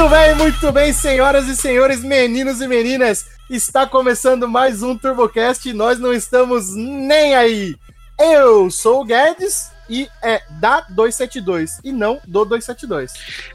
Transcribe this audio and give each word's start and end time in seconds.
Muito 0.00 0.14
bem, 0.14 0.34
muito 0.34 0.72
bem, 0.72 0.92
senhoras 0.94 1.46
e 1.46 1.54
senhores, 1.54 2.02
meninos 2.02 2.62
e 2.62 2.66
meninas. 2.66 3.26
Está 3.50 3.86
começando 3.86 4.48
mais 4.48 4.82
um 4.82 4.96
TurboCast 4.96 5.68
e 5.68 5.74
nós 5.74 5.98
não 5.98 6.10
estamos 6.10 6.74
nem 6.74 7.34
aí. 7.34 7.76
Eu 8.18 8.70
sou 8.70 9.02
o 9.02 9.04
Guedes 9.04 9.70
e 9.90 10.08
é 10.22 10.40
da 10.52 10.80
272 10.88 11.80
e 11.84 11.92
não 11.92 12.18
do 12.26 12.46
272. 12.46 13.12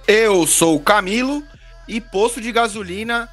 Eu 0.07 0.45
sou 0.45 0.75
o 0.75 0.79
Camilo 0.79 1.41
e 1.87 1.99
posto 1.99 2.39
de 2.39 2.51
gasolina 2.51 3.27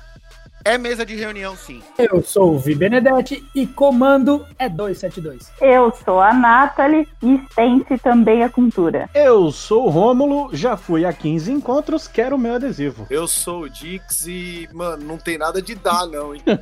é 0.65 0.79
mesa 0.79 1.05
de 1.05 1.15
reunião, 1.15 1.57
sim. 1.57 1.83
Eu 1.99 2.23
sou 2.23 2.55
o 2.55 2.59
Vi 2.59 2.75
Benedetti 2.75 3.45
e 3.55 3.67
comando 3.67 4.47
é 4.59 4.69
272. 4.69 5.51
Eu 5.61 5.93
sou 6.05 6.21
a 6.21 6.33
Nathalie 6.33 7.09
e 7.23 7.35
extense 7.35 7.99
também 7.99 8.43
a 8.43 8.49
cultura. 8.49 9.11
Eu 9.15 9.51
sou 9.51 9.87
o 9.87 9.91
Rômulo, 9.91 10.51
já 10.53 10.77
fui 10.77 11.05
a 11.05 11.13
15 11.13 11.53
encontros, 11.53 12.07
quero 12.07 12.37
o 12.37 12.39
meu 12.39 12.55
adesivo. 12.55 13.07
Eu 13.11 13.27
sou 13.27 13.63
o 13.63 13.69
Dix 13.69 14.27
e, 14.27 14.69
mano, 14.73 15.05
não 15.05 15.19
tem 15.19 15.37
nada 15.37 15.61
de 15.61 15.75
dar, 15.75 16.07
não, 16.07 16.35
hein? 16.35 16.43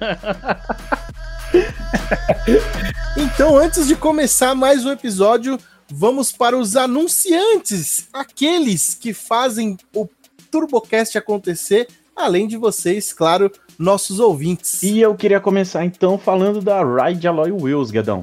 então, 3.16 3.56
antes 3.56 3.86
de 3.86 3.96
começar 3.96 4.54
mais 4.54 4.84
um 4.84 4.92
episódio, 4.92 5.58
vamos 5.88 6.32
para 6.32 6.56
os 6.56 6.76
anunciantes, 6.76 8.08
aqueles 8.12 8.94
que 8.94 9.12
fazem 9.12 9.76
o 9.94 10.08
TurboCast 10.50 11.16
acontecer, 11.18 11.88
além 12.16 12.46
de 12.46 12.56
vocês, 12.56 13.12
claro, 13.12 13.50
nossos 13.80 14.20
ouvintes. 14.20 14.82
E 14.82 15.00
eu 15.00 15.14
queria 15.14 15.40
começar 15.40 15.86
então 15.86 16.18
falando 16.18 16.60
da 16.60 16.82
Ride 16.84 17.26
Alloy 17.26 17.50
Wheels, 17.50 17.90
Gadão, 17.90 18.22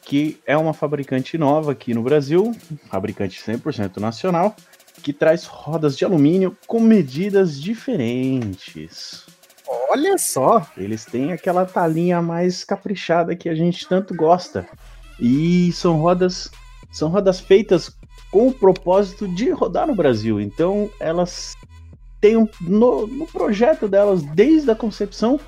que 0.00 0.40
é 0.46 0.56
uma 0.56 0.72
fabricante 0.72 1.36
nova 1.36 1.72
aqui 1.72 1.92
no 1.92 2.02
Brasil, 2.02 2.56
fabricante 2.88 3.38
100% 3.38 3.98
nacional, 3.98 4.56
que 5.02 5.12
traz 5.12 5.44
rodas 5.44 5.94
de 5.94 6.06
alumínio 6.06 6.56
com 6.66 6.80
medidas 6.80 7.60
diferentes. 7.60 9.26
Olha 9.90 10.16
só! 10.16 10.66
Eles 10.74 11.04
têm 11.04 11.32
aquela 11.32 11.66
talinha 11.66 12.22
mais 12.22 12.64
caprichada 12.64 13.36
que 13.36 13.50
a 13.50 13.54
gente 13.54 13.86
tanto 13.86 14.14
gosta. 14.14 14.66
E 15.20 15.70
são 15.72 15.98
rodas 15.98 16.50
são 16.90 17.10
rodas 17.10 17.40
feitas 17.40 17.94
com 18.30 18.48
o 18.48 18.54
propósito 18.54 19.28
de 19.28 19.50
rodar 19.50 19.86
no 19.86 19.94
Brasil. 19.94 20.40
Então 20.40 20.88
elas 20.98 21.54
tem 22.24 22.38
um, 22.38 22.48
no, 22.58 23.06
no 23.06 23.26
projeto 23.26 23.86
delas, 23.86 24.22
desde 24.22 24.70
a 24.70 24.74
concepção, 24.74 25.38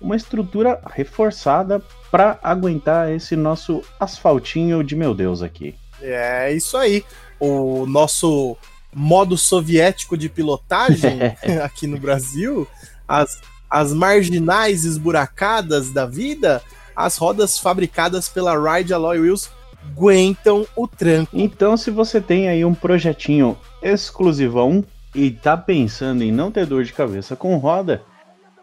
uma 0.00 0.16
estrutura 0.16 0.80
reforçada 0.84 1.80
para 2.10 2.40
aguentar 2.42 3.12
esse 3.12 3.36
nosso 3.36 3.84
asfaltinho 4.00 4.82
de 4.82 4.96
meu 4.96 5.14
Deus 5.14 5.42
aqui. 5.42 5.76
É 6.02 6.52
isso 6.52 6.76
aí. 6.76 7.04
O 7.38 7.86
nosso 7.86 8.56
modo 8.92 9.38
soviético 9.38 10.18
de 10.18 10.28
pilotagem 10.28 11.20
aqui 11.62 11.86
no 11.86 12.00
Brasil, 12.00 12.66
as, 13.06 13.40
as 13.70 13.92
marginais 13.92 14.84
esburacadas 14.84 15.90
da 15.90 16.04
vida, 16.04 16.60
as 16.96 17.16
rodas 17.16 17.60
fabricadas 17.60 18.28
pela 18.28 18.58
Ride 18.58 18.92
Alloy 18.92 19.20
Wheels 19.20 19.52
aguentam 19.92 20.66
o 20.74 20.88
tranco. 20.88 21.30
Então, 21.32 21.76
se 21.76 21.92
você 21.92 22.20
tem 22.20 22.48
aí 22.48 22.64
um 22.64 22.74
projetinho 22.74 23.56
exclusivão 23.80 24.84
e 25.14 25.30
tá 25.30 25.56
pensando 25.56 26.22
em 26.22 26.32
não 26.32 26.50
ter 26.50 26.66
dor 26.66 26.84
de 26.84 26.92
cabeça 26.92 27.36
com 27.36 27.56
roda, 27.56 28.02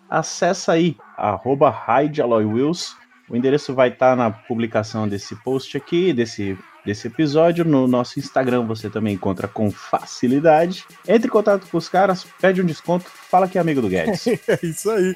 acessa 0.10 0.74
aí 0.74 0.98
arroba 1.18 1.74
Wheels. 1.88 2.96
O 3.30 3.36
endereço 3.36 3.74
vai 3.74 3.88
estar 3.88 4.12
tá 4.12 4.16
na 4.16 4.30
publicação 4.30 5.08
desse 5.08 5.36
post 5.38 5.78
aqui, 5.78 6.12
desse, 6.12 6.58
desse 6.86 7.08
episódio. 7.08 7.64
No 7.64 7.88
nosso 7.88 8.20
Instagram 8.20 8.66
você 8.66 8.90
também 8.90 9.14
encontra 9.14 9.48
com 9.48 9.72
facilidade. 9.72 10.84
Entre 11.08 11.28
em 11.28 11.32
contato 11.32 11.66
com 11.72 11.78
os 11.78 11.88
caras, 11.88 12.26
pede 12.42 12.62
um 12.62 12.66
desconto, 12.66 13.06
fala 13.10 13.48
que 13.48 13.58
é 13.58 13.62
amigo 13.62 13.82
do 13.82 13.88
Guedes. 13.88 14.28
é 14.50 14.60
isso 14.64 14.92
aí. 14.92 15.16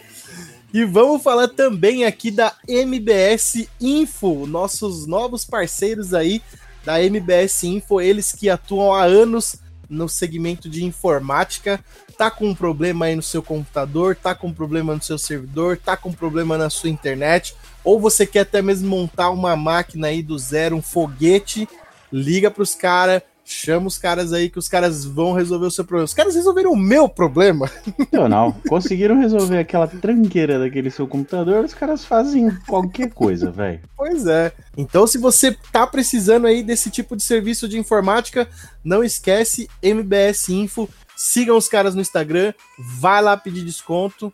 E 0.73 0.85
vamos 0.85 1.21
falar 1.21 1.49
também 1.49 2.05
aqui 2.05 2.31
da 2.31 2.53
MBS 2.67 3.67
Info, 3.81 4.45
nossos 4.47 5.05
novos 5.05 5.43
parceiros 5.43 6.13
aí 6.13 6.41
da 6.85 7.01
MBS 7.01 7.63
Info, 7.63 7.99
eles 7.99 8.31
que 8.31 8.49
atuam 8.49 8.93
há 8.93 9.03
anos 9.03 9.57
no 9.89 10.07
segmento 10.09 10.69
de 10.69 10.83
informática, 10.83 11.83
tá 12.17 12.31
com 12.31 12.47
um 12.47 12.55
problema 12.55 13.05
aí 13.05 13.15
no 13.15 13.21
seu 13.21 13.41
computador, 13.41 14.15
tá 14.15 14.33
com 14.33 14.47
um 14.47 14.53
problema 14.53 14.95
no 14.95 15.03
seu 15.03 15.17
servidor, 15.17 15.77
tá 15.77 15.95
com 15.95 16.09
um 16.09 16.13
problema 16.13 16.57
na 16.57 16.69
sua 16.69 16.89
internet, 16.89 17.55
ou 17.83 17.99
você 17.99 18.25
quer 18.25 18.41
até 18.41 18.61
mesmo 18.61 18.89
montar 18.89 19.29
uma 19.29 19.55
máquina 19.55 20.07
aí 20.07 20.21
do 20.23 20.37
zero, 20.37 20.75
um 20.75 20.81
foguete, 20.81 21.67
liga 22.11 22.49
para 22.49 22.63
os 22.63 22.75
caras, 22.75 23.21
Chama 23.47 23.85
os 23.85 23.99
caras 23.99 24.33
aí 24.33 24.49
que 24.49 24.57
os 24.57 24.67
caras 24.67 25.05
vão 25.05 25.31
resolver 25.31 25.67
o 25.67 25.71
seu 25.71 25.85
problema. 25.85 26.05
Os 26.05 26.15
caras 26.15 26.33
resolveram 26.33 26.71
o 26.71 26.75
meu 26.75 27.07
problema. 27.07 27.69
Não, 28.11 28.27
não. 28.27 28.51
Conseguiram 28.67 29.19
resolver 29.19 29.59
aquela 29.59 29.87
tranqueira 29.87 30.57
daquele 30.57 30.89
seu 30.89 31.07
computador, 31.07 31.63
os 31.63 31.73
caras 31.73 32.03
fazem 32.03 32.49
qualquer 32.65 33.11
coisa, 33.11 33.51
velho. 33.51 33.81
Pois 33.95 34.25
é. 34.25 34.51
Então, 34.75 35.05
se 35.05 35.19
você 35.19 35.55
tá 35.71 35.85
precisando 35.85 36.47
aí 36.47 36.63
desse 36.63 36.89
tipo 36.89 37.15
de 37.15 37.21
serviço 37.21 37.67
de 37.67 37.77
informática, 37.77 38.49
não 38.83 39.03
esquece 39.03 39.69
MBS 39.83 40.49
Info. 40.49 40.89
Sigam 41.15 41.55
os 41.55 41.67
caras 41.67 41.93
no 41.93 42.01
Instagram, 42.01 42.51
vai 42.79 43.21
lá 43.21 43.37
pedir 43.37 43.63
desconto. 43.63 44.33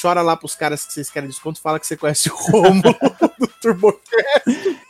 Chora 0.00 0.22
lá 0.22 0.36
pros 0.36 0.56
caras 0.56 0.84
que 0.84 0.92
vocês 0.92 1.08
querem 1.10 1.28
desconto, 1.28 1.60
fala 1.60 1.78
que 1.78 1.86
você 1.86 1.96
conhece 1.96 2.30
o 2.30 2.34
Romulo 2.34 2.96
do 3.38 3.46
TurboCast 3.60 4.83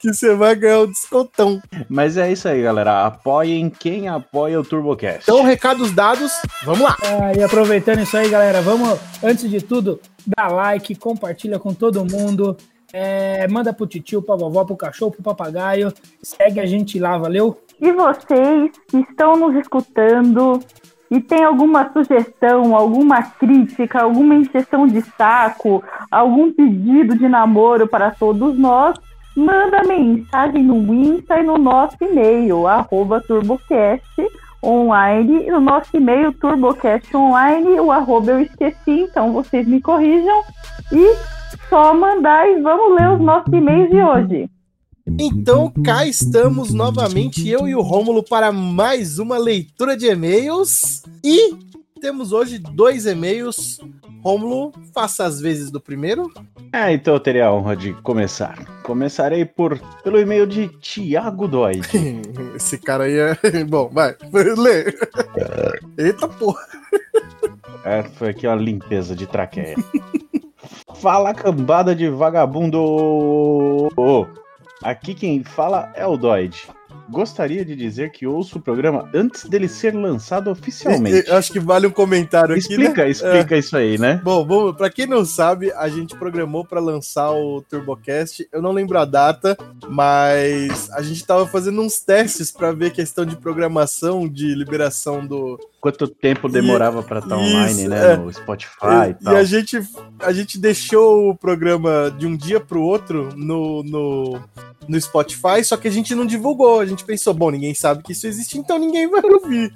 que 0.00 0.12
você 0.14 0.34
vai 0.34 0.54
ganhar 0.54 0.80
um 0.80 0.86
descontão. 0.86 1.60
Mas 1.88 2.16
é 2.16 2.32
isso 2.32 2.48
aí, 2.48 2.62
galera. 2.62 3.04
Apoiem 3.06 3.68
quem 3.68 4.08
apoia 4.08 4.58
o 4.58 4.64
TurboCast. 4.64 5.22
Então, 5.22 5.42
recados 5.44 5.92
dados, 5.92 6.32
vamos 6.64 6.80
lá. 6.80 6.96
Ah, 7.02 7.32
e 7.36 7.42
aproveitando 7.42 8.00
isso 8.00 8.16
aí, 8.16 8.30
galera, 8.30 8.62
vamos, 8.62 8.98
antes 9.22 9.48
de 9.48 9.60
tudo, 9.60 10.00
dá 10.26 10.48
like, 10.48 10.94
compartilha 10.94 11.58
com 11.58 11.74
todo 11.74 12.04
mundo. 12.04 12.56
É, 12.92 13.46
manda 13.48 13.72
pro 13.72 13.86
titio, 13.86 14.22
pra 14.22 14.34
vovó, 14.36 14.64
pro 14.64 14.76
cachorro, 14.76 15.12
pro 15.12 15.22
papagaio. 15.22 15.92
Segue 16.22 16.60
a 16.60 16.66
gente 16.66 16.98
lá, 16.98 17.18
valeu? 17.18 17.60
E 17.78 17.92
vocês 17.92 18.72
que 18.88 18.98
estão 18.98 19.36
nos 19.36 19.54
escutando 19.54 20.60
e 21.10 21.20
tem 21.20 21.44
alguma 21.44 21.92
sugestão, 21.92 22.74
alguma 22.74 23.22
crítica, 23.22 24.00
alguma 24.00 24.34
injeção 24.34 24.86
de 24.86 25.02
saco, 25.02 25.84
algum 26.10 26.52
pedido 26.52 27.16
de 27.16 27.28
namoro 27.28 27.86
para 27.86 28.12
todos 28.12 28.56
nós, 28.56 28.96
manda 29.36 29.82
mensagem 29.84 30.62
no 30.62 30.94
Insta 30.94 31.40
e 31.40 31.42
no 31.42 31.58
nosso 31.58 31.96
e-mail, 32.00 32.66
arroba 32.66 33.20
turbocast 33.20 34.04
online, 34.62 35.46
no 35.50 35.60
nosso 35.60 35.96
e-mail 35.96 36.32
turbocastonline, 36.34 37.80
o 37.80 37.90
arroba 37.90 38.32
eu 38.32 38.40
esqueci, 38.40 39.06
então 39.08 39.32
vocês 39.32 39.66
me 39.66 39.80
corrijam, 39.80 40.42
e 40.92 41.16
só 41.68 41.94
mandar 41.94 42.48
e 42.48 42.60
vamos 42.60 42.98
ler 42.98 43.10
os 43.12 43.20
nossos 43.20 43.52
e-mails 43.52 43.90
de 43.90 44.02
hoje. 44.02 44.50
Então, 45.18 45.72
cá 45.84 46.06
estamos 46.06 46.72
novamente, 46.72 47.48
eu 47.48 47.66
e 47.66 47.74
o 47.74 47.80
Rômulo, 47.80 48.22
para 48.22 48.52
mais 48.52 49.18
uma 49.18 49.38
leitura 49.38 49.96
de 49.96 50.06
e-mails. 50.06 51.02
E 51.24 51.54
temos 52.00 52.32
hoje 52.32 52.58
dois 52.58 53.06
e-mails. 53.06 53.80
Rômulo, 54.22 54.72
faça 54.92 55.24
as 55.24 55.40
vezes 55.40 55.70
do 55.70 55.80
primeiro. 55.80 56.30
É, 56.72 56.92
então 56.92 57.14
eu 57.14 57.20
teria 57.20 57.46
a 57.46 57.52
honra 57.52 57.74
de 57.74 57.92
começar. 58.02 58.64
Começarei 58.82 59.44
por 59.44 59.78
pelo 60.02 60.18
e-mail 60.18 60.46
de 60.46 60.68
Tiago 60.78 61.48
Doide. 61.48 61.88
Esse 62.54 62.78
cara 62.78 63.04
aí 63.04 63.18
é. 63.18 63.36
Bom, 63.64 63.88
vai, 63.88 64.14
lê. 64.56 64.94
Eita 65.96 66.28
porra. 66.28 66.62
É, 67.84 68.02
foi 68.02 68.30
aqui 68.30 68.46
uma 68.46 68.56
limpeza 68.56 69.16
de 69.16 69.26
traqueia. 69.26 69.76
Fala 70.96 71.32
cambada 71.32 71.94
de 71.94 72.08
vagabundo! 72.10 73.88
Aqui 74.82 75.14
quem 75.14 75.42
fala 75.42 75.90
é 75.94 76.06
o 76.06 76.16
Doide 76.16 76.68
gostaria 77.10 77.64
de 77.64 77.74
dizer 77.74 78.10
que 78.12 78.26
ouço 78.26 78.58
o 78.58 78.62
programa 78.62 79.08
antes 79.12 79.44
dele 79.44 79.68
ser 79.68 79.94
lançado 79.94 80.50
oficialmente. 80.50 81.28
Eu 81.28 81.36
acho 81.36 81.52
que 81.52 81.58
vale 81.58 81.86
um 81.86 81.90
comentário 81.90 82.54
aqui. 82.54 82.60
Explica, 82.60 83.04
né? 83.04 83.10
explica 83.10 83.54
é. 83.56 83.58
isso 83.58 83.76
aí, 83.76 83.98
né? 83.98 84.20
Bom, 84.22 84.44
bom 84.44 84.72
para 84.72 84.88
quem 84.88 85.06
não 85.06 85.24
sabe, 85.24 85.72
a 85.72 85.88
gente 85.88 86.16
programou 86.16 86.64
para 86.64 86.80
lançar 86.80 87.30
o 87.32 87.62
TurboCast. 87.62 88.48
Eu 88.52 88.62
não 88.62 88.72
lembro 88.72 88.98
a 88.98 89.04
data, 89.04 89.58
mas 89.88 90.90
a 90.92 91.02
gente 91.02 91.24
tava 91.26 91.46
fazendo 91.46 91.80
uns 91.80 92.00
testes 92.00 92.50
para 92.50 92.72
ver 92.72 92.92
questão 92.92 93.26
de 93.26 93.36
programação, 93.36 94.28
de 94.28 94.54
liberação 94.54 95.26
do. 95.26 95.58
Quanto 95.80 96.06
tempo 96.06 96.48
demorava 96.48 97.02
para 97.02 97.20
estar 97.20 97.36
tá 97.36 97.38
online, 97.38 97.88
né? 97.88 98.12
É. 98.12 98.16
No 98.16 98.32
Spotify 98.32 99.08
e, 99.08 99.10
e, 99.10 99.14
tal. 99.14 99.32
E 99.32 99.36
a 99.36 99.44
gente, 99.44 99.80
a 100.20 100.32
gente 100.32 100.58
deixou 100.58 101.30
o 101.30 101.36
programa 101.36 102.14
de 102.16 102.26
um 102.26 102.36
dia 102.36 102.60
para 102.60 102.78
o 102.78 102.82
outro 102.82 103.30
no, 103.34 103.82
no 103.82 104.40
no 104.90 105.00
Spotify, 105.00 105.64
só 105.64 105.76
que 105.76 105.86
a 105.86 105.90
gente 105.90 106.14
não 106.14 106.26
divulgou. 106.26 106.80
A 106.80 106.86
gente 106.86 107.04
pensou, 107.04 107.32
bom, 107.32 107.50
ninguém 107.50 107.72
sabe 107.74 108.02
que 108.02 108.12
isso 108.12 108.26
existe, 108.26 108.58
então 108.58 108.76
ninguém 108.76 109.08
vai 109.08 109.22
ouvir. 109.22 109.72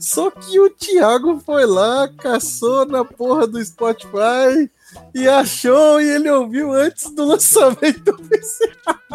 Só 0.00 0.28
que 0.28 0.58
o 0.58 0.68
Thiago 0.68 1.40
foi 1.46 1.64
lá, 1.64 2.08
caçou 2.08 2.84
na 2.84 3.04
porra 3.04 3.46
do 3.46 3.64
Spotify 3.64 4.68
e 5.14 5.28
achou 5.28 6.00
e 6.00 6.08
ele 6.08 6.30
ouviu 6.30 6.72
antes 6.72 7.10
do 7.14 7.24
lançamento. 7.26 8.16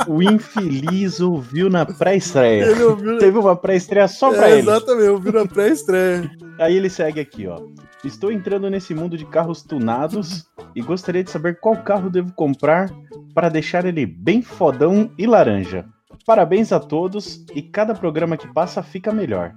O 0.08 0.22
infeliz 0.22 1.20
ouviu 1.20 1.70
na 1.70 1.86
pré-estreia. 1.86 2.66
Ele 2.66 2.84
ouviu. 2.84 3.18
Teve 3.18 3.38
uma 3.38 3.56
pré-estreia 3.56 4.08
só 4.08 4.32
pra 4.32 4.50
É, 4.50 4.52
ele. 4.54 4.62
exatamente, 4.62 5.10
ouviu 5.10 5.34
na 5.34 5.46
pré-estreia. 5.46 6.30
Aí 6.60 6.76
ele 6.76 6.90
segue 6.90 7.20
aqui, 7.20 7.48
ó. 7.48 7.62
Estou 8.04 8.32
entrando 8.32 8.70
nesse 8.70 8.96
mundo 8.96 9.16
de 9.18 9.26
carros 9.26 9.62
tunados 9.62 10.46
e 10.76 10.82
gostaria 10.82 11.24
de 11.24 11.30
saber 11.30 11.60
qual 11.60 11.78
carro 11.84 12.10
devo 12.10 12.32
comprar 12.34 12.90
para 13.34 13.48
deixar 13.50 13.86
ele 13.86 14.06
bem 14.06 14.42
fodão 14.42 15.12
e 15.18 15.28
laranja. 15.28 15.86
Parabéns 16.26 16.72
a 16.72 16.80
todos 16.80 17.44
e 17.54 17.62
cada 17.62 17.94
programa 17.94 18.38
que 18.38 18.52
passa 18.54 18.84
fica 18.84 19.12
melhor. 19.12 19.54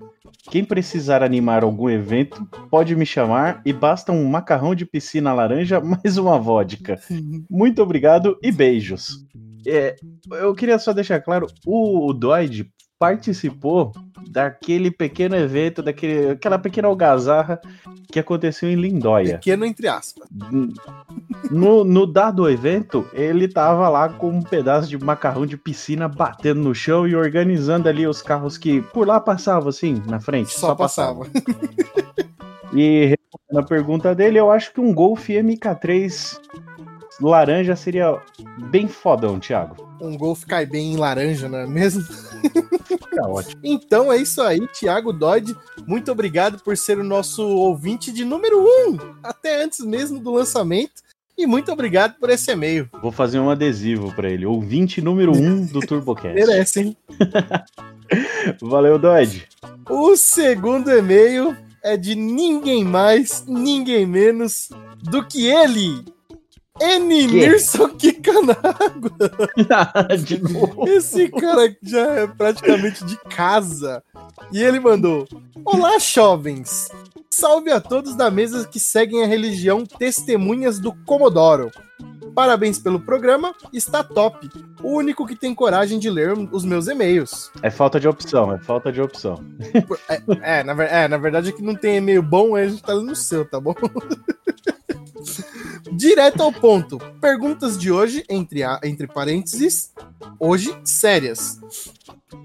Quem 0.51 0.65
precisar 0.65 1.23
animar 1.23 1.63
algum 1.63 1.89
evento 1.89 2.47
pode 2.71 2.95
me 2.95 3.07
chamar 3.07 3.63
e 3.65 3.73
basta 3.73 4.13
um 4.13 4.25
macarrão 4.27 4.75
de 4.75 4.85
piscina 4.85 5.33
laranja 5.33 5.81
mais 5.85 6.17
uma 6.19 6.39
vodka. 6.39 6.99
Muito 7.51 7.83
obrigado 7.83 8.39
e 8.43 8.53
beijos. 8.53 9.25
É, 9.67 9.97
eu 10.33 10.55
queria 10.55 10.79
só 10.79 10.93
deixar 10.93 11.21
claro, 11.21 11.47
o, 11.65 12.09
o 12.09 12.13
Doide 12.13 12.71
participou 13.05 13.93
daquele 14.31 14.91
pequeno 14.91 15.37
evento, 15.37 15.83
daquele, 15.83 16.31
aquela 16.31 16.59
pequena 16.59 16.89
algazarra 16.89 17.61
que 18.11 18.19
aconteceu 18.19 18.71
em 18.71 18.77
Lindóia. 18.77 19.35
Pequeno 19.35 19.67
entre 19.67 19.87
aspas. 19.89 20.27
No, 21.51 21.85
no 21.85 22.07
dado 22.07 22.49
evento, 22.49 23.07
ele 23.13 23.47
tava 23.47 23.91
lá 23.91 24.09
com 24.09 24.31
um 24.31 24.43
pedaço 24.43 24.89
de 24.89 24.97
macarrão 24.97 25.45
de 25.45 25.59
piscina 25.59 26.09
batendo 26.09 26.63
no 26.63 26.75
chão 26.75 27.07
e 27.07 27.15
organizando 27.15 27.91
ali 27.91 28.07
os 28.07 28.23
carros 28.23 28.57
que 28.57 28.81
por 28.81 29.07
lá 29.07 29.21
passavam 29.21 29.69
assim, 29.69 30.03
na 30.07 30.19
frente. 30.19 30.55
Só 30.55 30.75
passava. 30.75 31.27
E 32.73 33.05
respondendo 33.05 33.59
a 33.59 33.63
pergunta 33.63 34.15
dele, 34.15 34.39
eu 34.39 34.51
acho 34.51 34.73
que 34.73 34.81
um 34.81 34.93
Golf 34.93 35.29
MK3 35.29 36.41
laranja 37.21 37.77
seria 37.77 38.19
bem 38.71 38.89
fodão, 38.89 39.39
Thiago. 39.39 39.89
Um 40.01 40.17
Golf 40.17 40.45
cai 40.45 40.67
bem 40.67 40.95
em 40.95 40.97
laranja, 40.97 41.49
não 41.49 41.59
é 41.59 41.67
mesmo? 41.67 42.03
Tá 43.15 43.29
ótimo. 43.29 43.61
Então 43.63 44.13
é 44.13 44.17
isso 44.17 44.43
aí, 44.43 44.67
Thiago 44.69 45.13
Dodge. 45.13 45.57
Muito 45.87 46.11
obrigado 46.11 46.63
por 46.63 46.77
ser 46.77 46.99
o 46.99 47.05
nosso 47.05 47.47
ouvinte 47.47 48.13
de 48.13 48.25
número 48.25 48.61
1, 48.61 48.63
um, 48.63 48.99
até 49.23 49.63
antes 49.63 49.81
mesmo 49.81 50.19
do 50.19 50.33
lançamento. 50.33 51.03
E 51.37 51.47
muito 51.47 51.73
obrigado 51.73 52.15
por 52.21 52.31
esse 52.31 52.53
e-mail. 52.53 52.89
Vou 53.03 53.11
fazer 53.11 53.41
um 53.41 53.51
adesivo 53.51 54.15
pra 54.15 54.31
ele. 54.31 54.47
Ouvinte 54.47 55.01
número 55.01 55.33
1 55.33 55.37
um 55.37 55.67
do 55.67 55.81
TurboCast. 55.81 56.35
Merece, 56.35 56.81
hein? 56.81 56.97
Valeu, 58.63 58.99
Dodge. 58.99 59.45
O 59.91 60.17
segundo 60.17 60.91
e-mail 60.91 61.57
é 61.83 61.97
de 61.97 62.15
ninguém 62.15 62.85
mais, 62.85 63.45
ninguém 63.47 64.07
menos 64.07 64.71
do 65.03 65.27
que 65.27 65.47
ele, 65.47 66.05
N. 66.81 67.29
Que? 67.29 67.33
Nilson 67.33 67.89
Kikanaga. 67.91 69.13
de 70.25 70.43
novo. 70.43 70.89
Esse 70.89 71.29
cara 71.29 71.77
já 71.83 72.07
é 72.13 72.27
praticamente 72.27 73.05
de 73.05 73.17
casa. 73.31 74.03
E 74.53 74.61
ele 74.63 74.81
mandou: 74.81 75.27
Olá, 75.65 75.99
jovens! 75.99 76.89
Salve 77.31 77.71
a 77.71 77.81
todos 77.81 78.17
da 78.17 78.31
mesa 78.31 78.67
que 78.67 78.81
seguem 78.81 79.23
a 79.23 79.27
religião 79.27 79.85
Testemunhas 79.85 80.79
do 80.81 80.93
Comodoro. 81.05 81.71
Parabéns 82.35 82.81
pelo 82.81 82.99
programa, 82.99 83.55
está 83.73 84.03
top. 84.03 84.51
O 84.83 84.97
único 84.97 85.25
que 85.25 85.37
tem 85.37 85.55
coragem 85.55 86.01
de 86.01 86.11
ler 86.11 86.33
os 86.53 86.65
meus 86.65 86.89
e-mails. 86.89 87.51
É 87.63 87.71
falta 87.71 88.01
de 88.01 88.09
opção, 88.09 88.53
é 88.53 88.59
falta 88.59 88.91
de 88.91 89.01
opção. 89.01 89.37
É, 90.43 90.65
na, 90.65 90.75
ver- 90.75 90.91
é, 90.93 91.07
na 91.07 91.17
verdade 91.17 91.51
é 91.51 91.53
que 91.53 91.63
não 91.63 91.77
tem 91.77 91.97
e-mail 91.99 92.23
bom, 92.23 92.57
aí 92.57 92.65
a 92.65 92.69
gente 92.69 92.83
tá 92.83 92.93
lendo 92.95 93.13
o 93.13 93.17
seu, 93.17 93.45
tá 93.45 93.61
bom? 93.61 93.75
Direto 95.93 96.43
ao 96.43 96.53
ponto. 96.53 96.99
Perguntas 97.21 97.79
de 97.79 97.91
hoje, 97.91 98.25
entre, 98.29 98.63
a, 98.63 98.81
entre 98.85 99.07
parênteses, 99.07 99.93
hoje 100.39 100.77
sérias. 100.85 101.59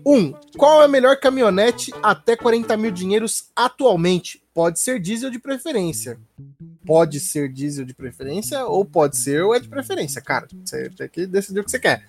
1. 0.05 0.13
Um, 0.13 0.33
qual 0.57 0.81
é 0.81 0.85
a 0.85 0.87
melhor 0.87 1.17
caminhonete 1.17 1.93
até 2.01 2.35
40 2.35 2.75
mil 2.77 2.91
dinheiros 2.91 3.49
atualmente? 3.55 4.41
Pode 4.59 4.77
ser 4.81 4.99
diesel 4.99 5.29
de 5.29 5.39
preferência. 5.39 6.17
Pode 6.85 7.17
ser 7.21 7.47
diesel 7.47 7.85
de 7.85 7.93
preferência 7.93 8.65
ou 8.65 8.83
pode 8.83 9.15
ser 9.15 9.41
ou 9.41 9.55
é 9.55 9.59
de 9.61 9.69
preferência, 9.69 10.21
cara. 10.21 10.49
Você 10.65 10.89
tem 10.89 11.07
que 11.07 11.25
decidir 11.25 11.61
o 11.61 11.63
que 11.63 11.71
você 11.71 11.79
quer. 11.79 12.03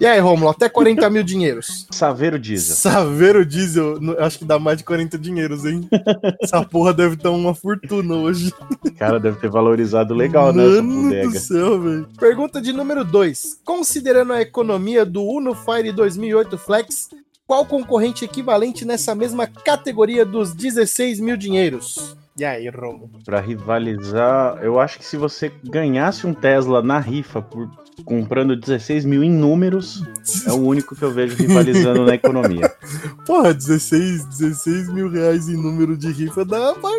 E 0.00 0.06
aí, 0.06 0.20
Romulo, 0.20 0.50
até 0.50 0.68
40 0.68 1.10
mil 1.10 1.24
dinheiros? 1.24 1.84
Saveiro 1.90 2.38
Diesel. 2.38 2.76
Saveiro 2.76 3.44
diesel, 3.44 3.98
acho 4.20 4.38
que 4.38 4.44
dá 4.44 4.56
mais 4.56 4.78
de 4.78 4.84
40 4.84 5.18
dinheiros, 5.18 5.64
hein? 5.64 5.88
Essa 6.40 6.64
porra 6.64 6.94
deve 6.94 7.16
dar 7.16 7.32
uma 7.32 7.56
fortuna 7.56 8.14
hoje. 8.14 8.54
Cara, 8.96 9.18
deve 9.18 9.40
ter 9.40 9.50
valorizado 9.50 10.14
legal 10.14 10.52
nessa 10.52 10.80
Mano 10.80 11.10
do 11.10 11.36
céu, 11.36 11.80
velho. 11.82 12.08
Pergunta 12.20 12.62
de 12.62 12.72
número 12.72 13.04
2. 13.04 13.62
Considerando 13.64 14.32
a 14.32 14.40
economia 14.40 15.04
do 15.04 15.24
Uno 15.24 15.56
Fire 15.56 15.90
2008 15.90 16.56
Flex, 16.56 17.08
qual 17.46 17.64
concorrente 17.64 18.24
equivalente 18.24 18.84
nessa 18.84 19.14
mesma 19.14 19.46
categoria 19.46 20.24
dos 20.24 20.52
16 20.54 21.20
mil 21.20 21.36
dinheiros? 21.36 22.16
E 22.38 22.44
aí, 22.44 22.68
Romo? 22.68 23.10
Pra 23.24 23.40
rivalizar, 23.40 24.58
eu 24.62 24.78
acho 24.78 24.98
que 24.98 25.04
se 25.06 25.16
você 25.16 25.50
ganhasse 25.64 26.26
um 26.26 26.34
Tesla 26.34 26.82
na 26.82 26.98
rifa 26.98 27.40
por 27.40 27.70
comprando 28.04 28.54
16 28.54 29.06
mil 29.06 29.24
em 29.24 29.30
números, 29.30 30.02
é 30.46 30.52
o 30.52 30.56
único 30.56 30.94
que 30.94 31.02
eu 31.02 31.10
vejo 31.10 31.34
rivalizando 31.34 32.04
na 32.04 32.14
economia. 32.14 32.70
Porra, 33.24 33.54
16, 33.54 34.26
16 34.26 34.92
mil 34.92 35.08
reais 35.10 35.48
em 35.48 35.56
número 35.56 35.96
de 35.96 36.12
rifa 36.12 36.44
dá 36.44 36.74
pra 36.74 36.90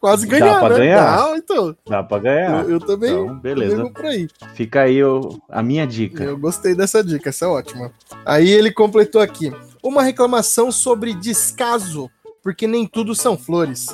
quase 0.00 0.26
Dá 0.26 0.38
ganhar, 0.38 0.60
pra 0.60 0.68
né? 0.70 0.76
ganhar. 0.78 1.16
Dá, 1.16 1.36
então. 1.36 1.76
Dá 1.86 2.02
pra 2.02 2.18
ganhar. 2.18 2.64
eu, 2.64 2.70
eu 2.70 2.80
também, 2.80 3.10
Então, 3.12 3.38
beleza. 3.38 3.90
por 3.90 4.06
aí. 4.06 4.26
Fica 4.54 4.80
aí 4.82 5.04
o- 5.04 5.38
a 5.50 5.62
minha 5.62 5.86
dica. 5.86 6.24
Eu 6.24 6.38
gostei 6.38 6.74
dessa 6.74 7.04
dica, 7.04 7.28
essa 7.28 7.44
é 7.44 7.48
ótima. 7.48 7.92
Aí 8.24 8.48
ele 8.48 8.70
completou 8.72 9.20
aqui: 9.20 9.52
uma 9.88 10.02
reclamação 10.02 10.70
sobre 10.72 11.14
descaso, 11.14 12.10
porque 12.42 12.66
nem 12.66 12.86
tudo 12.86 13.14
são 13.14 13.36
flores. 13.36 13.86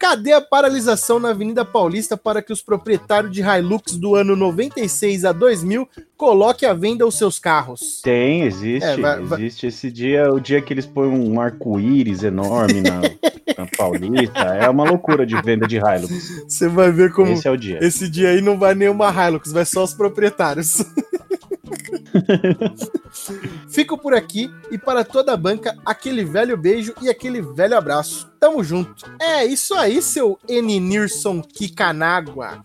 Cadê 0.00 0.30
a 0.32 0.40
paralisação 0.40 1.18
na 1.18 1.30
Avenida 1.30 1.64
Paulista 1.64 2.16
para 2.16 2.40
que 2.40 2.52
os 2.52 2.62
proprietários 2.62 3.32
de 3.32 3.40
Hilux 3.42 3.96
do 3.96 4.14
ano 4.14 4.36
96 4.36 5.24
a 5.24 5.32
2000 5.32 5.88
coloquem 6.16 6.68
à 6.68 6.72
venda 6.72 7.04
os 7.04 7.18
seus 7.18 7.40
carros? 7.40 8.00
Tem, 8.00 8.42
existe. 8.42 8.86
É, 8.88 8.96
vai- 8.96 9.20
vai- 9.20 9.40
Existe 9.40 9.66
esse 9.66 9.90
dia, 9.90 10.32
o 10.32 10.38
dia 10.38 10.62
que 10.62 10.72
eles 10.72 10.86
põem 10.86 11.08
um 11.08 11.40
arco-íris 11.40 12.22
enorme 12.22 12.80
na, 12.80 13.00
na 13.58 13.66
Paulista. 13.76 14.38
É 14.38 14.68
uma 14.68 14.84
loucura 14.88 15.26
de 15.26 15.34
venda 15.42 15.66
de 15.66 15.78
Hilux. 15.78 16.44
Você 16.46 16.68
vai 16.68 16.92
ver 16.92 17.12
como 17.12 17.32
Esse 17.32 17.48
é 17.48 17.50
o 17.50 17.56
dia. 17.56 17.80
esse 17.82 18.08
dia 18.08 18.28
aí 18.28 18.40
não 18.40 18.56
vai 18.56 18.76
nenhuma 18.76 19.10
Hilux, 19.10 19.50
vai 19.50 19.64
só 19.64 19.82
os 19.82 19.94
proprietários. 19.94 20.80
Fico 23.68 23.98
por 23.98 24.14
aqui 24.14 24.50
e 24.70 24.78
para 24.78 25.04
toda 25.04 25.32
a 25.32 25.36
banca, 25.36 25.76
aquele 25.84 26.24
velho 26.24 26.56
beijo 26.56 26.94
e 27.02 27.08
aquele 27.08 27.40
velho 27.40 27.76
abraço. 27.76 28.30
Tamo 28.38 28.62
junto. 28.62 29.04
É 29.20 29.44
isso 29.44 29.74
aí, 29.74 30.00
seu 30.00 30.38
N. 30.48 30.78
Kikanagua. 31.52 32.64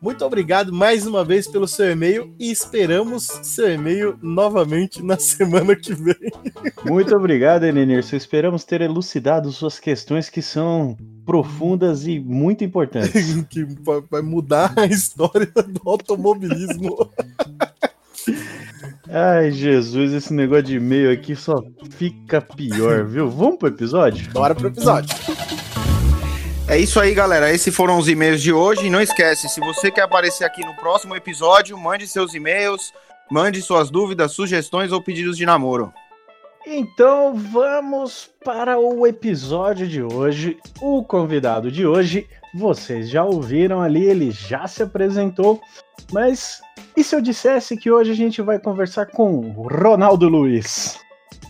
Muito 0.00 0.24
obrigado 0.24 0.72
mais 0.72 1.06
uma 1.06 1.24
vez 1.24 1.48
pelo 1.48 1.66
seu 1.66 1.90
e-mail 1.90 2.32
e 2.38 2.50
esperamos 2.50 3.24
seu 3.42 3.72
e-mail 3.72 4.16
novamente 4.22 5.02
na 5.02 5.16
semana 5.18 5.74
que 5.74 5.94
vem. 5.94 6.14
Muito 6.84 7.16
obrigado, 7.16 7.64
Enenirson. 7.64 8.14
Esperamos 8.14 8.62
ter 8.62 8.82
elucidado 8.82 9.50
suas 9.50 9.80
questões 9.80 10.28
que 10.28 10.42
são 10.42 10.96
profundas 11.24 12.06
e 12.06 12.20
muito 12.20 12.62
importantes. 12.62 13.42
que 13.50 13.66
vai 14.08 14.22
mudar 14.22 14.72
a 14.76 14.86
história 14.86 15.46
do 15.46 15.90
automobilismo. 15.90 17.10
Ai, 19.08 19.52
Jesus, 19.52 20.12
esse 20.12 20.32
negócio 20.32 20.64
de 20.64 20.76
e-mail 20.76 21.12
aqui 21.12 21.36
só 21.36 21.62
fica 21.90 22.40
pior, 22.40 23.04
viu? 23.04 23.30
Vamos 23.30 23.58
pro 23.58 23.68
episódio? 23.68 24.30
Bora 24.32 24.54
pro 24.54 24.68
episódio. 24.68 25.14
É 26.68 26.76
isso 26.76 26.98
aí, 26.98 27.14
galera. 27.14 27.52
Esses 27.52 27.74
foram 27.74 27.96
os 27.98 28.08
e-mails 28.08 28.42
de 28.42 28.52
hoje. 28.52 28.86
E 28.86 28.90
não 28.90 29.00
esquece, 29.00 29.48
se 29.48 29.60
você 29.60 29.90
quer 29.90 30.02
aparecer 30.02 30.44
aqui 30.44 30.64
no 30.64 30.74
próximo 30.74 31.14
episódio, 31.14 31.78
mande 31.78 32.08
seus 32.08 32.34
e-mails, 32.34 32.92
mande 33.30 33.62
suas 33.62 33.88
dúvidas, 33.88 34.32
sugestões 34.32 34.90
ou 34.90 35.00
pedidos 35.00 35.36
de 35.36 35.46
namoro. 35.46 35.92
Então 36.66 37.36
vamos 37.36 38.28
para 38.44 38.76
o 38.76 39.06
episódio 39.06 39.86
de 39.86 40.02
hoje. 40.02 40.58
O 40.80 41.04
convidado 41.04 41.70
de 41.70 41.86
hoje, 41.86 42.26
vocês 42.52 43.08
já 43.08 43.22
ouviram 43.22 43.80
ali, 43.80 44.04
ele 44.04 44.32
já 44.32 44.66
se 44.66 44.82
apresentou. 44.82 45.60
Mas 46.12 46.60
e 46.96 47.04
se 47.04 47.14
eu 47.14 47.20
dissesse 47.20 47.76
que 47.76 47.90
hoje 47.90 48.10
a 48.10 48.14
gente 48.14 48.40
vai 48.42 48.58
conversar 48.58 49.06
com 49.06 49.40
Ronaldo 49.52 50.28
Luiz? 50.28 50.98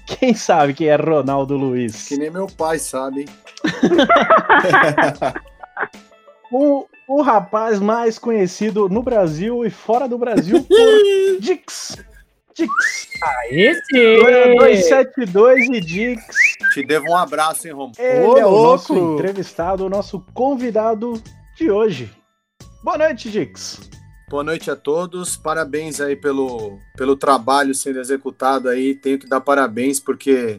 Quem 0.06 0.34
sabe 0.34 0.74
quem 0.74 0.88
é 0.88 0.96
Ronaldo 0.96 1.56
Luiz? 1.56 2.08
Que 2.08 2.16
nem 2.16 2.30
meu 2.30 2.46
pai 2.46 2.78
sabe, 2.78 3.22
hein? 3.22 3.28
O, 6.52 6.86
o 7.08 7.22
rapaz 7.22 7.80
mais 7.80 8.18
conhecido 8.18 8.88
no 8.88 9.02
Brasil 9.02 9.64
e 9.64 9.70
fora 9.70 10.08
do 10.08 10.16
Brasil 10.16 10.62
por 10.62 10.76
Dix. 11.40 11.96
Dix. 12.54 13.08
Esse! 13.50 14.16
272 14.56 15.68
e 15.68 15.80
Dix. 15.80 16.24
Te 16.72 16.86
devo 16.86 17.10
um 17.10 17.16
abraço, 17.16 17.66
hein, 17.66 17.74
Romo? 17.74 17.92
Ele 17.98 18.24
Ô, 18.24 18.38
é 18.38 18.46
o 18.46 18.50
louco! 18.50 18.94
nosso 18.94 19.14
entrevistado, 19.14 19.84
o 19.84 19.90
nosso 19.90 20.24
convidado 20.32 21.20
de 21.56 21.70
hoje. 21.70 22.10
Boa 22.82 22.96
noite, 22.96 23.30
Dix. 23.30 23.80
Boa 24.28 24.42
noite 24.42 24.68
a 24.72 24.74
todos. 24.74 25.36
Parabéns 25.36 26.00
aí 26.00 26.16
pelo, 26.16 26.80
pelo 26.96 27.14
trabalho 27.14 27.72
sendo 27.72 28.00
executado 28.00 28.68
aí. 28.68 28.92
Tenho 28.92 29.20
que 29.20 29.28
dar 29.28 29.40
parabéns 29.40 30.00
porque 30.00 30.58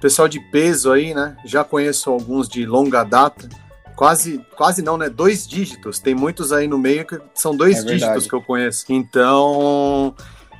pessoal 0.00 0.28
de 0.28 0.38
peso 0.38 0.92
aí, 0.92 1.12
né? 1.12 1.36
Já 1.44 1.64
conheço 1.64 2.10
alguns 2.10 2.48
de 2.48 2.64
longa 2.64 3.02
data. 3.02 3.48
Quase, 3.96 4.38
quase 4.56 4.82
não, 4.82 4.96
né? 4.96 5.08
Dois 5.08 5.48
dígitos. 5.48 5.98
Tem 5.98 6.14
muitos 6.14 6.52
aí 6.52 6.68
no 6.68 6.78
meio 6.78 7.04
que 7.04 7.20
são 7.34 7.56
dois 7.56 7.78
É 7.78 7.82
dígitos 7.82 8.28
que 8.28 8.34
eu 8.34 8.40
conheço. 8.40 8.84
Então, 8.88 10.14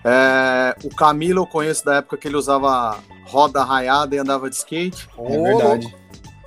é, 0.05 0.75
o 0.83 0.93
Camilo 0.93 1.43
eu 1.43 1.47
conheço 1.47 1.85
da 1.85 1.99
época 1.99 2.17
que 2.17 2.27
ele 2.27 2.37
usava 2.37 2.99
roda 3.25 3.63
raiada 3.63 4.17
e 4.17 4.19
andava 4.19 4.51
de 4.51 4.57
skate. 4.57 5.09
É 5.17 5.39
verdade. 5.41 5.97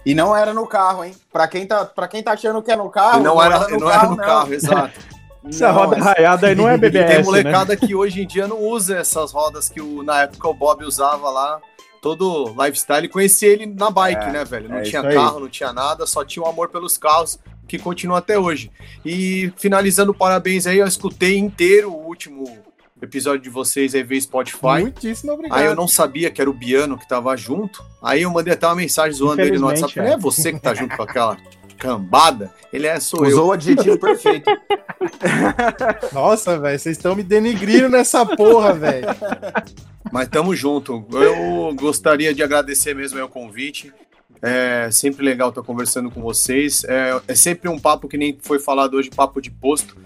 E 0.06 0.14
não 0.14 0.36
era 0.36 0.54
no 0.54 0.68
carro, 0.68 1.06
hein? 1.06 1.16
Pra 1.32 1.48
quem 1.48 1.66
tá, 1.66 1.86
pra 1.86 2.10
quem 2.10 2.22
tá 2.22 2.34
achando 2.34 2.62
que 2.62 2.70
é 2.70 2.76
no 2.76 2.90
carro, 2.90 3.22
e 3.22 3.24
não, 3.24 3.42
era, 3.42 3.66
não 3.70 3.90
era 3.90 4.08
no 4.10 4.18
carro, 4.18 4.54
exato. 4.54 5.00
Essa 5.48 5.68
Não, 5.72 5.76
roda 5.76 5.98
raiada 5.98 6.48
aí 6.48 6.56
não 6.56 6.70
é 6.70 6.76
E 6.78 6.80
tem 6.80 6.90
BBS, 6.92 7.18
né? 7.18 7.24
molecada 7.24 7.76
que 7.76 7.96
hoje 7.96 8.22
em 8.22 8.28
dia 8.28 8.48
não 8.48 8.60
usa 8.62 8.98
essas 8.98 9.32
rodas 9.32 9.68
que 9.70 9.82
o- 9.82 10.04
na 10.04 10.22
época 10.22 10.48
o 10.48 10.54
Bob 10.54 10.84
usava 10.86 11.30
lá, 11.30 11.60
todo 12.02 12.54
lifestyle. 12.64 13.08
Conheci 13.10 13.46
ele 13.46 13.66
na 13.66 13.90
bike, 13.90 14.26
É, 14.26 14.32
né, 14.32 14.46
velho? 14.46 14.70
Não 14.70 14.78
é 14.78 14.82
tinha 14.84 15.02
carro, 15.02 15.40
não 15.40 15.50
tinha 15.50 15.72
nada, 15.74 16.06
só 16.06 16.24
tinha 16.24 16.44
o 16.44 16.48
amor 16.48 16.70
pelos 16.70 16.98
carros, 16.98 17.40
que 17.68 17.78
continua 17.80 18.18
até 18.20 18.38
hoje. 18.38 18.72
E 19.06 19.52
finalizando, 19.58 20.14
parabéns 20.14 20.68
aí, 20.68 20.78
eu 20.80 20.88
escutei 20.88 21.38
inteiro 21.38 21.90
o 21.92 22.06
último 22.08 22.44
episódio 23.02 23.42
de 23.42 23.50
vocês 23.50 23.96
aí 23.96 24.04
via 24.04 24.22
Spotify. 24.22 24.82
Muitíssimo 24.82 25.32
obrigado. 25.34 25.58
Aí 25.58 25.66
eu 25.66 25.76
não 25.76 25.88
sabia 25.88 26.30
que 26.30 26.40
era 26.40 26.50
o 26.50 26.54
Biano 26.54 26.98
que 27.00 27.08
tava 27.08 27.36
junto. 27.36 27.84
Aí 28.04 28.22
eu 28.22 28.30
mandei 28.30 28.54
até 28.54 28.68
uma 28.68 28.76
mensagem 28.76 29.14
zoando 29.14 29.42
ele 29.42 29.58
no 29.58 29.66
WhatsApp. 29.68 29.98
Não 29.98 30.06
é. 30.06 30.12
é 30.14 30.18
você 30.18 30.54
que 30.54 30.60
tá 30.60 30.74
junto 30.76 30.96
com 30.96 31.02
aquela 31.04 31.36
cambada? 31.82 32.54
Ele 32.72 32.86
é, 32.86 33.00
sou 33.00 33.26
eu. 33.26 33.32
Usou 33.32 33.48
o 33.48 33.52
adjetivo 33.52 33.98
perfeito. 34.00 34.46
Nossa, 36.14 36.60
velho, 36.60 36.78
vocês 36.78 36.96
estão 36.96 37.16
me 37.16 37.24
denigrindo 37.24 37.90
nessa 37.90 38.24
porra, 38.24 38.72
velho. 38.74 39.08
Mas 40.12 40.28
tamo 40.30 40.56
junto. 40.56 41.04
Eu 41.12 41.74
gostaria 41.74 42.36
de 42.36 42.44
agradecer 42.44 42.94
mesmo 42.94 43.18
aí 43.18 43.24
o 43.24 43.28
convite. 43.28 43.92
É 44.44 44.90
sempre 44.92 45.26
legal 45.26 45.50
estar 45.50 45.64
conversando 45.64 46.12
com 46.12 46.22
vocês. 46.22 46.84
É, 46.84 47.20
é 47.28 47.36
sempre 47.36 47.68
um 47.68 47.80
papo 47.80 48.08
que 48.08 48.18
nem 48.18 48.38
foi 48.40 48.60
falado 48.60 48.94
hoje, 48.96 49.10
papo 49.10 49.42
de 49.42 49.50
posto. 49.50 49.98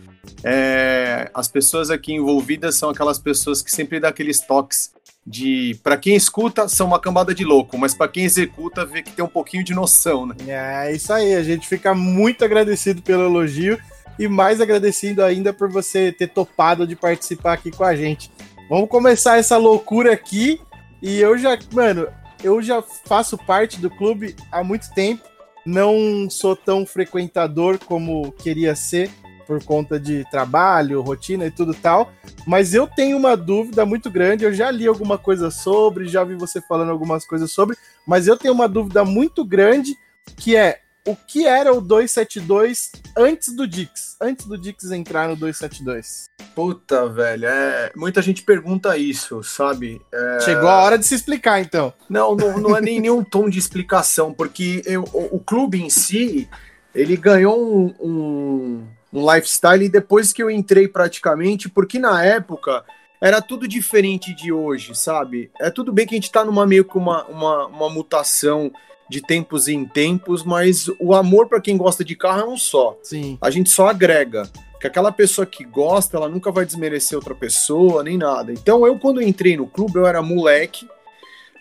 É, 0.43 1.29
as 1.33 1.49
pessoas 1.49 1.89
aqui 1.89 2.13
envolvidas 2.13 2.75
são 2.75 2.89
aquelas 2.89 3.19
pessoas 3.19 3.61
que 3.61 3.71
sempre 3.71 3.99
dão 3.99 4.09
aqueles 4.09 4.39
toques 4.39 4.94
de, 5.25 5.79
para 5.81 5.97
quem 5.97 6.15
escuta, 6.15 6.67
são 6.67 6.87
uma 6.87 6.99
cambada 6.99 7.33
de 7.33 7.43
louco, 7.43 7.77
mas 7.77 7.95
para 7.95 8.07
quem 8.07 8.23
executa, 8.23 8.85
vê 8.85 9.01
que 9.01 9.11
tem 9.11 9.25
um 9.25 9.29
pouquinho 9.29 9.63
de 9.63 9.73
noção, 9.73 10.27
né? 10.27 10.35
É 10.47 10.93
isso 10.93 11.11
aí, 11.11 11.33
a 11.33 11.41
gente 11.41 11.67
fica 11.67 11.95
muito 11.95 12.45
agradecido 12.45 13.01
pelo 13.01 13.23
elogio 13.23 13.79
e 14.19 14.27
mais 14.27 14.61
agradecido 14.61 15.23
ainda 15.23 15.51
por 15.51 15.69
você 15.69 16.11
ter 16.11 16.27
topado 16.27 16.85
de 16.85 16.95
participar 16.95 17.53
aqui 17.53 17.71
com 17.71 17.83
a 17.83 17.95
gente. 17.95 18.31
Vamos 18.69 18.87
começar 18.87 19.37
essa 19.37 19.57
loucura 19.57 20.13
aqui 20.13 20.61
e 21.01 21.19
eu 21.19 21.37
já, 21.37 21.57
mano, 21.73 22.07
eu 22.43 22.61
já 22.61 22.81
faço 22.81 23.35
parte 23.37 23.79
do 23.79 23.89
clube 23.89 24.35
há 24.51 24.63
muito 24.63 24.93
tempo, 24.93 25.23
não 25.65 26.29
sou 26.29 26.55
tão 26.55 26.85
frequentador 26.85 27.79
como 27.79 28.31
queria 28.31 28.75
ser 28.75 29.09
por 29.45 29.63
conta 29.63 29.99
de 29.99 30.23
trabalho, 30.29 31.01
rotina 31.01 31.45
e 31.45 31.51
tudo 31.51 31.73
tal, 31.73 32.11
mas 32.45 32.73
eu 32.73 32.87
tenho 32.87 33.17
uma 33.17 33.35
dúvida 33.35 33.85
muito 33.85 34.09
grande, 34.09 34.43
eu 34.43 34.53
já 34.53 34.71
li 34.71 34.87
alguma 34.87 35.17
coisa 35.17 35.51
sobre, 35.51 36.07
já 36.07 36.23
vi 36.23 36.35
você 36.35 36.61
falando 36.61 36.91
algumas 36.91 37.25
coisas 37.25 37.51
sobre, 37.51 37.77
mas 38.07 38.27
eu 38.27 38.37
tenho 38.37 38.53
uma 38.53 38.67
dúvida 38.67 39.03
muito 39.05 39.45
grande 39.45 39.95
que 40.37 40.55
é 40.55 40.81
o 41.07 41.15
que 41.15 41.45
era 41.45 41.71
o 41.71 41.79
272 41.79 42.91
antes 43.15 43.53
do 43.53 43.67
Dix, 43.67 44.17
antes 44.19 44.45
do 44.47 44.57
Dix 44.57 44.91
entrar 44.91 45.29
no 45.29 45.35
272. 45.35 46.25
Puta, 46.55 47.07
velho, 47.07 47.45
é... 47.45 47.91
muita 47.95 48.21
gente 48.21 48.41
pergunta 48.41 48.97
isso, 48.97 49.43
sabe? 49.43 50.01
É... 50.11 50.39
Chegou 50.39 50.67
a 50.67 50.81
hora 50.81 50.97
de 50.97 51.05
se 51.05 51.13
explicar, 51.13 51.61
então. 51.61 51.93
Não, 52.09 52.35
não, 52.35 52.57
não 52.57 52.75
é 52.75 52.81
nem 52.81 52.99
nenhum 52.99 53.23
tom 53.23 53.49
de 53.49 53.59
explicação, 53.59 54.33
porque 54.33 54.81
eu- 54.85 55.05
o, 55.13 55.35
o 55.35 55.39
clube 55.39 55.81
em 55.81 55.89
si, 55.91 56.49
ele 56.93 57.15
ganhou 57.15 57.61
um, 57.63 57.93
um, 57.99 58.87
um 59.15 59.33
lifestyle 59.33 59.87
depois 59.87 60.33
que 60.33 60.43
eu 60.43 60.51
entrei 60.51 60.87
praticamente, 60.87 61.69
porque 61.69 61.97
na 61.97 62.23
época 62.23 62.83
era 63.21 63.41
tudo 63.41 63.67
diferente 63.67 64.35
de 64.35 64.51
hoje, 64.51 64.93
sabe? 64.93 65.49
É 65.59 65.69
tudo 65.71 65.93
bem 65.93 66.05
que 66.05 66.13
a 66.13 66.17
gente 66.17 66.31
tá 66.31 66.43
numa 66.43 66.67
meio 66.67 66.83
que 66.83 66.97
uma, 66.97 67.23
uma, 67.25 67.67
uma 67.67 67.89
mutação 67.89 68.71
de 69.09 69.21
tempos 69.21 69.67
em 69.67 69.85
tempos, 69.85 70.43
mas 70.43 70.89
o 70.99 71.13
amor 71.13 71.47
para 71.47 71.61
quem 71.61 71.77
gosta 71.77 72.03
de 72.03 72.15
carro 72.15 72.41
é 72.41 72.45
um 72.45 72.57
só 72.57 72.97
Sim. 73.01 73.37
a 73.39 73.49
gente 73.49 73.69
só 73.69 73.87
agrega. 73.87 74.49
Que 74.81 74.87
aquela 74.87 75.11
pessoa 75.11 75.45
que 75.45 75.63
gosta, 75.63 76.17
ela 76.17 76.27
nunca 76.27 76.51
vai 76.51 76.65
desmerecer 76.65 77.17
outra 77.17 77.33
pessoa, 77.33 78.03
nem 78.03 78.17
nada. 78.17 78.51
Então, 78.51 78.85
eu, 78.85 78.99
quando 78.99 79.21
eu 79.21 79.27
entrei 79.27 79.55
no 79.55 79.65
clube, 79.65 79.95
eu 79.95 80.05
era 80.05 80.21
moleque. 80.21 80.85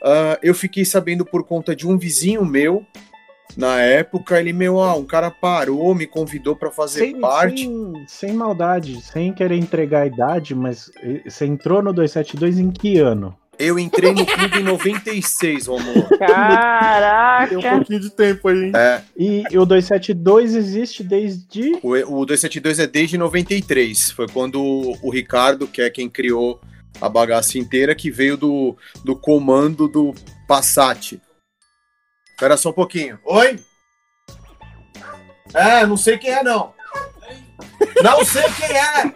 ah, 0.03 0.39
eu 0.43 0.53
fiquei 0.53 0.85
sabendo 0.85 1.25
por 1.25 1.45
conta 1.45 1.77
de 1.77 1.87
um 1.87 1.97
vizinho 1.97 2.45
meu. 2.45 2.85
Na 3.57 3.81
época, 3.81 4.41
ele, 4.41 4.53
meu, 4.53 4.81
ah, 4.81 4.95
um 4.97 5.05
cara 5.05 5.31
parou, 5.31 5.95
me 5.95 6.07
convidou 6.07 6.57
para 6.57 6.71
fazer 6.71 7.01
Sem, 7.01 7.21
parte. 7.21 7.63
sem, 7.63 8.05
sem 8.09 8.33
maldade, 8.33 9.01
sem 9.01 9.33
querer 9.33 9.57
entregar 9.57 10.01
a 10.03 10.07
idade, 10.07 10.55
mas 10.55 10.91
eh, 11.03 11.21
você 11.29 11.47
entrou 11.47 11.81
no 11.83 11.93
272 11.93 12.59
em 12.59 12.71
que 12.71 12.99
ano? 12.99 13.37
Eu 13.57 13.79
entrei 13.79 14.13
no 14.13 14.27
clube 14.27 14.59
em 14.59 14.65
96, 14.65 15.69
Romulo. 15.69 16.03
Tem 16.11 16.17
um 16.17 16.19
Caraca! 16.19 17.61
pouquinho 17.77 18.01
de 18.01 18.11
tempo 18.11 18.49
aí, 18.49 18.65
hein? 18.65 18.73
É, 18.75 19.01
E 19.17 19.45
o 19.57 19.65
272 19.65 20.57
existe 20.57 21.05
desde. 21.05 21.79
o, 21.81 21.91
o 21.93 22.27
272 22.27 22.81
é 22.81 22.87
desde 22.89 23.17
93. 23.17 24.11
Foi 24.11 24.27
quando 24.27 24.61
o, 24.61 24.99
o 25.01 25.11
Ricardo, 25.11 25.69
que 25.69 25.81
é 25.81 25.89
quem 25.89 26.09
criou 26.11 26.61
a 27.01 27.09
bagaça 27.09 27.57
inteira, 27.59 27.95
que 27.95 28.11
veio 28.11 28.37
do, 28.37 28.77
do 29.05 29.15
comando 29.15 29.87
do 29.87 30.13
Passat. 30.49 31.21
Espera 32.35 32.57
só 32.57 32.71
um 32.71 32.73
pouquinho. 32.73 33.17
Oi? 33.25 33.61
É, 35.55 35.87
não 35.87 35.97
sei 35.97 36.19
quem 36.19 36.31
é, 36.31 36.43
não. 36.43 36.75
Não 38.03 38.25
sei 38.25 38.43
quem 38.55 38.77
é! 38.77 39.15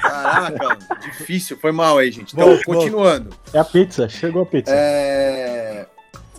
Caraca, 0.00 0.78
difícil. 1.00 1.58
Foi 1.58 1.72
mal 1.72 1.98
aí, 1.98 2.12
gente. 2.12 2.34
Então, 2.34 2.56
continuando. 2.62 3.36
É 3.52 3.58
a 3.58 3.64
pizza, 3.64 4.08
chegou 4.08 4.42
a 4.42 4.46
pizza. 4.46 4.70
É... 4.72 5.86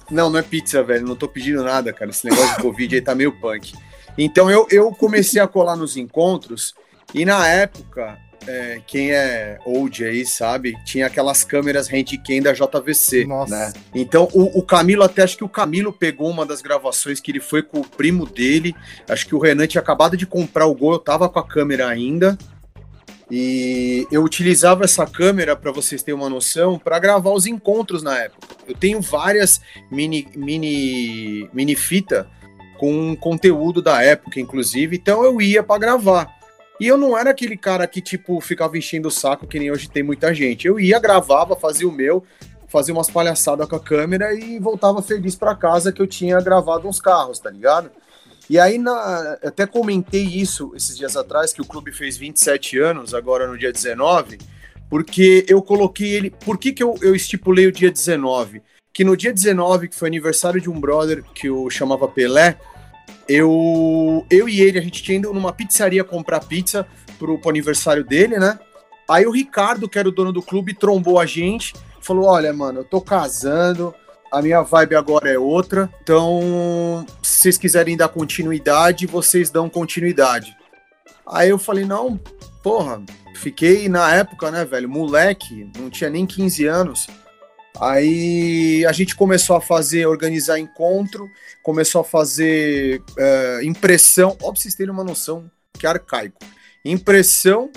Não, 0.10 0.30
não 0.30 0.40
é 0.40 0.42
pizza, 0.42 0.82
velho. 0.82 1.06
Não 1.06 1.16
tô 1.18 1.28
pedindo 1.28 1.62
nada, 1.62 1.92
cara. 1.92 2.10
Esse 2.10 2.26
negócio 2.30 2.56
de 2.56 2.62
Covid 2.62 2.96
aí 2.96 3.02
tá 3.02 3.14
meio 3.14 3.34
punk. 3.34 3.74
Então 4.18 4.50
eu, 4.50 4.66
eu 4.72 4.92
comecei 4.92 5.42
a 5.42 5.48
colar 5.48 5.76
nos 5.76 5.98
encontros 5.98 6.74
e 7.14 7.26
na 7.26 7.46
época, 7.48 8.18
é, 8.46 8.82
quem 8.86 9.12
é 9.12 9.58
old 9.66 10.04
aí 10.04 10.26
sabe, 10.26 10.76
tinha 10.86 11.08
aquelas 11.08 11.44
câmeras 11.44 11.88
handcam 11.88 12.42
da 12.42 12.54
JVC, 12.54 13.26
Nossa. 13.26 13.56
né? 13.56 13.74
Então 13.96 14.28
o, 14.34 14.60
o 14.60 14.62
Camilo, 14.62 15.04
até 15.04 15.24
acho 15.24 15.38
que 15.38 15.44
o 15.44 15.50
Camilo 15.50 15.92
pegou 15.92 16.30
uma 16.30 16.46
das 16.46 16.62
gravações 16.62 17.20
que 17.20 17.32
ele 17.32 17.40
foi 17.40 17.62
com 17.64 17.80
o 17.80 17.88
primo 17.88 18.26
dele. 18.26 18.76
Acho 19.10 19.28
que 19.28 19.36
o 19.36 19.40
Renan 19.40 19.68
tinha 19.68 19.82
acabado 19.82 20.16
de 20.16 20.26
comprar 20.26 20.68
o 20.68 20.76
Gol, 20.76 20.94
eu 20.94 21.00
tava 21.00 21.30
com 21.30 21.40
a 21.40 21.48
câmera 21.48 21.88
ainda. 21.88 22.38
E 23.30 24.08
eu 24.10 24.24
utilizava 24.24 24.86
essa 24.86 25.06
câmera, 25.06 25.54
para 25.54 25.72
vocês 25.72 26.02
terem 26.02 26.18
uma 26.18 26.30
noção, 26.30 26.80
para 26.80 26.98
gravar 26.98 27.32
os 27.32 27.46
encontros 27.46 28.02
na 28.02 28.18
época. 28.18 28.48
Eu 28.66 28.74
tenho 28.74 29.02
várias 29.02 29.60
mini, 29.92 30.26
mini, 30.34 31.50
mini 31.54 31.76
fita 31.76 32.26
com 32.78 33.16
conteúdo 33.18 33.82
da 33.82 34.02
época, 34.02 34.40
inclusive, 34.40 34.96
então 34.96 35.24
eu 35.26 35.42
ia 35.42 35.62
para 35.62 35.80
gravar. 35.80 36.37
E 36.80 36.88
eu 36.88 36.98
não 36.98 37.18
era 37.18 37.32
aquele 37.32 37.58
cara 37.58 37.88
que, 37.88 38.02
tipo, 38.02 38.40
ficava 38.40 38.78
enchendo 38.78 39.08
o 39.08 39.12
saco, 39.12 39.48
que 39.48 39.60
nem 39.60 39.72
hoje 39.72 39.90
tem 39.90 40.04
muita 40.04 40.34
gente. 40.34 40.68
Eu 40.68 40.80
ia, 40.80 41.00
gravava, 41.00 41.56
fazia 41.56 41.88
o 41.88 41.92
meu, 41.92 42.24
fazia 42.68 42.94
umas 42.94 43.10
palhaçadas 43.10 43.68
com 43.68 43.76
a 43.76 43.80
câmera 43.80 44.34
e 44.34 44.60
voltava 44.60 45.02
feliz 45.02 45.36
para 45.36 45.56
casa 45.56 45.92
que 45.92 46.02
eu 46.02 46.08
tinha 46.08 46.40
gravado 46.40 46.88
uns 46.88 47.02
carros, 47.02 47.40
tá 47.40 47.50
ligado? 47.50 47.90
E 48.50 48.60
aí, 48.60 48.78
na, 48.78 49.38
até 49.44 49.66
comentei 49.66 50.24
isso 50.24 50.72
esses 50.76 50.98
dias 50.98 51.18
atrás, 51.18 51.52
que 51.52 51.62
o 51.62 51.66
clube 51.66 51.92
fez 51.92 52.16
27 52.16 52.78
anos, 52.80 53.14
agora 53.14 53.48
no 53.48 53.58
dia 53.58 53.74
19, 53.74 54.38
porque 54.90 55.46
eu 55.50 55.62
coloquei 55.62 56.12
ele. 56.12 56.30
Por 56.30 56.58
que, 56.58 56.72
que 56.72 56.82
eu, 56.82 56.96
eu 57.02 57.14
estipulei 57.16 57.68
o 57.68 57.72
dia 57.72 57.92
19? 57.92 58.62
Que 58.94 59.04
no 59.04 59.18
dia 59.18 59.34
19, 59.34 59.90
que 59.90 59.96
foi 59.96 60.08
aniversário 60.08 60.62
de 60.62 60.70
um 60.70 60.80
brother 60.80 61.24
que 61.36 61.48
eu 61.48 61.70
chamava 61.70 62.08
Pelé, 62.08 62.58
eu, 63.28 64.26
eu 64.30 64.48
e 64.48 64.62
ele, 64.62 64.80
a 64.80 64.82
gente 64.82 65.04
tinha 65.04 65.18
ido 65.18 65.34
numa 65.34 65.52
pizzaria 65.52 66.04
comprar 66.04 66.40
pizza 66.42 66.88
pro, 67.20 67.38
pro 67.38 67.50
aniversário 67.50 68.04
dele, 68.04 68.38
né? 68.38 68.58
Aí 69.10 69.26
o 69.26 69.32
Ricardo, 69.32 69.88
que 69.88 69.98
era 69.98 70.08
o 70.08 70.12
dono 70.12 70.32
do 70.32 70.42
clube, 70.42 70.74
trombou 70.74 71.20
a 71.20 71.26
gente, 71.26 71.74
falou: 72.02 72.26
Olha, 72.26 72.52
mano, 72.54 72.82
eu 72.82 72.84
tô 72.84 73.02
casando, 73.02 73.94
a 74.32 74.42
minha 74.42 74.62
vibe 74.62 74.96
agora 74.96 75.30
é 75.30 75.38
outra, 75.38 75.90
então 76.02 77.06
se 77.22 77.40
vocês 77.44 77.58
quiserem 77.58 77.96
dar 77.96 78.10
continuidade, 78.10 79.06
vocês 79.06 79.50
dão 79.50 79.70
continuidade. 79.70 80.56
Aí 81.26 81.50
eu 81.50 81.58
falei: 81.58 81.86
Não, 81.86 82.20
porra, 82.62 83.02
fiquei 83.36 83.88
na 83.88 84.14
época, 84.14 84.52
né, 84.52 84.66
velho, 84.66 84.90
moleque, 84.90 85.70
não 85.78 85.90
tinha 85.90 86.10
nem 86.10 86.26
15 86.26 86.66
anos. 86.66 87.08
Aí 87.82 88.86
a 88.86 88.92
gente 88.92 89.16
começou 89.16 89.56
a 89.56 89.62
fazer, 89.62 90.06
organizar 90.06 90.60
encontro, 90.60 91.30
começou 91.64 92.02
a 92.02 92.04
fazer 92.04 93.02
é, 93.18 93.60
impressão. 93.64 94.38
Ó, 94.42 94.52
pra 94.52 94.62
vocês 94.62 94.76
terem 94.76 94.92
uma 94.92 95.04
noção 95.04 95.50
que 95.74 95.86
é 95.86 95.90
arcaico. 95.90 96.40
Impressão 96.84 97.72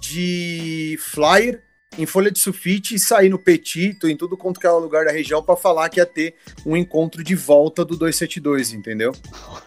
de 0.00 0.96
flyer 1.00 1.62
em 1.98 2.06
folha 2.06 2.30
de 2.30 2.38
sulfite 2.38 2.94
e 2.94 2.98
sair 2.98 3.28
no 3.28 3.38
Petito, 3.38 4.08
em 4.08 4.16
tudo 4.16 4.36
quanto 4.36 4.60
que 4.60 4.66
é 4.66 4.70
lugar 4.70 5.04
da 5.04 5.10
região, 5.10 5.42
para 5.42 5.56
falar 5.56 5.88
que 5.88 5.98
ia 5.98 6.06
ter 6.06 6.36
um 6.64 6.76
encontro 6.76 7.24
de 7.24 7.34
volta 7.34 7.84
do 7.84 7.96
272, 7.96 8.72
entendeu? 8.72 9.12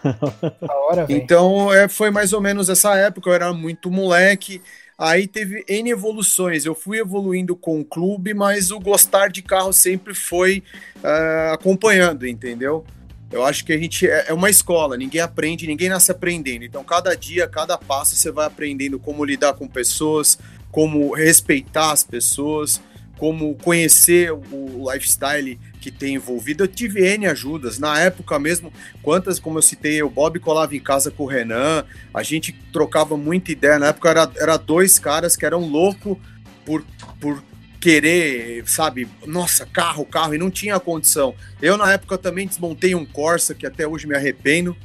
Hora. 0.88 1.06
Então, 1.10 1.72
é, 1.72 1.88
foi 1.88 2.10
mais 2.10 2.32
ou 2.32 2.40
menos 2.40 2.70
essa 2.70 2.96
época, 2.96 3.28
eu 3.28 3.34
era 3.34 3.52
muito 3.52 3.90
moleque. 3.90 4.62
Aí 4.98 5.26
teve 5.26 5.64
N 5.68 5.90
evoluções. 5.90 6.64
Eu 6.64 6.74
fui 6.74 6.98
evoluindo 6.98 7.56
com 7.56 7.80
o 7.80 7.84
clube, 7.84 8.34
mas 8.34 8.70
o 8.70 8.78
gostar 8.78 9.28
de 9.28 9.42
carro 9.42 9.72
sempre 9.72 10.14
foi 10.14 10.62
eh, 11.02 11.50
acompanhando, 11.52 12.26
entendeu? 12.26 12.84
Eu 13.30 13.44
acho 13.44 13.64
que 13.64 13.72
a 13.72 13.78
gente 13.78 14.06
é 14.06 14.26
é 14.28 14.32
uma 14.34 14.50
escola, 14.50 14.96
ninguém 14.96 15.20
aprende, 15.20 15.66
ninguém 15.66 15.88
nasce 15.88 16.12
aprendendo. 16.12 16.64
Então, 16.64 16.84
cada 16.84 17.14
dia, 17.16 17.48
cada 17.48 17.78
passo, 17.78 18.14
você 18.14 18.30
vai 18.30 18.46
aprendendo 18.46 18.98
como 18.98 19.24
lidar 19.24 19.54
com 19.54 19.66
pessoas, 19.66 20.38
como 20.70 21.14
respeitar 21.14 21.92
as 21.92 22.04
pessoas, 22.04 22.80
como 23.18 23.54
conhecer 23.54 24.32
o 24.32 24.90
lifestyle 24.92 25.58
que 25.82 25.90
tem 25.90 26.14
envolvido. 26.14 26.62
Eu 26.62 26.68
tive 26.68 27.04
N 27.04 27.26
ajudas. 27.26 27.78
Na 27.80 27.98
época 27.98 28.38
mesmo, 28.38 28.72
quantas, 29.02 29.40
como 29.40 29.58
eu 29.58 29.62
citei, 29.62 30.00
o 30.00 30.08
Bob 30.08 30.38
colava 30.38 30.76
em 30.76 30.80
casa 30.80 31.10
com 31.10 31.24
o 31.24 31.26
Renan, 31.26 31.84
a 32.14 32.22
gente 32.22 32.52
trocava 32.72 33.16
muita 33.16 33.50
ideia. 33.50 33.80
Na 33.80 33.88
época 33.88 34.08
era, 34.08 34.30
era 34.36 34.56
dois 34.56 34.98
caras 35.00 35.34
que 35.34 35.44
eram 35.44 35.60
loucos 35.66 36.16
por, 36.64 36.84
por 37.20 37.42
querer, 37.80 38.62
sabe, 38.64 39.08
nossa, 39.26 39.66
carro, 39.66 40.06
carro, 40.06 40.36
e 40.36 40.38
não 40.38 40.52
tinha 40.52 40.78
condição. 40.78 41.34
Eu, 41.60 41.76
na 41.76 41.92
época, 41.92 42.16
também 42.16 42.46
desmontei 42.46 42.94
um 42.94 43.04
Corsa, 43.04 43.56
que 43.56 43.66
até 43.66 43.84
hoje 43.84 44.06
me 44.06 44.14
arrependo, 44.14 44.76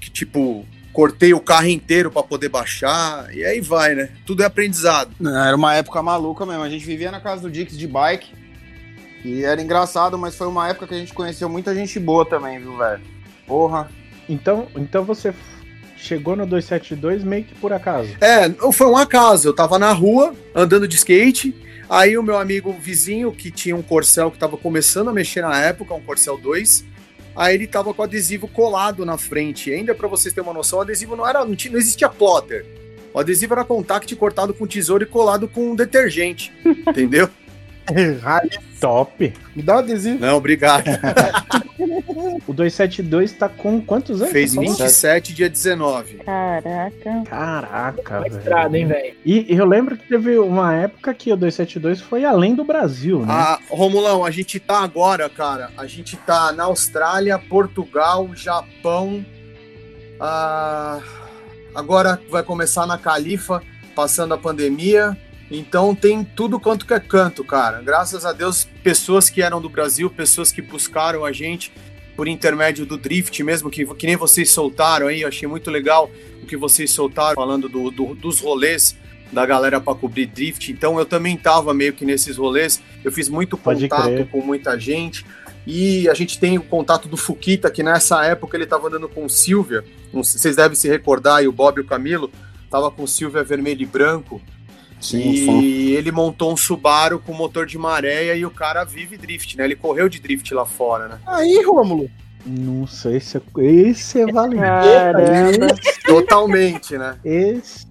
que, 0.00 0.10
tipo, 0.10 0.66
cortei 0.92 1.32
o 1.32 1.38
carro 1.38 1.68
inteiro 1.68 2.10
para 2.10 2.24
poder 2.24 2.48
baixar, 2.48 3.32
e 3.32 3.44
aí 3.44 3.60
vai, 3.60 3.94
né? 3.94 4.10
Tudo 4.26 4.42
é 4.42 4.46
aprendizado. 4.46 5.14
Era 5.24 5.54
uma 5.54 5.74
época 5.74 6.02
maluca 6.02 6.44
mesmo. 6.44 6.64
A 6.64 6.68
gente 6.68 6.84
vivia 6.84 7.12
na 7.12 7.20
casa 7.20 7.42
do 7.42 7.50
Dix 7.50 7.78
de 7.78 7.86
bike. 7.86 8.43
E 9.24 9.42
era 9.42 9.62
engraçado, 9.62 10.18
mas 10.18 10.36
foi 10.36 10.46
uma 10.46 10.68
época 10.68 10.86
que 10.86 10.94
a 10.94 10.98
gente 10.98 11.14
conheceu 11.14 11.48
muita 11.48 11.74
gente 11.74 11.98
boa 11.98 12.26
também, 12.26 12.58
viu, 12.58 12.76
velho? 12.76 13.00
Porra. 13.46 13.90
Então, 14.28 14.68
então 14.76 15.04
você 15.04 15.32
chegou 15.96 16.36
no 16.36 16.44
272 16.44 17.24
meio 17.24 17.44
que 17.44 17.54
por 17.54 17.72
acaso. 17.72 18.10
É, 18.20 18.50
foi 18.72 18.86
um 18.86 18.96
acaso. 18.96 19.48
Eu 19.48 19.54
tava 19.54 19.78
na 19.78 19.92
rua, 19.92 20.34
andando 20.54 20.86
de 20.86 20.96
skate. 20.96 21.54
Aí 21.88 22.16
o 22.18 22.22
meu 22.22 22.38
amigo 22.38 22.72
vizinho, 22.72 23.32
que 23.32 23.50
tinha 23.50 23.74
um 23.74 23.82
Corcel 23.82 24.30
que 24.30 24.38
tava 24.38 24.56
começando 24.56 25.08
a 25.08 25.12
mexer 25.12 25.42
na 25.42 25.58
época, 25.58 25.94
um 25.94 26.00
Corcel 26.00 26.38
2. 26.38 26.84
Aí 27.36 27.54
ele 27.54 27.66
tava 27.66 27.92
com 27.92 28.02
o 28.02 28.04
adesivo 28.04 28.46
colado 28.46 29.04
na 29.04 29.16
frente. 29.16 29.70
E 29.70 29.74
ainda 29.74 29.94
pra 29.94 30.06
vocês 30.06 30.34
terem 30.34 30.48
uma 30.48 30.54
noção, 30.54 30.78
o 30.78 30.82
adesivo 30.82 31.16
não 31.16 31.26
era, 31.26 31.44
não, 31.44 31.56
tinha, 31.56 31.72
não 31.72 31.80
existia 31.80 32.08
plotter. 32.08 32.64
O 33.12 33.18
adesivo 33.18 33.54
era 33.54 33.64
contact 33.64 34.14
cortado 34.16 34.52
com 34.52 34.66
tesouro 34.66 35.04
e 35.04 35.06
colado 35.06 35.48
com 35.48 35.70
um 35.70 35.74
detergente. 35.74 36.52
Entendeu? 36.64 37.28
Rally. 38.22 38.50
Top. 38.80 39.32
Me 39.54 39.62
dá 39.62 39.76
um 39.76 39.78
adesivo. 39.78 40.18
Não, 40.20 40.36
obrigado. 40.36 40.84
O 42.46 42.52
272 42.52 43.32
tá 43.32 43.48
com 43.48 43.80
quantos 43.80 44.20
anos? 44.20 44.32
Fez 44.32 44.50
Você 44.50 44.56
falou? 44.56 44.70
27, 44.76 45.32
dia 45.34 45.48
19. 45.48 46.14
Caraca. 46.16 47.22
Caraca, 47.26 48.20
velho. 48.20 48.38
estrada, 48.38 48.78
hein, 48.78 48.86
velho. 48.86 49.14
E 49.24 49.46
eu 49.48 49.64
lembro 49.64 49.96
que 49.96 50.06
teve 50.06 50.38
uma 50.38 50.74
época 50.74 51.14
que 51.14 51.32
o 51.32 51.36
272 51.36 52.00
foi 52.00 52.24
além 52.24 52.54
do 52.54 52.64
Brasil, 52.64 53.20
né? 53.20 53.26
Ah, 53.30 53.58
Romulão, 53.70 54.24
a 54.24 54.30
gente 54.30 54.60
tá 54.60 54.80
agora, 54.80 55.28
cara. 55.30 55.70
A 55.76 55.86
gente 55.86 56.16
tá 56.18 56.52
na 56.52 56.64
Austrália, 56.64 57.38
Portugal, 57.38 58.28
Japão. 58.34 59.24
ah, 60.20 61.00
agora 61.74 62.20
vai 62.30 62.42
começar 62.42 62.86
na 62.86 62.98
Califa, 62.98 63.62
passando 63.94 64.34
a 64.34 64.38
pandemia. 64.38 65.16
Então 65.50 65.94
tem 65.94 66.24
tudo 66.24 66.58
quanto 66.58 66.86
que 66.86 66.94
é 66.94 67.00
canto, 67.00 67.44
cara. 67.44 67.80
Graças 67.82 68.24
a 68.24 68.32
Deus, 68.32 68.66
pessoas 68.82 69.28
que 69.28 69.42
eram 69.42 69.60
do 69.60 69.68
Brasil, 69.68 70.08
pessoas 70.10 70.50
que 70.50 70.62
buscaram 70.62 71.24
a 71.24 71.32
gente 71.32 71.72
por 72.16 72.26
intermédio 72.28 72.86
do 72.86 72.96
Drift 72.96 73.42
mesmo, 73.42 73.70
que, 73.70 73.84
que 73.94 74.06
nem 74.06 74.16
vocês 74.16 74.50
soltaram 74.50 75.08
aí. 75.08 75.22
Eu 75.22 75.28
achei 75.28 75.48
muito 75.48 75.70
legal 75.70 76.10
o 76.42 76.46
que 76.46 76.56
vocês 76.56 76.90
soltaram 76.90 77.34
falando 77.34 77.68
do- 77.68 77.90
do- 77.90 78.14
dos 78.14 78.40
rolês 78.40 78.96
da 79.32 79.44
galera 79.44 79.80
para 79.80 79.94
cobrir 79.94 80.26
Drift. 80.26 80.70
Então 80.70 80.98
eu 80.98 81.04
também 81.04 81.36
tava 81.36 81.74
meio 81.74 81.92
que 81.92 82.04
nesses 82.04 82.36
rolês. 82.36 82.80
Eu 83.04 83.12
fiz 83.12 83.28
muito 83.28 83.56
Pode 83.58 83.88
contato 83.88 84.04
crer. 84.06 84.28
com 84.30 84.40
muita 84.40 84.78
gente. 84.78 85.24
E 85.66 86.08
a 86.08 86.14
gente 86.14 86.38
tem 86.38 86.58
o 86.58 86.62
contato 86.62 87.08
do 87.08 87.16
Fuquita, 87.16 87.70
que 87.70 87.82
nessa 87.82 88.24
época 88.24 88.56
ele 88.56 88.66
tava 88.66 88.86
andando 88.88 89.08
com 89.08 89.24
o 89.24 89.30
Silvia. 89.30 89.82
Vocês 90.12 90.54
devem 90.56 90.76
se 90.76 90.88
recordar, 90.88 91.42
e 91.42 91.48
o 91.48 91.52
Bob 91.52 91.78
e 91.78 91.80
o 91.80 91.86
Camilo. 91.86 92.30
Tava 92.70 92.90
com 92.90 93.02
o 93.04 93.08
Silvia 93.08 93.42
vermelho 93.42 93.82
e 93.82 93.86
branco. 93.86 94.40
E 95.12 95.92
ele 95.94 96.10
montou 96.10 96.52
um 96.52 96.56
Subaru 96.56 97.18
com 97.18 97.32
motor 97.34 97.66
de 97.66 97.76
maré 97.76 98.36
e 98.36 98.46
o 98.46 98.50
cara 98.50 98.84
vive 98.84 99.16
drift, 99.16 99.56
né? 99.56 99.64
Ele 99.64 99.76
correu 99.76 100.08
de 100.08 100.20
drift 100.20 100.52
lá 100.54 100.64
fora, 100.64 101.08
né? 101.08 101.18
Aí, 101.26 101.62
Rômulo. 101.64 102.10
Não 102.46 102.86
sei 102.86 103.20
se 103.20 103.40
esse 103.58 104.20
é 104.20 104.26
valente. 104.26 104.62
Caramba. 104.62 105.66
Totalmente, 106.06 106.98
né? 106.98 107.16
Esse 107.24 107.86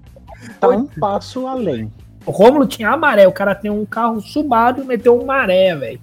tá 0.60 0.70
um 0.70 0.86
passo 0.86 1.48
além. 1.48 1.92
O 2.26 2.32
Rômulo 2.32 2.66
tinha 2.66 2.90
a 2.90 2.98
maré, 2.98 3.28
o 3.28 3.32
cara 3.32 3.54
tem 3.56 3.72
um 3.72 3.86
carro 3.86 4.22
Subaru 4.22 4.84
e 4.84 4.86
meteu 4.86 5.20
um 5.20 5.26
maré, 5.26 5.76
velho. 5.76 6.00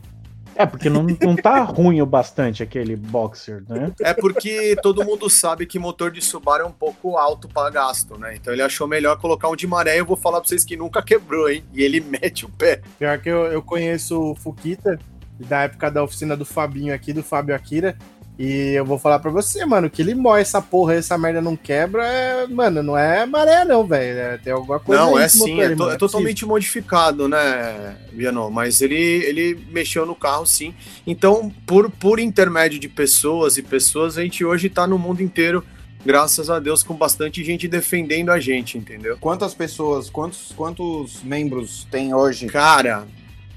É, 0.60 0.66
porque 0.66 0.90
não, 0.90 1.02
não 1.02 1.34
tá 1.34 1.60
ruim 1.64 2.02
o 2.02 2.06
bastante 2.06 2.62
aquele 2.62 2.94
boxer, 2.94 3.62
né? 3.66 3.92
É 4.00 4.12
porque 4.12 4.76
todo 4.82 5.04
mundo 5.04 5.30
sabe 5.30 5.64
que 5.64 5.78
motor 5.78 6.10
de 6.10 6.20
Subaru 6.20 6.64
é 6.64 6.66
um 6.66 6.72
pouco 6.72 7.16
alto 7.16 7.48
para 7.48 7.70
gasto, 7.70 8.18
né? 8.18 8.36
Então 8.36 8.52
ele 8.52 8.60
achou 8.60 8.86
melhor 8.86 9.18
colocar 9.18 9.48
um 9.48 9.56
de 9.56 9.66
maré 9.66 9.96
e 9.96 10.00
eu 10.00 10.06
vou 10.06 10.16
falar 10.16 10.40
pra 10.40 10.48
vocês 10.48 10.62
que 10.62 10.76
nunca 10.76 11.02
quebrou, 11.02 11.48
hein? 11.48 11.64
E 11.72 11.82
ele 11.82 12.00
mete 12.04 12.44
o 12.44 12.48
pé. 12.50 12.82
Pior 12.98 13.18
que 13.18 13.30
eu, 13.30 13.46
eu 13.46 13.62
conheço 13.62 14.20
o 14.20 14.34
Fukita, 14.34 14.98
da 15.38 15.62
época 15.62 15.90
da 15.90 16.02
oficina 16.02 16.36
do 16.36 16.44
Fabinho 16.44 16.94
aqui, 16.94 17.14
do 17.14 17.22
Fábio 17.22 17.54
Akira. 17.54 17.96
E 18.42 18.72
eu 18.72 18.86
vou 18.86 18.98
falar 18.98 19.18
pra 19.18 19.30
você, 19.30 19.66
mano, 19.66 19.90
que 19.90 20.00
ele 20.00 20.14
moe 20.14 20.40
essa 20.40 20.62
porra, 20.62 20.94
essa 20.94 21.18
merda 21.18 21.42
não 21.42 21.54
quebra, 21.54 22.02
é, 22.06 22.46
mano, 22.46 22.82
não 22.82 22.96
é 22.96 23.26
maré 23.26 23.66
não, 23.66 23.86
velho. 23.86 24.18
É, 24.18 24.38
tem 24.38 24.50
alguma 24.50 24.80
coisa 24.80 25.02
Não, 25.02 25.18
é 25.18 25.28
sim, 25.28 25.56
motor, 25.56 25.60
é, 25.64 25.68
to- 25.68 25.78
mano, 25.78 25.92
é 25.92 25.96
totalmente 25.98 26.46
modificado, 26.46 27.28
né, 27.28 27.96
Viano? 28.14 28.50
Mas 28.50 28.80
ele, 28.80 28.94
ele 28.96 29.62
mexeu 29.70 30.06
no 30.06 30.14
carro, 30.14 30.46
sim. 30.46 30.74
Então, 31.06 31.52
por, 31.66 31.90
por 31.90 32.18
intermédio 32.18 32.78
de 32.78 32.88
pessoas 32.88 33.58
e 33.58 33.62
pessoas, 33.62 34.16
a 34.16 34.22
gente 34.22 34.42
hoje 34.42 34.70
tá 34.70 34.86
no 34.86 34.98
mundo 34.98 35.22
inteiro, 35.22 35.62
graças 36.02 36.48
a 36.48 36.58
Deus, 36.58 36.82
com 36.82 36.94
bastante 36.94 37.44
gente 37.44 37.68
defendendo 37.68 38.30
a 38.30 38.40
gente, 38.40 38.78
entendeu? 38.78 39.18
Quantas 39.20 39.52
pessoas, 39.52 40.08
quantos, 40.08 40.50
quantos 40.56 41.22
membros 41.22 41.86
tem 41.90 42.14
hoje? 42.14 42.46
Cara, 42.46 43.06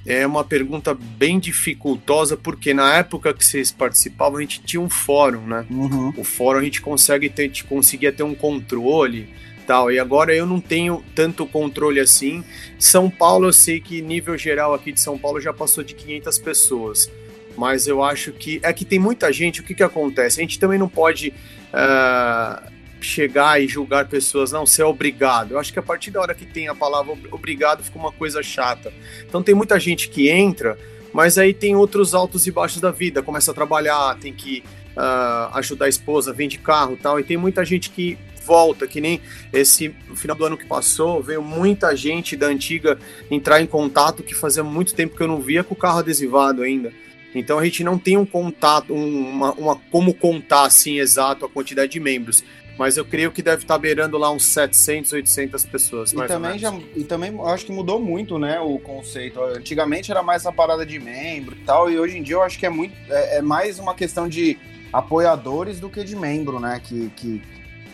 é 0.05 0.27
uma 0.27 0.43
pergunta 0.43 0.93
bem 0.93 1.39
dificultosa, 1.39 2.35
porque 2.35 2.73
na 2.73 2.97
época 2.97 3.33
que 3.33 3.45
vocês 3.45 3.71
participavam, 3.71 4.37
a 4.37 4.41
gente 4.41 4.61
tinha 4.61 4.81
um 4.81 4.89
fórum, 4.89 5.47
né? 5.47 5.65
Uhum. 5.69 6.13
O 6.17 6.23
fórum 6.23 6.59
a 6.59 6.63
gente 6.63 6.81
consegue 6.81 7.29
ter, 7.29 7.43
a 7.43 7.45
gente 7.45 7.63
conseguia 7.63 8.11
ter 8.11 8.23
um 8.23 8.35
controle 8.35 9.29
tal. 9.65 9.91
E 9.91 9.97
agora 9.97 10.35
eu 10.35 10.45
não 10.45 10.59
tenho 10.59 11.03
tanto 11.15 11.45
controle 11.45 11.99
assim. 11.99 12.43
São 12.77 13.09
Paulo, 13.09 13.47
eu 13.47 13.53
sei 13.53 13.79
que 13.79 14.01
nível 14.01 14.37
geral 14.37 14.73
aqui 14.73 14.91
de 14.91 14.99
São 14.99 15.17
Paulo 15.17 15.39
já 15.39 15.53
passou 15.53 15.83
de 15.83 15.93
500 15.93 16.37
pessoas. 16.39 17.11
Mas 17.55 17.87
eu 17.87 18.03
acho 18.03 18.31
que 18.31 18.59
é 18.63 18.73
que 18.73 18.83
tem 18.83 18.99
muita 18.99 19.31
gente. 19.31 19.61
O 19.61 19.63
que 19.63 19.73
que 19.73 19.83
acontece? 19.83 20.39
A 20.39 20.43
gente 20.43 20.59
também 20.59 20.79
não 20.79 20.89
pode 20.89 21.33
ah, 21.71 22.63
chegar 23.03 23.61
e 23.61 23.67
julgar 23.67 24.07
pessoas. 24.07 24.51
Não, 24.51 24.65
você 24.65 24.81
é 24.81 24.85
obrigado. 24.85 25.51
Eu 25.51 25.59
acho 25.59 25.71
que 25.71 25.79
a 25.79 25.83
partir 25.83 26.11
da 26.11 26.21
hora 26.21 26.33
que 26.33 26.45
tem 26.45 26.67
a 26.67 26.75
palavra 26.75 27.13
ob- 27.13 27.27
obrigado 27.31 27.83
fica 27.83 27.97
uma 27.99 28.11
coisa 28.11 28.41
chata. 28.41 28.91
Então 29.27 29.43
tem 29.43 29.53
muita 29.53 29.79
gente 29.79 30.09
que 30.09 30.29
entra, 30.29 30.77
mas 31.13 31.37
aí 31.37 31.53
tem 31.53 31.75
outros 31.75 32.13
altos 32.15 32.47
e 32.47 32.51
baixos 32.51 32.81
da 32.81 32.91
vida. 32.91 33.21
Começa 33.21 33.51
a 33.51 33.53
trabalhar, 33.53 34.17
tem 34.19 34.33
que 34.33 34.63
ah, 34.95 35.51
ajudar 35.55 35.85
a 35.85 35.89
esposa, 35.89 36.33
vende 36.33 36.57
carro 36.57 36.97
tal. 37.01 37.19
E 37.19 37.23
tem 37.23 37.37
muita 37.37 37.63
gente 37.65 37.89
que 37.89 38.17
volta, 38.45 38.85
que 38.85 38.99
nem 38.99 39.21
esse 39.53 39.95
final 40.15 40.35
do 40.35 40.43
ano 40.45 40.57
que 40.57 40.65
passou, 40.65 41.21
veio 41.23 41.41
muita 41.41 41.95
gente 41.95 42.35
da 42.35 42.47
antiga 42.47 42.97
entrar 43.31 43.61
em 43.61 43.65
contato 43.65 44.21
que 44.21 44.35
fazia 44.35 44.63
muito 44.63 44.93
tempo 44.93 45.15
que 45.15 45.23
eu 45.23 45.27
não 45.29 45.39
via 45.39 45.63
com 45.63 45.73
o 45.73 45.77
carro 45.77 45.99
adesivado 45.99 46.61
ainda. 46.61 46.91
Então 47.33 47.57
a 47.57 47.63
gente 47.63 47.83
não 47.83 47.97
tem 47.97 48.15
um 48.17 48.25
contato, 48.25 48.93
um- 48.93 49.29
uma, 49.29 49.53
uma- 49.53 49.75
como 49.89 50.13
contar 50.13 50.65
assim 50.65 50.99
exato 50.99 51.45
a 51.45 51.49
quantidade 51.49 51.93
de 51.93 51.99
membros. 52.01 52.43
Mas 52.77 52.97
eu 52.97 53.05
creio 53.05 53.31
que 53.31 53.41
deve 53.41 53.63
estar 53.63 53.77
beirando 53.77 54.17
lá 54.17 54.31
uns 54.31 54.45
700, 54.45 55.13
800 55.13 55.65
pessoas. 55.65 56.11
E 56.11 56.27
também, 56.27 56.57
já, 56.57 56.73
e 56.95 57.03
também 57.03 57.33
acho 57.45 57.65
que 57.65 57.71
mudou 57.71 57.99
muito, 57.99 58.39
né, 58.39 58.59
o 58.59 58.79
conceito. 58.79 59.41
Antigamente 59.41 60.11
era 60.11 60.23
mais 60.23 60.41
essa 60.41 60.51
parada 60.51 60.85
de 60.85 60.99
membro 60.99 61.55
e 61.55 61.63
tal, 61.63 61.89
e 61.89 61.99
hoje 61.99 62.17
em 62.17 62.23
dia 62.23 62.35
eu 62.35 62.41
acho 62.41 62.57
que 62.57 62.65
é 62.65 62.69
muito 62.69 62.93
é, 63.09 63.37
é 63.37 63.41
mais 63.41 63.79
uma 63.79 63.93
questão 63.93 64.27
de 64.27 64.57
apoiadores 64.91 65.79
do 65.79 65.89
que 65.89 66.03
de 66.03 66.15
membro, 66.15 66.59
né, 66.59 66.79
que, 66.83 67.11
que, 67.15 67.41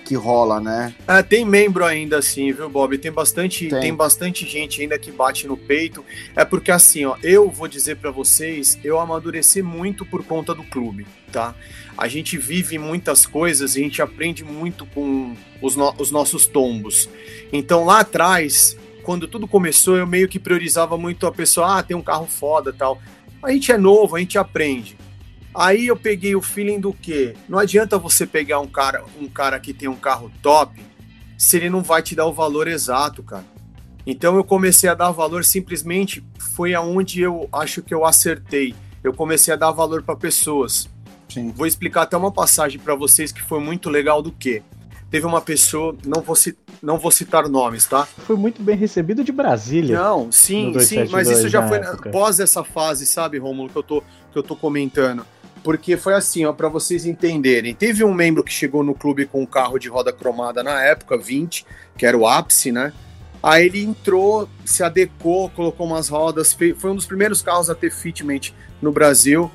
que 0.09 0.15
rola, 0.15 0.59
né? 0.59 0.91
Ah, 1.07 1.21
tem 1.21 1.45
membro 1.45 1.85
ainda 1.85 2.17
assim, 2.17 2.51
viu, 2.51 2.67
Bob? 2.67 2.97
Tem 2.97 3.11
bastante, 3.11 3.69
Tem. 3.69 3.79
tem. 3.79 3.93
bastante 3.95 4.43
gente 4.47 4.81
ainda 4.81 4.97
que 4.97 5.11
bate 5.11 5.45
no 5.45 5.55
peito. 5.55 6.03
É 6.35 6.43
porque 6.43 6.71
assim, 6.71 7.05
ó, 7.05 7.15
eu 7.21 7.47
vou 7.51 7.67
dizer 7.67 7.97
pra 7.97 8.09
vocês, 8.09 8.75
eu 8.83 8.99
amadureci 8.99 9.61
muito 9.61 10.03
por 10.03 10.23
conta 10.25 10.55
do 10.55 10.63
clube, 10.63 11.05
tá? 11.31 11.53
A 11.95 12.07
gente 12.07 12.39
vive 12.39 12.79
muitas 12.79 13.27
coisas 13.27 13.75
e 13.75 13.81
a 13.81 13.83
gente 13.83 14.01
aprende 14.01 14.43
muito 14.43 14.83
com 14.87 15.35
os, 15.61 15.75
no- 15.75 15.93
os 15.99 16.09
nossos 16.09 16.47
tombos. 16.47 17.07
Então 17.53 17.85
lá 17.85 17.99
atrás, 17.99 18.75
quando 19.03 19.27
tudo 19.27 19.47
começou, 19.47 19.95
eu 19.95 20.07
meio 20.07 20.27
que 20.27 20.39
priorizava 20.39 20.97
muito 20.97 21.27
a 21.27 21.31
pessoa, 21.31 21.77
ah, 21.77 21.83
tem 21.83 21.95
um 21.95 22.01
carro 22.01 22.25
foda 22.25 22.73
tal. 22.73 22.99
A 23.43 23.51
gente 23.51 23.71
é 23.71 23.77
novo, 23.77 24.15
a 24.15 24.19
gente 24.19 24.39
aprende. 24.39 24.97
Aí 25.53 25.87
eu 25.87 25.95
peguei 25.95 26.35
o 26.35 26.41
feeling 26.41 26.79
do 26.79 26.93
quê? 26.93 27.35
Não 27.47 27.57
adianta 27.57 27.97
você 27.97 28.25
pegar 28.25 28.59
um 28.59 28.67
cara, 28.67 29.03
um 29.19 29.27
cara 29.27 29.59
que 29.59 29.73
tem 29.73 29.89
um 29.89 29.95
carro 29.95 30.31
top 30.41 30.79
se 31.37 31.57
ele 31.57 31.69
não 31.69 31.81
vai 31.81 32.01
te 32.01 32.15
dar 32.15 32.25
o 32.25 32.33
valor 32.33 32.67
exato, 32.67 33.23
cara. 33.23 33.45
Então 34.05 34.35
eu 34.35 34.43
comecei 34.43 34.89
a 34.89 34.93
dar 34.93 35.11
valor 35.11 35.43
simplesmente 35.43 36.23
foi 36.55 36.73
aonde 36.73 37.21
eu 37.21 37.47
acho 37.51 37.81
que 37.81 37.93
eu 37.93 38.05
acertei. 38.05 38.75
Eu 39.03 39.13
comecei 39.13 39.53
a 39.53 39.57
dar 39.57 39.71
valor 39.71 40.03
para 40.03 40.15
pessoas. 40.15 40.89
Sim. 41.29 41.53
Vou 41.55 41.65
explicar 41.65 42.01
até 42.03 42.17
uma 42.17 42.31
passagem 42.31 42.79
para 42.79 42.95
vocês 42.95 43.31
que 43.31 43.41
foi 43.41 43.59
muito 43.59 43.89
legal 43.89 44.21
do 44.21 44.31
que 44.31 44.61
teve 45.09 45.25
uma 45.25 45.41
pessoa, 45.41 45.95
não 46.05 46.21
vou, 46.21 46.35
não 46.81 46.97
vou 46.97 47.11
citar 47.11 47.47
nomes, 47.47 47.85
tá? 47.85 48.05
Foi 48.05 48.35
muito 48.35 48.61
bem 48.61 48.77
recebido 48.77 49.23
de 49.23 49.31
Brasília. 49.31 49.99
Não, 49.99 50.31
sim, 50.31 50.71
sim, 50.79 51.07
mas 51.09 51.27
272 51.27 51.29
isso 51.29 51.49
já 51.49 51.67
foi 51.67 51.77
época. 51.77 52.09
pós 52.11 52.39
essa 52.39 52.63
fase, 52.63 53.05
sabe, 53.05 53.37
Rômulo, 53.37 53.69
que 53.69 53.75
eu 53.75 53.83
tô, 53.83 54.03
que 54.31 54.37
eu 54.37 54.43
tô 54.43 54.55
comentando. 54.55 55.25
Porque 55.63 55.97
foi 55.97 56.13
assim, 56.13 56.45
ó, 56.45 56.53
para 56.53 56.69
vocês 56.69 57.05
entenderem. 57.05 57.75
Teve 57.75 58.03
um 58.03 58.13
membro 58.13 58.43
que 58.43 58.51
chegou 58.51 58.83
no 58.83 58.93
clube 58.93 59.25
com 59.25 59.41
um 59.41 59.45
carro 59.45 59.77
de 59.77 59.89
roda 59.89 60.13
cromada 60.13 60.63
na 60.63 60.81
época, 60.83 61.17
20, 61.17 61.65
que 61.97 62.05
era 62.05 62.17
o 62.17 62.27
ápice, 62.27 62.71
né? 62.71 62.93
Aí 63.41 63.65
ele 63.65 63.83
entrou, 63.83 64.49
se 64.65 64.83
adequou, 64.83 65.49
colocou 65.49 65.87
umas 65.87 66.09
rodas, 66.09 66.53
foi 66.53 66.91
um 66.91 66.95
dos 66.95 67.05
primeiros 67.05 67.41
carros 67.41 67.69
a 67.69 67.75
ter 67.75 67.91
fitment 67.91 68.51
no 68.81 68.91
Brasil, 68.91 69.49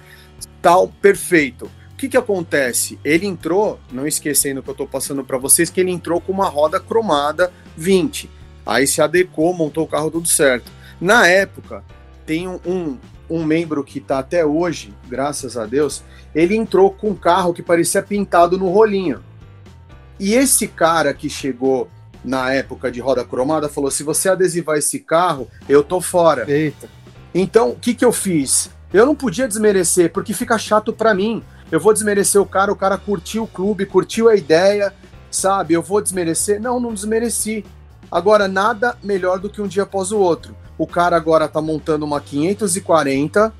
tal, 0.62 0.88
perfeito. 0.88 1.67
O 1.93 1.97
que 1.97 2.09
que 2.09 2.17
acontece? 2.17 2.99
Ele 3.05 3.27
entrou, 3.27 3.79
não 3.93 4.07
esquecendo 4.07 4.62
que 4.62 4.71
eu 4.71 4.75
tô 4.75 4.87
passando 4.87 5.23
para 5.23 5.38
vocês, 5.38 5.71
que 5.71 5.81
ele 5.81 5.90
entrou 5.90 6.21
com 6.21 6.33
uma 6.33 6.49
roda 6.49 6.81
cromada 6.81 7.53
20. 7.77 8.31
Aí 8.67 8.87
se 8.87 9.01
adequou, 9.01 9.55
montou 9.55 9.85
o 9.85 9.88
carro 9.88 10.11
tudo 10.11 10.27
certo. 10.27 10.73
Na 11.01 11.27
época, 11.27 11.85
tem 12.25 12.49
um, 12.49 12.99
um, 13.28 13.44
membro 13.44 13.82
que 13.84 14.00
tá 14.00 14.18
até 14.18 14.44
hoje, 14.44 14.94
graças 15.08 15.56
a 15.56 15.66
Deus, 15.66 16.02
ele 16.34 16.56
entrou 16.56 16.90
com 16.90 17.10
um 17.10 17.14
carro 17.14 17.54
que 17.54 17.62
parecia 17.62 18.02
pintado 18.02 18.58
no 18.58 18.68
rolinho. 18.68 19.22
E 20.18 20.34
esse 20.34 20.68
cara 20.68 21.12
que 21.12 21.28
chegou 21.28 21.88
na 22.24 22.52
época 22.52 22.90
de 22.90 23.00
roda 23.00 23.24
cromada 23.24 23.68
falou: 23.68 23.90
se 23.90 24.02
você 24.02 24.28
adesivar 24.28 24.78
esse 24.78 25.00
carro, 25.00 25.48
eu 25.68 25.82
tô 25.82 26.00
fora. 26.00 26.50
Eita. 26.50 26.88
Então, 27.34 27.70
o 27.70 27.76
que, 27.76 27.94
que 27.94 28.04
eu 28.04 28.12
fiz? 28.12 28.70
Eu 28.92 29.04
não 29.04 29.14
podia 29.14 29.48
desmerecer, 29.48 30.12
porque 30.12 30.32
fica 30.32 30.56
chato 30.56 30.92
pra 30.92 31.12
mim. 31.12 31.42
Eu 31.70 31.80
vou 31.80 31.92
desmerecer 31.92 32.40
o 32.40 32.46
cara, 32.46 32.72
o 32.72 32.76
cara 32.76 32.96
curtiu 32.96 33.42
o 33.42 33.48
clube, 33.48 33.87
curtiu 33.87 34.28
a 34.28 34.37
ideia, 34.37 34.94
sabe? 35.30 35.74
Eu 35.74 35.82
vou 35.82 36.00
desmerecer? 36.00 36.60
Não, 36.60 36.78
não 36.78 36.94
desmereci. 36.94 37.64
Agora, 38.10 38.46
nada 38.46 38.96
melhor 39.02 39.40
do 39.40 39.50
que 39.50 39.60
um 39.60 39.66
dia 39.66 39.82
após 39.82 40.12
o 40.12 40.18
outro. 40.18 40.54
O 40.76 40.87
cara 40.87 41.16
agora 41.16 41.48
tá 41.48 41.60
montando 41.60 42.04
uma 42.04 42.20
540, 42.20 43.52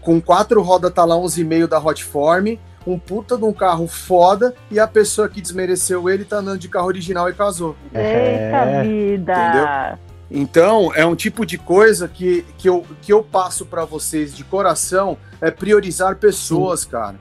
com 0.00 0.20
quatro 0.20 0.60
rodas 0.62 0.92
tá 0.92 1.04
lá 1.04 1.14
11,5 1.14 1.66
da 1.66 1.78
Hotform, 1.78 2.58
um 2.86 2.98
puta 2.98 3.36
de 3.38 3.44
um 3.44 3.52
carro 3.52 3.86
foda, 3.86 4.54
e 4.70 4.80
a 4.80 4.86
pessoa 4.88 5.28
que 5.28 5.40
desmereceu 5.40 6.08
ele 6.08 6.24
tá 6.24 6.38
andando 6.38 6.58
de 6.58 6.68
carro 6.68 6.88
original 6.88 7.28
e 7.28 7.32
casou. 7.32 7.76
Eita 7.94 8.00
É, 8.00 8.82
vida! 8.82 9.32
entendeu? 9.32 10.12
Então, 10.34 10.90
é 10.94 11.04
um 11.04 11.14
tipo 11.14 11.44
de 11.44 11.58
coisa 11.58 12.08
que, 12.08 12.44
que, 12.56 12.66
eu, 12.68 12.84
que 13.02 13.12
eu 13.12 13.22
passo 13.22 13.66
pra 13.66 13.84
vocês 13.84 14.34
de 14.34 14.42
coração, 14.42 15.18
é 15.40 15.50
priorizar 15.50 16.16
pessoas, 16.16 16.86
cara. 16.86 17.16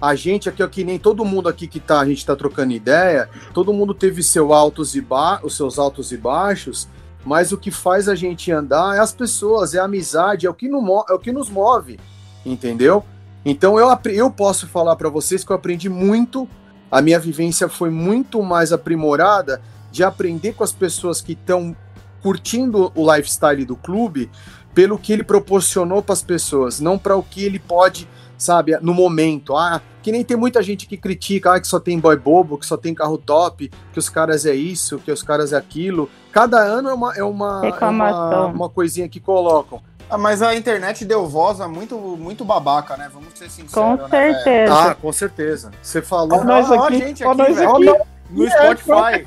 A 0.00 0.14
gente 0.14 0.48
aqui, 0.48 0.62
ó, 0.62 0.66
que 0.68 0.82
nem 0.82 0.98
todo 0.98 1.24
mundo 1.24 1.48
aqui 1.48 1.66
que 1.66 1.78
tá, 1.78 2.00
a 2.00 2.06
gente 2.06 2.24
tá 2.24 2.34
trocando 2.34 2.72
ideia, 2.72 3.28
todo 3.52 3.72
mundo 3.72 3.92
teve 3.92 4.22
seu 4.22 4.52
altos 4.54 4.94
e 4.94 5.00
ba 5.00 5.40
os 5.42 5.56
seus 5.56 5.78
altos 5.78 6.10
e 6.10 6.16
baixos, 6.16 6.88
mas 7.24 7.52
o 7.52 7.58
que 7.58 7.70
faz 7.70 8.08
a 8.08 8.14
gente 8.14 8.50
andar 8.50 8.96
é 8.96 9.00
as 9.00 9.12
pessoas, 9.12 9.74
é 9.74 9.78
a 9.78 9.84
amizade, 9.84 10.46
é 10.46 10.50
o 10.50 10.54
que, 10.54 10.68
no, 10.68 11.04
é 11.08 11.12
o 11.12 11.18
que 11.18 11.32
nos 11.32 11.50
move, 11.50 11.98
entendeu? 12.44 13.04
Então 13.44 13.78
eu, 13.78 13.88
eu 14.06 14.30
posso 14.30 14.66
falar 14.66 14.96
pra 14.96 15.08
vocês 15.08 15.44
que 15.44 15.50
eu 15.50 15.56
aprendi 15.56 15.88
muito, 15.88 16.48
a 16.90 17.02
minha 17.02 17.18
vivência 17.18 17.68
foi 17.68 17.90
muito 17.90 18.42
mais 18.42 18.72
aprimorada 18.72 19.60
de 19.90 20.02
aprender 20.02 20.54
com 20.54 20.64
as 20.64 20.72
pessoas 20.72 21.20
que 21.20 21.32
estão 21.32 21.76
curtindo 22.22 22.92
o 22.94 23.14
lifestyle 23.14 23.64
do 23.64 23.76
clube 23.76 24.30
pelo 24.74 24.98
que 24.98 25.12
ele 25.12 25.24
proporcionou 25.24 26.02
para 26.02 26.12
as 26.12 26.22
pessoas, 26.22 26.80
não 26.80 26.98
para 26.98 27.16
o 27.16 27.22
que 27.22 27.42
ele 27.42 27.58
pode, 27.58 28.08
sabe, 28.38 28.78
no 28.80 28.94
momento. 28.94 29.56
Ah, 29.56 29.82
que 30.02 30.12
nem 30.12 30.24
tem 30.24 30.36
muita 30.36 30.62
gente 30.62 30.86
que 30.86 30.96
critica 30.96 31.54
ah, 31.54 31.60
que 31.60 31.66
só 31.66 31.78
tem 31.78 31.98
boy 31.98 32.16
bobo, 32.16 32.56
que 32.56 32.64
só 32.64 32.76
tem 32.76 32.94
carro 32.94 33.18
top, 33.18 33.70
que 33.92 33.98
os 33.98 34.08
caras 34.08 34.46
é 34.46 34.54
isso, 34.54 34.98
que 35.00 35.10
os 35.10 35.22
caras 35.22 35.52
é 35.52 35.56
aquilo. 35.56 36.08
Cada 36.32 36.58
ano 36.58 36.88
é 36.88 36.94
uma, 36.94 37.14
é 37.16 37.22
uma, 37.22 37.62
é 37.66 37.84
uma, 37.84 38.46
uma 38.46 38.68
coisinha 38.70 39.08
que 39.08 39.20
colocam. 39.20 39.82
Ah, 40.10 40.16
mas 40.16 40.40
a 40.40 40.54
internet 40.54 41.04
deu 41.04 41.26
voz 41.26 41.60
a 41.60 41.68
muito, 41.68 41.98
muito 41.98 42.42
babaca, 42.44 42.96
né? 42.96 43.10
Vamos 43.12 43.28
ser 43.34 43.50
sinceros. 43.50 43.72
Com 43.72 43.96
né, 43.96 44.08
certeza. 44.08 44.74
Ah, 44.74 44.94
com 44.94 45.12
certeza. 45.12 45.70
Você 45.82 46.00
falou 46.00 46.38
Ó 46.38 46.44
nós 46.44 46.70
Ó, 46.70 46.84
aqui, 46.84 46.98
gente 46.98 47.24
ó 47.24 47.32
aqui, 47.32 47.38
nós 47.38 47.56
velho. 47.56 47.70
aqui. 47.70 48.02
no 48.30 48.50
Spotify. 48.50 49.26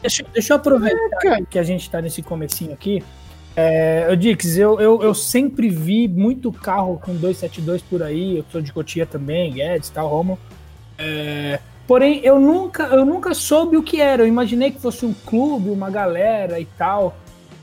Deixa, 0.00 0.24
deixa 0.32 0.52
eu 0.52 0.56
aproveitar 0.56 1.42
que 1.48 1.58
a 1.58 1.62
gente 1.62 1.90
tá 1.90 2.00
nesse 2.00 2.22
comecinho 2.22 2.72
aqui. 2.72 3.04
É, 3.54 4.06
eu 4.08 4.16
Dix, 4.16 4.56
eu, 4.56 4.80
eu, 4.80 5.02
eu 5.02 5.14
sempre 5.14 5.68
vi 5.68 6.08
muito 6.08 6.50
carro 6.50 6.98
com 6.98 7.12
272 7.12 7.82
por 7.82 8.02
aí, 8.02 8.38
eu 8.38 8.44
sou 8.50 8.62
de 8.62 8.72
Cotia 8.72 9.04
também, 9.04 9.52
Guedes, 9.52 9.90
tal, 9.90 10.08
Romo. 10.08 10.38
É, 10.96 11.58
porém, 11.86 12.20
eu 12.24 12.40
nunca, 12.40 12.84
eu 12.84 13.04
nunca 13.04 13.34
soube 13.34 13.76
o 13.76 13.82
que 13.82 14.00
era. 14.00 14.22
Eu 14.22 14.26
imaginei 14.26 14.70
que 14.70 14.80
fosse 14.80 15.04
um 15.04 15.12
clube, 15.12 15.68
uma 15.70 15.90
galera 15.90 16.58
e 16.60 16.64
tal. 16.64 17.16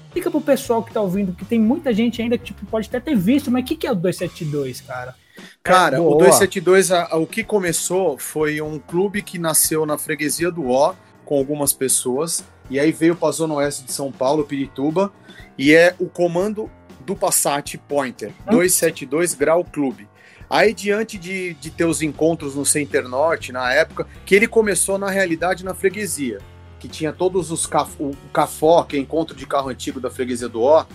Explica 0.05 0.29
pro 0.31 0.41
pessoal 0.41 0.83
que 0.83 0.91
tá 0.93 1.01
ouvindo, 1.01 1.33
que 1.33 1.45
tem 1.45 1.59
muita 1.59 1.93
gente 1.93 2.21
ainda 2.21 2.37
que 2.37 2.45
tipo, 2.45 2.65
pode 2.65 2.87
até 2.87 2.99
ter 2.99 3.15
visto, 3.15 3.49
mas 3.51 3.63
o 3.63 3.65
que, 3.65 3.75
que 3.75 3.87
é 3.87 3.91
o 3.91 3.95
272, 3.95 4.81
cara? 4.81 5.15
Cara, 5.63 5.97
É, 5.97 5.99
o 5.99 6.03
boa. 6.03 6.17
272, 6.17 6.91
a- 6.91 7.07
a- 7.11 7.17
o 7.17 7.25
que 7.27 7.43
começou 7.43 8.17
foi 8.17 8.59
um 8.61 8.77
clube 8.79 9.21
que 9.21 9.37
nasceu 9.39 9.85
na 9.85 9.97
freguesia 9.97 10.51
do 10.51 10.69
Ó, 10.69 10.93
com 11.25 11.37
algumas 11.37 11.71
pessoas, 11.73 12.43
e 12.69 12.79
aí 12.79 12.91
veio 12.91 13.15
para 13.15 13.29
a 13.29 13.31
Zona 13.31 13.55
Oeste 13.55 13.83
de 13.83 13.91
São 13.91 14.11
Paulo, 14.11 14.43
Pirituba, 14.43 15.11
e 15.57 15.73
é 15.73 15.95
o 15.99 16.07
comando 16.07 16.69
do 17.05 17.15
Passat 17.15 17.77
Pointer, 17.87 18.31
272 18.49 19.33
Grau 19.33 19.63
Clube. 19.63 20.07
Aí, 20.49 20.73
diante 20.73 21.17
de, 21.17 21.53
de 21.55 21.69
ter 21.69 21.85
os 21.85 22.01
encontros 22.01 22.55
no 22.55 22.65
Center 22.65 23.07
Norte, 23.07 23.51
na 23.51 23.71
época, 23.71 24.07
que 24.25 24.33
ele 24.33 24.47
começou, 24.47 24.97
na 24.97 25.09
realidade, 25.09 25.63
na 25.63 25.75
freguesia, 25.75 26.39
que 26.79 26.87
tinha 26.87 27.13
todos 27.13 27.51
os 27.51 27.67
caf 27.67 27.91
o 27.99 28.15
Cafó, 28.33 28.83
que 28.83 28.97
é 28.97 28.99
encontro 28.99 29.35
de 29.35 29.45
carro 29.45 29.69
antigo 29.69 29.99
da 29.99 30.09
freguesia 30.09 30.49
do 30.49 30.61
Ó, 30.61 30.85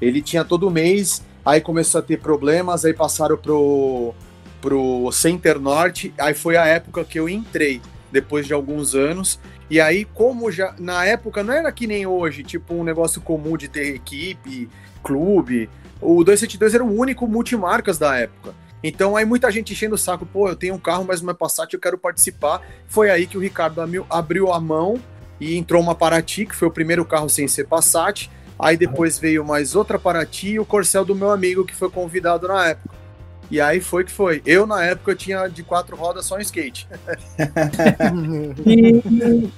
ele 0.00 0.22
tinha 0.22 0.44
todo 0.44 0.70
mês, 0.70 1.22
aí 1.44 1.60
começou 1.60 1.98
a 1.98 2.02
ter 2.02 2.18
problemas, 2.18 2.84
aí 2.84 2.94
passaram 2.94 3.36
pro, 3.36 4.14
pro 4.60 5.10
Center 5.12 5.58
Norte, 5.58 6.14
aí 6.18 6.32
foi 6.32 6.56
a 6.56 6.66
época 6.66 7.04
que 7.04 7.18
eu 7.18 7.28
entrei, 7.28 7.82
depois 8.14 8.46
de 8.46 8.52
alguns 8.52 8.94
anos, 8.94 9.40
e 9.68 9.80
aí 9.80 10.04
como 10.04 10.52
já, 10.52 10.72
na 10.78 11.04
época 11.04 11.42
não 11.42 11.52
era 11.52 11.72
que 11.72 11.84
nem 11.84 12.06
hoje, 12.06 12.44
tipo 12.44 12.72
um 12.72 12.84
negócio 12.84 13.20
comum 13.20 13.56
de 13.56 13.66
ter 13.66 13.92
equipe, 13.92 14.68
clube, 15.02 15.68
o 16.00 16.22
272 16.22 16.74
era 16.76 16.84
o 16.84 16.96
único 16.96 17.26
multimarcas 17.26 17.98
da 17.98 18.16
época. 18.16 18.54
Então 18.84 19.16
aí 19.16 19.24
muita 19.24 19.50
gente 19.50 19.72
enchendo 19.72 19.96
o 19.96 19.98
saco, 19.98 20.24
pô, 20.24 20.48
eu 20.48 20.54
tenho 20.54 20.74
um 20.74 20.78
carro, 20.78 21.04
mas 21.04 21.20
não 21.20 21.30
é 21.30 21.34
Passat, 21.34 21.74
eu 21.74 21.80
quero 21.80 21.98
participar. 21.98 22.62
Foi 22.86 23.10
aí 23.10 23.26
que 23.26 23.36
o 23.36 23.40
Ricardo 23.40 23.80
abriu 24.08 24.52
a 24.52 24.60
mão 24.60 25.00
e 25.40 25.56
entrou 25.56 25.82
uma 25.82 25.94
Paraty, 25.94 26.46
que 26.46 26.54
foi 26.54 26.68
o 26.68 26.70
primeiro 26.70 27.04
carro 27.04 27.28
sem 27.28 27.48
ser 27.48 27.66
Passat. 27.66 28.30
Aí 28.56 28.76
depois 28.76 29.18
veio 29.18 29.44
mais 29.44 29.74
outra 29.74 29.98
Paraty 29.98 30.50
e 30.50 30.60
o 30.60 30.64
Corcel 30.64 31.04
do 31.04 31.16
meu 31.16 31.32
amigo, 31.32 31.64
que 31.64 31.74
foi 31.74 31.90
convidado 31.90 32.46
na 32.46 32.68
época. 32.68 32.93
E 33.50 33.60
aí 33.60 33.80
foi 33.80 34.04
que 34.04 34.10
foi. 34.10 34.42
Eu, 34.44 34.66
na 34.66 34.84
época, 34.84 35.12
eu 35.12 35.16
tinha 35.16 35.46
de 35.48 35.62
quatro 35.62 35.96
rodas 35.96 36.26
só 36.26 36.36
um 36.36 36.40
skate. 36.40 36.88
E, 38.66 39.02
e- 39.06 39.52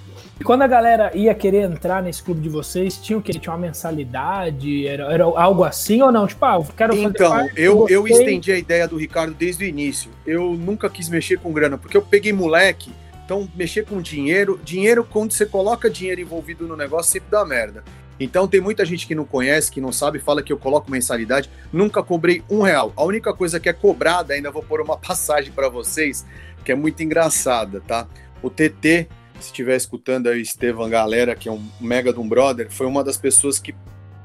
quando 0.44 0.62
a 0.62 0.66
galera 0.66 1.16
ia 1.16 1.34
querer 1.34 1.62
entrar 1.62 2.02
nesse 2.02 2.22
clube 2.22 2.42
de 2.42 2.48
vocês, 2.48 2.98
tinha 2.98 3.18
o 3.18 3.22
que? 3.22 3.32
Tinha 3.32 3.52
uma 3.52 3.58
mensalidade? 3.58 4.86
Era, 4.86 5.04
era 5.12 5.24
algo 5.24 5.64
assim 5.64 6.02
ou 6.02 6.12
não? 6.12 6.26
Tipo, 6.26 6.44
ah, 6.44 6.56
eu 6.56 6.66
quero 6.76 6.92
fazer 6.92 7.06
Então, 7.08 7.30
parte, 7.30 7.52
eu, 7.56 7.88
eu 7.88 8.06
estendi 8.06 8.52
a 8.52 8.58
ideia 8.58 8.86
do 8.86 8.96
Ricardo 8.96 9.32
desde 9.32 9.64
o 9.64 9.66
início. 9.66 10.10
Eu 10.26 10.52
nunca 10.52 10.90
quis 10.90 11.08
mexer 11.08 11.38
com 11.38 11.52
grana, 11.52 11.78
porque 11.78 11.96
eu 11.96 12.02
peguei 12.02 12.32
moleque, 12.34 12.92
então 13.24 13.48
mexer 13.56 13.86
com 13.86 14.00
dinheiro, 14.00 14.60
dinheiro, 14.62 15.04
quando 15.04 15.32
você 15.32 15.46
coloca 15.46 15.88
dinheiro 15.88 16.20
envolvido 16.20 16.66
no 16.66 16.76
negócio, 16.76 17.12
sempre 17.12 17.30
dá 17.30 17.44
merda. 17.44 17.82
Então 18.18 18.48
tem 18.48 18.60
muita 18.60 18.84
gente 18.84 19.06
que 19.06 19.14
não 19.14 19.24
conhece, 19.24 19.70
que 19.70 19.80
não 19.80 19.92
sabe, 19.92 20.18
fala 20.18 20.42
que 20.42 20.52
eu 20.52 20.58
coloco 20.58 20.90
mensalidade. 20.90 21.50
Nunca 21.72 22.02
cobrei 22.02 22.42
um 22.48 22.62
real. 22.62 22.92
A 22.96 23.04
única 23.04 23.34
coisa 23.34 23.60
que 23.60 23.68
é 23.68 23.72
cobrada, 23.72 24.34
ainda 24.34 24.50
vou 24.50 24.62
pôr 24.62 24.80
uma 24.80 24.96
passagem 24.98 25.52
para 25.52 25.68
vocês, 25.68 26.24
que 26.64 26.72
é 26.72 26.74
muito 26.74 27.02
engraçada, 27.02 27.80
tá? 27.80 28.06
O 28.42 28.50
TT, 28.50 29.08
se 29.38 29.46
estiver 29.46 29.76
escutando 29.76 30.28
aí 30.28 30.38
o 30.38 30.42
Estevam 30.42 30.88
Galera, 30.88 31.34
que 31.34 31.48
é 31.48 31.52
um 31.52 31.62
mega 31.80 32.12
de 32.12 32.18
um 32.18 32.28
brother, 32.28 32.70
foi 32.70 32.86
uma 32.86 33.04
das 33.04 33.16
pessoas 33.16 33.58
que 33.58 33.74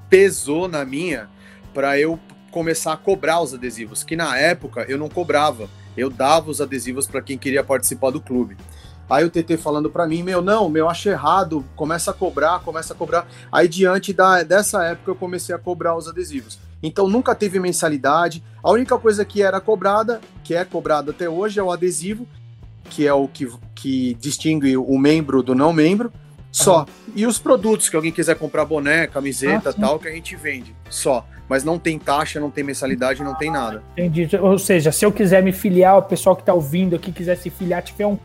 pesou 0.09 0.67
na 0.67 0.85
minha 0.85 1.29
para 1.73 1.99
eu 1.99 2.19
começar 2.51 2.93
a 2.93 2.97
cobrar 2.97 3.41
os 3.41 3.53
adesivos, 3.53 4.03
que 4.03 4.15
na 4.15 4.37
época 4.37 4.85
eu 4.87 4.97
não 4.97 5.07
cobrava, 5.07 5.69
eu 5.95 6.09
dava 6.09 6.49
os 6.49 6.59
adesivos 6.59 7.07
para 7.07 7.21
quem 7.21 7.37
queria 7.37 7.63
participar 7.63 8.11
do 8.11 8.21
clube. 8.21 8.57
Aí 9.11 9.25
o 9.25 9.29
TT 9.29 9.57
falando 9.57 9.89
para 9.89 10.07
mim, 10.07 10.23
meu, 10.23 10.41
não, 10.41 10.69
meu, 10.69 10.89
acho 10.89 11.09
errado, 11.09 11.65
começa 11.75 12.11
a 12.11 12.13
cobrar, 12.13 12.59
começa 12.59 12.93
a 12.93 12.95
cobrar. 12.95 13.27
Aí 13.51 13.67
diante 13.67 14.13
da, 14.13 14.41
dessa 14.41 14.85
época 14.85 15.11
eu 15.11 15.15
comecei 15.15 15.53
a 15.53 15.57
cobrar 15.57 15.97
os 15.97 16.07
adesivos. 16.07 16.57
Então 16.81 17.09
nunca 17.09 17.35
teve 17.35 17.59
mensalidade. 17.59 18.41
A 18.63 18.71
única 18.71 18.97
coisa 18.97 19.25
que 19.25 19.43
era 19.43 19.59
cobrada, 19.59 20.21
que 20.45 20.55
é 20.55 20.63
cobrada 20.63 21.11
até 21.11 21.29
hoje, 21.29 21.59
é 21.59 21.63
o 21.63 21.69
adesivo, 21.69 22.25
que 22.89 23.05
é 23.05 23.13
o 23.13 23.27
que, 23.27 23.51
que 23.75 24.13
distingue 24.13 24.77
o 24.77 24.97
membro 24.97 25.43
do 25.43 25.53
não 25.53 25.73
membro. 25.73 26.09
Só. 26.49 26.85
E 27.13 27.25
os 27.25 27.37
produtos 27.37 27.89
que 27.89 27.97
alguém 27.97 28.13
quiser 28.13 28.35
comprar 28.35 28.63
boné, 28.63 29.07
camiseta, 29.07 29.71
ah, 29.71 29.73
tal, 29.73 29.99
que 29.99 30.07
a 30.07 30.11
gente 30.11 30.37
vende. 30.37 30.73
Só. 30.89 31.25
Mas 31.49 31.65
não 31.65 31.77
tem 31.77 31.99
taxa, 31.99 32.39
não 32.39 32.49
tem 32.49 32.63
mensalidade, 32.63 33.21
não 33.21 33.35
tem 33.35 33.51
nada. 33.51 33.83
Entendi. 33.97 34.37
Ou 34.37 34.57
seja, 34.57 34.89
se 34.89 35.05
eu 35.05 35.11
quiser 35.11 35.43
me 35.43 35.51
filiar, 35.51 35.97
o 35.97 36.03
pessoal 36.03 36.33
que 36.33 36.43
tá 36.43 36.53
ouvindo 36.53 36.95
aqui 36.95 37.11
quiser 37.11 37.35
se 37.35 37.49
filiar, 37.49 37.81
tiver 37.81 38.05
um 38.05 38.17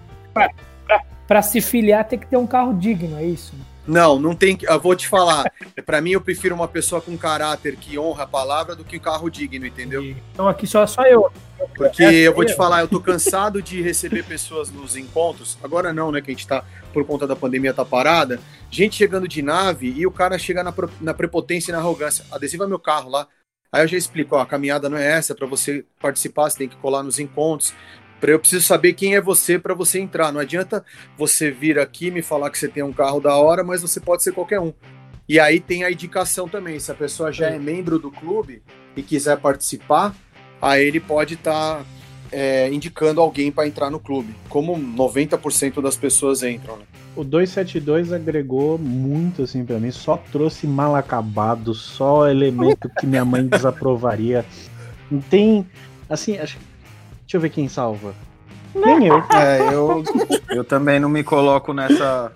para 1.27 1.43
se 1.43 1.61
filiar 1.61 2.07
tem 2.07 2.19
que 2.19 2.27
ter 2.27 2.37
um 2.37 2.47
carro 2.47 2.75
digno, 2.75 3.19
é 3.19 3.25
isso? 3.25 3.55
Não, 3.87 4.19
não 4.19 4.35
tem. 4.35 4.59
Eu 4.63 4.81
vou 4.81 4.97
te 4.97 5.07
falar. 5.07 5.51
Para 5.85 6.01
mim, 6.01 6.11
eu 6.11 6.21
prefiro 6.21 6.55
uma 6.55 6.67
pessoa 6.67 7.01
com 7.01 7.17
caráter 7.17 7.77
que 7.77 7.99
honra 7.99 8.25
a 8.25 8.27
palavra 8.27 8.75
do 8.75 8.85
que 8.85 8.97
um 8.97 9.01
carro 9.01 9.31
digno, 9.31 9.65
entendeu? 9.65 10.03
Então 10.33 10.49
aqui 10.49 10.67
só 10.67 10.85
só 10.87 11.03
eu. 11.03 11.31
Porque 11.77 12.03
eu 12.03 12.35
vou 12.35 12.45
te 12.45 12.55
falar, 12.55 12.81
eu 12.81 12.89
tô 12.89 13.01
cansado 13.01 13.63
de 13.63 13.81
receber 13.81 14.25
pessoas 14.25 14.71
nos 14.71 14.97
encontros. 14.97 15.57
Agora 15.63 15.93
não, 15.93 16.11
né? 16.11 16.21
Que 16.21 16.31
a 16.31 16.35
gente 16.35 16.47
tá, 16.47 16.65
por 16.93 17.05
conta 17.05 17.27
da 17.27 17.37
pandemia, 17.37 17.73
tá 17.73 17.85
parada. 17.85 18.41
Gente 18.71 18.97
chegando 18.97 19.29
de 19.29 19.41
nave 19.41 19.93
e 19.97 20.07
o 20.07 20.11
cara 20.11 20.37
chega 20.39 20.65
na, 20.65 20.75
na 21.01 21.15
prepotência 21.15 21.71
e 21.71 21.73
na 21.73 21.79
arrogância. 21.79 22.25
Adesiva 22.33 22.67
meu 22.67 22.79
carro 22.79 23.09
lá. 23.09 23.29
Aí 23.73 23.83
eu 23.83 23.89
já 23.89 23.97
explico, 23.97 24.37
ó, 24.37 24.41
a 24.41 24.47
caminhada 24.47 24.89
não 24.89 24.97
é 24.97 25.07
essa, 25.07 25.35
para 25.35 25.47
você 25.47 25.85
participar, 26.01 26.49
você 26.49 26.59
tem 26.59 26.69
que 26.69 26.77
colar 26.77 27.03
nos 27.03 27.19
encontros. 27.19 27.75
Eu 28.23 28.39
preciso 28.39 28.65
saber 28.65 28.95
quem 28.95 29.15
é 29.15 29.21
você 29.21 29.59
para 29.59 29.75
você 29.75 30.01
entrar. 30.01 30.33
Não 30.33 30.41
adianta 30.41 30.85
você 31.17 31.51
vir 31.51 31.79
aqui 31.79 32.11
me 32.11 32.23
falar 32.23 32.51
que 32.51 32.59
você 32.59 32.69
tem 32.69 32.83
um 32.83 32.93
carro 32.93 33.21
da 33.21 33.37
hora, 33.37 33.63
mas 33.63 33.83
você 33.83 34.01
pode 34.01 34.23
ser 34.23 34.33
qualquer 34.33 34.61
um. 34.61 34.73
E 35.29 35.41
aí 35.41 35.61
tem 35.61 35.85
a 35.85 35.91
indicação 35.91 36.49
também. 36.49 36.79
Se 36.79 36.91
a 36.91 36.95
pessoa 36.95 37.33
já 37.33 37.49
é 37.49 37.59
membro 37.59 37.99
do 37.99 38.11
clube 38.11 38.63
e 38.97 39.03
quiser 39.03 39.39
participar, 39.39 40.15
aí 40.61 40.85
ele 40.85 41.01
pode 41.01 41.35
estar 41.35 41.79
tá, 41.79 41.85
é, 42.33 42.73
indicando 42.73 43.21
alguém 43.21 43.51
para 43.53 43.67
entrar 43.67 43.91
no 43.91 44.01
clube, 44.01 44.35
como 44.49 44.77
90% 44.77 45.83
das 45.83 45.97
pessoas 45.97 46.43
entram. 46.43 46.77
Né? 46.77 46.85
O 47.15 47.25
272 47.25 48.13
agregou 48.13 48.79
muito 48.79 49.43
assim 49.43 49.65
para 49.65 49.79
mim, 49.79 49.91
só 49.91 50.17
trouxe 50.31 50.67
mal 50.67 50.95
acabado, 50.95 51.75
só 51.75 52.29
elemento 52.29 52.91
que 52.99 53.07
minha 53.07 53.25
mãe 53.25 53.47
desaprovaria. 53.49 54.45
Não 55.11 55.21
tem, 55.21 55.67
assim, 56.09 56.37
acho 56.39 56.57
que 56.57 56.76
Deixa 57.27 57.39
eu 57.39 57.41
ver 57.41 57.51
quem 57.51 57.69
salva. 57.69 58.15
Nem 58.73 59.09
eu. 59.09 59.19
É, 59.35 59.75
eu, 59.75 60.05
eu 60.51 60.65
também 60.65 61.01
não 61.01 61.09
me 61.09 61.25
coloco 61.25 61.73
nessa. 61.73 62.33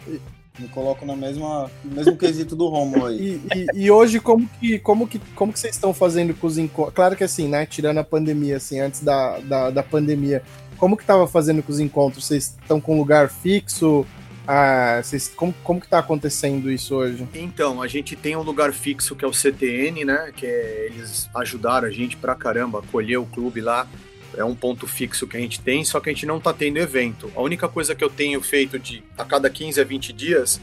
Me 0.58 0.66
coloco 0.68 1.06
na 1.06 1.14
mesma, 1.14 1.70
no 1.84 1.94
mesmo 1.94 2.16
quesito 2.16 2.56
do 2.56 2.68
Romo 2.68 3.06
aí. 3.06 3.40
E, 3.54 3.58
e, 3.58 3.84
e, 3.84 3.90
hoje, 3.90 4.18
como 4.18 4.48
que, 4.58 4.78
como, 4.80 5.06
que, 5.06 5.20
como 5.36 5.52
que 5.52 5.60
vocês 5.60 5.76
estão 5.76 5.94
fazendo 5.94 6.34
com 6.34 6.46
os 6.46 6.58
encontros? 6.58 6.94
Claro 6.94 7.14
que 7.14 7.22
assim, 7.22 7.46
né? 7.46 7.64
Tirando 7.64 7.98
a 7.98 8.04
pandemia, 8.04 8.56
assim, 8.56 8.80
antes 8.80 9.00
da, 9.00 9.38
da, 9.38 9.70
da 9.70 9.82
pandemia, 9.82 10.42
como 10.76 10.96
que 10.96 11.04
tava 11.04 11.28
fazendo 11.28 11.62
com 11.62 11.70
os 11.70 11.78
encontros? 11.78 12.26
Vocês 12.26 12.56
estão 12.60 12.80
com 12.80 12.98
lugar 12.98 13.28
fixo? 13.28 14.04
Ah, 14.46 15.00
vocês, 15.00 15.28
como, 15.28 15.54
como 15.62 15.80
que 15.80 15.88
tá 15.88 16.00
acontecendo 16.00 16.70
isso 16.70 16.96
hoje? 16.96 17.28
Então, 17.32 17.80
a 17.80 17.86
gente 17.86 18.16
tem 18.16 18.34
um 18.34 18.42
lugar 18.42 18.72
fixo 18.72 19.14
que 19.14 19.24
é 19.24 19.28
o 19.28 19.32
CTN, 19.32 20.04
né? 20.04 20.32
Que 20.34 20.46
é, 20.46 20.86
eles 20.86 21.30
ajudaram 21.34 21.86
a 21.86 21.90
gente 21.92 22.16
pra 22.16 22.34
caramba, 22.34 22.80
acolher 22.80 23.18
o 23.18 23.24
clube 23.24 23.60
lá 23.60 23.86
é 24.36 24.44
um 24.44 24.54
ponto 24.54 24.86
fixo 24.86 25.26
que 25.26 25.36
a 25.36 25.40
gente 25.40 25.60
tem, 25.60 25.84
só 25.84 26.00
que 26.00 26.08
a 26.08 26.12
gente 26.12 26.26
não 26.26 26.38
está 26.38 26.52
tendo 26.52 26.78
evento. 26.78 27.30
A 27.34 27.42
única 27.42 27.68
coisa 27.68 27.94
que 27.94 28.02
eu 28.02 28.10
tenho 28.10 28.40
feito 28.40 28.78
de 28.78 29.02
a 29.16 29.24
cada 29.24 29.50
15 29.50 29.80
a 29.80 29.84
20 29.84 30.12
dias, 30.12 30.60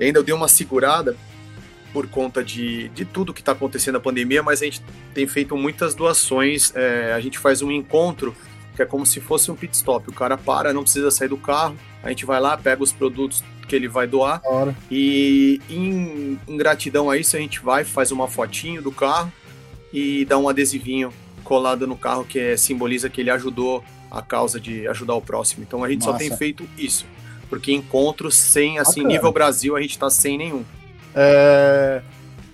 ainda 0.00 0.18
eu 0.18 0.22
dei 0.22 0.34
uma 0.34 0.48
segurada 0.48 1.16
por 1.92 2.08
conta 2.08 2.42
de, 2.42 2.88
de 2.88 3.04
tudo 3.04 3.34
que 3.34 3.40
está 3.40 3.52
acontecendo 3.52 3.94
na 3.94 4.00
pandemia, 4.00 4.42
mas 4.42 4.62
a 4.62 4.64
gente 4.64 4.82
tem 5.12 5.26
feito 5.26 5.56
muitas 5.56 5.94
doações. 5.94 6.72
É, 6.74 7.12
a 7.12 7.20
gente 7.20 7.38
faz 7.38 7.60
um 7.60 7.70
encontro 7.70 8.34
que 8.74 8.80
é 8.80 8.86
como 8.86 9.04
se 9.04 9.20
fosse 9.20 9.50
um 9.50 9.54
pit 9.54 9.74
stop. 9.76 10.08
O 10.08 10.12
cara 10.12 10.38
para, 10.38 10.72
não 10.72 10.82
precisa 10.82 11.10
sair 11.10 11.28
do 11.28 11.36
carro, 11.36 11.76
a 12.02 12.08
gente 12.08 12.24
vai 12.24 12.40
lá, 12.40 12.56
pega 12.56 12.82
os 12.82 12.92
produtos 12.92 13.44
que 13.68 13.76
ele 13.76 13.88
vai 13.88 14.06
doar 14.06 14.42
e 14.90 15.60
em, 15.70 16.38
em 16.48 16.56
gratidão 16.56 17.08
a 17.08 17.16
isso 17.16 17.36
a 17.36 17.38
gente 17.38 17.60
vai, 17.60 17.84
faz 17.84 18.10
uma 18.10 18.28
fotinho 18.28 18.82
do 18.82 18.90
carro 18.90 19.32
e 19.92 20.24
dá 20.24 20.36
um 20.36 20.48
adesivinho 20.48 21.12
colada 21.52 21.86
no 21.86 21.98
carro 21.98 22.24
que 22.24 22.38
é, 22.38 22.56
simboliza 22.56 23.10
que 23.10 23.20
ele 23.20 23.28
ajudou 23.28 23.84
a 24.10 24.22
causa 24.22 24.58
de 24.58 24.88
ajudar 24.88 25.12
o 25.12 25.20
próximo. 25.20 25.62
Então 25.62 25.84
a 25.84 25.90
gente 25.90 26.06
Nossa. 26.06 26.12
só 26.12 26.18
tem 26.18 26.34
feito 26.34 26.66
isso. 26.78 27.04
Porque 27.50 27.74
encontros 27.74 28.34
sem, 28.34 28.78
assim, 28.78 29.02
Bacana. 29.02 29.08
nível 29.08 29.32
Brasil, 29.32 29.76
a 29.76 29.82
gente 29.82 29.98
tá 29.98 30.08
sem 30.08 30.38
nenhum. 30.38 30.64
É... 31.14 32.00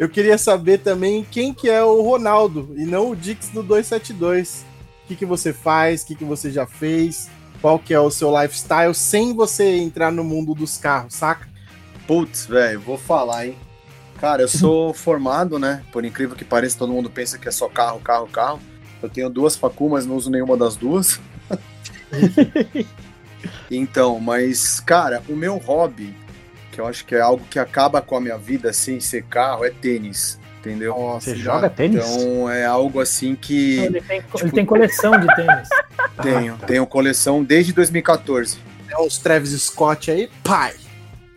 Eu 0.01 0.09
queria 0.09 0.37
saber 0.37 0.79
também 0.79 1.25
quem 1.31 1.55
que 1.55 1.71
é 1.71 1.81
o 1.81 2.03
Ronaldo 2.03 2.75
e 2.77 2.85
não 2.85 3.13
o 3.13 3.15
Dix 3.15 3.51
do 3.51 3.63
272. 3.63 4.67
O 5.05 5.07
que, 5.07 5.15
que 5.15 5.25
você 5.25 5.53
faz, 5.53 6.03
o 6.03 6.07
que, 6.09 6.17
que 6.17 6.25
você 6.25 6.51
já 6.51 6.67
fez, 6.67 7.31
qual 7.61 7.79
que 7.79 7.95
é 7.95 8.01
o 8.01 8.11
seu 8.11 8.37
lifestyle 8.37 8.93
sem 8.93 9.33
você 9.33 9.77
entrar 9.77 10.11
no 10.11 10.25
mundo 10.25 10.57
dos 10.57 10.77
carros, 10.77 11.15
saca? 11.15 11.47
Putz, 12.05 12.47
velho, 12.47 12.81
vou 12.81 12.99
falar, 12.99 13.47
hein? 13.47 13.57
Cara, 14.21 14.43
eu 14.43 14.49
sou 14.49 14.93
formado, 14.93 15.57
né? 15.57 15.85
Por 15.93 16.05
incrível 16.05 16.35
que 16.35 16.45
pareça, 16.45 16.77
todo 16.77 16.93
mundo 16.93 17.09
pensa 17.09 17.39
que 17.39 17.47
é 17.47 17.53
só 17.53 17.69
carro, 17.69 18.01
carro, 18.01 18.27
carro. 18.27 18.61
Eu 19.03 19.09
tenho 19.09 19.31
duas 19.31 19.57
facu, 19.57 19.89
mas 19.89 20.07
não 20.07 20.17
uso 20.17 20.31
nenhuma 20.31 20.57
das 20.57 20.77
duas. 20.77 21.21
então, 23.71 24.19
mas, 24.19 24.81
cara, 24.81 25.23
o 25.29 25.37
meu 25.37 25.57
hobby, 25.57 26.15
que 26.73 26.81
eu 26.81 26.87
acho 26.87 27.05
que 27.05 27.15
é 27.15 27.21
algo 27.21 27.45
que 27.49 27.59
acaba 27.59 28.01
com 28.01 28.17
a 28.17 28.21
minha 28.21 28.37
vida 28.37 28.73
sem 28.73 29.01
ser 29.01 29.25
carro, 29.25 29.65
é 29.65 29.71
tênis. 29.71 30.39
Entendeu? 30.61 30.99
Nossa, 30.99 31.31
Você 31.31 31.37
joga 31.37 31.71
tênis? 31.71 32.05
Então 32.05 32.51
é 32.51 32.65
algo 32.65 33.01
assim 33.01 33.37
que. 33.37 33.79
Ele 33.79 34.01
tem, 34.01 34.21
tipo, 34.21 34.41
ele 34.41 34.51
tem 34.51 34.67
coleção 34.67 35.13
de 35.19 35.27
tênis. 35.37 35.69
Tenho, 36.21 36.59
tenho 36.67 36.87
coleção 36.87 37.45
desde 37.45 37.73
2014. 37.73 38.59
É 38.91 39.01
os 39.01 39.19
Travis 39.19 39.51
Scott 39.63 40.11
aí, 40.11 40.29
pai. 40.43 40.75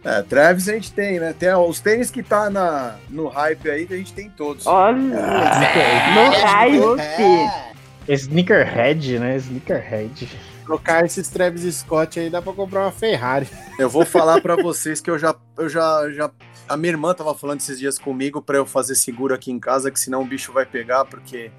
É, 0.03 0.21
Travis 0.23 0.67
a 0.67 0.73
gente 0.73 0.91
tem, 0.91 1.19
né? 1.19 1.33
Tem 1.37 1.53
os 1.53 1.79
tênis 1.79 2.09
que 2.09 2.23
tá 2.23 2.49
na, 2.49 2.95
no 3.09 3.27
hype 3.27 3.69
aí, 3.69 3.85
que 3.85 3.93
a 3.93 3.97
gente 3.97 4.13
tem 4.13 4.29
todos. 4.29 4.65
Olha! 4.65 5.19
Ah, 5.19 6.15
no 6.15 6.31
hype! 6.31 6.99
É. 6.99 7.71
Sneakerhead, 8.07 9.19
né? 9.19 9.37
Sneakerhead. 9.37 10.27
Trocar 10.65 11.05
esses 11.05 11.27
Travis 11.29 11.75
Scott 11.75 12.19
aí 12.19 12.29
dá 12.29 12.41
pra 12.41 12.53
comprar 12.53 12.81
uma 12.81 12.91
Ferrari. 12.91 13.47
Eu 13.77 13.89
vou 13.89 14.05
falar 14.05 14.41
para 14.41 14.55
vocês 14.55 14.99
que 14.99 15.09
eu 15.09 15.19
já, 15.19 15.35
eu 15.57 15.69
já, 15.69 16.09
já. 16.11 16.31
A 16.67 16.75
minha 16.75 16.93
irmã 16.93 17.13
tava 17.13 17.35
falando 17.35 17.59
esses 17.59 17.77
dias 17.77 17.99
comigo 17.99 18.41
para 18.41 18.57
eu 18.57 18.65
fazer 18.65 18.95
seguro 18.95 19.33
aqui 19.35 19.51
em 19.51 19.59
casa, 19.59 19.91
que 19.91 19.99
senão 19.99 20.21
o 20.21 20.25
bicho 20.25 20.51
vai 20.51 20.65
pegar, 20.65 21.05
porque 21.05 21.51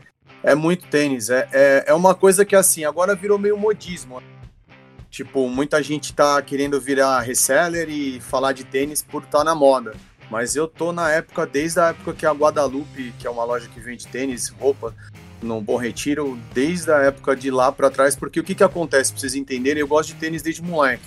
é 0.42 0.54
muito 0.54 0.86
tênis. 0.88 1.30
É, 1.30 1.48
é, 1.52 1.84
é 1.88 1.94
uma 1.94 2.14
coisa 2.14 2.44
que, 2.44 2.56
assim, 2.56 2.84
agora 2.84 3.14
virou 3.14 3.38
meio 3.38 3.56
modismo. 3.56 4.22
Tipo, 5.12 5.46
muita 5.46 5.82
gente 5.82 6.14
tá 6.14 6.40
querendo 6.40 6.80
virar 6.80 7.20
reseller 7.20 7.90
e 7.90 8.18
falar 8.18 8.52
de 8.52 8.64
tênis 8.64 9.02
por 9.02 9.22
estar 9.22 9.38
tá 9.40 9.44
na 9.44 9.54
moda. 9.54 9.94
Mas 10.30 10.56
eu 10.56 10.66
tô 10.66 10.90
na 10.90 11.10
época, 11.10 11.44
desde 11.44 11.78
a 11.78 11.88
época 11.88 12.14
que 12.14 12.24
a 12.24 12.32
Guadalupe, 12.32 13.12
que 13.18 13.26
é 13.26 13.30
uma 13.30 13.44
loja 13.44 13.68
que 13.68 13.78
vende 13.78 14.06
tênis, 14.06 14.48
roupa, 14.48 14.94
no 15.42 15.60
Bom 15.60 15.76
Retiro, 15.76 16.38
desde 16.54 16.90
a 16.90 16.96
época 17.00 17.36
de 17.36 17.50
lá 17.50 17.70
para 17.70 17.90
trás, 17.90 18.16
porque 18.16 18.40
o 18.40 18.42
que 18.42 18.54
que 18.54 18.64
acontece, 18.64 19.12
pra 19.12 19.20
vocês 19.20 19.34
entenderem, 19.34 19.82
eu 19.82 19.86
gosto 19.86 20.14
de 20.14 20.14
tênis 20.14 20.40
desde 20.40 20.62
moleque. 20.62 21.04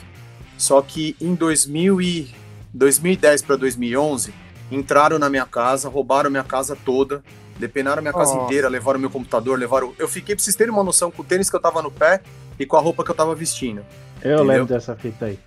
Só 0.55 0.83
que 0.83 1.15
em 1.19 1.33
2000 1.33 1.99
e 1.99 2.35
2010 2.75 3.41
para 3.41 3.55
2011, 3.55 4.31
entraram 4.71 5.17
na 5.17 5.31
minha 5.31 5.47
casa, 5.47 5.89
roubaram 5.89 6.29
minha 6.29 6.43
casa 6.43 6.77
toda, 6.85 7.23
depenaram 7.57 8.01
minha 8.01 8.13
casa 8.13 8.37
oh. 8.37 8.43
inteira, 8.45 8.67
levaram 8.67 8.99
meu 8.99 9.09
computador, 9.09 9.57
levaram. 9.57 9.93
Eu 9.97 10.07
fiquei, 10.07 10.35
pra 10.35 10.43
vocês 10.43 10.55
terem 10.55 10.73
uma 10.73 10.83
noção, 10.83 11.11
com 11.11 11.21
o 11.21 11.25
tênis 11.25 11.49
que 11.49 11.55
eu 11.55 11.61
tava 11.61 11.81
no 11.81 11.91
pé, 11.91 12.21
e 12.59 12.65
com 12.65 12.77
a 12.77 12.79
roupa 12.79 13.03
que 13.03 13.11
eu 13.11 13.15
tava 13.15 13.35
vestindo. 13.35 13.85
Eu 14.21 14.35
entendeu? 14.35 14.43
lembro 14.43 14.65
dessa 14.65 14.95
fita 14.95 15.25
aí. 15.25 15.39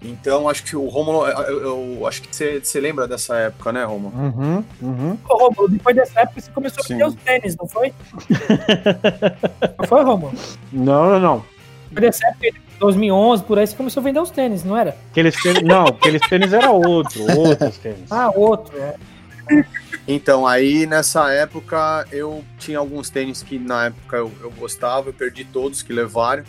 Então, 0.00 0.48
acho 0.48 0.62
que 0.62 0.76
o 0.76 0.86
Romulo, 0.86 1.26
eu, 1.26 1.96
eu 1.98 2.06
acho 2.06 2.22
que 2.22 2.28
você 2.32 2.80
lembra 2.80 3.08
dessa 3.08 3.36
época, 3.36 3.72
né, 3.72 3.84
Romulo? 3.84 4.16
Uhum, 4.16 4.64
uhum. 4.80 5.18
Ô, 5.28 5.48
Romulo, 5.48 5.68
depois 5.68 5.96
dessa 5.96 6.20
época 6.20 6.40
você 6.40 6.50
começou 6.52 6.84
Sim. 6.84 6.94
a 6.94 6.96
vender 6.96 7.08
os 7.08 7.14
tênis, 7.16 7.56
não 7.56 7.66
foi? 7.66 7.92
não 9.76 9.86
foi, 9.86 10.04
Romulo? 10.04 10.32
Não, 10.72 11.10
não, 11.10 11.20
não. 11.20 11.44
Depois 11.90 12.12
dessa 12.12 12.28
época, 12.28 12.60
2011, 12.78 13.42
por 13.42 13.58
aí, 13.58 13.66
você 13.66 13.74
começou 13.74 14.00
a 14.00 14.04
vender 14.04 14.20
os 14.20 14.30
tênis, 14.30 14.62
não 14.62 14.76
era? 14.76 14.96
Aqueles 15.10 15.42
tênis, 15.42 15.62
não, 15.64 15.86
aqueles 15.86 16.22
tênis 16.28 16.52
era 16.52 16.70
outro, 16.70 17.22
outros 17.36 17.78
tênis. 17.78 18.10
Ah, 18.10 18.30
outro, 18.32 18.78
é. 18.78 18.94
Então, 20.06 20.46
aí 20.46 20.86
nessa 20.86 21.30
época 21.32 22.06
eu 22.10 22.42
tinha 22.58 22.78
alguns 22.78 23.10
tênis 23.10 23.42
que 23.42 23.58
na 23.58 23.86
época 23.86 24.16
eu, 24.16 24.32
eu 24.40 24.50
gostava, 24.50 25.10
eu 25.10 25.12
perdi 25.12 25.44
todos 25.44 25.82
que 25.82 25.92
levaram. 25.92 26.44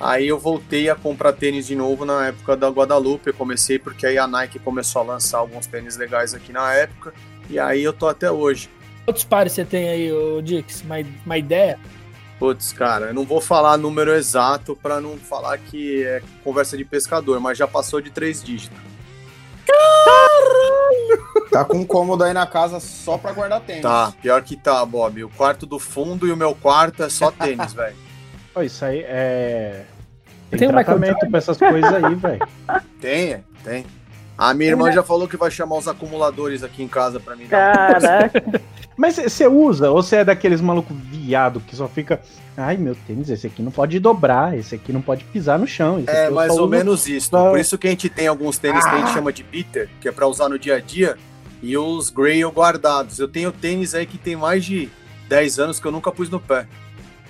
Aí 0.00 0.28
eu 0.28 0.38
voltei 0.38 0.88
a 0.88 0.94
comprar 0.94 1.32
tênis 1.32 1.66
de 1.66 1.74
novo 1.74 2.04
na 2.04 2.28
época 2.28 2.56
da 2.56 2.68
Guadalupe. 2.68 3.28
Eu 3.28 3.34
comecei 3.34 3.78
porque 3.78 4.06
aí 4.06 4.18
a 4.18 4.26
Nike 4.26 4.58
começou 4.58 5.02
a 5.02 5.04
lançar 5.04 5.38
alguns 5.38 5.66
tênis 5.66 5.96
legais 5.96 6.34
aqui 6.34 6.52
na 6.52 6.72
época. 6.72 7.12
E 7.50 7.58
aí 7.58 7.82
eu 7.82 7.92
tô 7.92 8.06
até 8.06 8.30
hoje. 8.30 8.70
Quantos 9.04 9.24
pares 9.24 9.54
você 9.54 9.64
tem 9.64 9.88
aí, 9.88 10.12
ô 10.12 10.40
Dix? 10.42 10.82
Uma, 10.82 10.96
uma 11.24 11.38
ideia? 11.38 11.78
Putz, 12.38 12.72
cara, 12.72 13.06
eu 13.06 13.14
não 13.14 13.24
vou 13.24 13.40
falar 13.40 13.76
número 13.76 14.12
exato 14.12 14.76
para 14.76 15.00
não 15.00 15.16
falar 15.16 15.58
que 15.58 16.04
é 16.04 16.22
conversa 16.44 16.76
de 16.76 16.84
pescador, 16.84 17.40
mas 17.40 17.58
já 17.58 17.66
passou 17.66 18.00
de 18.00 18.10
três 18.10 18.44
dígitos. 18.44 18.78
Tá 21.50 21.64
com 21.64 21.78
um 21.78 21.84
cômodo 21.84 22.24
aí 22.24 22.32
na 22.32 22.46
casa 22.46 22.78
só 22.80 23.16
pra 23.16 23.32
guardar 23.32 23.60
tênis. 23.60 23.82
Tá, 23.82 24.12
pior 24.20 24.42
que 24.42 24.56
tá, 24.56 24.84
Bob. 24.84 25.24
O 25.24 25.28
quarto 25.30 25.64
do 25.66 25.78
fundo 25.78 26.26
e 26.26 26.32
o 26.32 26.36
meu 26.36 26.54
quarto 26.54 27.02
é 27.02 27.08
só 27.08 27.30
tênis, 27.30 27.72
velho. 27.72 27.96
Isso 28.62 28.84
aí 28.84 29.00
é. 29.06 29.84
Tem, 30.50 30.58
Tem 30.60 30.68
tratamento 30.68 31.28
pra 31.28 31.38
essas 31.38 31.56
coisas 31.56 31.92
aí, 31.92 32.14
velho. 32.16 32.48
Tem, 33.00 33.32
é, 33.34 33.40
tem. 33.64 33.86
A 34.36 34.52
minha 34.54 34.70
irmã 34.70 34.90
já 34.92 35.02
falou 35.02 35.26
que 35.28 35.36
vai 35.36 35.50
chamar 35.50 35.76
os 35.76 35.88
acumuladores 35.88 36.62
aqui 36.62 36.82
em 36.82 36.88
casa 36.88 37.18
pra 37.20 37.34
mim. 37.36 37.46
Caraca. 37.46 38.60
Mas 38.96 39.14
você 39.16 39.46
usa 39.46 39.90
ou 39.90 40.02
você 40.02 40.16
é 40.16 40.24
daqueles 40.24 40.60
maluco 40.60 40.92
viado 40.92 41.60
que 41.60 41.76
só 41.76 41.86
fica. 41.86 42.20
Ai, 42.56 42.76
meu 42.76 42.96
tênis, 43.06 43.30
esse 43.30 43.46
aqui 43.46 43.62
não 43.62 43.70
pode 43.70 43.98
dobrar, 44.00 44.58
esse 44.58 44.74
aqui 44.74 44.92
não 44.92 45.00
pode 45.00 45.22
pisar 45.24 45.56
no 45.58 45.66
chão. 45.68 46.00
esse 46.00 46.10
É 46.10 46.28
mais 46.30 46.50
ou 46.50 46.62
uso- 46.62 46.68
menos 46.68 47.06
isso. 47.06 47.30
Por 47.30 47.58
isso 47.60 47.78
que 47.78 47.86
a 47.86 47.90
gente 47.90 48.08
tem 48.08 48.26
alguns 48.26 48.58
tênis 48.58 48.84
que 48.84 48.90
a 48.90 48.98
gente 48.98 49.12
chama 49.12 49.32
de 49.32 49.44
bitter, 49.44 49.88
que 50.00 50.08
é 50.08 50.12
pra 50.12 50.26
usar 50.26 50.48
no 50.48 50.58
dia 50.58 50.76
a 50.76 50.80
dia, 50.80 51.16
e 51.62 51.76
os 51.76 52.10
Grail 52.10 52.50
guardados. 52.50 53.18
Eu 53.18 53.28
tenho 53.28 53.50
tênis 53.52 53.94
aí 53.94 54.06
que 54.06 54.18
tem 54.18 54.36
mais 54.36 54.64
de 54.64 54.88
10 55.28 55.58
anos 55.58 55.80
que 55.80 55.86
eu 55.86 55.92
nunca 55.92 56.10
pus 56.12 56.28
no 56.30 56.40
pé. 56.40 56.66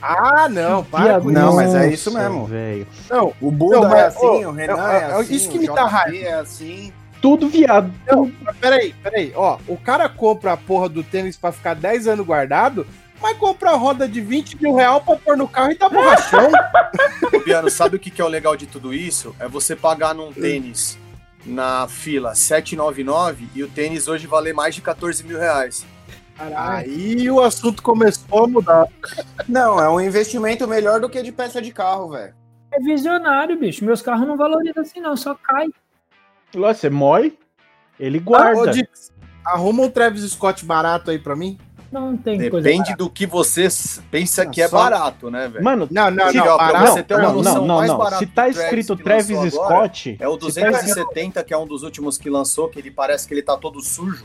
Ah, 0.00 0.48
não, 0.48 0.84
para 0.84 1.04
Viado, 1.04 1.22
com 1.24 1.30
Não, 1.30 1.56
mas 1.56 1.74
é 1.74 1.92
isso 1.92 2.12
mesmo. 2.14 2.46
velho. 2.46 2.86
Não, 3.10 3.34
O 3.40 3.50
Buda 3.50 3.80
Não, 3.80 3.96
é 3.96 4.06
assim, 4.06 4.44
ô, 4.44 4.48
o 4.50 4.52
Renan 4.52 4.88
é- 4.92 4.96
é, 4.96 5.00
é 5.00 5.04
assim, 5.14 5.34
isso 5.34 5.48
que 5.50 5.58
o 5.58 5.60
me 5.60 5.66
dá 5.66 5.74
JP 5.84 5.90
raiva. 5.90 6.16
é 6.26 6.32
assim. 6.34 6.92
Tudo 7.20 7.48
viado. 7.48 7.92
não, 8.06 8.30
mas 8.42 8.56
peraí, 8.58 8.94
peraí. 9.02 9.32
Ó, 9.34 9.58
o 9.66 9.76
cara 9.76 10.08
compra 10.08 10.52
a 10.52 10.56
porra 10.56 10.88
do 10.88 11.02
tênis 11.02 11.36
pra 11.36 11.50
ficar 11.50 11.74
10 11.74 12.06
anos 12.06 12.24
guardado, 12.24 12.86
mas 13.20 13.36
compra 13.38 13.70
a 13.72 13.76
roda 13.76 14.06
de 14.06 14.20
20 14.20 14.54
mil 14.62 14.76
real 14.76 15.00
pra 15.00 15.16
pôr 15.16 15.36
no 15.36 15.48
carro 15.48 15.72
e 15.72 15.76
dá 15.76 15.88
borrachão. 15.88 16.48
Ô, 17.34 17.40
Biano, 17.40 17.68
sabe 17.68 17.96
o 17.96 17.98
que 17.98 18.08
que 18.12 18.22
é 18.22 18.24
o 18.24 18.28
legal 18.28 18.56
de 18.56 18.66
tudo 18.66 18.94
isso? 18.94 19.34
É 19.40 19.48
você 19.48 19.74
pagar 19.74 20.14
num 20.14 20.32
tênis 20.32 20.96
na 21.48 21.88
fila 21.88 22.34
799 22.34 23.48
e 23.54 23.62
o 23.62 23.68
tênis 23.68 24.06
hoje 24.06 24.26
valer 24.26 24.54
mais 24.54 24.74
de 24.74 24.82
14 24.82 25.24
mil 25.24 25.38
reais. 25.38 25.86
Aí 26.56 27.28
o 27.30 27.40
assunto 27.40 27.82
começou 27.82 28.44
a 28.44 28.46
mudar. 28.46 28.86
Não, 29.48 29.80
é 29.80 29.90
um 29.90 30.00
investimento 30.00 30.68
melhor 30.68 31.00
do 31.00 31.08
que 31.08 31.20
de 31.22 31.32
peça 31.32 31.60
de 31.60 31.72
carro, 31.72 32.10
velho. 32.10 32.34
É 32.70 32.78
visionário, 32.78 33.58
bicho. 33.58 33.84
Meus 33.84 34.02
carros 34.02 34.28
não 34.28 34.36
valorizam 34.36 34.82
assim, 34.82 35.00
não, 35.00 35.16
só 35.16 35.34
cai. 35.34 35.68
Lá, 36.54 36.72
Você 36.72 36.88
mói, 36.88 37.36
ele 37.98 38.18
Ah, 38.18 38.20
ô, 38.20 38.24
guarda. 38.24 38.70
Dix, 38.70 39.12
arruma 39.44 39.82
um 39.82 39.90
Travis 39.90 40.30
Scott 40.30 40.64
barato 40.64 41.10
aí 41.10 41.18
pra 41.18 41.34
mim. 41.34 41.58
Não 41.90 42.16
tem 42.16 42.50
coisa. 42.50 42.68
Depende 42.68 42.94
do 42.96 43.08
que 43.08 43.26
você 43.26 43.66
pensa 44.10 44.44
que 44.44 44.60
é 44.60 44.68
Só- 44.68 44.76
barato, 44.76 45.30
né, 45.30 45.48
velho? 45.48 45.64
Mano, 45.64 45.88
Não, 45.90 46.10
não, 46.10 46.30
não, 46.32 46.56
barato. 46.58 46.92
você 46.92 47.02
ter 47.02 47.14
uma 47.14 47.22
não, 47.22 47.34
noção, 47.36 47.54
não, 47.54 47.66
não, 47.66 47.76
mais 47.76 47.90
não. 47.90 47.98
barato 47.98 48.18
Se 48.18 48.26
tá 48.26 48.42
Travis 48.42 48.58
escrito 48.58 48.96
Travis 48.96 49.36
lançou 49.36 49.64
agora 49.64 49.84
Scott, 49.86 50.16
É 50.20 50.28
o 50.28 50.34
se 50.34 50.38
tá 50.40 50.46
escrito- 50.48 50.70
270, 50.70 51.44
que 51.44 51.54
é 51.54 51.58
um 51.58 51.66
dos 51.66 51.82
últimos 51.82 52.18
que 52.18 52.28
lançou, 52.28 52.68
que 52.68 52.78
ele 52.78 52.90
parece 52.90 53.26
que 53.26 53.32
ele 53.32 53.42
tá 53.42 53.56
todo 53.56 53.80
sujo, 53.80 54.24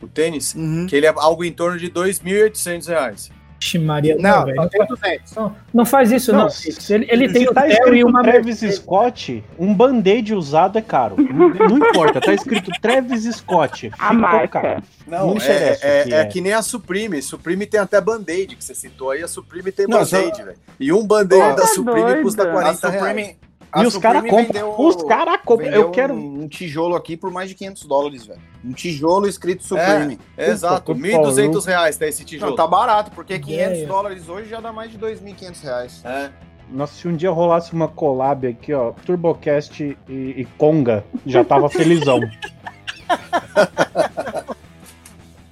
o 0.00 0.08
tênis, 0.08 0.54
Uhum. 0.54 0.86
que 0.88 0.96
ele 0.96 1.06
é 1.06 1.12
algo 1.14 1.44
em 1.44 1.52
torno 1.52 1.78
de 1.78 1.88
2.800 1.90 2.86
reais. 2.88 3.30
Maria, 3.78 4.16
Não, 4.18 4.38
não, 4.40 4.44
velho. 4.46 4.56
só 4.56 4.68
tem 4.68 4.86
200. 4.86 5.34
Não, 5.34 5.56
não 5.74 5.84
faz 5.84 6.12
isso, 6.12 6.32
Não. 6.32 6.48
Ele, 6.90 7.06
ele 7.08 7.32
tem 7.32 7.46
se 7.46 7.54
tá 7.54 7.62
Theo 7.62 7.70
e 7.70 7.74
escrito 7.74 8.08
uma 8.08 8.22
Travis 8.22 8.46
Mercedes. 8.46 8.76
Scott, 8.76 9.44
um 9.58 9.74
band-aid 9.74 10.34
usado 10.34 10.78
é 10.78 10.82
caro. 10.82 11.16
Não, 11.18 11.48
não 11.48 11.78
importa, 11.78 12.20
tá 12.20 12.32
escrito 12.34 12.70
Travis 12.80 13.24
Scott. 13.36 13.90
A 13.98 14.12
marca. 14.12 14.60
caro. 14.60 14.82
Não, 15.06 15.34
Não 15.34 15.40
é, 15.42 15.78
é, 15.82 16.04
que 16.04 16.14
é 16.14 16.18
é. 16.20 16.24
que 16.26 16.40
nem 16.40 16.52
a 16.52 16.62
Supreme. 16.62 17.20
Supreme 17.20 17.66
tem 17.66 17.80
até 17.80 18.00
Band-Aid, 18.00 18.56
que 18.56 18.64
você 18.64 18.74
citou 18.74 19.10
aí. 19.10 19.22
A 19.22 19.28
Supreme 19.28 19.70
tem 19.72 19.86
Band-Aid, 19.86 20.42
velho. 20.42 20.58
E 20.78 20.92
um 20.92 21.06
Band-Aid 21.06 21.56
da 21.56 21.66
Supreme 21.66 22.02
doido. 22.02 22.22
custa 22.22 22.42
A 22.44 22.52
40 22.52 22.88
reais. 22.88 23.36
Supreme, 23.72 23.82
E 23.82 23.84
a 23.84 23.88
os 23.88 23.96
caras 23.96 24.30
compram. 24.30 24.74
Os 24.78 24.96
caras 25.04 25.40
compram. 25.44 25.70
Eu 25.70 25.90
quero. 25.90 26.14
Um, 26.14 26.42
um 26.42 26.48
tijolo 26.48 26.94
aqui 26.94 27.16
por 27.16 27.30
mais 27.30 27.48
de 27.48 27.54
500 27.54 27.84
dólares, 27.86 28.26
velho. 28.26 28.40
Um 28.64 28.72
tijolo 28.72 29.26
escrito 29.26 29.64
Supreme. 29.64 30.18
Exato, 30.36 30.94
Puta, 30.94 31.06
1.200 31.06 31.64
reais 31.64 31.96
tá 31.96 32.06
esse 32.06 32.24
tijolo. 32.24 32.50
Não, 32.50 32.56
tá 32.56 32.66
barato, 32.66 33.10
porque 33.12 33.38
500 33.38 33.70
Ideia. 33.72 33.86
dólares 33.86 34.28
hoje 34.28 34.48
já 34.48 34.60
dá 34.60 34.72
mais 34.72 34.90
de 34.90 34.98
2.500 34.98 35.62
reais. 35.62 36.02
É. 36.04 36.30
Nossa, 36.70 36.94
se 36.94 37.08
um 37.08 37.14
dia 37.16 37.30
rolasse 37.30 37.72
uma 37.72 37.88
collab 37.88 38.46
aqui, 38.46 38.72
ó, 38.72 38.92
Turbocast 39.04 39.82
e, 39.82 39.96
e 40.12 40.46
Conga, 40.56 41.04
já 41.26 41.44
tava 41.44 41.68
felizão. 41.70 42.20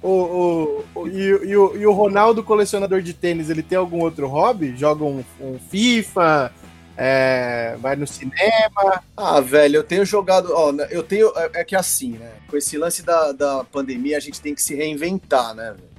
O, 0.03 0.09
o, 0.09 0.83
o- 1.01 1.07
e, 1.07 1.27
e 1.49 1.55
o, 1.55 1.77
e 1.77 1.85
o 1.85 1.91
Ronaldo, 1.91 2.43
colecionador 2.43 3.03
de 3.03 3.13
tênis, 3.13 3.51
ele 3.51 3.61
tem 3.61 3.77
algum 3.77 3.99
outro 3.99 4.27
hobby? 4.27 4.75
Joga 4.75 5.03
um, 5.03 5.23
um 5.39 5.59
FIFA? 5.69 6.51
É, 6.97 7.75
vai 7.79 7.95
no 7.95 8.05
cinema? 8.05 9.01
Ah, 9.15 9.39
velho, 9.41 9.77
eu 9.77 9.83
tenho 9.83 10.05
jogado. 10.05 10.51
Ó, 10.53 10.71
né, 10.71 10.87
eu 10.91 11.03
tenho. 11.03 11.31
É, 11.37 11.61
é 11.61 11.63
que 11.63 11.75
assim, 11.75 12.11
né? 12.13 12.31
Com 12.49 12.57
esse 12.57 12.77
lance 12.77 13.03
da, 13.03 13.31
da 13.31 13.63
pandemia, 13.63 14.17
a 14.17 14.19
gente 14.19 14.39
tem 14.41 14.53
que 14.53 14.61
se 14.61 14.75
reinventar, 14.75 15.53
né, 15.55 15.71
velho? 15.71 15.89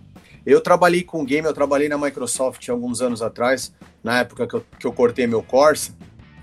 Eu 0.44 0.60
trabalhei 0.60 1.02
com 1.04 1.24
game, 1.24 1.46
eu 1.46 1.54
trabalhei 1.54 1.88
na 1.88 1.96
Microsoft 1.96 2.68
alguns 2.68 3.00
anos 3.00 3.22
atrás, 3.22 3.72
na 4.02 4.18
época 4.20 4.46
que 4.46 4.54
eu, 4.54 4.64
que 4.78 4.86
eu 4.86 4.92
cortei 4.92 5.26
meu 5.26 5.42
Corsa. 5.42 5.92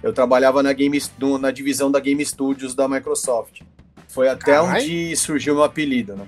Eu 0.01 0.13
trabalhava 0.13 0.63
na, 0.63 0.71
game, 0.71 1.01
no- 1.19 1.37
na 1.37 1.51
divisão 1.51 1.91
da 1.91 1.99
Game 1.99 2.25
Studios 2.25 2.73
da 2.73 2.87
Microsoft. 2.87 3.61
Foi 4.07 4.29
até 4.29 4.53
Carai. 4.53 4.81
onde 4.81 5.15
surgiu 5.17 5.53
meu 5.55 5.63
apelido, 5.65 6.15
né? 6.15 6.25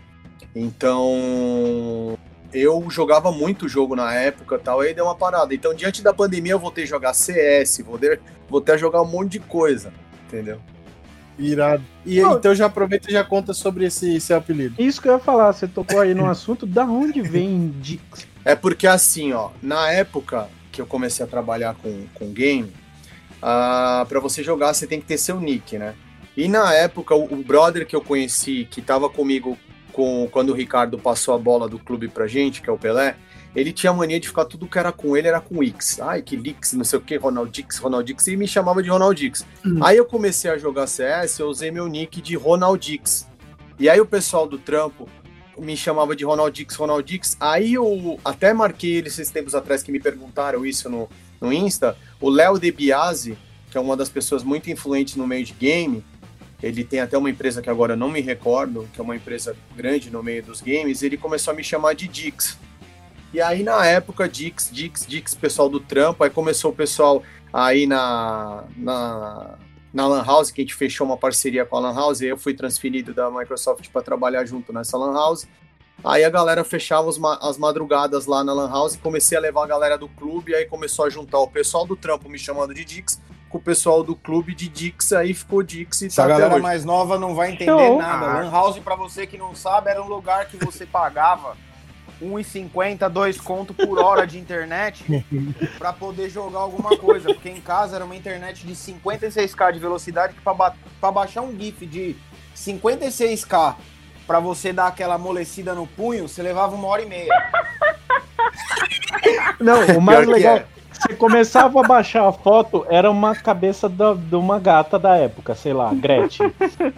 Então, 0.53 2.17
eu 2.53 2.89
jogava 2.89 3.31
muito 3.31 3.67
jogo 3.67 3.95
na 3.95 4.13
época 4.13 4.55
e 4.55 4.59
tal, 4.59 4.81
aí 4.81 4.93
deu 4.93 5.05
uma 5.05 5.15
parada. 5.15 5.53
Então, 5.53 5.73
diante 5.73 6.01
da 6.01 6.13
pandemia, 6.13 6.53
eu 6.53 6.59
voltei 6.59 6.83
a 6.83 6.87
jogar 6.87 7.13
CS, 7.13 7.81
voltei, 7.85 8.19
voltei 8.49 8.75
a 8.75 8.77
jogar 8.77 9.01
um 9.01 9.07
monte 9.07 9.31
de 9.31 9.39
coisa, 9.39 9.93
entendeu? 10.27 10.59
Irado. 11.37 11.83
E 12.05 12.19
então 12.19 12.53
já 12.53 12.65
aproveita 12.65 13.09
e 13.09 13.13
já 13.13 13.23
conta 13.23 13.53
sobre 13.53 13.85
esse 13.85 14.19
seu 14.19 14.37
apelido. 14.37 14.75
Isso 14.77 15.01
que 15.01 15.07
eu 15.07 15.13
ia 15.13 15.19
falar, 15.19 15.51
você 15.53 15.67
tocou 15.67 15.99
aí 15.99 16.13
no 16.13 16.29
assunto, 16.29 16.65
da 16.65 16.85
onde 16.85 17.21
vem 17.21 17.73
Dix? 17.79 18.27
É 18.43 18.55
porque 18.55 18.85
assim, 18.85 19.33
ó, 19.33 19.49
na 19.61 19.91
época 19.91 20.49
que 20.71 20.81
eu 20.81 20.85
comecei 20.85 21.25
a 21.25 21.27
trabalhar 21.27 21.75
com, 21.75 22.05
com 22.13 22.31
game, 22.31 22.71
ah, 23.41 24.05
para 24.07 24.19
você 24.19 24.43
jogar 24.43 24.73
você 24.73 24.85
tem 24.85 24.99
que 24.99 25.07
ter 25.07 25.17
seu 25.17 25.39
nick, 25.39 25.77
né? 25.77 25.95
E 26.35 26.47
na 26.47 26.73
época, 26.73 27.13
o, 27.15 27.25
o 27.25 27.43
brother 27.43 27.85
que 27.85 27.95
eu 27.95 28.01
conheci, 28.01 28.67
que 28.69 28.81
tava 28.81 29.09
comigo 29.09 29.57
com, 29.91 30.27
quando 30.31 30.49
o 30.49 30.53
Ricardo 30.53 30.97
passou 30.97 31.33
a 31.33 31.37
bola 31.37 31.67
do 31.67 31.77
clube 31.77 32.07
pra 32.07 32.27
gente, 32.27 32.61
que 32.61 32.69
é 32.69 32.73
o 32.73 32.77
Pelé, 32.77 33.15
ele 33.55 33.73
tinha 33.73 33.91
mania 33.91 34.19
de 34.19 34.27
ficar 34.27 34.45
tudo 34.45 34.67
que 34.67 34.79
era 34.79 34.91
com 34.91 35.15
ele, 35.17 35.27
era 35.27 35.41
com 35.41 35.61
X. 35.61 35.99
Ai, 35.99 36.21
que 36.21 36.35
Lix, 36.35 36.73
não 36.73 36.83
sei 36.83 36.99
o 36.99 37.01
que, 37.01 37.15
Ronaldix, 37.17 37.77
Ronaldix, 37.77 38.27
e 38.27 38.37
me 38.37 38.47
chamava 38.47 38.81
de 38.81 38.89
Ronaldix. 38.89 39.45
Aí 39.81 39.97
eu 39.97 40.05
comecei 40.05 40.49
a 40.49 40.57
jogar 40.57 40.87
CS, 40.87 41.39
eu 41.39 41.47
usei 41.47 41.69
meu 41.69 41.87
nick 41.87 42.21
de 42.21 42.35
Ronaldix. 42.35 43.27
E 43.77 43.89
aí 43.89 43.99
o 43.99 44.05
pessoal 44.05 44.47
do 44.47 44.57
trampo 44.57 45.09
me 45.57 45.75
chamava 45.75 46.15
de 46.15 46.23
Ronaldix, 46.23 46.75
Ronaldix. 46.75 47.35
Aí 47.39 47.73
eu 47.73 48.19
até 48.23 48.53
marquei 48.53 48.95
eles 48.95 49.13
esses 49.13 49.31
tempos 49.31 49.53
atrás 49.53 49.83
que 49.83 49.91
me 49.91 49.99
perguntaram 49.99 50.65
isso 50.65 50.89
no, 50.89 51.09
no 51.39 51.51
Insta. 51.51 51.97
O 52.19 52.29
Léo 52.29 52.57
De 52.57 52.71
Biasi, 52.71 53.37
que 53.69 53.77
é 53.77 53.81
uma 53.81 53.97
das 53.97 54.09
pessoas 54.09 54.43
muito 54.43 54.69
influentes 54.69 55.15
no 55.15 55.27
meio 55.27 55.43
de 55.43 55.53
game, 55.53 56.03
ele 56.61 56.83
tem 56.83 56.99
até 56.99 57.17
uma 57.17 57.29
empresa 57.29 57.61
que 57.61 57.69
agora 57.69 57.93
eu 57.93 57.97
não 57.97 58.09
me 58.09 58.21
recordo, 58.21 58.87
que 58.93 58.99
é 58.99 59.03
uma 59.03 59.15
empresa 59.15 59.55
grande 59.75 60.09
no 60.11 60.21
meio 60.21 60.43
dos 60.43 60.61
games, 60.61 61.01
ele 61.01 61.17
começou 61.17 61.51
a 61.53 61.55
me 61.55 61.63
chamar 61.63 61.93
de 61.93 62.07
Dix. 62.07 62.57
E 63.33 63.41
aí, 63.41 63.63
na 63.63 63.85
época, 63.85 64.27
Dix, 64.27 64.69
Dix, 64.71 65.05
Dix, 65.07 65.33
pessoal 65.33 65.69
do 65.69 65.79
trampo, 65.79 66.23
aí 66.23 66.29
começou 66.29 66.71
o 66.71 66.75
pessoal 66.75 67.23
aí 67.53 67.87
na, 67.87 68.65
na, 68.75 69.57
na 69.93 70.07
Lan 70.07 70.23
House, 70.23 70.51
que 70.51 70.61
a 70.61 70.63
gente 70.63 70.75
fechou 70.75 71.07
uma 71.07 71.17
parceria 71.17 71.65
com 71.65 71.77
a 71.77 71.79
Lan 71.79 71.95
House, 71.95 72.21
e 72.21 72.27
eu 72.27 72.37
fui 72.37 72.53
transferido 72.53 73.13
da 73.13 73.31
Microsoft 73.31 73.87
para 73.89 74.01
trabalhar 74.01 74.45
junto 74.45 74.73
nessa 74.73 74.97
Lan 74.97 75.13
House. 75.13 75.47
Aí 76.03 76.23
a 76.23 76.29
galera 76.29 76.63
fechava 76.63 77.09
as, 77.09 77.17
ma- 77.17 77.39
as 77.41 77.57
madrugadas 77.57 78.25
lá 78.25 78.43
na 78.43 78.53
Lan 78.53 78.69
House, 78.69 78.95
comecei 78.97 79.37
a 79.37 79.41
levar 79.41 79.63
a 79.63 79.67
galera 79.67 79.97
do 79.97 80.09
clube, 80.09 80.53
aí 80.53 80.65
começou 80.65 81.05
a 81.05 81.09
juntar 81.09 81.39
o 81.39 81.47
pessoal 81.47 81.85
do 81.85 81.95
trampo 81.95 82.27
me 82.27 82.39
chamando 82.39 82.73
de 82.73 82.83
Dix, 82.83 83.21
com 83.51 83.57
o 83.57 83.61
pessoal 83.61 84.03
do 84.03 84.15
clube 84.15 84.55
de 84.55 84.67
Dix, 84.69 85.11
aí 85.13 85.33
ficou 85.33 85.61
Dix 85.61 86.01
e 86.01 86.07
Essa 86.07 86.21
tá 86.23 86.27
galera 86.29 86.53
hoje. 86.53 86.63
mais 86.63 86.85
nova 86.85 87.19
não 87.19 87.35
vai 87.35 87.51
entender 87.51 87.71
Show. 87.71 87.97
nada. 87.99 88.25
Ah. 88.25 88.39
Lan 88.41 88.51
House, 88.51 88.79
pra 88.79 88.95
você 88.95 89.27
que 89.27 89.37
não 89.37 89.53
sabe, 89.53 89.89
era 89.89 90.01
um 90.01 90.07
lugar 90.07 90.45
que 90.47 90.57
você 90.57 90.85
pagava 90.85 91.55
1,50, 92.21 93.09
2 93.09 93.41
conto 93.41 93.73
por 93.73 93.99
hora 93.99 94.25
de 94.27 94.37
internet 94.39 95.03
pra 95.77 95.91
poder 95.91 96.29
jogar 96.29 96.59
alguma 96.59 96.95
coisa. 96.97 97.33
Porque 97.33 97.49
em 97.49 97.59
casa 97.59 97.95
era 97.97 98.05
uma 98.05 98.15
internet 98.15 98.65
de 98.65 98.73
56k 98.73 99.73
de 99.73 99.79
velocidade 99.79 100.33
que 100.33 100.41
pra, 100.41 100.53
ba- 100.53 100.75
pra 100.99 101.11
baixar 101.11 101.41
um 101.41 101.57
GIF 101.57 101.85
de 101.85 102.15
56k 102.55 103.75
pra 104.27 104.39
você 104.39 104.71
dar 104.71 104.87
aquela 104.87 105.15
amolecida 105.15 105.73
no 105.73 105.85
punho, 105.87 106.27
você 106.29 106.41
levava 106.43 106.75
uma 106.75 106.87
hora 106.87 107.01
e 107.01 107.05
meia. 107.05 107.33
Não, 109.59 109.97
o 109.97 110.01
mais 110.01 110.19
Pior 110.25 110.31
legal, 110.33 110.57
é. 110.57 110.65
Você 111.01 111.13
começava 111.15 111.79
a 111.79 111.83
baixar 111.87 112.27
a 112.27 112.31
foto, 112.31 112.85
era 112.89 113.09
uma 113.09 113.35
cabeça 113.35 113.89
da- 113.89 114.13
de 114.13 114.35
uma 114.35 114.59
gata 114.59 114.97
da 114.99 115.15
época, 115.17 115.55
sei 115.55 115.73
lá, 115.73 115.91
Gretchen. 115.93 116.51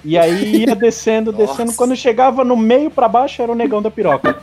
E 0.03 0.17
aí 0.17 0.65
ia 0.65 0.75
descendo, 0.75 1.31
descendo. 1.31 1.65
Nossa. 1.65 1.77
Quando 1.77 1.95
chegava 1.95 2.43
no 2.43 2.57
meio 2.57 2.89
pra 2.91 3.07
baixo, 3.07 3.41
era 3.41 3.51
o 3.51 3.55
negão 3.55 3.81
da 3.81 3.89
piroca. 3.91 4.37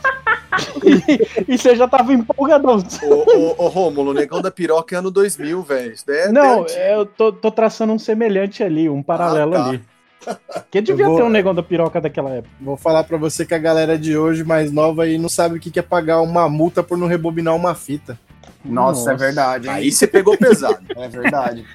E, 0.83 1.53
e 1.53 1.57
você 1.57 1.75
já 1.75 1.87
tava 1.87 2.13
empolgadão. 2.13 2.77
Ô, 3.03 3.37
ô, 3.61 3.65
ô, 3.65 3.67
Rômulo, 3.67 4.11
o 4.11 4.13
negão 4.13 4.41
da 4.41 4.51
piroca 4.51 4.95
é 4.95 4.99
ano 4.99 5.09
2000, 5.11 5.61
velho. 5.61 5.93
É 6.09 6.29
Não, 6.31 6.61
antigo. 6.63 6.79
eu 6.79 7.05
tô, 7.05 7.31
tô 7.31 7.49
traçando 7.51 7.93
um 7.93 7.99
semelhante 7.99 8.63
ali, 8.63 8.89
um 8.89 9.01
paralelo 9.01 9.55
Ah, 9.55 9.57
tá. 9.63 9.69
ali. 9.69 9.81
Que 10.69 10.81
devia 10.81 11.07
vou- 11.07 11.15
ter 11.17 11.23
um 11.23 11.29
negão 11.29 11.53
da 11.55 11.63
piroca 11.63 11.99
daquela 11.99 12.29
época. 12.29 12.53
Vou 12.61 12.77
falar 12.77 13.03
pra 13.05 13.17
você 13.17 13.43
que 13.45 13.55
a 13.55 13.57
galera 13.57 13.97
de 13.97 14.15
hoje, 14.15 14.43
mais 14.43 14.71
nova 14.71 15.03
aí, 15.03 15.17
não 15.17 15.27
sabe 15.29 15.57
o 15.57 15.59
que 15.59 15.71
que 15.71 15.79
é 15.79 15.81
pagar 15.81 16.21
uma 16.21 16.47
multa 16.47 16.83
por 16.83 16.95
não 16.97 17.07
rebobinar 17.07 17.55
uma 17.55 17.73
fita. 17.73 18.19
Nossa, 18.63 19.11
é 19.11 19.15
verdade. 19.15 19.67
hein? 19.67 19.73
Aí 19.73 19.91
você 19.91 20.07
pegou 20.07 20.37
pesado. 20.37 20.79
É 20.95 21.07
verdade. 21.07 21.65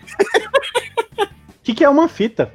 O 1.19 1.63
que, 1.63 1.75
que 1.75 1.85
é 1.85 1.89
uma 1.89 2.09
fita? 2.09 2.53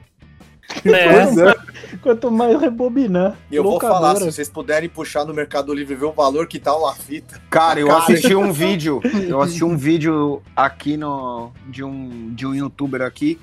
É. 0.86 1.98
Quanto 2.02 2.32
mais 2.32 2.60
rebobinar. 2.60 3.38
E 3.52 3.56
eu 3.58 3.64
vou 3.64 3.74
locadora. 3.74 4.00
falar, 4.00 4.16
se 4.16 4.26
vocês 4.26 4.48
puderem 4.50 4.88
puxar 4.88 5.26
no 5.26 5.34
Mercado 5.34 5.74
Livre 5.74 5.94
e 5.94 5.98
ver 5.98 6.06
o 6.06 6.14
valor 6.14 6.48
que 6.48 6.60
tá 6.60 6.74
uma 6.76 6.94
fita. 6.96 7.42
Cara, 7.50 7.80
eu 7.80 7.88
Cara. 7.88 8.00
assisti 8.00 8.34
um 8.34 8.54
vídeo, 8.54 9.02
eu 9.28 9.42
assisti 9.42 9.66
um 9.66 9.76
vídeo 9.76 10.42
aqui 10.56 10.96
no 10.96 11.52
de 11.68 11.84
um 11.84 12.34
de 12.34 12.48
um 12.48 12.56
youtuber 12.56 13.02
aqui 13.02 13.38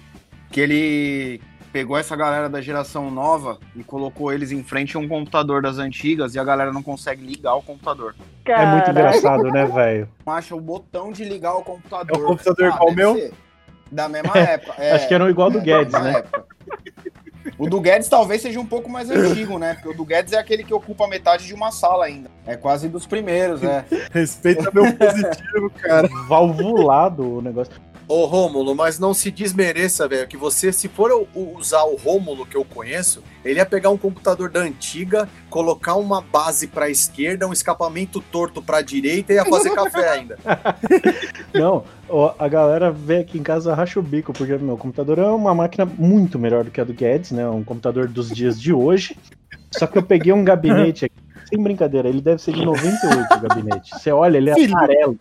que 0.50 0.60
ele 0.60 1.40
pegou 1.72 1.96
essa 1.96 2.16
galera 2.16 2.48
da 2.48 2.60
geração 2.60 3.10
nova 3.10 3.58
e 3.76 3.82
colocou 3.84 4.32
eles 4.32 4.50
em 4.52 4.62
frente 4.62 4.96
a 4.96 5.00
um 5.00 5.08
computador 5.08 5.62
das 5.62 5.78
antigas 5.78 6.34
e 6.34 6.38
a 6.38 6.44
galera 6.44 6.72
não 6.72 6.82
consegue 6.82 7.24
ligar 7.24 7.54
o 7.54 7.62
computador. 7.62 8.14
É 8.46 8.66
muito 8.66 8.90
engraçado, 8.90 9.44
né, 9.50 9.66
velho? 9.66 10.08
Não 10.26 10.32
acha 10.32 10.54
o 10.56 10.60
botão 10.60 11.12
de 11.12 11.24
ligar 11.24 11.54
o 11.54 11.62
computador. 11.62 12.16
É 12.16 12.20
o 12.22 12.26
computador 12.26 12.70
qual 12.76 12.90
o 12.90 12.94
deve 12.94 12.96
meu? 12.96 13.14
ser 13.14 13.32
Da 13.92 14.08
mesma 14.08 14.32
época. 14.38 14.82
é, 14.82 14.92
Acho 14.92 15.06
que 15.08 15.14
era 15.14 15.28
igual 15.30 15.50
do 15.50 15.60
Guedes, 15.60 15.92
né? 15.92 16.18
época. 16.18 16.44
O 17.58 17.68
do 17.68 17.80
Guedes 17.80 18.08
talvez 18.08 18.40
seja 18.42 18.60
um 18.60 18.66
pouco 18.66 18.88
mais 18.90 19.10
antigo, 19.10 19.58
né? 19.58 19.74
Porque 19.74 19.88
o 19.88 19.94
do 19.94 20.04
Guedes 20.04 20.32
é 20.32 20.38
aquele 20.38 20.62
que 20.64 20.72
ocupa 20.72 21.06
metade 21.08 21.46
de 21.46 21.54
uma 21.54 21.70
sala 21.70 22.04
ainda. 22.04 22.30
É 22.46 22.56
quase 22.56 22.88
dos 22.88 23.06
primeiros, 23.06 23.62
é. 23.62 23.84
Respeita 24.12 24.70
meu 24.72 24.92
positivo, 24.94 25.70
cara. 25.70 26.08
Valvulado 26.28 27.38
o 27.38 27.42
negócio. 27.42 27.72
Ô, 28.08 28.24
Rômulo, 28.24 28.74
mas 28.74 28.98
não 28.98 29.12
se 29.12 29.30
desmereça, 29.30 30.08
velho, 30.08 30.26
que 30.26 30.36
você, 30.36 30.72
se 30.72 30.88
for 30.88 31.28
usar 31.34 31.82
o 31.82 31.94
Rômulo 31.94 32.46
que 32.46 32.56
eu 32.56 32.64
conheço, 32.64 33.22
ele 33.44 33.58
ia 33.58 33.66
pegar 33.66 33.90
um 33.90 33.98
computador 33.98 34.48
da 34.48 34.60
antiga, 34.60 35.28
colocar 35.50 35.94
uma 35.96 36.22
base 36.22 36.68
pra 36.68 36.88
esquerda, 36.88 37.46
um 37.46 37.52
escapamento 37.52 38.22
torto 38.32 38.62
pra 38.62 38.80
direita 38.80 39.34
e 39.34 39.36
ia 39.36 39.44
fazer 39.44 39.74
café 39.74 40.08
ainda. 40.16 40.38
Não, 41.52 41.84
ó, 42.08 42.34
a 42.38 42.48
galera 42.48 42.90
vem 42.90 43.18
aqui 43.18 43.38
em 43.38 43.42
casa 43.42 43.74
racha 43.74 44.00
o 44.00 44.02
bico, 44.02 44.32
porque 44.32 44.56
meu 44.56 44.78
computador 44.78 45.18
é 45.18 45.26
uma 45.26 45.54
máquina 45.54 45.84
muito 45.84 46.38
melhor 46.38 46.64
do 46.64 46.70
que 46.70 46.80
a 46.80 46.84
do 46.84 46.94
Guedes, 46.94 47.32
né? 47.32 47.46
Um 47.46 47.62
computador 47.62 48.08
dos 48.08 48.30
dias 48.30 48.58
de 48.58 48.72
hoje. 48.72 49.18
Só 49.70 49.86
que 49.86 49.98
eu 49.98 50.02
peguei 50.02 50.32
um 50.32 50.42
gabinete 50.42 51.04
aqui, 51.04 51.14
sem 51.46 51.62
brincadeira, 51.62 52.08
ele 52.08 52.22
deve 52.22 52.40
ser 52.40 52.54
de 52.54 52.64
98 52.64 53.34
o 53.34 53.40
gabinete. 53.40 53.90
Você 53.98 54.10
olha, 54.10 54.38
ele 54.38 54.48
é 54.48 54.64
amarelo. 54.64 55.18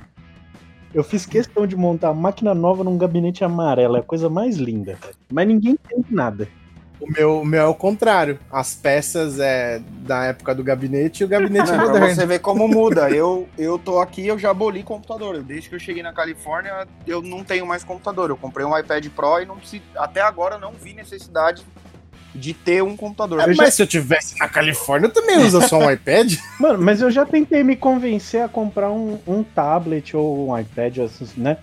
Eu 0.93 1.03
fiz 1.03 1.25
questão 1.25 1.67
de 1.67 1.75
montar 1.75 2.09
a 2.09 2.13
máquina 2.13 2.53
nova 2.55 2.83
num 2.83 2.97
gabinete 2.97 3.43
amarelo, 3.43 3.97
é 3.97 3.99
a 3.99 4.03
coisa 4.03 4.29
mais 4.29 4.57
linda. 4.57 4.97
Mas 5.31 5.47
ninguém 5.47 5.73
entende 5.73 6.07
nada. 6.13 6.47
O 6.99 7.11
meu, 7.11 7.41
o 7.41 7.45
meu 7.45 7.61
é 7.61 7.67
o 7.67 7.75
contrário. 7.75 8.39
As 8.51 8.73
peças 8.73 9.39
é 9.39 9.79
da 9.99 10.25
época 10.25 10.55
do 10.55 10.63
gabinete 10.63 11.21
e 11.21 11.25
o 11.25 11.27
gabinete 11.27 11.69
é 11.69 11.71
Não, 11.77 11.83
pra 11.83 11.87
moderno. 11.93 12.15
você 12.15 12.25
ver 12.25 12.39
como 12.39 12.67
muda. 12.67 13.09
Eu, 13.11 13.47
eu 13.57 13.77
tô 13.77 13.99
aqui, 13.99 14.25
eu 14.25 14.39
já 14.39 14.49
aboli 14.49 14.81
computador. 14.81 15.41
Desde 15.43 15.69
que 15.69 15.75
eu 15.75 15.79
cheguei 15.79 16.01
na 16.01 16.11
Califórnia, 16.11 16.87
eu 17.05 17.21
não 17.21 17.43
tenho 17.43 17.67
mais 17.67 17.83
computador. 17.83 18.31
Eu 18.31 18.37
comprei 18.37 18.65
um 18.65 18.75
iPad 18.75 19.07
Pro 19.09 19.39
e 19.39 19.45
não 19.45 19.57
preciso, 19.57 19.83
até 19.95 20.21
agora 20.21 20.55
eu 20.55 20.59
não 20.59 20.71
vi 20.71 20.93
necessidade 20.93 21.63
de 22.33 22.53
ter 22.53 22.83
um 22.83 22.95
computador. 22.95 23.39
É, 23.39 23.53
mas 23.55 23.73
se 23.73 23.81
eu 23.81 23.87
tivesse 23.87 24.37
na 24.39 24.47
Califórnia, 24.47 25.07
eu 25.07 25.13
também 25.13 25.37
uso 25.37 25.61
só 25.67 25.79
um 25.79 25.89
iPad. 25.91 26.35
Mano, 26.59 26.83
mas 26.83 27.01
eu 27.01 27.09
já 27.09 27.25
tentei 27.25 27.63
me 27.63 27.75
convencer 27.75 28.41
a 28.41 28.47
comprar 28.47 28.91
um, 28.91 29.19
um 29.27 29.43
tablet 29.43 30.15
ou 30.15 30.49
um 30.49 30.57
iPad, 30.57 30.97
né? 31.35 31.57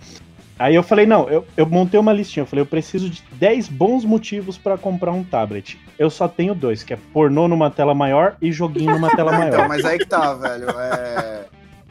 Aí 0.57 0.73
eu 0.73 0.83
falei, 0.83 1.05
não, 1.05 1.29
eu, 1.29 1.45
eu 1.57 1.65
montei 1.65 1.99
uma 1.99 2.13
listinha. 2.13 2.43
Eu 2.43 2.47
falei, 2.47 2.63
eu 2.63 2.67
preciso 2.67 3.09
de 3.09 3.21
10 3.33 3.67
bons 3.67 4.05
motivos 4.05 4.57
pra 4.57 4.77
comprar 4.77 5.11
um 5.11 5.23
tablet. 5.23 5.77
Eu 5.99 6.09
só 6.09 6.27
tenho 6.27 6.55
dois, 6.55 6.81
que 6.81 6.93
é 6.93 6.97
pornô 7.13 7.47
numa 7.47 7.69
tela 7.69 7.93
maior 7.93 8.37
e 8.41 8.51
joguinho 8.51 8.93
numa 8.93 9.09
tela 9.13 9.35
então, 9.35 9.59
maior. 9.59 9.67
mas 9.67 9.83
aí 9.83 9.99
que 9.99 10.05
tá, 10.05 10.33
velho. 10.33 10.69
É... 10.69 11.45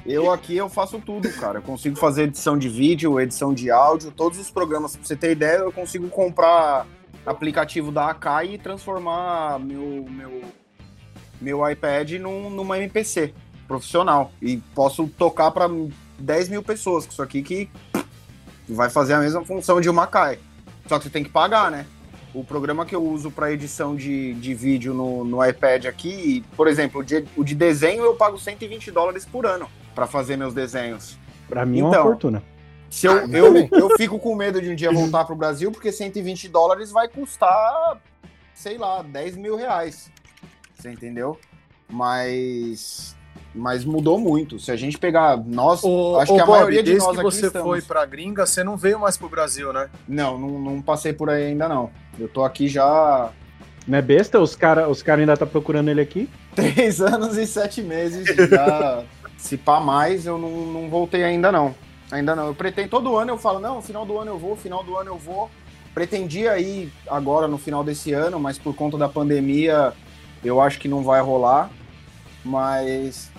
Eu 0.06 0.30
aqui 0.30 0.56
eu 0.56 0.68
faço 0.68 0.98
tudo, 0.98 1.30
cara. 1.32 1.58
Eu 1.58 1.62
consigo 1.62 1.96
fazer 1.96 2.24
edição 2.24 2.58
de 2.58 2.68
vídeo, 2.68 3.18
edição 3.20 3.54
de 3.54 3.70
áudio, 3.70 4.10
todos 4.10 4.38
os 4.38 4.50
programas. 4.50 4.96
Pra 4.96 5.06
você 5.06 5.16
ter 5.16 5.32
ideia, 5.32 5.58
eu 5.58 5.72
consigo 5.72 6.08
comprar 6.08 6.86
aplicativo 7.26 7.90
da 7.90 8.10
AK 8.10 8.26
e 8.50 8.58
transformar 8.58 9.58
meu, 9.58 10.04
meu, 10.08 10.42
meu 11.40 11.70
iPad 11.70 12.12
num, 12.12 12.50
numa 12.50 12.76
MPC 12.78 13.32
profissional. 13.66 14.32
E 14.40 14.58
posso 14.74 15.06
tocar 15.08 15.50
pra 15.50 15.68
10 16.18 16.48
mil 16.48 16.62
pessoas 16.62 17.06
com 17.06 17.12
isso 17.12 17.22
aqui 17.22 17.42
que 17.42 17.70
vai 18.68 18.90
fazer 18.90 19.14
a 19.14 19.20
mesma 19.20 19.44
função 19.44 19.80
de 19.80 19.88
uma 19.88 20.06
Kai. 20.06 20.38
Só 20.86 20.98
que 20.98 21.04
você 21.04 21.10
tem 21.10 21.24
que 21.24 21.30
pagar, 21.30 21.70
né? 21.70 21.86
O 22.34 22.42
programa 22.42 22.84
que 22.84 22.94
eu 22.94 23.02
uso 23.02 23.30
para 23.30 23.52
edição 23.52 23.94
de, 23.94 24.34
de 24.34 24.54
vídeo 24.54 24.92
no, 24.92 25.24
no 25.24 25.44
iPad 25.44 25.86
aqui, 25.86 26.44
por 26.56 26.66
exemplo, 26.66 27.00
o 27.00 27.04
de, 27.04 27.24
o 27.36 27.44
de 27.44 27.54
desenho 27.54 28.02
eu 28.02 28.14
pago 28.14 28.36
120 28.38 28.90
dólares 28.90 29.24
por 29.24 29.46
ano 29.46 29.68
para 29.94 30.06
fazer 30.06 30.36
meus 30.36 30.52
desenhos. 30.52 31.16
Pra 31.48 31.64
mim 31.64 31.78
é 31.80 31.82
uma 31.84 31.90
Então, 31.90 32.02
fortuna. 32.02 32.42
Se 32.94 33.08
eu, 33.08 33.28
eu, 33.28 33.68
eu 33.72 33.90
fico 33.96 34.20
com 34.20 34.36
medo 34.36 34.62
de 34.62 34.70
um 34.70 34.74
dia 34.76 34.92
voltar 34.92 35.24
pro 35.24 35.34
Brasil, 35.34 35.72
porque 35.72 35.90
120 35.90 36.48
dólares 36.48 36.92
vai 36.92 37.08
custar, 37.08 38.00
sei 38.54 38.78
lá, 38.78 39.02
10 39.02 39.36
mil 39.36 39.56
reais. 39.56 40.12
Você 40.72 40.92
entendeu? 40.92 41.36
Mas. 41.90 43.16
Mas 43.52 43.84
mudou 43.84 44.16
muito. 44.16 44.60
Se 44.60 44.70
a 44.70 44.76
gente 44.76 44.96
pegar. 44.96 45.36
Nós. 45.36 45.82
Ô, 45.82 46.20
acho 46.20 46.34
ô, 46.34 46.36
que 46.36 46.42
a 46.42 46.46
Bob, 46.46 46.54
maioria 46.54 46.84
de 46.84 46.94
nós 46.94 47.06
que 47.06 47.12
aqui 47.14 47.22
você 47.22 47.46
estamos. 47.48 47.66
foi 47.66 47.82
pra 47.82 48.06
gringa, 48.06 48.46
você 48.46 48.62
não 48.62 48.76
veio 48.76 49.00
mais 49.00 49.16
pro 49.16 49.28
Brasil, 49.28 49.72
né? 49.72 49.90
Não, 50.06 50.38
não, 50.38 50.60
não 50.60 50.80
passei 50.80 51.12
por 51.12 51.28
aí 51.28 51.46
ainda 51.46 51.68
não. 51.68 51.90
Eu 52.16 52.28
tô 52.28 52.44
aqui 52.44 52.68
já 52.68 53.32
Não 53.88 53.98
é 53.98 54.02
besta? 54.02 54.38
Os 54.38 54.54
caras 54.54 54.88
os 54.88 55.02
cara 55.02 55.20
ainda 55.20 55.36
tá 55.36 55.44
procurando 55.44 55.90
ele 55.90 56.00
aqui? 56.00 56.30
três 56.54 57.00
anos 57.00 57.36
e 57.36 57.44
sete 57.44 57.82
meses. 57.82 58.24
Já, 58.48 59.02
se 59.36 59.56
pá 59.56 59.80
mais, 59.80 60.26
eu 60.26 60.38
não, 60.38 60.50
não 60.50 60.88
voltei 60.88 61.24
ainda 61.24 61.50
não. 61.50 61.74
Ainda 62.10 62.36
não. 62.36 62.46
Eu 62.48 62.54
pretendo, 62.54 62.88
todo 62.88 63.16
ano 63.16 63.32
eu 63.32 63.38
falo, 63.38 63.58
não, 63.58 63.80
final 63.82 64.04
do 64.04 64.18
ano 64.18 64.32
eu 64.32 64.38
vou, 64.38 64.56
final 64.56 64.82
do 64.84 64.96
ano 64.96 65.10
eu 65.10 65.18
vou. 65.18 65.50
Pretendia 65.94 66.58
ir 66.58 66.92
agora 67.08 67.46
no 67.46 67.56
final 67.58 67.84
desse 67.84 68.12
ano, 68.12 68.38
mas 68.40 68.58
por 68.58 68.74
conta 68.74 68.98
da 68.98 69.08
pandemia 69.08 69.92
eu 70.44 70.60
acho 70.60 70.78
que 70.78 70.88
não 70.88 71.02
vai 71.02 71.20
rolar. 71.20 71.70
Mas 72.44 73.30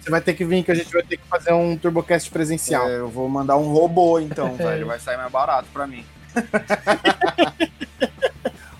Você 0.00 0.10
vai 0.10 0.20
ter 0.20 0.34
que 0.34 0.44
vir, 0.44 0.64
que 0.64 0.70
a 0.70 0.74
gente 0.74 0.92
vai 0.92 1.02
ter 1.02 1.16
que 1.18 1.26
fazer 1.28 1.52
um 1.52 1.76
TurboCast 1.76 2.30
presencial. 2.30 2.88
é, 2.88 2.98
eu 2.98 3.08
vou 3.08 3.28
mandar 3.28 3.56
um 3.56 3.72
robô 3.72 4.18
então, 4.18 4.54
velho. 4.56 4.86
Vai 4.86 4.98
sair 4.98 5.16
mais 5.16 5.30
barato 5.30 5.68
pra 5.72 5.86
mim. 5.86 6.04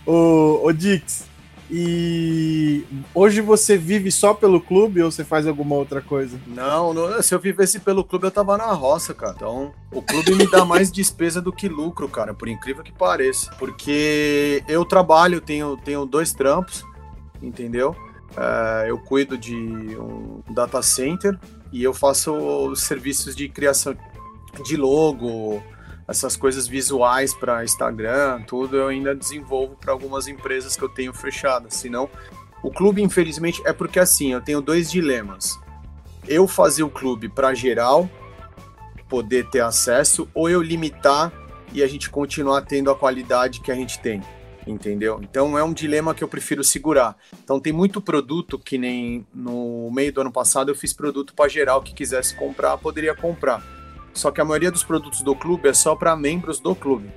Ô, 0.07 0.61
ô 0.65 0.73
Dix, 0.73 1.28
e 1.71 2.85
hoje 3.15 3.43
você 3.43 3.77
vive 3.77 4.11
só 4.11 4.33
pelo 4.33 4.61
clube 4.61 5.03
ou 5.03 5.11
você 5.11 5.23
faz 5.23 5.47
alguma 5.47 5.75
outra 5.75 6.01
coisa? 6.01 6.41
Não, 6.47 6.95
não, 6.95 7.23
se 7.23 7.35
eu 7.35 7.39
vivesse 7.39 7.79
pelo 7.81 8.03
clube, 8.03 8.27
eu 8.27 8.31
tava 8.31 8.57
na 8.57 8.73
roça, 8.73 9.13
cara. 9.13 9.35
Então, 9.37 9.73
o 9.93 10.01
clube 10.01 10.35
me 10.35 10.51
dá 10.51 10.65
mais 10.65 10.91
despesa 10.91 11.43
do 11.43 11.53
que 11.53 11.69
lucro, 11.69 12.09
cara, 12.09 12.33
por 12.33 12.49
incrível 12.49 12.83
que 12.83 12.93
pareça. 12.93 13.51
Porque 13.59 14.63
eu 14.67 14.85
trabalho, 14.85 15.41
tenho, 15.41 15.77
tenho 15.77 16.07
dois 16.07 16.33
trampos, 16.33 16.83
entendeu? 17.43 17.95
É, 18.37 18.91
eu 18.91 18.99
cuido 18.99 19.37
de 19.37 19.55
um 19.55 20.43
data 20.51 20.81
center 20.81 21.39
e 21.71 21.83
eu 21.83 21.93
faço 21.93 22.33
os 22.33 22.81
serviços 22.81 23.37
de 23.37 23.47
criação 23.49 23.95
de 24.65 24.77
logo, 24.77 25.63
essas 26.09 26.37
coisas 26.37 26.67
visuais 26.67 27.35
para 27.35 27.63
Instagram, 27.63 28.43
tudo 28.43 28.77
eu 28.77 28.89
ainda 28.89 29.15
desenvolvo 29.15 29.77
para 29.77 29.93
algumas 29.93 30.27
empresas 30.27 30.75
que 30.75 30.83
eu 30.83 30.89
tenho 30.89 31.13
fechadas. 31.13 31.75
Senão, 31.75 32.09
o 32.63 32.71
clube, 32.71 33.03
infelizmente, 33.03 33.63
é 33.65 33.73
porque 33.73 34.01
assim, 34.01 34.33
eu 34.33 34.41
tenho 34.41 34.61
dois 34.61 34.91
dilemas 34.91 35.61
eu 36.29 36.47
fazer 36.47 36.83
o 36.83 36.91
clube 36.91 37.29
para 37.29 37.55
geral 37.55 38.09
poder 39.09 39.49
ter 39.49 39.61
acesso 39.61 40.29
ou 40.35 40.51
eu 40.51 40.63
limitar 40.63 41.33
e 41.73 41.83
a 41.83 41.87
gente 41.87 42.11
continuar 42.11 42.63
tendo 42.63 42.91
a 42.91 42.95
qualidade 42.95 43.61
que 43.61 43.73
a 43.73 43.75
gente 43.75 43.99
tem, 44.01 44.23
entendeu? 44.67 45.19
Então 45.23 45.57
é 45.57 45.65
um 45.65 45.73
dilema 45.73 46.15
que 46.15 46.23
eu 46.23 46.29
prefiro 46.29 46.63
segurar. 46.63 47.17
Então 47.43 47.59
tem 47.59 47.73
muito 47.73 48.03
produto 48.03 48.59
que 48.59 48.77
nem 48.77 49.27
no 49.35 49.91
meio 49.91 50.13
do 50.13 50.21
ano 50.21 50.33
passado 50.33 50.71
eu 50.71 50.75
fiz 50.75 50.93
produto 50.93 51.35
para 51.35 51.49
geral 51.49 51.83
que 51.83 51.95
quisesse 51.95 52.35
comprar 52.35 52.77
poderia 52.77 53.15
comprar. 53.15 53.63
Só 54.19 54.31
que 54.33 54.41
a 54.41 54.45
maioria 54.45 54.71
dos 54.71 54.83
produtos 54.83 55.23
do 55.23 55.35
clube 55.35 55.69
é 55.69 55.73
só 55.73 55.95
para 55.95 56.17
membros 56.17 56.59
do 56.59 56.75
clube, 56.75 57.09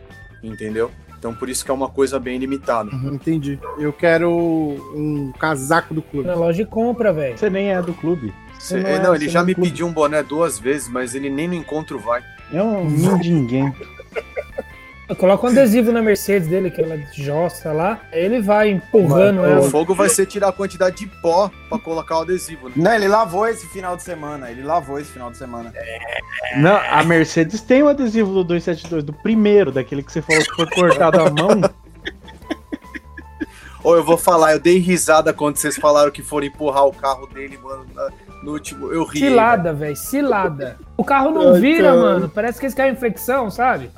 entendeu? 0.43 0.91
Então 1.17 1.33
por 1.33 1.49
isso 1.49 1.65
que 1.65 1.71
é 1.71 1.73
uma 1.73 1.89
coisa 1.89 2.19
bem 2.19 2.37
limitada. 2.37 2.89
Uhum, 2.95 3.15
entendi. 3.15 3.59
Eu 3.79 3.91
quero 3.91 4.29
um 4.95 5.31
casaco 5.39 5.93
do 5.95 6.01
clube. 6.01 6.27
Na 6.27 6.35
loja 6.35 6.61
e 6.61 6.65
compra, 6.65 7.11
velho. 7.11 7.37
Você 7.37 7.49
nem 7.49 7.71
é 7.73 7.81
do 7.81 7.93
clube. 7.93 8.31
Cê- 8.59 8.79
é- 8.79 8.99
não, 8.99 9.15
ele 9.15 9.27
já 9.27 9.39
é 9.39 9.43
me 9.43 9.55
clube. 9.55 9.69
pediu 9.69 9.87
um 9.87 9.91
boné 9.93 10.21
duas 10.21 10.59
vezes, 10.59 10.87
mas 10.87 11.15
ele 11.15 11.29
nem 11.29 11.47
no 11.47 11.55
encontro 11.55 11.97
vai. 11.97 12.23
É 12.53 12.61
um 12.61 12.87
ninguém. 12.89 13.73
Coloca 15.17 15.45
um 15.45 15.49
adesivo 15.49 15.91
na 15.91 16.01
Mercedes 16.01 16.47
dele, 16.47 16.71
que 16.71 16.81
ela 16.81 16.97
josta 17.13 17.71
lá. 17.71 17.99
aí 18.11 18.19
Ele 18.23 18.41
vai 18.41 18.69
empurrando 18.69 19.41
O 19.41 19.45
ela. 19.45 19.69
fogo 19.69 19.93
vai 19.93 20.07
ser 20.09 20.25
tirar 20.25 20.49
a 20.49 20.51
quantidade 20.51 20.97
de 20.97 21.07
pó 21.21 21.51
pra 21.69 21.77
colocar 21.79 22.19
o 22.19 22.21
adesivo. 22.21 22.69
Né? 22.69 22.75
Não, 22.77 22.93
ele 22.93 23.07
lavou 23.07 23.47
esse 23.47 23.67
final 23.67 23.95
de 23.97 24.03
semana. 24.03 24.49
Ele 24.49 24.63
lavou 24.63 24.99
esse 24.99 25.11
final 25.11 25.29
de 25.31 25.37
semana. 25.37 25.73
Não, 26.57 26.75
a 26.89 27.03
Mercedes 27.03 27.61
tem 27.61 27.83
o 27.83 27.89
adesivo 27.89 28.31
do 28.33 28.43
272, 28.43 29.03
do 29.03 29.13
primeiro, 29.13 29.71
daquele 29.71 30.01
que 30.03 30.11
você 30.11 30.21
falou 30.21 30.41
que 30.43 30.55
foi 30.55 30.67
cortado 30.69 31.19
à 31.21 31.29
mão. 31.29 31.61
Ou 33.83 33.95
eu 33.95 34.03
vou 34.03 34.17
falar, 34.17 34.53
eu 34.53 34.59
dei 34.59 34.77
risada 34.77 35.33
quando 35.33 35.57
vocês 35.57 35.75
falaram 35.75 36.11
que 36.11 36.21
foram 36.21 36.45
empurrar 36.45 36.85
o 36.85 36.93
carro 36.93 37.25
dele, 37.25 37.57
mano, 37.57 37.83
no 38.43 38.51
último. 38.51 38.91
Eu 38.93 39.03
ri. 39.05 39.19
velho. 39.19 39.31
Cilada, 39.31 39.73
velho. 39.73 39.95
Cilada. 39.95 40.77
O 40.95 41.03
carro 41.03 41.31
não 41.31 41.53
Ai, 41.55 41.59
vira, 41.59 41.87
cara. 41.89 41.95
mano. 41.99 42.29
Parece 42.29 42.59
que 42.59 42.65
eles 42.67 42.75
caem 42.75 42.93
em 42.93 42.95
flexão, 42.95 43.49
sabe? 43.49 43.89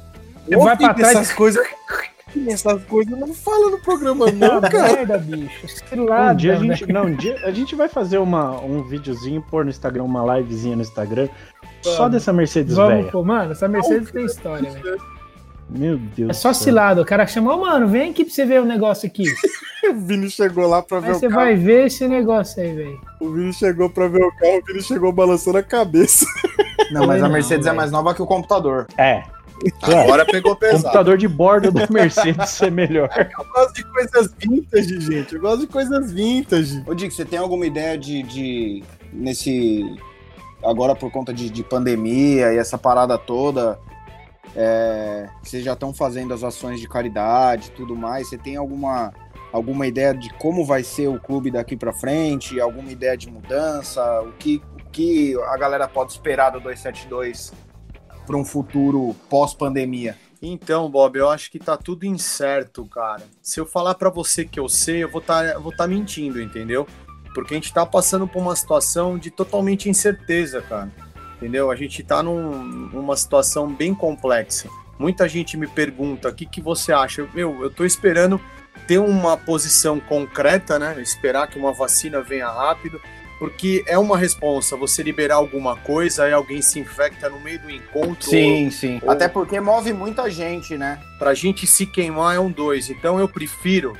Vai 0.50 0.78
pra 0.78 0.94
trás 0.94 1.16
Essas 1.16 1.34
coisas. 1.34 1.66
Essas 2.48 2.84
coisas 2.86 3.16
não 3.20 3.32
fala 3.32 3.70
no 3.70 3.80
programa, 3.80 4.32
não, 4.32 4.60
cara. 4.60 4.94
merda, 4.94 5.18
bicho. 5.20 5.68
Cilada, 5.88 6.34
Um 6.34 6.36
dia 6.36 6.54
a 6.54 6.56
gente, 6.56 6.92
não, 6.92 7.06
um 7.06 7.14
dia 7.16 7.36
a 7.46 7.52
gente 7.52 7.76
vai 7.76 7.88
fazer 7.88 8.18
uma, 8.18 8.60
um 8.60 8.82
videozinho, 8.84 9.40
pôr 9.52 9.64
no 9.64 9.70
Instagram, 9.70 10.04
uma 10.04 10.38
livezinha 10.40 10.76
no 10.76 10.82
Instagram, 10.82 11.30
só 11.84 11.98
Vamos. 11.98 12.14
dessa 12.14 12.34
Mercedes 12.34 12.76
Vamos, 12.76 12.96
velha. 12.98 13.12
pô, 13.12 13.24
mano, 13.24 13.52
essa 13.52 13.68
Mercedes 13.68 14.10
tem 14.10 14.26
história, 14.26 14.72
velho. 14.72 14.98
Meu 15.70 15.98
Deus. 15.98 16.32
É 16.32 16.34
só 16.34 16.50
do 16.50 16.56
céu. 16.56 16.64
cilada. 16.64 17.02
O 17.02 17.06
cara 17.06 17.26
chama, 17.28 17.56
ô, 17.56 17.60
mano, 17.62 17.88
vem 17.88 18.10
aqui 18.10 18.26
pra 18.26 18.34
você 18.34 18.46
ver 18.46 18.62
o 18.62 18.66
negócio 18.66 19.06
aqui. 19.08 19.26
O 19.86 19.96
Vini 19.96 20.30
chegou 20.30 20.66
lá 20.66 20.82
pra 20.82 21.02
ver 21.02 21.08
Aí 21.10 21.12
o 21.12 21.16
você 21.20 21.28
carro. 21.28 21.42
vai 21.42 21.56
ver 21.58 21.88
esse 21.88 22.08
negócio 22.08 22.64
aí, 22.64 22.74
velho. 22.74 23.02
O 23.20 23.30
Vini 23.34 23.52
chegou 23.52 23.90
pra 23.90 24.08
ver 24.08 24.24
o 24.24 24.32
carro, 24.38 24.60
o 24.60 24.66
Vini 24.66 24.82
chegou 24.82 25.12
balançando 25.12 25.58
a 25.58 25.64
cabeça. 25.64 26.26
Não, 26.90 27.06
mas 27.06 27.22
a 27.22 27.26
Não, 27.28 27.34
Mercedes 27.34 27.68
é 27.68 27.74
mais 27.74 27.92
nova 27.92 28.14
que 28.16 28.22
o 28.22 28.26
computador. 28.26 28.88
É, 28.98 29.24
Agora 29.82 30.26
pegou 30.26 30.56
pesado. 30.56 30.84
computador 30.84 31.18
de 31.18 31.28
bordo 31.28 31.72
da 31.72 31.88
Mercedes 31.90 32.60
é 32.62 32.70
melhor. 32.70 33.10
Eu 33.16 33.46
gosto 33.54 33.76
de 33.76 33.84
coisas 33.86 34.34
vintage, 34.38 35.02
gente. 35.02 35.36
Eu 35.36 35.42
gosto 35.42 35.60
de 35.62 35.68
coisas 35.68 36.12
vintage. 36.12 36.84
Ô, 36.86 36.94
Dick, 36.94 37.14
você 37.14 37.26
tem 37.26 37.40
alguma 37.40 37.66
ideia 37.66 37.98
de, 37.98 38.24
de 38.24 38.84
nesse 39.12 39.86
agora 40.64 40.96
por 40.96 41.12
conta 41.12 41.34
de, 41.34 41.50
de 41.50 41.64
pandemia 41.64 42.54
e 42.54 42.58
essa 42.58 42.78
parada 42.78 43.18
toda, 43.18 43.78
é, 44.56 45.30
vocês 45.44 45.64
já 45.64 45.74
estão 45.74 45.94
fazendo 45.94 46.34
as 46.34 46.44
ações 46.44 46.80
de 46.80 46.88
caridade 46.88 47.68
e 47.68 47.72
tudo 47.72 47.96
mais. 47.96 48.30
Você 48.30 48.38
tem 48.38 48.56
alguma, 48.56 49.14
alguma 49.52 49.86
ideia 49.86 50.14
de 50.14 50.32
como 50.36 50.66
vai 50.66 50.84
ser 50.84 51.08
o 51.08 51.20
clube 51.20 51.52
daqui 51.52 51.76
para 51.76 51.92
frente? 51.92 52.60
Alguma 52.60 52.92
ideia 52.92 53.18
de 53.18 53.30
mudança? 53.30 54.22
O 54.22 54.32
que, 54.34 54.62
o 54.80 54.90
que 54.92 55.36
a 55.48 55.58
galera 55.58 55.88
pode 55.88 56.12
esperar 56.12 56.52
do 56.52 56.60
272 56.60 57.52
para 58.26 58.38
um 58.38 58.46
futuro 58.46 59.16
pós-pandemia? 59.30 60.18
Então, 60.42 60.90
Bob, 60.90 61.18
eu 61.18 61.30
acho 61.30 61.50
que 61.50 61.58
tá 61.58 61.78
tudo 61.78 62.06
incerto, 62.06 62.86
cara. 62.86 63.24
Se 63.42 63.60
eu 63.60 63.66
falar 63.66 63.96
pra 63.96 64.10
você 64.10 64.44
que 64.44 64.60
eu 64.60 64.68
sei, 64.68 65.04
eu 65.04 65.10
vou 65.10 65.22
tá, 65.22 65.58
vou 65.58 65.74
tá 65.74 65.88
mentindo, 65.88 66.42
entendeu? 66.42 66.86
Porque 67.34 67.54
a 67.54 67.58
gente 67.58 67.74
tá 67.74 67.86
passando 67.86 68.28
por 68.28 68.40
uma 68.42 68.56
situação 68.56 69.18
de 69.18 69.32
totalmente 69.32 69.90
incerteza, 69.90 70.62
cara. 70.62 70.92
Entendeu? 71.38 71.72
A 71.72 71.76
gente 71.76 72.04
tá 72.04 72.22
num- 72.22 72.90
numa 72.90 73.16
situação 73.16 73.74
bem 73.74 73.94
complexa. 73.96 74.70
Muita 75.00 75.28
gente 75.28 75.58
me 75.58 75.68
pergunta: 75.68 76.30
o 76.30 76.34
que, 76.34 76.46
que 76.46 76.62
você 76.62 76.92
acha? 76.94 77.28
Meu, 77.34 77.64
eu 77.64 77.72
tô 77.72 77.86
esperando 77.86 78.40
ter 78.88 79.00
uma 79.00 79.38
posição 79.38 80.00
concreta, 80.00 80.78
né? 80.78 81.02
Esperar 81.02 81.48
que 81.48 81.58
uma 81.58 81.74
vacina 81.74 82.22
venha 82.22 82.50
rápido. 82.50 83.00
Porque 83.44 83.84
é 83.88 84.00
uma 84.00 84.18
responsa 84.18 84.78
você 84.78 85.04
liberar 85.04 85.36
alguma 85.36 85.76
coisa 85.76 86.30
e 86.30 86.32
alguém 86.32 86.62
se 86.62 86.80
infecta 86.80 87.30
no 87.30 87.42
meio 87.42 87.60
do 87.60 87.70
encontro. 87.70 88.30
Sim, 88.30 88.72
sim. 88.72 89.02
ou- 89.04 89.12
Até 89.12 89.28
porque 89.28 89.60
move 89.60 89.92
muita 89.92 90.32
gente, 90.32 90.78
né? 90.78 90.98
pra 91.20 91.34
gente 91.34 91.68
se 91.68 91.86
queimar 91.86 92.38
é 92.38 92.40
um 92.40 92.50
dois. 92.50 92.90
Então 92.90 93.20
eu 93.20 93.28
prefiro, 93.28 93.98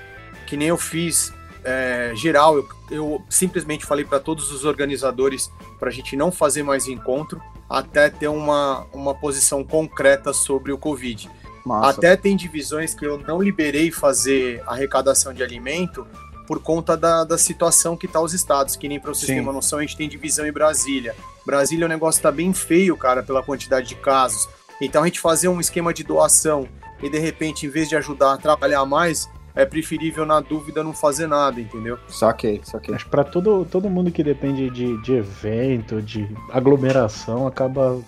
que 0.48 0.56
nem 0.56 0.70
eu 0.70 0.78
fiz 0.78 1.34
é, 1.62 2.14
geral, 2.16 2.56
eu, 2.56 2.70
eu 2.90 3.22
simplesmente 3.30 3.86
falei 3.86 4.06
para 4.06 4.18
todos 4.18 4.50
os 4.50 4.64
organizadores 4.64 5.52
para 5.78 5.90
a 5.90 5.92
gente 5.92 6.16
não 6.16 6.32
fazer 6.32 6.64
mais 6.64 6.88
encontro 6.88 7.42
até 7.70 8.10
ter 8.10 8.30
uma, 8.30 8.86
uma 8.94 9.14
posição 9.14 9.62
concreta 9.62 10.32
sobre 10.32 10.72
o 10.72 10.78
Covid. 10.78 11.30
Massa. 11.66 11.98
Até 11.98 12.16
tem 12.16 12.38
divisões 12.38 12.94
que 12.94 13.06
eu 13.06 13.18
não 13.18 13.42
liberei 13.42 13.92
fazer 13.92 14.64
arrecadação 14.66 15.34
de 15.34 15.44
alimento 15.44 16.08
por 16.46 16.62
conta 16.62 16.96
da, 16.98 17.24
da 17.24 17.38
situação 17.38 17.96
que 17.96 18.08
tá 18.08 18.22
os 18.22 18.34
estados, 18.34 18.76
que 18.76 18.88
nem 18.88 19.00
para 19.00 19.14
vocês 19.14 19.28
terem 19.28 19.42
uma 19.42 19.54
noção, 19.54 19.80
a 19.80 19.82
gente 19.82 19.98
tem 19.98 20.10
divisão 20.10 20.46
em 20.46 20.52
Brasília. 20.52 21.16
Brasília 21.46 21.86
o 21.86 21.90
negócio 21.90 22.22
tá 22.22 22.32
bem 22.32 22.54
feio, 22.54 22.96
cara, 22.98 23.24
pela 23.24 23.44
quantidade 23.44 23.88
de 23.88 23.96
casos. 23.96 24.48
Então 24.82 25.04
a 25.04 25.06
gente 25.06 25.20
fazer 25.20 25.48
um 25.48 25.60
esquema 25.60 25.94
de 25.94 26.04
doação 26.04 26.68
e 27.02 27.10
de 27.10 27.20
repente, 27.20 27.66
em 27.66 27.70
vez 27.70 27.90
de 27.90 27.96
ajudar 27.96 28.32
a 28.32 28.34
atrapalhar 28.34 28.86
mais, 28.86 29.30
é 29.56 29.66
preferível, 29.66 30.26
na 30.26 30.40
dúvida, 30.40 30.84
não 30.84 30.94
fazer 30.94 31.28
nada, 31.28 31.62
entendeu? 31.62 32.00
Saquei, 32.08 32.62
saquei. 32.64 32.96
Acho 32.96 33.06
que 33.06 33.12
pra 33.12 33.24
todo, 33.24 33.66
todo 33.66 33.90
mundo 33.90 34.12
que 34.12 34.24
depende 34.24 34.70
de, 34.70 35.00
de 35.02 35.14
evento, 35.14 36.02
de 36.02 36.28
aglomeração, 36.50 37.46
acaba 37.46 38.02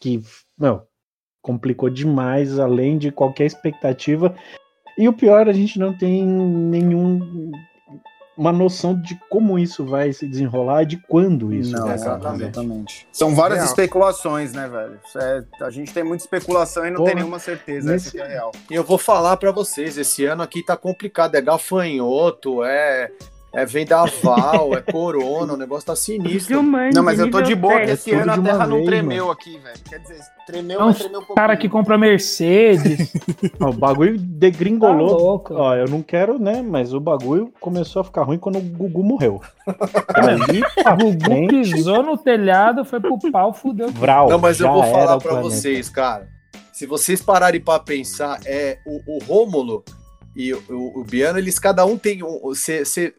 que, 0.00 0.22
não, 0.58 0.82
complicou 1.42 1.90
demais, 1.90 2.58
além 2.58 2.96
de 2.96 3.10
qualquer 3.10 3.44
expectativa. 3.44 4.34
E 4.98 5.08
o 5.08 5.12
pior, 5.12 5.48
a 5.48 5.52
gente 5.52 5.78
não 5.78 5.92
tem 5.96 6.24
nenhum 6.26 7.52
uma 8.36 8.50
noção 8.50 8.98
de 8.98 9.14
como 9.28 9.58
isso 9.58 9.84
vai 9.84 10.10
se 10.12 10.26
desenrolar 10.26 10.82
e 10.84 10.86
de 10.86 10.96
quando 10.96 11.52
isso 11.52 11.72
Não, 11.72 11.84
vai 11.84 11.94
exatamente. 11.94 12.24
acontecer. 12.24 12.44
exatamente. 12.60 13.08
São 13.12 13.34
várias 13.34 13.58
Real. 13.58 13.68
especulações, 13.68 14.52
né, 14.54 14.66
velho? 14.68 14.98
É- 15.16 15.44
a 15.64 15.70
gente 15.70 15.92
tem 15.92 16.02
muita 16.02 16.24
especulação 16.24 16.86
e 16.86 16.90
não 16.90 16.96
Porra, 16.96 17.08
tem 17.08 17.16
nenhuma 17.16 17.38
certeza. 17.38 17.92
nesse- 17.92 18.18
Essa 18.18 18.26
é 18.26 18.32
real. 18.32 18.50
E 18.70 18.74
eu 18.74 18.82
vou 18.82 18.96
falar 18.96 19.36
para 19.36 19.52
vocês, 19.52 19.98
esse 19.98 20.24
ano 20.24 20.42
aqui 20.42 20.64
tá 20.64 20.76
complicado, 20.78 21.34
é 21.34 21.42
gafanhoto, 21.42 22.64
é, 22.64 23.10
é 23.54 23.66
vendaval, 23.66 24.74
é 24.74 24.80
corona, 24.80 25.52
o 25.52 25.56
negócio 25.56 25.86
tá 25.86 25.94
sinistro. 25.96 26.54
Jumanji, 26.56 26.94
Não, 26.94 27.02
mas 27.02 27.18
eu 27.18 27.30
tô 27.30 27.40
de 27.42 27.54
boa, 27.54 27.80
que 27.80 27.90
esse 27.90 28.10
ano 28.12 28.32
a 28.32 28.38
terra 28.38 28.66
não 28.66 28.76
vez, 28.78 28.86
tremeu 28.88 29.30
aqui, 29.30 29.58
velho. 29.58 29.78
Quer 29.88 29.98
dizer, 29.98 30.20
tremeu, 30.46 30.80
É 30.80 30.84
mas 30.84 30.98
tremeu 30.98 31.18
um 31.18 31.22
pouquinho. 31.22 31.36
cara 31.36 31.56
que 31.56 31.68
compra 31.68 31.98
Mercedes. 31.98 33.12
Ó, 33.60 33.68
O 33.68 33.72
bagulho 33.72 34.18
tá 34.18 34.24
degringolou. 34.26 35.18
louco. 35.18 35.54
Ó, 35.54 35.74
eu 35.74 35.86
não 35.86 36.02
quero, 36.02 36.38
né? 36.38 36.62
Mas 36.62 36.94
o 36.94 37.00
bagulho 37.00 37.52
começou 37.60 38.00
a 38.00 38.04
ficar 38.04 38.22
ruim 38.22 38.38
quando 38.38 38.56
o 38.58 38.62
Gugu 38.62 39.02
morreu. 39.04 39.40
Aí, 40.14 40.62
pra 40.82 40.94
Gugu 40.96 41.48
pisou 41.48 42.02
no 42.02 42.16
telhado, 42.16 42.84
foi 42.84 43.00
pro 43.00 43.18
pau, 43.30 43.52
fudeu. 43.52 43.90
Vral, 43.90 44.28
Não, 44.28 44.38
mas 44.38 44.60
eu 44.60 44.72
vou 44.72 44.82
falar 44.84 45.16
o 45.16 45.20
pra 45.20 45.32
planeta. 45.32 45.42
vocês, 45.50 45.88
cara. 45.88 46.28
Se 46.72 46.86
vocês 46.86 47.20
pararem 47.20 47.60
pra 47.60 47.78
pensar, 47.78 48.40
é 48.46 48.78
o, 48.86 49.16
o 49.16 49.18
Rômulo 49.24 49.84
e 50.34 50.54
o, 50.54 50.62
o, 50.70 51.00
o 51.00 51.04
Biano, 51.04 51.38
eles 51.38 51.58
cada 51.58 51.84
um 51.84 51.98
tem 51.98 52.22
um. 52.22 52.40
Você 52.40 53.12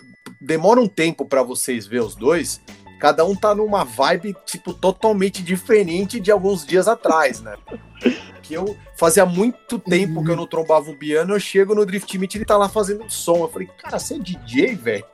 demora 0.43 0.79
um 0.79 0.87
tempo 0.87 1.25
pra 1.25 1.41
vocês 1.41 1.87
ver 1.87 2.01
os 2.01 2.15
dois. 2.15 2.61
Cada 2.99 3.25
um 3.25 3.35
tá 3.35 3.53
numa 3.53 3.83
vibe, 3.83 4.35
tipo, 4.45 4.73
totalmente 4.73 5.43
diferente 5.43 6.19
de 6.19 6.31
alguns 6.31 6.65
dias 6.65 6.87
atrás, 6.87 7.41
né? 7.41 7.55
Que 8.41 8.53
eu 8.53 8.77
fazia 8.97 9.25
muito 9.25 9.77
tempo 9.79 10.23
que 10.23 10.31
eu 10.31 10.35
não 10.35 10.47
trombava 10.47 10.89
o 10.89 10.95
Biano, 10.95 11.33
eu 11.33 11.39
chego 11.39 11.75
no 11.75 11.85
Drift 11.85 12.17
Meet 12.17 12.35
ele 12.35 12.45
tá 12.45 12.57
lá 12.57 12.69
fazendo 12.69 13.09
som. 13.09 13.37
Eu 13.37 13.49
falei, 13.49 13.69
cara, 13.77 13.99
você 13.99 14.15
é 14.15 14.19
DJ, 14.19 14.75
velho? 14.75 15.05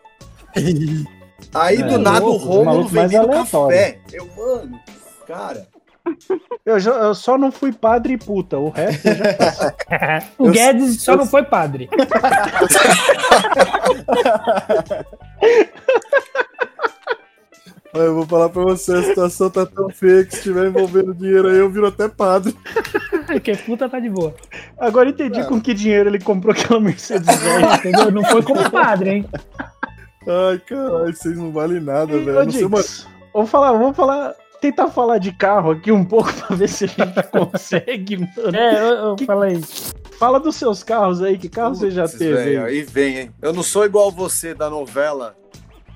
Aí 1.54 1.82
É, 1.82 1.84
do 1.84 1.98
nada 1.98 2.26
o 2.26 2.38
louco, 2.38 2.66
malucos 2.66 2.92
mais 2.92 3.12
vendendo 3.12 3.30
café. 3.30 4.00
Eu, 4.12 4.28
mano, 4.36 4.80
cara. 5.26 5.68
Eu, 6.66 6.80
já- 6.80 6.91
eu 6.91 7.16
só 7.16 7.38
não 7.38 7.51
fui 7.51 7.72
padre 7.72 8.14
e 8.14 8.18
puta, 8.18 8.57
o 8.57 8.70
resto 8.70 9.07
eu 9.07 9.16
já 9.16 10.24
o 10.39 10.45
Eu- 10.47 10.51
Guedes 10.51 11.01
só 11.03 11.14
eu- 11.14 11.18
não 11.18 11.26
foi 11.26 11.43
padre. 11.43 11.89
Olha, 17.91 18.03
eu 18.03 18.14
vou 18.16 18.26
falar 18.28 18.49
pra 18.49 18.62
você, 18.62 18.93
a 18.93 19.01
situação 19.03 19.49
tá 19.49 19.66
tão 19.66 19.89
feia 19.89 20.24
que 20.24 20.32
se 20.32 20.38
estiver 20.38 20.68
envolvendo 20.68 21.14
dinheiro 21.14 21.47
aí, 21.49 21.57
eu 21.57 21.70
viro 21.72 21.88
até 21.88 22.07
padre. 22.07 22.55
que 23.43 23.57
puta 23.57 23.89
tá 23.89 23.99
de 23.99 24.10
boa. 24.10 24.34
Agora 24.78 25.10
entendi 25.10 25.43
com 25.47 25.60
que 25.60 25.74
dinheiro 25.74 26.07
ele 26.10 26.20
comprou 26.20 26.53
aquela 26.53 26.80
Mercedes 26.80 27.26
velha. 27.41 27.76
Entendeu? 27.76 28.12
Não 28.12 28.24
foi 28.26 28.43
como 28.43 28.70
padre, 28.70 29.10
hein? 29.10 29.26
Ai, 30.28 30.60
caralho, 30.68 31.16
vocês 31.16 31.36
não 31.36 31.51
valem 31.51 31.82
nada, 31.82 32.05
velho. 32.20 32.70
Vamos 33.34 33.49
falar, 33.49 33.72
vamos 33.72 33.95
falar, 33.97 34.36
tentar 34.62 34.89
falar 34.89 35.18
de 35.18 35.32
carro 35.32 35.72
aqui 35.72 35.91
um 35.91 36.03
pouco 36.05 36.32
pra 36.47 36.55
ver 36.55 36.68
se 36.70 36.86
a 36.86 36.88
gente 36.88 37.24
consegue, 37.32 38.18
mano. 38.18 38.55
É, 38.57 38.80
eu, 38.80 38.86
eu 39.10 39.16
Que- 39.16 39.26
falei. 39.26 39.62
Fala 40.18 40.38
dos 40.39 40.55
seus 40.57 40.84
carros 40.84 41.22
aí, 41.22 41.38
que 41.38 41.47
carro 41.47 41.76
você 41.76 41.89
já 41.89 42.03
Putz, 42.03 42.18
teve? 42.18 42.34
velho, 42.34 42.66
aí? 42.66 42.80
aí 42.80 42.84
vem, 42.84 43.18
hein? 43.20 43.32
Eu 43.41 43.53
não 43.53 43.64
sou 43.64 43.86
igual 43.86 44.12
você 44.12 44.53
da 44.53 44.70
novela 44.70 45.34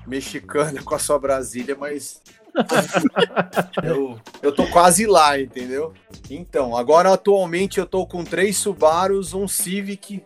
mexicana 0.06 0.82
com 0.82 0.94
a 0.94 0.98
sua 0.98 1.18
Brasília, 1.18 1.76
mas 1.78 2.22
eu, 3.82 4.18
eu 4.42 4.52
tô 4.52 4.66
quase 4.68 5.06
lá, 5.06 5.38
entendeu? 5.38 5.92
Então, 6.30 6.76
agora 6.76 7.12
atualmente 7.12 7.78
eu 7.78 7.86
tô 7.86 8.06
com 8.06 8.24
três 8.24 8.56
Subarus, 8.56 9.34
um 9.34 9.46
Civic 9.46 10.22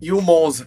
e 0.00 0.12
um 0.12 0.20
Monza. 0.20 0.64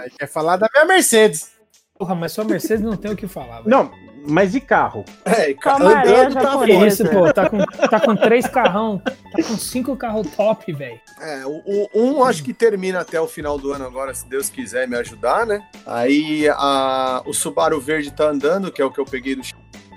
Aí 0.00 0.10
quer 0.10 0.26
falar 0.26 0.56
da 0.56 0.68
minha 0.74 0.84
Mercedes. 0.84 1.52
Porra, 1.98 2.14
mas 2.14 2.32
só 2.32 2.44
Mercedes 2.44 2.84
não 2.84 2.96
tem 2.96 3.12
o 3.12 3.16
que 3.16 3.26
falar. 3.26 3.58
velho. 3.62 3.70
Não, 3.70 3.90
mas 4.26 4.54
e 4.54 4.60
carro? 4.60 5.04
É, 5.24 5.50
e 5.50 5.54
ca- 5.54 5.78
Camaré 5.78 6.26
andando 6.26 6.34
tá 6.34 6.64
Que 6.64 6.72
isso, 6.86 7.04
pô? 7.08 7.32
Tá 7.32 7.48
com, 7.48 7.58
tá 7.88 8.00
com 8.00 8.16
três 8.16 8.46
carrão. 8.46 8.98
Tá 9.04 9.42
com 9.42 9.56
cinco 9.56 9.96
carros 9.96 10.28
top, 10.36 10.72
velho. 10.72 11.00
É, 11.20 11.44
o, 11.46 11.62
o- 11.64 11.88
um 11.94 12.24
acho 12.24 12.42
que 12.42 12.52
termina 12.52 13.00
até 13.00 13.20
o 13.20 13.26
final 13.26 13.58
do 13.58 13.72
ano 13.72 13.84
agora, 13.84 14.12
se 14.14 14.26
Deus 14.28 14.48
quiser 14.50 14.86
me 14.88 14.96
ajudar, 14.96 15.46
né? 15.46 15.62
Aí 15.86 16.48
a, 16.50 17.22
o 17.26 17.32
Subaru 17.32 17.80
Verde 17.80 18.10
tá 18.12 18.24
andando, 18.28 18.70
que 18.70 18.80
é 18.80 18.84
o 18.84 18.90
que 18.90 19.00
eu 19.00 19.04
peguei 19.04 19.34
do 19.34 19.42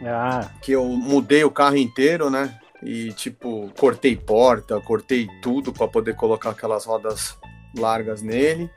Ah, 0.06 0.50
que 0.62 0.72
eu 0.72 0.86
mudei 0.86 1.44
o 1.44 1.52
carro 1.52 1.78
inteiro, 1.78 2.30
né? 2.30 2.58
E 2.84 3.12
tipo, 3.14 3.72
cortei 3.80 4.16
porta, 4.16 4.80
cortei 4.82 5.28
tudo 5.42 5.72
para 5.74 5.88
poder 5.88 6.16
colocar 6.16 6.52
aquelas 6.52 6.86
rodas 6.86 7.36
largas 7.78 8.22
nele. 8.22 8.70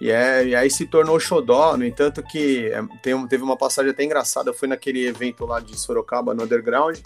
E, 0.00 0.10
é, 0.10 0.46
e 0.46 0.54
aí 0.54 0.70
se 0.70 0.86
tornou 0.86 1.18
xodó, 1.18 1.76
no 1.76 1.84
entanto 1.84 2.22
que 2.22 2.66
é, 2.66 2.80
tem, 3.02 3.26
teve 3.26 3.42
uma 3.42 3.56
passagem 3.56 3.90
até 3.90 4.04
engraçada, 4.04 4.50
eu 4.50 4.54
fui 4.54 4.68
naquele 4.68 5.06
evento 5.06 5.44
lá 5.44 5.58
de 5.58 5.78
Sorocaba, 5.78 6.34
no 6.34 6.44
Underground, 6.44 6.98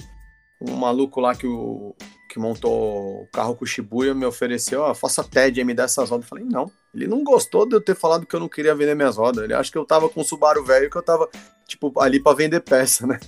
um 0.60 0.76
maluco 0.76 1.20
lá 1.20 1.34
que, 1.34 1.46
o, 1.46 1.94
que 2.28 2.38
montou 2.38 3.22
o 3.22 3.28
carro 3.32 3.56
com 3.56 3.64
o 3.64 3.66
Shibuya 3.66 4.14
me 4.14 4.26
ofereceu, 4.26 4.82
ó, 4.82 4.94
faça 4.94 5.24
TED, 5.24 5.64
me 5.64 5.74
dá 5.74 5.84
essas 5.84 6.10
rodas. 6.10 6.26
Eu 6.26 6.28
falei, 6.28 6.44
não, 6.44 6.70
ele 6.94 7.06
não 7.06 7.24
gostou 7.24 7.66
de 7.66 7.74
eu 7.74 7.80
ter 7.80 7.96
falado 7.96 8.26
que 8.26 8.36
eu 8.36 8.40
não 8.40 8.48
queria 8.48 8.74
vender 8.74 8.94
minhas 8.94 9.16
rodas, 9.16 9.42
ele 9.42 9.54
acha 9.54 9.72
que 9.72 9.78
eu 9.78 9.86
tava 9.86 10.08
com 10.08 10.20
um 10.20 10.24
Subaru 10.24 10.62
velho, 10.62 10.90
que 10.90 10.96
eu 10.96 11.02
tava, 11.02 11.28
tipo, 11.66 11.92
ali 11.98 12.20
para 12.20 12.36
vender 12.36 12.60
peça, 12.60 13.06
né? 13.06 13.18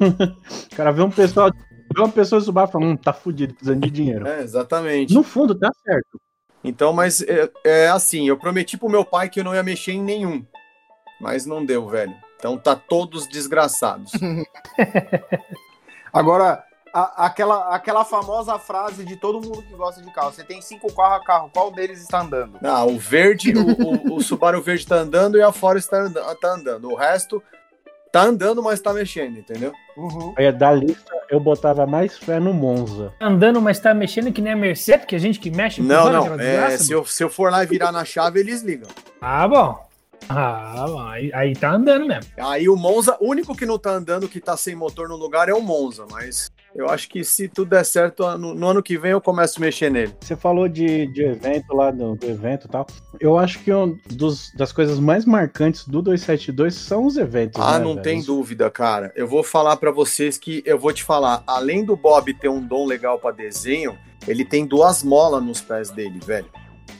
o 0.00 0.70
cara 0.76 0.92
vê 0.92 1.02
um 1.02 1.10
pessoal, 1.10 1.50
vê 1.52 2.00
uma 2.00 2.08
pessoa 2.08 2.40
subar 2.40 2.68
e 2.68 2.72
fala, 2.72 2.86
hum, 2.86 2.96
tá 2.96 3.12
fudido, 3.12 3.54
precisando 3.54 3.80
de 3.80 3.90
dinheiro. 3.90 4.26
É, 4.26 4.42
exatamente. 4.42 5.12
No 5.12 5.24
fundo, 5.24 5.54
tá 5.54 5.70
certo. 5.84 6.20
Então, 6.62 6.92
mas 6.92 7.22
é, 7.22 7.50
é 7.64 7.88
assim, 7.88 8.28
eu 8.28 8.36
prometi 8.36 8.76
pro 8.76 8.88
meu 8.88 9.04
pai 9.04 9.28
que 9.28 9.40
eu 9.40 9.44
não 9.44 9.54
ia 9.54 9.62
mexer 9.62 9.92
em 9.92 10.02
nenhum. 10.02 10.44
Mas 11.20 11.46
não 11.46 11.64
deu, 11.64 11.88
velho. 11.88 12.14
Então 12.36 12.56
tá 12.58 12.74
todos 12.74 13.28
desgraçados. 13.28 14.12
Agora, 16.12 16.64
a- 16.92 17.26
aquela, 17.26 17.74
aquela 17.74 18.04
famosa 18.04 18.58
frase 18.58 19.04
de 19.04 19.16
todo 19.16 19.40
mundo 19.40 19.62
que 19.62 19.74
gosta 19.74 20.02
de 20.02 20.10
carro: 20.12 20.32
você 20.32 20.44
tem 20.44 20.60
cinco 20.60 20.92
carros 20.94 21.22
a 21.22 21.24
carro, 21.24 21.50
qual 21.52 21.70
deles 21.70 22.00
está 22.00 22.20
andando? 22.22 22.58
Ah, 22.64 22.84
o 22.84 22.98
verde, 22.98 23.52
o, 23.56 24.12
o- 24.12 24.16
o 24.16 24.22
Subaru 24.22 24.60
verde 24.62 24.86
tá 24.86 24.96
andando 24.96 25.38
e 25.38 25.42
a 25.42 25.52
Forest 25.52 25.90
tá, 25.90 25.98
anda- 26.00 26.34
tá 26.36 26.54
andando. 26.54 26.90
O 26.90 26.94
resto 26.96 27.42
tá 28.12 28.22
andando, 28.22 28.62
mas 28.62 28.80
tá 28.80 28.92
mexendo, 28.92 29.38
entendeu? 29.38 29.72
Uhum. 29.96 30.34
Aí, 30.36 30.50
da 30.52 30.72
lista, 30.72 31.12
eu 31.30 31.38
botava 31.38 31.86
mais 31.86 32.18
fé 32.18 32.40
no 32.40 32.52
Monza. 32.52 33.12
Andando, 33.20 33.60
mas 33.60 33.78
tá 33.78 33.94
mexendo 33.94 34.32
que 34.32 34.42
nem 34.42 34.52
a 34.52 34.56
Mercedes, 34.56 35.02
porque 35.02 35.16
a 35.16 35.20
gente 35.20 35.38
que 35.38 35.50
mexe. 35.50 35.80
Não, 35.80 36.12
não. 36.12 36.34
É, 36.34 36.36
desgraça, 36.36 36.78
se, 36.84 36.92
eu, 36.92 37.04
se 37.04 37.22
eu 37.22 37.30
for 37.30 37.50
lá 37.50 37.62
e 37.62 37.66
virar 37.66 37.92
na 37.92 38.04
chave, 38.04 38.40
eles 38.40 38.62
ligam. 38.62 38.88
Ah, 39.20 39.46
bom. 39.46 39.90
Ah, 40.28 40.84
bom. 40.86 41.00
Aí, 41.08 41.30
aí 41.32 41.54
tá 41.54 41.72
andando 41.72 42.06
mesmo. 42.06 42.30
Aí 42.38 42.68
o 42.68 42.76
Monza, 42.76 43.16
o 43.20 43.28
único 43.28 43.54
que 43.54 43.66
não 43.66 43.78
tá 43.78 43.90
andando, 43.90 44.28
que 44.28 44.40
tá 44.40 44.56
sem 44.56 44.74
motor 44.74 45.08
no 45.08 45.16
lugar, 45.16 45.48
é 45.48 45.54
o 45.54 45.60
Monza. 45.60 46.06
Mas 46.10 46.50
eu 46.74 46.88
acho 46.88 47.08
que 47.08 47.24
se 47.24 47.48
tudo 47.48 47.70
der 47.70 47.84
certo, 47.84 48.24
no, 48.38 48.54
no 48.54 48.66
ano 48.68 48.82
que 48.82 48.96
vem 48.96 49.10
eu 49.10 49.20
começo 49.20 49.58
a 49.58 49.60
mexer 49.60 49.90
nele. 49.90 50.14
Você 50.20 50.36
falou 50.36 50.68
de, 50.68 51.06
de 51.08 51.24
evento 51.24 51.74
lá, 51.74 51.90
do, 51.90 52.14
do 52.14 52.26
evento 52.26 52.66
e 52.66 52.70
tal. 52.70 52.86
Eu 53.18 53.36
acho 53.38 53.58
que 53.60 53.72
um 53.72 53.98
dos, 54.08 54.52
das 54.54 54.72
coisas 54.72 54.98
mais 54.98 55.24
marcantes 55.24 55.86
do 55.86 56.00
272 56.00 56.74
são 56.74 57.06
os 57.06 57.16
eventos. 57.16 57.60
Ah, 57.60 57.78
né, 57.78 57.84
não 57.84 57.94
velho? 57.94 58.02
tem 58.02 58.22
dúvida, 58.22 58.70
cara. 58.70 59.12
Eu 59.16 59.26
vou 59.26 59.42
falar 59.42 59.76
pra 59.76 59.90
vocês 59.90 60.38
que 60.38 60.62
eu 60.64 60.78
vou 60.78 60.92
te 60.92 61.02
falar, 61.02 61.42
além 61.46 61.84
do 61.84 61.96
Bob 61.96 62.32
ter 62.34 62.48
um 62.48 62.64
dom 62.64 62.86
legal 62.86 63.18
pra 63.18 63.32
desenho, 63.32 63.98
ele 64.26 64.44
tem 64.44 64.64
duas 64.64 65.02
molas 65.02 65.42
nos 65.42 65.60
pés 65.60 65.90
dele, 65.90 66.20
velho. 66.24 66.48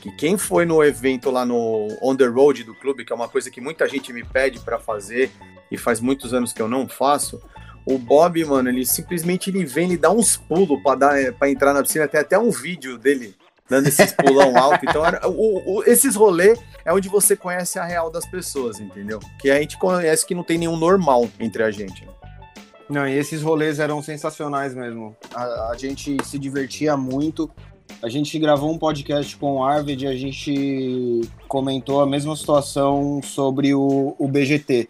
Que 0.01 0.11
quem 0.15 0.37
foi 0.37 0.65
no 0.65 0.83
evento 0.83 1.29
lá 1.29 1.45
no 1.45 1.87
On 2.01 2.15
the 2.15 2.25
Road 2.25 2.63
do 2.63 2.73
clube, 2.73 3.05
que 3.05 3.13
é 3.13 3.15
uma 3.15 3.29
coisa 3.29 3.51
que 3.51 3.61
muita 3.61 3.87
gente 3.87 4.11
me 4.11 4.23
pede 4.23 4.59
pra 4.59 4.79
fazer 4.79 5.31
e 5.69 5.77
faz 5.77 5.99
muitos 6.01 6.33
anos 6.33 6.51
que 6.51 6.61
eu 6.61 6.67
não 6.67 6.87
faço, 6.87 7.41
o 7.85 7.97
Bob, 7.97 8.43
mano, 8.45 8.69
ele 8.69 8.85
simplesmente 8.85 9.49
ele 9.49 9.65
vem, 9.65 9.85
ele 9.85 9.97
dá 9.97 10.11
uns 10.11 10.37
pulos 10.37 10.81
pra 10.83 10.95
dar 10.95 11.33
para 11.33 11.49
entrar 11.49 11.73
na 11.73 11.81
piscina, 11.81 12.07
tem 12.07 12.19
até 12.21 12.37
um 12.37 12.49
vídeo 12.51 12.97
dele 12.97 13.35
dando 13.69 13.87
esses 13.87 14.11
pulão 14.11 14.55
alto. 14.57 14.85
Então, 14.87 15.05
era- 15.05 15.27
o- 15.29 15.77
o- 15.79 15.83
esses 15.85 16.15
rolês 16.15 16.59
é 16.83 16.93
onde 16.93 17.07
você 17.07 17.35
conhece 17.37 17.79
a 17.79 17.85
real 17.85 18.11
das 18.11 18.25
pessoas, 18.25 18.79
entendeu? 18.79 19.19
Que 19.39 19.49
a 19.49 19.59
gente 19.59 19.77
conhece 19.79 20.25
que 20.25 20.35
não 20.35 20.43
tem 20.43 20.57
nenhum 20.57 20.75
normal 20.77 21.29
entre 21.39 21.63
a 21.63 21.71
gente. 21.71 22.05
né? 22.05 22.11
Não, 22.89 23.07
e 23.07 23.17
esses 23.17 23.41
rolês 23.41 23.79
eram 23.79 24.03
sensacionais 24.03 24.75
mesmo. 24.75 25.15
A, 25.33 25.69
a 25.71 25.77
gente 25.77 26.17
se 26.25 26.37
divertia 26.37 26.97
muito. 26.97 27.49
A 28.03 28.09
gente 28.09 28.37
gravou 28.37 28.69
um 28.71 28.77
podcast 28.77 29.37
com 29.37 29.53
o 29.57 29.63
Arvid 29.63 30.03
e 30.03 30.07
a 30.07 30.15
gente 30.15 31.21
comentou 31.47 32.01
a 32.01 32.05
mesma 32.05 32.35
situação 32.35 33.21
sobre 33.23 33.73
o, 33.73 34.15
o 34.19 34.27
BGT, 34.27 34.89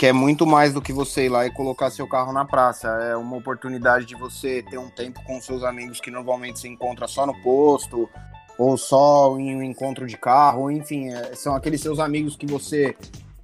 que 0.00 0.06
é 0.06 0.14
muito 0.14 0.46
mais 0.46 0.72
do 0.72 0.80
que 0.80 0.94
você 0.94 1.26
ir 1.26 1.28
lá 1.28 1.44
e 1.44 1.50
colocar 1.50 1.90
seu 1.90 2.08
carro 2.08 2.32
na 2.32 2.42
praça. 2.42 2.88
É 2.88 3.14
uma 3.14 3.36
oportunidade 3.36 4.06
de 4.06 4.14
você 4.14 4.62
ter 4.62 4.78
um 4.78 4.88
tempo 4.88 5.22
com 5.24 5.38
seus 5.42 5.62
amigos 5.62 6.00
que 6.00 6.10
normalmente 6.10 6.58
se 6.58 6.66
encontra 6.66 7.06
só 7.06 7.26
no 7.26 7.34
posto, 7.42 8.08
ou 8.56 8.78
só 8.78 9.36
em 9.38 9.54
um 9.54 9.62
encontro 9.62 10.06
de 10.06 10.16
carro, 10.16 10.70
enfim, 10.70 11.10
é- 11.10 11.34
são 11.34 11.54
aqueles 11.54 11.82
seus 11.82 11.98
amigos 11.98 12.34
que 12.34 12.46
você 12.46 12.96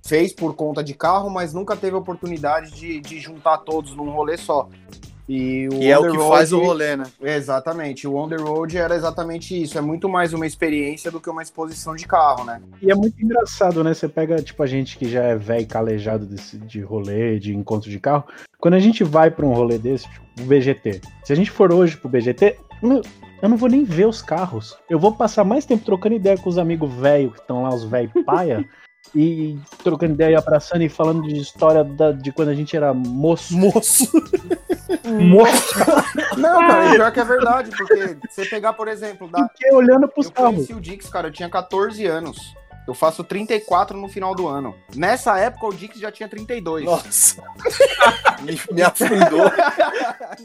fez 0.03 0.33
por 0.33 0.55
conta 0.55 0.83
de 0.83 0.95
carro, 0.95 1.29
mas 1.29 1.53
nunca 1.53 1.77
teve 1.77 1.95
oportunidade 1.95 2.71
de, 2.71 3.01
de 3.01 3.21
juntar 3.21 3.59
todos 3.59 3.95
num 3.95 4.09
rolê 4.09 4.39
só. 4.39 4.67
E, 5.29 5.69
o 5.73 5.75
E 5.83 5.91
é 5.91 5.99
On 5.99 6.03
o 6.03 6.05
The 6.05 6.11
que 6.13 6.29
faz 6.29 6.53
o 6.53 6.57
Road- 6.57 6.69
rolê, 6.69 6.97
né? 6.97 7.05
Exatamente, 7.21 8.07
o 8.07 8.15
On 8.17 8.29
The 8.29 8.37
Road 8.37 8.79
era 8.79 8.95
exatamente 8.95 9.61
isso, 9.61 9.77
é 9.77 9.81
muito 9.81 10.09
mais 10.09 10.33
uma 10.33 10.47
experiência 10.47 11.11
do 11.11 11.21
que 11.21 11.29
uma 11.29 11.43
exposição 11.43 11.97
de 11.97 12.07
carro, 12.07 12.45
né? 12.45 12.61
E 12.81 12.91
é 12.91 12.95
muito 12.95 13.21
engraçado, 13.23 13.83
né? 13.83 13.93
Você 13.93 14.09
pega, 14.09 14.41
tipo, 14.43 14.63
a 14.63 14.67
gente 14.67 14.97
que 14.97 15.09
já 15.09 15.23
é 15.25 15.37
velho 15.37 15.63
e 15.63 15.67
calejado 15.67 16.27
desse, 16.27 16.57
de 16.59 16.81
rolê, 16.81 17.39
de 17.39 17.55
encontro 17.55 17.91
de 17.91 17.99
carro. 17.99 18.25
Quando 18.59 18.75
a 18.75 18.79
gente 18.81 19.03
vai 19.05 19.31
pra 19.31 19.45
um 19.47 19.53
rolê 19.53 19.79
desse, 19.79 20.09
tipo, 20.09 20.25
o 20.41 20.45
BGT. 20.45 21.01
Se 21.25 21.33
a 21.33 21.37
gente 21.37 21.51
for 21.51 21.73
hoje 21.73 21.97
pro 21.97 22.09
BGT, 22.09 22.57
meu, 22.83 23.03
eu 23.43 23.49
não 23.49 23.57
vou 23.57 23.69
nem 23.69 23.85
ver 23.85 24.07
os 24.07 24.23
carros. 24.23 24.77
Eu 24.89 24.99
vou 24.99 25.13
passar 25.13 25.45
mais 25.45 25.65
tempo 25.67 25.85
trocando 25.85 26.15
ideia 26.15 26.39
com 26.39 26.49
os 26.49 26.57
amigos 26.59 26.93
velhos 26.95 27.33
que 27.35 27.41
estão 27.41 27.63
lá, 27.63 27.71
os 27.75 27.85
velhos 27.85 28.13
paia. 28.25 28.65
E 29.15 29.59
trocando 29.83 30.13
ideia, 30.15 30.39
abraçando 30.39 30.83
e 30.83 30.89
falando 30.89 31.23
de 31.23 31.39
história 31.41 31.83
da- 31.85 32.13
de 32.13 32.31
quando 32.33 32.49
a 32.49 32.55
gente 32.55 32.77
era 32.77 32.93
moço. 32.93 33.57
Moço. 33.57 34.11
Moço. 35.05 35.75
Não, 36.37 36.59
cara, 36.67 36.91
pior 36.91 37.13
que 37.13 37.21
é 37.21 37.25
verdade, 37.25 37.71
porque 37.71 38.17
você 38.29 38.45
pegar, 38.45 38.73
por 38.75 38.89
exemplo, 38.89 39.29
da... 39.29 39.49
Fiquei 39.49 39.73
olhando 39.73 40.07
pros 40.09 40.27
eu 40.27 40.33
carros. 40.33 40.55
conheci 40.55 40.75
o 40.75 40.81
Dix, 40.81 41.09
cara, 41.09 41.29
eu 41.29 41.33
tinha 41.33 41.49
14 41.49 42.05
anos. 42.07 42.55
Eu 42.87 42.95
faço 42.95 43.25
34 43.25 43.97
no 43.99 44.07
final 44.09 44.33
do 44.35 44.47
ano. 44.47 44.75
Nessa 44.95 45.37
época, 45.39 45.67
o 45.67 45.75
Dix 45.75 45.99
já 45.99 46.13
tinha 46.13 46.29
32. 46.29 46.85
Nossa. 46.85 47.43
me, 48.43 48.53
me 48.73 48.83
afundou. 48.83 49.51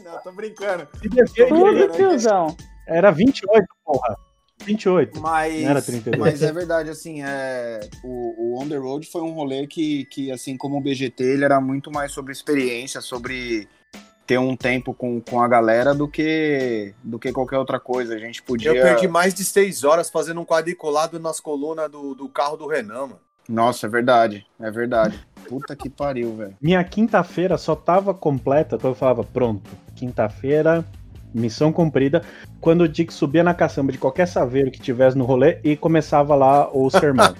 Não, 0.04 0.18
tô 0.24 0.32
brincando. 0.32 0.88
Tudo 1.00 1.88
tiozão. 1.92 2.56
Era 2.88 3.12
28, 3.12 3.64
porra. 3.84 4.16
28. 4.62 5.20
Mas, 5.20 5.62
Não 5.62 5.70
era 5.70 5.82
32. 5.82 6.18
mas 6.18 6.42
é 6.42 6.52
verdade, 6.52 6.90
assim, 6.90 7.22
é, 7.22 7.80
o, 8.02 8.54
o 8.56 8.62
On 8.62 8.68
The 8.68 8.76
Road 8.76 9.06
foi 9.10 9.22
um 9.22 9.32
rolê 9.32 9.66
que, 9.66 10.04
que, 10.06 10.30
assim 10.30 10.56
como 10.56 10.78
o 10.78 10.80
BGT, 10.80 11.22
ele 11.22 11.44
era 11.44 11.60
muito 11.60 11.90
mais 11.90 12.12
sobre 12.12 12.32
experiência, 12.32 13.00
sobre 13.00 13.68
ter 14.26 14.38
um 14.38 14.56
tempo 14.56 14.94
com, 14.94 15.20
com 15.20 15.42
a 15.42 15.48
galera 15.48 15.94
do 15.94 16.08
que, 16.08 16.94
do 17.02 17.18
que 17.18 17.32
qualquer 17.32 17.58
outra 17.58 17.80
coisa. 17.80 18.14
A 18.14 18.18
gente 18.18 18.42
podia... 18.42 18.72
Eu 18.72 18.82
perdi 18.82 19.08
mais 19.08 19.34
de 19.34 19.44
seis 19.44 19.84
horas 19.84 20.10
fazendo 20.10 20.40
um 20.40 20.44
quadriculado 20.44 21.18
nas 21.18 21.40
colunas 21.40 21.90
do, 21.90 22.14
do 22.14 22.28
carro 22.28 22.56
do 22.56 22.66
Renan, 22.66 23.06
mano. 23.06 23.20
Nossa, 23.48 23.86
é 23.86 23.90
verdade, 23.90 24.46
é 24.60 24.70
verdade. 24.70 25.20
Puta 25.48 25.74
que 25.74 25.90
pariu, 25.90 26.36
velho. 26.36 26.56
Minha 26.60 26.82
quinta-feira 26.84 27.58
só 27.58 27.74
tava 27.74 28.14
completa 28.14 28.78
quando 28.78 28.92
eu 28.92 28.94
falava, 28.94 29.24
pronto, 29.24 29.68
quinta-feira, 29.96 30.84
missão 31.34 31.72
cumprida, 31.72 32.22
quando 32.60 32.82
o 32.82 32.88
Dick 32.88 33.12
subia 33.12 33.42
na 33.42 33.54
caçamba 33.54 33.92
de 33.92 33.98
qualquer 33.98 34.26
saveiro 34.26 34.70
que 34.70 34.80
tivesse 34.80 35.16
no 35.16 35.24
rolê 35.24 35.58
e 35.64 35.76
começava 35.76 36.34
lá 36.34 36.70
o 36.72 36.88
sermão. 36.90 37.34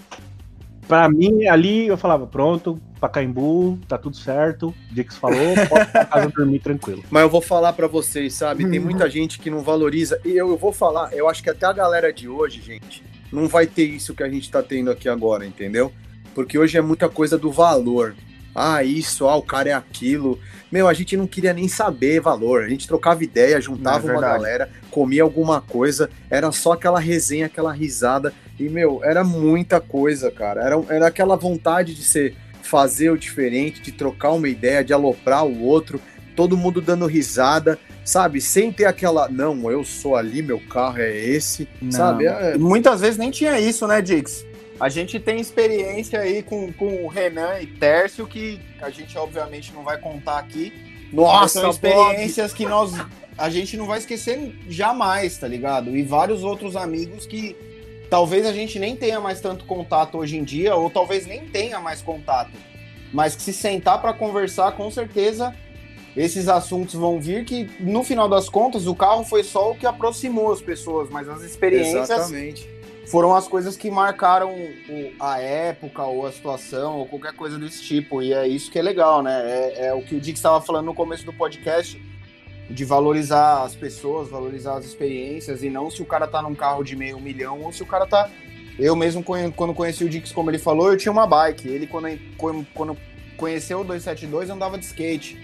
pra 0.89 1.09
mim, 1.09 1.47
ali 1.47 1.87
eu 1.87 1.97
falava, 1.97 2.27
pronto, 2.27 2.79
Pacaembu, 3.01 3.79
tá 3.89 3.99
tudo 3.99 4.17
certo, 4.17 4.75
Dix 4.91 5.17
falou, 5.17 5.55
pode 5.69 5.91
pra 5.91 6.05
casa 6.05 6.29
dormir 6.35 6.61
tranquilo. 6.61 7.03
Mas 7.11 7.23
eu 7.23 7.29
vou 7.29 7.41
falar 7.41 7.73
pra 7.73 7.87
vocês, 7.87 8.35
sabe? 8.35 8.69
Tem 8.69 8.79
muita 8.79 9.11
gente 9.11 9.39
que 9.39 9.51
não 9.51 9.61
valoriza. 9.61 10.21
E 10.25 10.31
eu, 10.31 10.49
eu 10.51 10.57
vou 10.57 10.73
falar, 10.73 11.13
eu 11.13 11.29
acho 11.29 11.43
que 11.43 11.51
até 11.51 11.67
a 11.67 11.73
galera 11.73 12.13
de 12.13 12.29
hoje, 12.29 12.61
gente, 12.61 13.03
não 13.33 13.49
vai 13.49 13.67
ter 13.67 13.85
isso 13.85 14.15
que 14.15 14.23
a 14.23 14.29
gente 14.29 14.51
tá 14.51 14.63
tendo 14.63 14.91
aqui 14.91 15.09
agora, 15.09 15.47
entendeu? 15.47 15.93
Porque 16.35 16.59
hoje 16.59 16.79
é 16.79 16.81
muita 16.81 17.09
coisa 17.09 17.37
do 17.37 17.51
valor. 17.51 18.15
Ah, 18.55 18.83
isso, 18.85 19.27
ah, 19.27 19.37
o 19.37 19.43
cara 19.43 19.71
é 19.71 19.73
aquilo. 19.73 20.39
Meu, 20.71 20.89
a 20.89 20.93
gente 20.95 21.17
não 21.17 21.27
queria 21.27 21.53
nem 21.53 21.69
saber 21.69 22.21
valor. 22.21 22.65
A 22.65 22.69
gente 22.69 22.87
trocava 22.87 23.25
ideia, 23.25 23.61
juntava 23.61 24.09
É 24.09 24.13
uma 24.13 24.21
galera, 24.21 24.71
comia 24.91 25.23
alguma 25.23 25.61
coisa, 25.61 26.11
era 26.31 26.51
só 26.53 26.73
aquela 26.73 27.01
resenha, 27.01 27.47
aquela 27.47 27.73
risada. 27.73 28.33
E, 28.59 28.69
meu, 28.69 29.01
era 29.03 29.25
muita 29.25 29.81
coisa, 29.81 30.31
cara. 30.31 30.63
Era, 30.63 30.83
era 30.89 31.07
aquela 31.07 31.37
vontade 31.37 31.95
de 31.95 32.03
ser 32.05 32.37
fazer 32.63 33.11
o 33.11 33.19
diferente, 33.19 33.83
de 33.83 33.93
trocar 33.93 34.31
uma 34.33 34.49
ideia, 34.49 34.85
de 34.85 34.93
aloprar 34.93 35.45
o 35.45 35.63
outro, 35.63 36.01
todo 36.37 36.57
mundo 36.57 36.81
dando 36.81 37.07
risada, 37.07 37.79
sabe? 38.05 38.41
Sem 38.41 38.73
ter 38.73 38.85
aquela, 38.85 39.29
não, 39.29 39.71
eu 39.71 39.85
sou 39.85 40.17
ali, 40.17 40.43
meu 40.43 40.61
carro 40.61 40.99
é 40.99 41.15
esse, 41.15 41.69
Não. 41.81 41.91
sabe? 41.91 42.27
É- 42.27 42.57
Muitas 42.57 43.01
vezes 43.01 43.19
nem 43.19 43.31
tinha 43.31 43.59
isso, 43.61 43.87
né, 43.87 44.01
Dix? 44.01 44.45
A 44.83 44.89
gente 44.89 45.21
tem 45.21 45.39
experiência 45.39 46.19
aí 46.19 46.43
com, 46.43 46.73
com 46.73 47.05
o 47.05 47.07
Renan 47.07 47.61
e 47.61 47.69
Tércio, 47.69 48.27
que 48.27 48.61
a 48.81 48.91
gente 48.91 49.17
obviamente 49.17 49.73
não 49.73 49.85
vai 49.85 49.97
contar 49.97 50.39
aqui. 50.39 50.73
Nossa, 51.13 51.61
são 51.61 51.71
Bob! 51.71 51.75
experiências 51.75 52.53
que 52.53 52.67
nós 52.67 52.93
a 53.39 53.49
gente 53.49 53.77
não 53.77 53.87
vai 53.87 54.01
esquecer 54.01 54.53
jamais, 54.69 55.39
tá 55.39 55.47
ligado? 55.47 55.97
E 55.97 56.03
vários 56.03 56.43
outros 56.43 56.75
amigos 56.75 57.27
que 57.27 57.57
talvez 58.11 58.45
a 58.45 58.53
gente 58.53 58.77
nem 58.81 58.97
tenha 58.97 59.21
mais 59.21 59.41
tanto 59.41 59.67
contato 59.67 60.19
hoje 60.19 60.37
em 60.37 60.43
dia, 60.43 60.75
ou 60.75 60.91
talvez 60.91 61.29
nem 61.29 61.47
tenha 61.47 61.79
mais 61.79 62.03
contato. 62.03 62.51
Mas 63.13 63.37
que 63.37 63.43
se 63.43 63.53
sentar 63.53 64.01
para 64.01 64.13
conversar, 64.13 64.73
com 64.73 64.91
certeza 64.91 65.55
esses 66.17 66.49
assuntos 66.49 66.95
vão 66.95 67.21
vir 67.21 67.45
que 67.45 67.71
no 67.79 68.03
final 68.03 68.29
das 68.29 68.49
contas 68.49 68.89
o 68.89 68.97
carro 68.97 69.23
foi 69.23 69.45
só 69.45 69.71
o 69.71 69.77
que 69.77 69.87
aproximou 69.87 70.53
as 70.53 70.61
pessoas, 70.61 71.09
mas 71.09 71.29
as 71.29 71.43
experiências 71.43 72.11
Exatamente. 72.11 72.69
Foram 73.07 73.35
as 73.35 73.47
coisas 73.49 73.77
que 73.77 73.91
marcaram 73.91 74.53
o- 74.55 75.13
a 75.21 75.41
época 75.41 76.05
ou 76.05 76.27
a 76.27 76.33
situação 76.33 76.99
ou 76.99 77.07
qualquer 77.07 77.33
coisa 77.35 77.59
desse 77.59 77.83
tipo. 77.83 78.23
E 78.23 78.33
é 78.33 78.47
isso 78.47 78.71
que 78.71 78.79
é 78.79 78.83
legal, 78.83 79.23
né? 79.23 79.43
É, 79.45 79.87
é 79.87 79.95
o 79.95 80.03
que 80.03 80.15
o 80.15 80.21
Dick 80.21 80.37
estava 80.39 80.61
falando 80.61 80.87
no 80.87 80.95
começo 80.95 81.25
do 81.25 81.33
podcast, 81.33 82.01
de 82.71 82.85
valorizar 82.85 83.63
as 83.65 83.75
pessoas, 83.75 84.29
valorizar 84.31 84.77
as 84.79 84.85
experiências 84.87 85.63
e 85.63 85.69
não 85.69 85.91
se 85.91 86.01
o 86.01 86.07
cara 86.07 86.27
tá 86.27 86.41
num 86.41 86.55
carro 86.55 86.83
de 86.83 86.97
meio 86.97 87.21
milhão 87.21 87.61
ou 87.63 87.73
se 87.73 87.83
o 87.83 87.87
cara 87.87 88.07
tá. 88.07 88.31
Eu 88.79 88.97
mesmo, 88.97 89.23
quando 89.23 89.75
conheci 89.75 90.05
o 90.05 90.09
Dix, 90.09 90.33
como 90.33 90.51
ele 90.51 90.59
falou, 90.59 90.91
eu 90.91 90.97
tinha 90.97 91.13
uma 91.13 91.27
bike. 91.27 91.69
Ele, 91.69 91.87
quando- 91.87 92.19
quando 92.75 92.97
conheceu 93.37 93.81
o 93.81 93.85
272, 93.85 94.49
andava 94.49 94.79
de 94.79 94.87
skate. 94.87 95.37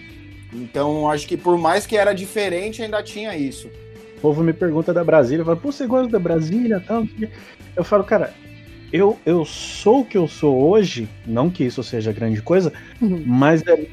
Então, 0.53 1.11
acho 1.11 1.27
que 1.27 1.37
por 1.37 1.59
mais 1.59 1.85
que 1.87 1.97
era 1.97 2.15
diferente, 2.15 2.83
ainda 2.83 3.03
tinha 3.03 3.37
isso. 3.37 3.69
O 4.19 4.21
povo 4.21 4.43
me 4.43 4.53
pergunta 4.53 4.93
da 4.93 5.05
Brasília, 5.05 5.45
fala, 5.45 5.57
pô, 5.57 5.73
você 5.73 5.87
gosta 5.87 6.11
da 6.11 6.19
Brasília 6.19 6.83
tal? 6.87 7.01
não 7.01 7.07
sei 7.07 7.15
o 7.15 7.19
quê." 7.19 7.31
Eu 7.77 7.85
falo, 7.85 8.05
cara, 8.05 8.35
eu, 8.93 9.19
eu 9.25 9.45
sou 9.45 10.01
o 10.01 10.05
que 10.05 10.19
eu 10.19 10.27
sou 10.27 10.69
hoje, 10.69 11.09
não 11.27 11.49
que 11.49 11.65
isso 11.65 11.83
seja 11.83 12.13
grande 12.13 12.43
coisa, 12.43 12.73
mas 13.01 13.63
é, 13.67 13.87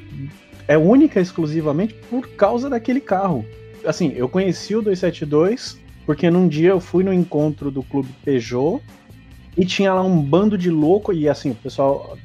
é 0.68 0.78
única 0.78 1.20
e 1.20 1.24
exclusivamente 1.24 1.94
por 2.10 2.28
causa 2.30 2.70
daquele 2.70 3.00
carro. 3.00 3.46
Assim, 3.86 4.14
eu 4.16 4.28
conheci 4.28 4.76
o 4.76 4.82
272 4.82 5.80
porque 6.06 6.30
num 6.30 6.48
dia 6.48 6.70
eu 6.70 6.80
fui 6.80 7.04
no 7.04 7.14
encontro 7.14 7.72
do 7.72 7.82
Clube 7.82 8.10
Peugeot 8.24 8.82
e 9.58 9.66
tinha 9.66 9.94
lá 9.94 10.04
um 10.04 10.22
bando 10.22 10.58
de 10.58 10.70
louco, 10.70 11.12
e 11.14 11.28
assim, 11.28 11.52
o 11.52 11.56
pessoal. 11.56 12.18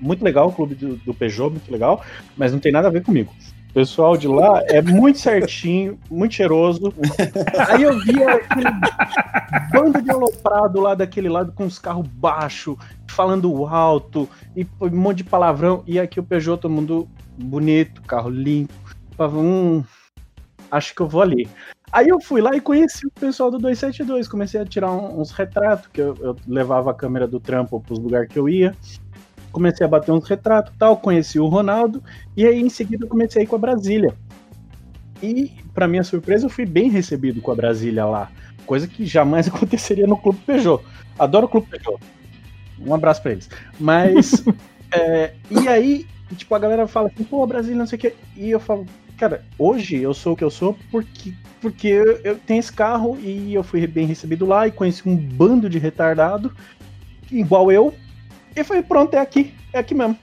Muito 0.00 0.24
legal 0.24 0.48
o 0.48 0.52
clube 0.52 0.74
do, 0.74 0.96
do 0.96 1.14
Peugeot, 1.14 1.50
muito 1.50 1.70
legal, 1.70 2.04
mas 2.36 2.52
não 2.52 2.58
tem 2.58 2.72
nada 2.72 2.88
a 2.88 2.90
ver 2.90 3.02
comigo. 3.02 3.32
Pessoal 3.76 4.16
de 4.16 4.26
lá 4.26 4.62
é 4.68 4.80
muito 4.80 5.18
certinho, 5.18 5.98
muito 6.10 6.32
cheiroso. 6.32 6.94
Aí 7.68 7.82
eu 7.82 8.00
via 8.00 8.36
aquele 8.36 8.70
bando 9.70 10.00
de 10.00 10.10
aloprado 10.10 10.80
lá 10.80 10.94
daquele 10.94 11.28
lado 11.28 11.52
com 11.52 11.66
os 11.66 11.78
carros 11.78 12.08
baixos, 12.08 12.74
falando 13.10 13.66
alto, 13.66 14.26
e 14.56 14.66
um 14.80 14.88
monte 14.88 15.18
de 15.18 15.24
palavrão. 15.24 15.84
E 15.86 16.00
aqui 16.00 16.18
o 16.18 16.22
Peugeot, 16.22 16.58
todo 16.58 16.72
mundo 16.72 17.06
bonito, 17.36 18.00
carro 18.00 18.30
limpo. 18.30 18.72
Hum, 19.20 19.84
acho 20.70 20.94
que 20.94 21.02
eu 21.02 21.06
vou 21.06 21.20
ali. 21.20 21.46
Aí 21.92 22.08
eu 22.08 22.18
fui 22.18 22.40
lá 22.40 22.56
e 22.56 22.62
conheci 22.62 23.06
o 23.06 23.10
pessoal 23.10 23.50
do 23.50 23.58
272, 23.58 24.26
comecei 24.26 24.58
a 24.58 24.64
tirar 24.64 24.90
uns 24.90 25.32
retratos, 25.32 25.88
que 25.92 26.00
eu, 26.00 26.16
eu 26.22 26.34
levava 26.48 26.92
a 26.92 26.94
câmera 26.94 27.28
do 27.28 27.38
trampo 27.38 27.78
pros 27.82 27.98
lugares 27.98 28.28
que 28.30 28.38
eu 28.38 28.48
ia. 28.48 28.74
Comecei 29.56 29.86
a 29.86 29.88
bater 29.88 30.12
uns 30.12 30.28
retratos 30.28 30.70
e 30.74 30.76
tal, 30.76 30.98
conheci 30.98 31.40
o 31.40 31.46
Ronaldo, 31.46 32.04
e 32.36 32.46
aí 32.46 32.60
em 32.60 32.68
seguida 32.68 33.06
eu 33.06 33.08
comecei 33.08 33.40
a 33.40 33.44
ir 33.44 33.46
com 33.46 33.56
a 33.56 33.58
Brasília. 33.58 34.14
E, 35.22 35.50
pra 35.72 35.88
minha 35.88 36.04
surpresa, 36.04 36.44
eu 36.44 36.50
fui 36.50 36.66
bem 36.66 36.90
recebido 36.90 37.40
com 37.40 37.50
a 37.52 37.54
Brasília 37.54 38.04
lá. 38.04 38.30
Coisa 38.66 38.86
que 38.86 39.06
jamais 39.06 39.48
aconteceria 39.48 40.06
no 40.06 40.18
Clube 40.18 40.38
Peugeot. 40.44 40.84
Adoro 41.18 41.46
o 41.46 41.48
Clube 41.48 41.68
Peugeot. 41.68 41.98
Um 42.78 42.92
abraço 42.92 43.22
pra 43.22 43.32
eles. 43.32 43.48
Mas. 43.80 44.44
é, 44.92 45.32
e 45.50 45.66
aí, 45.66 46.06
tipo, 46.36 46.54
a 46.54 46.58
galera 46.58 46.86
fala 46.86 47.08
assim, 47.08 47.24
pô, 47.24 47.46
Brasília, 47.46 47.78
não 47.78 47.86
sei 47.86 47.96
o 47.96 48.00
quê. 48.02 48.14
E 48.36 48.50
eu 48.50 48.60
falo, 48.60 48.84
cara, 49.16 49.42
hoje 49.58 49.96
eu 49.96 50.12
sou 50.12 50.34
o 50.34 50.36
que 50.36 50.44
eu 50.44 50.50
sou 50.50 50.76
porque, 50.90 51.32
porque 51.62 51.88
eu, 51.88 52.20
eu 52.22 52.36
tenho 52.36 52.60
esse 52.60 52.74
carro 52.74 53.16
e 53.22 53.54
eu 53.54 53.62
fui 53.62 53.86
bem 53.86 54.06
recebido 54.06 54.44
lá 54.44 54.66
e 54.66 54.70
conheci 54.70 55.08
um 55.08 55.16
bando 55.16 55.70
de 55.70 55.78
retardado, 55.78 56.54
igual 57.32 57.72
eu. 57.72 57.94
E 58.56 58.64
falei, 58.64 58.82
pronto, 58.82 59.14
é 59.14 59.18
aqui, 59.18 59.52
é 59.72 59.78
aqui 59.78 59.94
mesmo. 59.94 60.18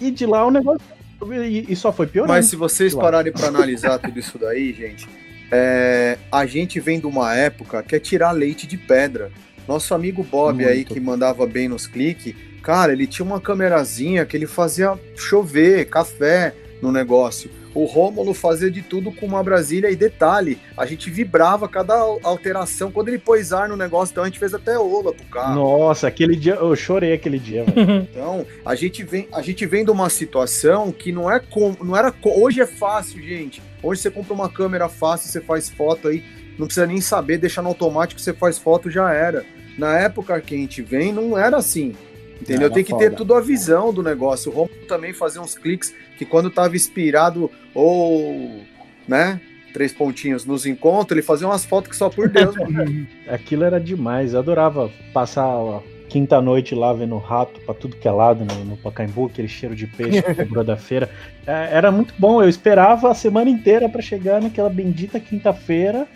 E 0.00 0.10
de 0.10 0.26
lá 0.26 0.44
o 0.44 0.50
negócio. 0.50 0.82
E, 1.30 1.72
e 1.72 1.76
só 1.76 1.92
foi 1.92 2.08
piorando. 2.08 2.32
Mas 2.32 2.46
se 2.46 2.56
vocês 2.56 2.92
pararem 2.92 3.32
para 3.32 3.46
analisar 3.46 3.98
tudo 3.98 4.18
isso 4.18 4.36
daí, 4.36 4.72
gente, 4.74 5.08
é, 5.50 6.18
a 6.30 6.44
gente 6.44 6.80
vem 6.80 6.98
de 6.98 7.06
uma 7.06 7.34
época 7.36 7.80
que 7.84 7.94
é 7.94 8.00
tirar 8.00 8.32
leite 8.32 8.66
de 8.66 8.76
pedra. 8.76 9.30
Nosso 9.68 9.94
amigo 9.94 10.24
Bob 10.24 10.64
aí, 10.64 10.78
Muito. 10.78 10.94
que 10.94 10.98
mandava 10.98 11.46
bem 11.46 11.68
nos 11.68 11.86
cliques, 11.86 12.34
cara, 12.62 12.92
ele 12.92 13.06
tinha 13.06 13.24
uma 13.24 13.40
câmerazinha 13.40 14.26
que 14.26 14.36
ele 14.36 14.46
fazia 14.48 14.98
chover, 15.16 15.88
café 15.88 16.52
no 16.82 16.90
negócio. 16.90 17.48
O 17.74 17.84
Rômulo 17.84 18.34
fazia 18.34 18.70
de 18.70 18.82
tudo 18.82 19.10
com 19.12 19.24
uma 19.26 19.42
Brasília 19.42 19.90
e 19.90 19.96
detalhe, 19.96 20.58
a 20.76 20.84
gente 20.84 21.08
vibrava 21.10 21.68
cada 21.68 21.94
al- 21.94 22.20
alteração. 22.22 22.90
Quando 22.92 23.08
ele 23.08 23.18
pôs 23.18 23.52
ar 23.52 23.68
no 23.68 23.76
negócio, 23.76 24.12
então 24.12 24.24
a 24.24 24.26
gente 24.26 24.38
fez 24.38 24.52
até 24.52 24.78
ola 24.78 25.12
pro 25.14 25.24
carro. 25.26 25.54
Nossa, 25.54 26.06
aquele 26.06 26.36
dia, 26.36 26.54
eu 26.54 26.74
chorei 26.76 27.12
aquele 27.12 27.38
dia. 27.38 27.64
Então, 28.12 28.44
a 28.64 28.74
gente 28.74 29.02
vem, 29.02 29.26
a 29.32 29.40
gente 29.42 29.64
vem 29.66 29.84
de 29.84 29.90
uma 29.90 30.08
situação 30.10 30.92
que 30.92 31.10
não 31.12 31.30
é 31.30 31.40
como, 31.40 31.76
não 31.82 31.96
era, 31.96 32.10
co- 32.12 32.40
hoje 32.42 32.60
é 32.60 32.66
fácil, 32.66 33.22
gente. 33.22 33.62
Hoje 33.82 34.00
você 34.02 34.10
compra 34.10 34.32
uma 34.34 34.48
câmera 34.48 34.88
fácil, 34.88 35.30
você 35.30 35.40
faz 35.40 35.68
foto 35.68 36.08
aí, 36.08 36.22
não 36.58 36.66
precisa 36.66 36.86
nem 36.86 37.00
saber, 37.00 37.38
deixa 37.38 37.62
no 37.62 37.68
automático, 37.68 38.20
você 38.20 38.32
faz 38.32 38.58
foto 38.58 38.90
já 38.90 39.12
era. 39.12 39.44
Na 39.78 39.98
época 39.98 40.38
que 40.40 40.54
a 40.54 40.58
gente 40.58 40.82
vem, 40.82 41.12
não 41.12 41.36
era 41.38 41.56
assim. 41.56 41.94
Entendeu? 42.42 42.66
Era 42.66 42.74
Tem 42.74 42.84
que 42.84 42.90
foda. 42.90 43.08
ter 43.10 43.16
tudo 43.16 43.34
a 43.34 43.40
visão 43.40 43.92
do 43.92 44.02
negócio. 44.02 44.50
O 44.50 44.54
Romulo 44.54 44.86
também 44.88 45.12
fazia 45.12 45.40
uns 45.40 45.54
cliques 45.56 45.94
que 46.18 46.24
quando 46.24 46.50
tava 46.50 46.74
inspirado 46.76 47.50
ou, 47.74 48.60
né, 49.06 49.40
três 49.72 49.92
pontinhos 49.92 50.44
nos 50.44 50.66
encontros, 50.66 51.12
ele 51.12 51.22
fazia 51.22 51.46
umas 51.46 51.64
fotos 51.64 51.90
que 51.90 51.96
só 51.96 52.10
por 52.10 52.28
Deus, 52.28 52.54
mano. 52.56 53.06
Aquilo 53.28 53.64
era 53.64 53.80
demais. 53.80 54.34
Eu 54.34 54.40
adorava 54.40 54.90
passar 55.14 55.44
a 55.44 55.80
quinta-noite 56.08 56.74
lá 56.74 56.92
vendo 56.92 57.16
rato 57.16 57.58
pra 57.60 57.72
tudo 57.72 57.96
que 57.96 58.06
é 58.06 58.10
lado 58.10 58.44
no, 58.44 58.64
no 58.66 58.76
Pacaembu, 58.76 59.26
aquele 59.26 59.48
cheiro 59.48 59.74
de 59.74 59.86
peixe 59.86 60.20
que 60.20 60.34
sobrou 60.34 60.62
da 60.64 60.76
feira. 60.76 61.08
É, 61.44 61.70
Era 61.72 61.90
muito 61.90 62.14
bom. 62.16 62.40
Eu 62.40 62.48
esperava 62.48 63.10
a 63.10 63.14
semana 63.16 63.50
inteira 63.50 63.88
pra 63.88 64.00
chegar 64.00 64.40
naquela 64.40 64.68
bendita 64.70 65.18
quinta-feira 65.18 66.06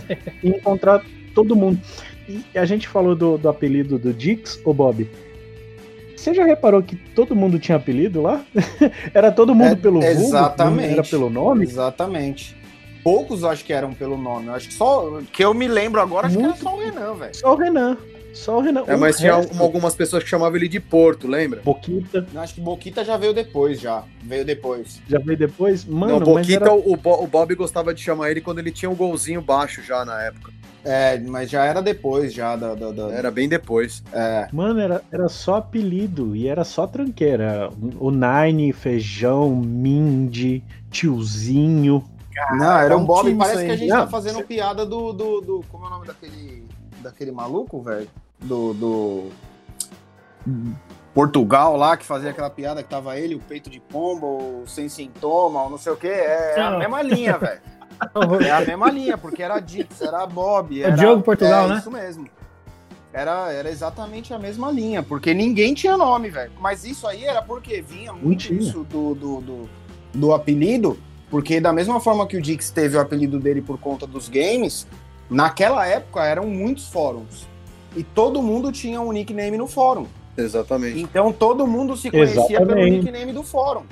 e 0.40 0.50
encontrar 0.50 1.02
todo 1.34 1.56
mundo. 1.56 1.80
E 2.28 2.44
a 2.56 2.64
gente 2.64 2.86
falou 2.86 3.16
do, 3.16 3.36
do 3.36 3.48
apelido 3.48 3.98
do 3.98 4.12
Dix, 4.12 4.60
ô 4.64 4.72
Bob. 4.72 5.08
Você 6.16 6.32
já 6.34 6.44
reparou 6.44 6.82
que 6.82 6.96
todo 6.96 7.36
mundo 7.36 7.58
tinha 7.58 7.76
apelido 7.76 8.22
lá? 8.22 8.44
era 9.14 9.30
todo 9.30 9.54
mundo 9.54 9.72
É, 9.72 9.76
pelo 9.76 10.00
vulgo, 10.00 10.06
exatamente. 10.20 10.86
não 10.86 10.92
era 10.94 11.02
pelo 11.04 11.30
nome? 11.30 11.64
Exatamente. 11.64 12.56
Poucos 13.04 13.44
acho 13.44 13.64
que 13.64 13.72
eram 13.72 13.92
pelo 13.92 14.16
nome. 14.18 14.46
Eu 14.48 14.54
acho 14.54 14.68
que 14.68 14.74
só. 14.74 15.20
Que 15.32 15.44
eu 15.44 15.54
me 15.54 15.68
lembro 15.68 16.00
agora, 16.00 16.26
acho 16.26 16.36
que 16.36 16.42
Muito. 16.42 16.54
era 16.56 16.62
só 16.70 16.74
o 16.76 16.80
Renan, 16.80 17.14
velho. 17.14 17.36
Só 17.36 17.54
o 17.54 17.56
Renan. 17.56 17.96
Só 18.34 18.58
o 18.58 18.60
Renan. 18.60 18.84
É, 18.86 18.94
O 18.96 19.00
mas 19.00 19.16
tinha 19.16 19.34
resto, 19.34 19.50
algum- 19.52 19.62
algumas 19.62 19.94
pessoas 19.94 20.22
que 20.22 20.28
chamavam 20.28 20.56
ele 20.56 20.68
de 20.68 20.78
Porto, 20.80 21.26
lembra? 21.28 21.60
Boquita, 21.64 22.26
Acho 22.36 22.54
que 22.56 22.60
Boquita 22.60 23.02
já 23.04 23.16
veio 23.16 23.32
depois, 23.32 23.80
já. 23.80 24.02
Veio 24.22 24.44
depois. 24.44 25.00
já 25.08 25.18
veio 25.18 25.38
depois. 25.38 25.84
Mano, 25.86 26.18
não, 26.20 26.34
mas 26.34 26.46
Boquita, 26.46 26.64
era- 26.64 26.74
o, 26.74 26.96
Bo- 26.96 27.22
o 27.22 27.26
Bob 27.26 27.54
gostava 27.54 27.94
de 27.94 28.02
chamar 28.02 28.30
ele 28.30 28.40
quando 28.42 28.58
ele 28.58 28.70
tinha 28.72 28.90
um 28.90 28.94
golzinho 28.94 29.40
baixo 29.40 29.82
já 29.82 30.04
na 30.04 30.20
época. 30.24 30.52
É, 30.88 31.18
mas 31.18 31.50
já 31.50 31.64
era 31.64 31.82
depois, 31.82 32.32
já. 32.32 32.54
Da, 32.54 32.74
da, 32.74 32.92
da- 32.92 33.12
Era 33.12 33.30
bem 33.30 33.48
depois. 33.48 34.04
É. 34.12 34.48
Mano, 34.52 34.78
era, 34.78 35.02
era 35.10 35.28
só 35.28 35.56
apelido 35.56 36.36
e 36.36 36.46
era 36.46 36.62
só 36.62 36.86
tranqueira. 36.86 37.70
O 37.98 38.10
Nine, 38.12 38.72
Feijão, 38.72 39.50
Mindy, 39.56 40.62
Tiozinho. 40.90 42.04
Não, 42.52 42.78
era 42.78 42.96
um 42.96 43.04
Bob. 43.04 43.34
Parece 43.34 43.64
que 43.64 43.70
a 43.72 43.76
gente 43.76 43.88
Não, 43.88 43.96
tá 44.00 44.06
fazendo 44.06 44.44
piada 44.44 44.86
do, 44.86 45.12
do, 45.12 45.40
do- 45.40 45.64
Como 45.70 45.84
é 45.84 45.88
o 45.88 45.90
nome 45.90 46.06
daquele. 46.06 46.64
Daquele 47.02 47.32
maluco, 47.32 47.82
velho? 47.82 48.08
Do. 48.40 48.72
do... 48.74 49.28
Portugal 51.14 51.76
lá, 51.76 51.96
que 51.96 52.04
fazia 52.04 52.30
aquela 52.30 52.50
piada 52.50 52.82
que 52.82 52.88
tava 52.90 53.18
ele, 53.18 53.34
o 53.34 53.40
peito 53.40 53.70
de 53.70 53.80
pombo, 53.80 54.64
sem 54.66 54.86
sintoma, 54.88 55.62
ou 55.64 55.70
não 55.70 55.78
sei 55.78 55.92
o 55.92 55.96
quê. 55.96 56.08
É, 56.08 56.54
é 56.58 56.60
a 56.60 56.70
Não. 56.72 56.78
mesma 56.78 57.00
linha, 57.02 57.36
velho. 57.38 57.60
É 58.44 58.50
a 58.50 58.60
mesma 58.66 58.90
linha, 58.90 59.18
porque 59.18 59.42
era 59.42 59.58
Dix, 59.60 60.00
era 60.00 60.26
Bob. 60.26 60.80
É 60.80 60.86
Era, 60.86 60.96
Diogo 60.96 61.22
Portugal, 61.22 61.66
é, 61.66 61.68
né? 61.68 61.78
Isso 61.78 61.90
mesmo. 61.90 62.28
Era, 63.12 63.50
era 63.50 63.70
exatamente 63.70 64.34
a 64.34 64.38
mesma 64.38 64.70
linha, 64.70 65.02
porque 65.02 65.32
ninguém 65.32 65.72
tinha 65.72 65.96
nome, 65.96 66.28
velho. 66.28 66.52
Mas 66.60 66.84
isso 66.84 67.06
aí 67.06 67.24
era 67.24 67.40
porque 67.40 67.80
vinha 67.80 68.12
muito 68.12 68.52
isso 68.52 68.84
do, 68.84 69.14
do, 69.14 69.40
do, 69.40 69.70
do 70.12 70.32
apelido, 70.34 70.98
porque 71.30 71.58
da 71.58 71.72
mesma 71.72 71.98
forma 71.98 72.26
que 72.26 72.36
o 72.36 72.42
Dix 72.42 72.70
teve 72.70 72.96
o 72.96 73.00
apelido 73.00 73.38
dele 73.38 73.62
por 73.62 73.78
conta 73.78 74.06
dos 74.06 74.28
games, 74.28 74.86
naquela 75.30 75.86
época 75.86 76.24
eram 76.24 76.46
muitos 76.46 76.88
fóruns. 76.88 77.46
E 77.96 78.02
todo 78.02 78.42
mundo 78.42 78.70
tinha 78.70 79.00
um 79.00 79.10
nickname 79.10 79.56
no 79.56 79.66
fórum. 79.66 80.06
Exatamente. 80.36 81.00
Então 81.00 81.32
todo 81.32 81.66
mundo 81.66 81.96
se 81.96 82.10
conhecia 82.10 82.58
pelo 82.58 82.72
Exatamente. 82.72 82.98
nickname 82.98 83.32
do 83.32 83.42
fórum. 83.42 83.84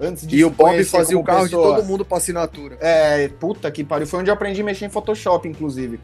Antes 0.00 0.26
de 0.26 0.36
E 0.36 0.44
o 0.44 0.50
Bob 0.50 0.82
fazia 0.84 1.18
o 1.18 1.24
carro 1.24 1.42
pessoa. 1.42 1.66
de 1.70 1.76
todo 1.76 1.86
mundo 1.86 2.04
pra 2.04 2.18
assinatura. 2.18 2.76
É, 2.80 3.28
puta 3.28 3.70
que 3.70 3.82
pariu. 3.82 4.06
Foi 4.06 4.20
onde 4.20 4.30
eu 4.30 4.34
aprendi 4.34 4.60
a 4.60 4.64
mexer 4.64 4.86
em 4.86 4.88
Photoshop, 4.90 5.48
inclusive. 5.48 5.98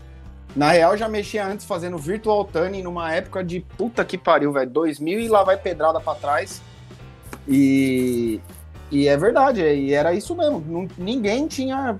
Na 0.56 0.70
real, 0.72 0.96
já 0.96 1.08
mexia 1.08 1.46
antes 1.46 1.64
fazendo 1.66 1.96
Virtual 1.98 2.44
Tuning 2.44 2.82
numa 2.82 3.12
época 3.12 3.42
de 3.42 3.60
puta 3.76 4.04
que 4.04 4.16
pariu, 4.18 4.52
velho. 4.52 4.70
2000 4.70 5.20
e 5.20 5.28
lá 5.28 5.42
vai 5.44 5.56
pedrada 5.56 6.00
pra 6.00 6.14
trás. 6.14 6.60
E, 7.46 8.40
e 8.90 9.06
é 9.08 9.16
verdade, 9.16 9.62
e 9.62 9.92
era 9.92 10.12
isso 10.14 10.34
mesmo. 10.34 10.64
Não- 10.66 10.88
ninguém 10.96 11.46
tinha. 11.46 11.96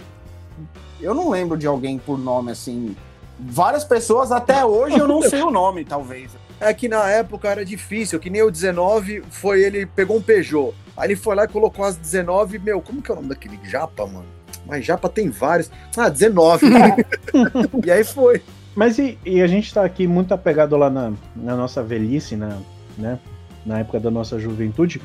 Eu 1.01 1.15
não 1.15 1.29
lembro 1.31 1.57
de 1.57 1.67
alguém 1.67 1.99
por 1.99 2.19
nome 2.19 2.51
assim. 2.53 2.97
Várias 3.39 3.85
pessoas 3.85 4.31
até 4.33 4.65
hoje 4.65 4.97
eu 4.99 5.09
não 5.09 5.21
sei 5.23 5.43
o 5.43 5.51
nome, 5.51 5.85
talvez. 5.85 6.31
É 6.61 6.73
que 6.73 6.89
na 6.89 7.09
época 7.11 7.49
era 7.49 7.65
difícil, 7.65 8.19
que 8.21 8.31
nem 8.31 8.43
o 8.43 8.51
19 8.51 9.23
foi 9.31 9.63
ele 9.63 9.85
pegou 9.87 10.17
um 10.17 10.23
Peugeot. 10.23 10.73
Aí 10.97 11.09
ele 11.09 11.17
foi 11.17 11.35
lá 11.35 11.45
e 11.45 11.49
colocou 11.49 11.85
as 11.85 11.97
19, 11.97 12.59
meu, 12.59 12.81
como 12.81 13.03
que 13.03 13.11
é 13.11 13.15
o 13.15 13.17
nome 13.17 13.29
daquele 13.29 13.59
Japa, 13.65 14.07
mano? 14.07 14.27
Mas 14.67 14.85
Japa 14.85 15.09
tem 15.09 15.29
vários. 15.31 15.71
Ah, 15.97 16.09
19. 16.09 16.67
e 17.85 17.91
aí 17.91 18.05
foi. 18.05 18.43
Mas 18.75 18.99
e, 18.99 19.19
e 19.25 19.43
a 19.43 19.47
gente 19.47 19.73
tá 19.73 19.85
aqui 19.85 20.07
muito 20.07 20.33
apegado 20.33 20.77
lá 20.77 20.91
na, 20.91 21.13
na 21.37 21.57
nossa 21.57 21.83
velhice, 21.83 22.37
na, 22.37 22.59
né? 22.97 23.19
Na 23.65 23.81
época 23.81 24.01
da 24.01 24.11
nossa 24.11 24.39
juventude. 24.39 25.01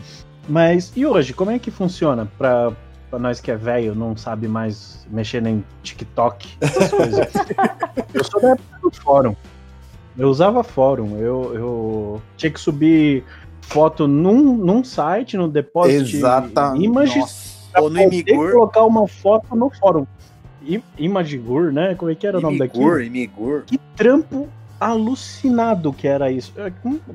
Mas 0.48 0.92
e 0.96 1.06
hoje, 1.06 1.34
como 1.34 1.52
é 1.52 1.60
que 1.60 1.70
funciona 1.70 2.30
pra, 2.38 2.72
pra 3.10 3.20
nós 3.20 3.40
que 3.40 3.52
é 3.52 3.56
velho, 3.56 3.94
não 3.94 4.18
sabe 4.18 4.48
mais 4.48 5.06
mexer 5.10 5.42
nem 5.42 5.64
TikTok, 5.84 6.58
essas 6.62 6.90
coisas? 6.90 7.28
eu 8.14 8.24
sou 8.24 8.42
da 8.42 8.52
época 8.52 8.80
do 8.82 8.92
fórum. 8.92 9.36
Eu 10.18 10.30
usava 10.30 10.64
fórum. 10.64 11.18
Eu, 11.18 11.52
eu 11.54 12.22
tinha 12.36 12.52
que 12.52 12.60
subir 12.60 13.24
foto 13.70 14.08
num, 14.08 14.56
num 14.58 14.84
site, 14.84 15.38
no 15.38 15.48
Deposit 15.48 16.18
Images, 16.78 17.16
Nossa. 17.18 17.72
pra 17.72 17.82
Ou 17.82 17.90
no 17.90 18.02
Imigur. 18.02 18.52
colocar 18.52 18.84
uma 18.84 19.08
foto 19.08 19.56
no 19.56 19.70
fórum. 19.70 20.06
I- 20.64 20.84
Imagigur, 20.98 21.72
né? 21.72 21.96
Como 21.96 22.12
é 22.12 22.16
que 22.16 22.28
era 22.28 22.38
o 22.38 22.42
nome 22.42 22.58
daquilo? 22.60 23.00
Imigur, 23.00 23.02
Imigur. 23.04 23.64
Que 23.66 23.78
trampo 23.96 24.48
alucinado 24.80 25.92
que 25.94 26.08
era 26.08 26.32
isso. 26.32 26.54
É, 26.58 26.68
A 26.68 26.72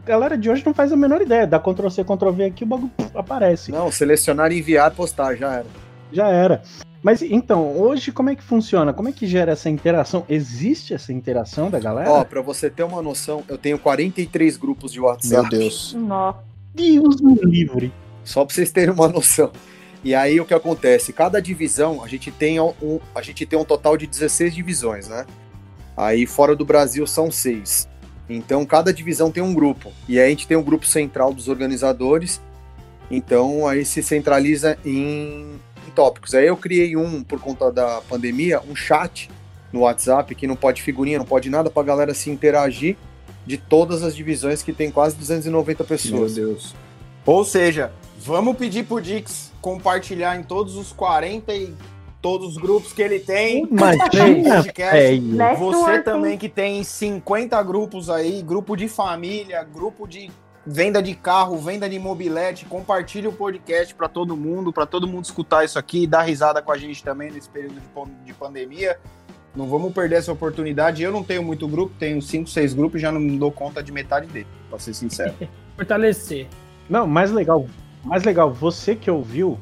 galera 0.07 0.36
de 0.38 0.48
hoje 0.50 0.62
não 0.64 0.72
faz 0.74 0.92
a 0.92 0.96
menor 0.96 1.20
ideia. 1.22 1.46
Dá 1.46 1.59
Ctrl 1.59 1.88
C, 1.88 2.05
Ctrl 2.05 2.30
V 2.30 2.44
aqui, 2.44 2.64
o 2.64 2.66
bagulho 2.66 2.90
puf, 2.96 3.11
aparece. 3.16 3.72
Não, 3.72 3.90
selecionar, 3.90 4.52
enviar, 4.52 4.90
postar, 4.92 5.34
já 5.36 5.52
era. 5.55 5.66
Já 6.12 6.28
era. 6.28 6.62
Mas 7.05 7.20
então, 7.20 7.78
hoje 7.78 8.11
como 8.11 8.30
é 8.30 8.34
que 8.34 8.42
funciona? 8.42 8.90
Como 8.94 9.11
é 9.11 9.12
que 9.12 9.26
gera 9.26 9.52
essa 9.52 9.68
interação? 9.68 10.24
Existe 10.26 10.94
essa 10.94 11.12
interação 11.12 11.68
da 11.68 11.78
galera? 11.78 12.11
Ó, 12.11 12.24
pra 12.24 12.40
você 12.40 12.70
ter 12.70 12.82
uma 12.82 13.02
noção, 13.02 13.44
eu 13.46 13.59
tenho 13.59 13.78
43 13.78 14.57
grupos 14.57 14.90
de 14.90 15.00
WhatsApp. 15.00 15.50
Deus. 15.50 15.92
Nossa. 15.92 16.38
Deus 16.74 17.20
me 17.20 17.34
livre. 17.34 17.92
Só 18.24 18.42
pra 18.42 18.55
vocês 18.55 18.72
terem 18.72 18.94
uma 18.94 19.07
noção. 19.12 19.52
E 20.02 20.14
aí 20.14 20.40
o 20.40 20.46
que 20.46 20.55
acontece? 20.55 21.12
Cada 21.12 21.42
divisão, 21.42 22.02
a 22.02 22.09
gente 22.09 22.30
tem 22.30 22.59
um, 22.59 22.98
a 23.14 23.20
gente 23.20 23.44
tem 23.44 23.59
um 23.59 23.66
total 23.66 23.98
de 23.98 24.07
16 24.07 24.55
divisões, 24.55 25.07
né? 25.07 25.26
Aí 25.94 26.24
fora 26.24 26.57
do 26.57 26.64
Brasil 26.64 27.07
são 27.07 27.30
seis. 27.30 27.86
Então 28.30 28.64
cada 28.64 28.94
divisão 28.94 29.30
tem 29.30 29.42
um 29.42 29.52
grupo. 29.52 29.92
E 30.09 30.18
aí 30.18 30.28
a 30.28 30.30
gente 30.30 30.48
tem 30.48 30.57
um 30.57 30.62
grupo 30.62 30.86
central 30.86 31.34
dos 31.34 31.48
organizadores. 31.48 32.40
Então 33.11 33.68
aí 33.68 33.84
se 33.84 34.02
centraliza 34.02 34.78
em 34.86 35.61
tópicos. 35.95 36.34
Aí 36.34 36.47
eu 36.47 36.57
criei 36.57 36.97
um 36.97 37.22
por 37.22 37.40
conta 37.40 37.70
da 37.70 38.01
pandemia, 38.03 38.61
um 38.68 38.74
chat 38.74 39.30
no 39.72 39.80
WhatsApp 39.80 40.34
que 40.34 40.47
não 40.47 40.57
pode 40.57 40.82
figurinha, 40.82 41.18
não 41.18 41.26
pode 41.26 41.51
nada 41.51 41.70
pra 41.70 41.82
galera 41.82 42.14
se 42.14 42.30
interagir 42.30 42.97
de 43.47 43.59
todas 43.59 44.03
as 44.03 44.14
divisões 44.14 44.62
que 44.62 44.72
tem 44.72 44.90
quase 44.90 45.16
290 45.16 45.82
Meu 45.82 45.88
pessoas. 45.88 46.34
Deus. 46.34 46.74
Ou 47.26 47.45
seja, 47.45 47.92
vamos 48.18 48.57
pedir 48.57 48.84
pro 48.84 49.01
Dix 49.01 49.53
compartilhar 49.61 50.36
em 50.36 50.42
todos 50.42 50.76
os 50.76 50.92
40 50.92 51.55
e 51.55 51.74
todos 52.20 52.49
os 52.51 52.57
grupos 52.57 52.92
que 52.92 53.03
ele 53.03 53.18
tem. 53.18 53.64
Imagina, 53.64 54.57
podcast. 54.57 55.20
Você 55.59 56.03
também 56.03 56.38
que 56.38 56.49
tem 56.49 56.82
50 56.82 57.62
grupos 57.62 58.09
aí, 58.09 58.42
grupo 58.42 58.76
de 58.76 58.88
família, 58.88 59.62
grupo 59.62 60.07
de 60.07 60.30
venda 60.66 61.02
de 61.02 61.14
carro, 61.14 61.58
venda 61.58 61.88
de 61.88 61.98
mobilete, 61.98 62.64
compartilha 62.64 63.28
o 63.28 63.32
podcast 63.32 63.94
para 63.94 64.08
todo 64.08 64.36
mundo, 64.36 64.72
para 64.72 64.86
todo 64.86 65.06
mundo 65.06 65.24
escutar 65.24 65.64
isso 65.64 65.78
aqui, 65.78 66.06
dar 66.06 66.22
risada 66.22 66.62
com 66.62 66.72
a 66.72 66.78
gente 66.78 67.02
também 67.02 67.30
nesse 67.30 67.48
período 67.48 67.74
de, 67.74 68.24
de 68.24 68.34
pandemia. 68.34 68.98
Não 69.54 69.68
vamos 69.68 69.92
perder 69.92 70.16
essa 70.16 70.32
oportunidade. 70.32 71.02
Eu 71.02 71.12
não 71.12 71.22
tenho 71.22 71.42
muito 71.42 71.68
grupo, 71.68 71.94
tenho 71.98 72.20
5, 72.20 72.48
6 72.48 72.74
grupos 72.74 72.98
e 72.98 73.02
já 73.02 73.12
não 73.12 73.36
dou 73.36 73.52
conta 73.52 73.82
de 73.82 73.92
metade 73.92 74.26
dele, 74.26 74.46
pra 74.68 74.78
ser 74.78 74.94
sincero. 74.94 75.34
Fortalecer. 75.76 76.48
Não, 76.88 77.06
mais 77.06 77.30
legal. 77.30 77.66
Mais 78.02 78.24
legal, 78.24 78.52
você 78.52 78.94
que 78.94 79.10
ouviu, 79.10 79.58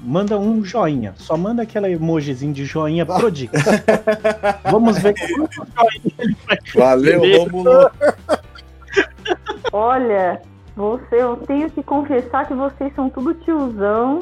manda 0.00 0.38
um 0.38 0.64
joinha. 0.64 1.14
Só 1.16 1.36
manda 1.36 1.62
aquela 1.62 1.90
emojizinho 1.90 2.52
de 2.52 2.64
joinha 2.64 3.04
pro 3.04 3.30
Dix. 3.30 3.52
Vamos 4.70 4.98
ver 4.98 5.14
quanto 5.14 5.54
joinha 5.54 6.14
ele 6.18 6.36
vai 6.46 6.58
Valeu. 6.74 7.44
Romulo. 7.44 7.90
Olha, 9.72 10.40
você, 10.76 11.22
eu 11.22 11.36
tenho 11.36 11.70
que 11.70 11.82
confessar 11.82 12.46
que 12.46 12.54
vocês 12.54 12.94
são 12.94 13.08
tudo 13.08 13.34
tiozão. 13.34 14.20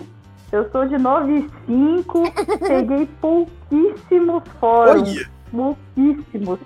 Eu 0.51 0.71
sou 0.71 0.87
de 0.87 0.99
95, 0.99 2.23
peguei 2.61 3.09
pouquíssimos 3.21 4.43
fóruns. 4.61 5.09
Olha, 5.09 5.31
Pouquíssimos. 5.51 6.59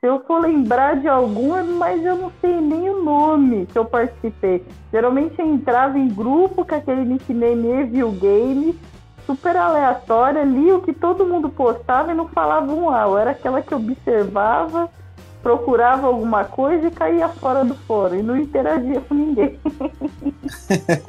Se 0.00 0.06
eu 0.06 0.20
for 0.26 0.42
lembrar 0.42 0.96
de 1.00 1.08
algum, 1.08 1.78
mas 1.78 2.04
eu 2.04 2.16
não 2.16 2.30
sei 2.40 2.60
nem 2.60 2.90
o 2.90 3.02
nome 3.02 3.64
que 3.64 3.78
eu 3.78 3.86
participei. 3.86 4.62
Geralmente 4.92 5.38
eu 5.38 5.46
entrava 5.46 5.98
em 5.98 6.08
grupo 6.08 6.66
com 6.66 6.74
aquele 6.74 7.06
nickname 7.06 7.68
Evil 7.68 8.12
Game, 8.12 8.78
super 9.24 9.56
aleatória, 9.56 10.44
li 10.44 10.70
o 10.70 10.82
que 10.82 10.92
todo 10.92 11.24
mundo 11.24 11.48
postava 11.48 12.12
e 12.12 12.14
não 12.14 12.28
falava 12.28 12.70
um 12.70 12.90
A. 12.90 13.02
Eu 13.02 13.16
era 13.16 13.30
aquela 13.30 13.62
que 13.62 13.74
observava, 13.74 14.90
procurava 15.44 16.06
alguma 16.06 16.44
coisa 16.44 16.86
e 16.86 16.90
caía 16.90 17.28
fora 17.28 17.62
do 17.66 17.74
fórum 17.74 18.14
e 18.16 18.22
não 18.22 18.34
interagia 18.34 19.00
com 19.02 19.14
ninguém. 19.14 19.58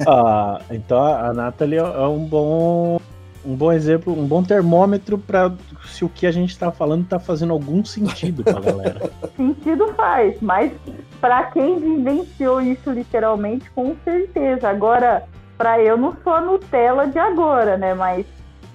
Ah, 0.06 0.60
então 0.70 0.98
a 0.98 1.28
a 1.28 1.34
Nathalie 1.34 1.78
é 1.78 2.06
um 2.06 2.24
bom, 2.24 2.98
um 3.44 3.54
bom 3.54 3.72
exemplo, 3.72 4.18
um 4.18 4.26
bom 4.26 4.42
termômetro 4.42 5.18
para 5.18 5.52
se 5.84 6.04
o 6.04 6.08
que 6.08 6.26
a 6.26 6.32
gente 6.32 6.58
tá 6.58 6.70
falando 6.70 7.06
tá 7.06 7.18
fazendo 7.18 7.52
algum 7.52 7.84
sentido 7.84 8.42
pra 8.42 8.60
galera. 8.60 9.10
Sentido 9.36 9.92
faz, 9.94 10.40
mas 10.40 10.72
para 11.20 11.44
quem 11.44 11.78
vivenciou 11.78 12.60
isso 12.60 12.90
literalmente, 12.90 13.70
com 13.70 13.94
certeza. 14.04 14.68
Agora, 14.68 15.24
para 15.58 15.80
eu 15.82 15.96
não 15.96 16.16
sou 16.24 16.32
a 16.32 16.40
Nutella 16.40 17.06
de 17.06 17.18
agora, 17.18 17.76
né? 17.76 17.92
Mas 17.94 18.24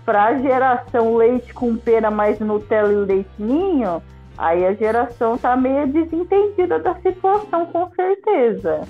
pra 0.05 0.37
geração 0.39 1.15
leite 1.15 1.53
com 1.53 1.75
pera 1.75 2.11
mais 2.11 2.39
Nutella 2.39 2.91
e 2.91 2.95
leitinho, 2.95 4.01
aí 4.41 4.65
a 4.65 4.73
geração 4.73 5.37
tá 5.37 5.55
meio 5.55 5.87
desentendida 5.87 6.79
da 6.79 6.95
situação, 6.95 7.65
com 7.67 7.89
certeza. 7.95 8.81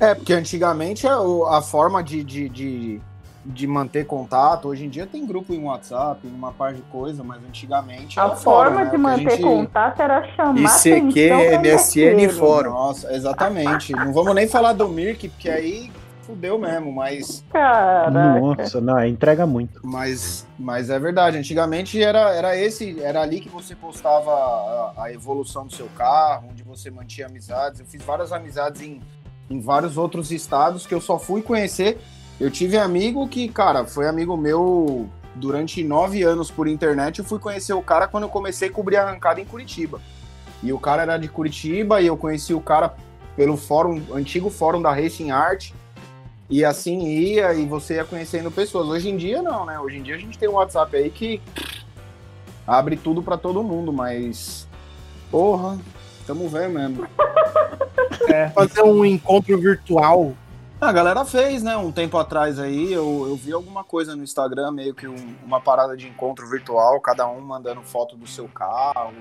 É, 0.00 0.14
porque 0.14 0.32
antigamente 0.32 1.06
a, 1.06 1.20
o- 1.20 1.44
a 1.46 1.60
forma 1.62 2.02
de, 2.02 2.24
de, 2.24 2.48
de, 2.48 3.00
de 3.44 3.66
manter 3.66 4.06
contato, 4.06 4.66
hoje 4.68 4.86
em 4.86 4.88
dia 4.88 5.06
tem 5.06 5.24
grupo 5.26 5.52
em 5.54 5.62
WhatsApp, 5.62 6.26
uma 6.26 6.50
par 6.52 6.72
de 6.72 6.82
coisa, 6.82 7.22
mas 7.22 7.38
antigamente 7.46 8.18
A 8.18 8.30
forma 8.30 8.36
fórum, 8.72 8.74
né? 8.76 8.90
de 8.90 8.96
a 8.96 8.98
manter 8.98 9.30
gente- 9.30 9.42
contato 9.42 10.00
era 10.00 10.26
chamar 10.34 10.58
ICQ, 10.60 11.30
MSN, 11.60 12.10
daquele. 12.10 12.28
fórum. 12.30 12.70
Nossa, 12.70 13.12
exatamente. 13.14 13.92
Não 13.92 14.12
vamos 14.12 14.34
nem 14.34 14.48
falar 14.48 14.72
do 14.72 14.88
Mirk, 14.88 15.28
porque 15.28 15.48
aí 15.50 15.92
fudeu 16.24 16.58
mesmo, 16.58 16.90
mas, 16.92 17.44
Caraca. 17.50 18.10
Nossa, 18.10 18.80
não, 18.80 19.04
entrega 19.04 19.46
muito. 19.46 19.80
mas, 19.82 20.46
mas 20.58 20.90
é 20.90 20.98
verdade. 20.98 21.36
Antigamente 21.36 22.02
era, 22.02 22.34
era 22.34 22.56
esse, 22.56 23.00
era 23.00 23.20
ali 23.20 23.40
que 23.40 23.48
você 23.48 23.74
postava 23.74 24.30
a, 24.30 25.04
a 25.04 25.12
evolução 25.12 25.66
do 25.66 25.72
seu 25.72 25.88
carro, 25.96 26.48
onde 26.50 26.62
você 26.62 26.90
mantinha 26.90 27.26
amizades. 27.26 27.80
Eu 27.80 27.86
fiz 27.86 28.02
várias 28.02 28.32
amizades 28.32 28.80
em, 28.80 29.00
em 29.50 29.60
vários 29.60 29.96
outros 29.96 30.30
estados 30.30 30.86
que 30.86 30.94
eu 30.94 31.00
só 31.00 31.18
fui 31.18 31.42
conhecer. 31.42 31.98
Eu 32.40 32.50
tive 32.50 32.76
amigo 32.76 33.28
que, 33.28 33.48
cara, 33.48 33.84
foi 33.84 34.08
amigo 34.08 34.36
meu 34.36 35.08
durante 35.34 35.84
nove 35.84 36.22
anos 36.22 36.50
por 36.50 36.66
internet. 36.66 37.18
Eu 37.18 37.24
fui 37.24 37.38
conhecer 37.38 37.72
o 37.72 37.82
cara 37.82 38.08
quando 38.08 38.24
eu 38.24 38.28
comecei 38.28 38.68
a 38.68 38.72
cobrir 38.72 38.96
arrancada 38.96 39.40
em 39.40 39.44
Curitiba. 39.44 40.00
E 40.62 40.72
o 40.72 40.78
cara 40.78 41.02
era 41.02 41.16
de 41.16 41.28
Curitiba 41.28 42.00
e 42.00 42.06
eu 42.06 42.16
conheci 42.16 42.54
o 42.54 42.60
cara 42.60 42.94
pelo 43.36 43.56
fórum, 43.56 44.00
antigo 44.12 44.48
fórum 44.50 44.80
da 44.80 44.92
Racing 44.92 45.30
Art. 45.30 45.72
E 46.48 46.64
assim 46.64 47.06
ia, 47.08 47.52
e 47.54 47.64
você 47.66 47.94
ia 47.94 48.04
conhecendo 48.04 48.50
pessoas. 48.50 48.86
Hoje 48.88 49.08
em 49.08 49.16
dia, 49.16 49.40
não, 49.42 49.64
né? 49.64 49.78
Hoje 49.78 49.96
em 49.98 50.02
dia 50.02 50.14
a 50.14 50.18
gente 50.18 50.38
tem 50.38 50.48
um 50.48 50.52
WhatsApp 50.54 50.94
aí 50.96 51.10
que 51.10 51.40
abre 52.66 52.96
tudo 52.96 53.22
pra 53.22 53.36
todo 53.36 53.62
mundo, 53.62 53.92
mas. 53.92 54.68
Porra, 55.30 55.78
tamo 56.26 56.48
vendo 56.48 56.74
mesmo. 56.74 57.06
Fazer 58.54 58.82
um 58.82 59.04
encontro 59.04 59.58
virtual. 59.58 60.34
A 60.80 60.92
galera 60.92 61.24
fez, 61.24 61.62
né? 61.62 61.76
Um 61.76 61.90
tempo 61.90 62.18
atrás 62.18 62.58
aí, 62.58 62.92
eu, 62.92 63.24
eu 63.28 63.36
vi 63.36 63.52
alguma 63.52 63.82
coisa 63.82 64.14
no 64.14 64.22
Instagram, 64.22 64.70
meio 64.72 64.92
que 64.94 65.06
um- 65.06 65.34
uma 65.44 65.60
parada 65.60 65.96
de 65.96 66.06
encontro 66.06 66.46
virtual, 66.46 67.00
cada 67.00 67.26
um 67.26 67.40
mandando 67.40 67.80
foto 67.82 68.16
do 68.16 68.26
seu 68.26 68.46
carro, 68.48 69.12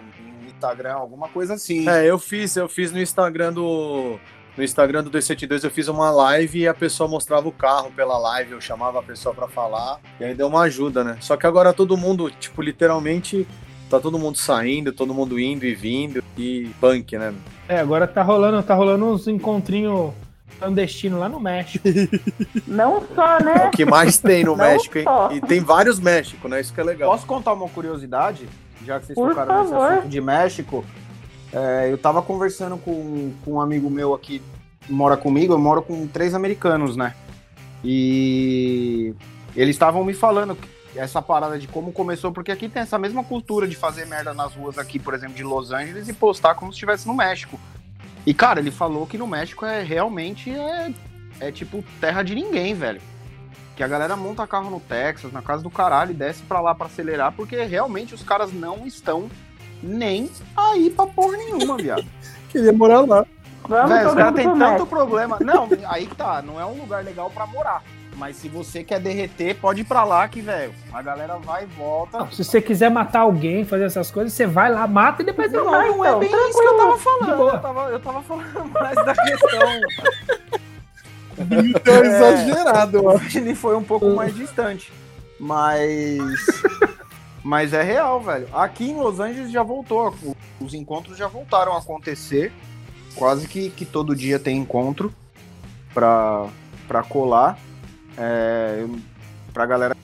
no 0.42 0.48
Instagram, 0.50 0.96
alguma 0.96 1.30
coisa 1.30 1.54
assim. 1.54 1.88
É, 1.88 2.06
eu 2.06 2.20
fiz, 2.20 2.56
eu 2.58 2.68
fiz 2.68 2.92
no 2.92 3.00
Instagram 3.00 3.54
do, 3.54 4.20
no 4.58 4.64
Instagram 4.64 5.04
do 5.04 5.10
272 5.10 5.64
eu 5.64 5.72
fiz 5.72 5.88
uma 5.88 6.12
live 6.12 6.60
e 6.60 6.68
a 6.68 6.74
pessoa 6.74 7.10
mostrava 7.10 7.48
o 7.48 7.52
carro 7.52 7.92
pela 7.96 8.18
live, 8.18 8.52
eu 8.52 8.62
chamava 8.62 9.00
a 9.00 9.04
pessoa 9.04 9.34
para 9.34 9.48
falar, 9.48 10.00
e 10.20 10.24
aí 10.24 10.34
deu 10.36 10.48
uma 10.48 10.62
ajuda, 10.62 11.04
né? 11.04 11.18
Só 11.22 11.36
que 11.36 11.48
agora 11.48 11.74
todo 11.74 11.98
mundo, 11.98 12.30
tipo, 12.32 12.62
literalmente 12.62 13.48
tá 13.90 14.00
todo 14.00 14.18
mundo 14.20 14.38
saindo, 14.38 14.92
todo 14.92 15.14
mundo 15.14 15.40
indo 15.40 15.66
e 15.66 15.74
vindo 15.76 16.24
e 16.38 16.70
punk, 16.80 17.18
né? 17.18 17.34
É, 17.68 17.80
agora 17.80 18.06
tá 18.08 18.22
rolando, 18.24 18.62
tá 18.64 18.74
rolando 18.74 19.06
uns 19.06 19.28
encontrinhos 19.28 20.12
clandestinos 20.60 21.20
lá 21.20 21.28
no 21.30 21.40
México. 21.40 21.88
Não 22.68 23.04
só, 23.16 23.38
É 23.38 23.44
né? 23.44 23.68
o 23.68 23.72
que 23.72 23.86
mais 23.86 24.18
tem 24.20 24.44
no 24.44 24.56
Não 24.56 24.66
México, 24.66 24.98
hein? 24.98 25.04
só. 25.04 25.32
E 25.32 25.42
tem 25.42 25.60
vários 25.62 26.00
México, 26.00 26.48
né? 26.48 26.62
Isso 26.62 26.74
que 26.74 26.80
é 26.80 26.84
legal. 26.84 27.10
Posso 27.12 27.26
contar 27.26 27.54
uma 27.54 27.68
curiosidade? 27.70 28.48
Já 28.86 29.00
que 29.00 29.06
vocês 29.08 29.16
Por 29.16 29.30
tocaram 29.30 29.60
nesse 29.62 29.72
favor. 29.72 29.92
assunto 29.92 30.08
de 30.10 30.22
México. 30.22 30.86
É, 31.54 31.92
eu 31.92 31.98
tava 31.98 32.22
conversando 32.22 32.78
com, 32.78 33.32
com 33.46 33.54
um 33.54 33.62
amigo 33.62 33.90
meu 33.90 34.14
aqui, 34.14 34.42
mora 34.90 35.16
comigo, 35.16 35.54
eu 35.54 35.60
moro 35.60 35.84
com 35.84 36.08
três 36.08 36.34
americanos, 36.34 36.98
né? 36.98 37.14
E 37.84 39.14
eles 39.56 39.76
estavam 39.76 40.04
me 40.04 40.14
falando 40.14 40.58
essa 40.96 41.22
parada 41.22 41.60
de 41.60 41.68
como 41.68 41.92
começou, 41.92 42.32
porque 42.32 42.52
aqui 42.52 42.68
tem 42.68 42.82
essa 42.82 42.98
mesma 42.98 43.24
cultura 43.24 43.68
de 43.68 43.76
fazer 43.76 44.06
merda 44.06 44.34
nas 44.34 44.56
ruas 44.56 44.78
aqui, 44.78 44.98
por 44.98 45.14
exemplo, 45.14 45.36
de 45.36 45.44
Los 45.44 45.72
Angeles 45.72 46.08
e 46.08 46.14
postar 46.14 46.56
como 46.56 46.72
se 46.72 46.78
estivesse 46.78 47.08
no 47.08 47.14
México. 47.14 47.60
E, 48.26 48.34
cara, 48.34 48.60
ele 48.60 48.72
falou 48.72 49.06
que 49.06 49.18
no 49.18 49.28
México 49.28 49.66
é 49.66 49.84
realmente 49.84 50.50
é, 50.50 50.94
é 51.40 51.52
tipo 51.52 51.84
terra 52.00 52.24
de 52.24 52.34
ninguém, 52.34 52.74
velho. 52.74 53.02
Que 53.76 53.84
a 53.84 53.88
galera 53.88 54.16
monta 54.16 54.48
carro 54.48 54.70
no 54.70 54.80
Texas, 54.80 55.32
na 55.32 55.42
casa 55.42 55.62
do 55.62 55.70
caralho, 55.70 56.12
e 56.12 56.16
desce 56.16 56.42
pra 56.44 56.62
lá 56.62 56.74
pra 56.74 56.88
acelerar, 56.88 57.34
porque 57.34 57.62
realmente 57.64 58.14
os 58.14 58.24
caras 58.24 58.54
não 58.54 58.86
estão 58.86 59.30
nem 59.84 60.30
aí 60.58 60.90
pra 60.90 61.06
porra 61.06 61.38
nenhuma, 61.38 61.78
viado. 61.78 62.06
Queria 62.50 62.72
morar 62.74 63.02
lá. 63.02 63.26
Vamos 63.68 63.90
Velho, 63.92 64.10
os 64.10 64.14
caras 64.16 64.36
têm 64.36 64.44
tanto 64.46 64.58
México. 64.58 64.86
problema. 64.88 65.38
Não, 65.40 65.70
aí 65.86 66.06
que 66.08 66.16
tá, 66.16 66.42
não 66.42 66.60
é 66.60 66.66
um 66.66 66.74
lugar 66.80 67.04
legal 67.04 67.30
pra 67.30 67.46
morar. 67.46 67.84
Mas 68.16 68.36
se 68.36 68.48
você 68.48 68.84
quer 68.84 69.00
derreter, 69.00 69.56
pode 69.56 69.82
ir 69.82 69.86
pra 69.86 70.04
lá 70.04 70.28
que, 70.28 70.40
velho, 70.40 70.72
a 70.94 71.02
galera 71.02 71.38
vai 71.38 71.64
e 71.64 71.66
volta. 71.66 72.20
Não, 72.20 72.32
se 72.32 72.44
você 72.44 72.62
quiser 72.62 72.92
matar 72.92 73.22
alguém, 73.22 73.66
fazer 73.66 73.86
essas 73.86 74.12
coisas, 74.12 74.34
você 74.34 74.46
vai 74.46 74.72
lá, 74.72 74.86
mata 74.86 75.24
e 75.24 75.26
depois 75.26 75.52
Não, 75.52 75.64
volta. 75.64 75.88
não 75.88 76.06
é 76.06 76.08
então, 76.10 76.20
bem 76.20 76.30
isso 76.50 76.60
que 76.60 76.68
eu 76.68 76.78
tava 76.78 76.98
falando. 76.98 77.50
Eu 77.50 77.60
tava, 77.60 77.90
eu 77.90 78.00
tava 78.00 78.22
falando 78.22 78.66
mais 78.72 78.96
da 78.96 79.16
questão. 79.16 79.80
Então, 81.40 81.96
É. 81.96 82.06
exagerado, 82.06 83.06
ó. 83.06 83.20
Ele 83.34 83.56
foi 83.56 83.76
um 83.76 83.84
pouco 83.84 84.08
mais 84.12 84.36
distante. 84.36 84.94
Mas. 85.40 86.20
Mas 87.44 87.74
é 87.74 87.82
real, 87.84 88.22
velho. 88.22 88.48
Aqui 88.54 88.90
em 88.92 88.96
Los 88.96 89.20
Angeles 89.20 89.52
já 89.52 89.64
voltou. 89.64 90.16
Os 90.62 90.74
encontros 90.74 91.18
já 91.18 91.28
voltaram 91.28 91.74
a 91.74 91.80
acontecer. 91.80 92.52
Quase 93.16 93.48
que, 93.48 93.70
que 93.70 93.86
todo 93.86 94.16
dia 94.16 94.40
tem 94.40 94.58
encontro 94.58 95.14
pra, 95.94 96.48
pra 96.88 97.04
colar. 97.04 97.60
É, 98.18 98.78
eu- 98.82 98.96
pra 99.54 99.66
galera 99.66 99.96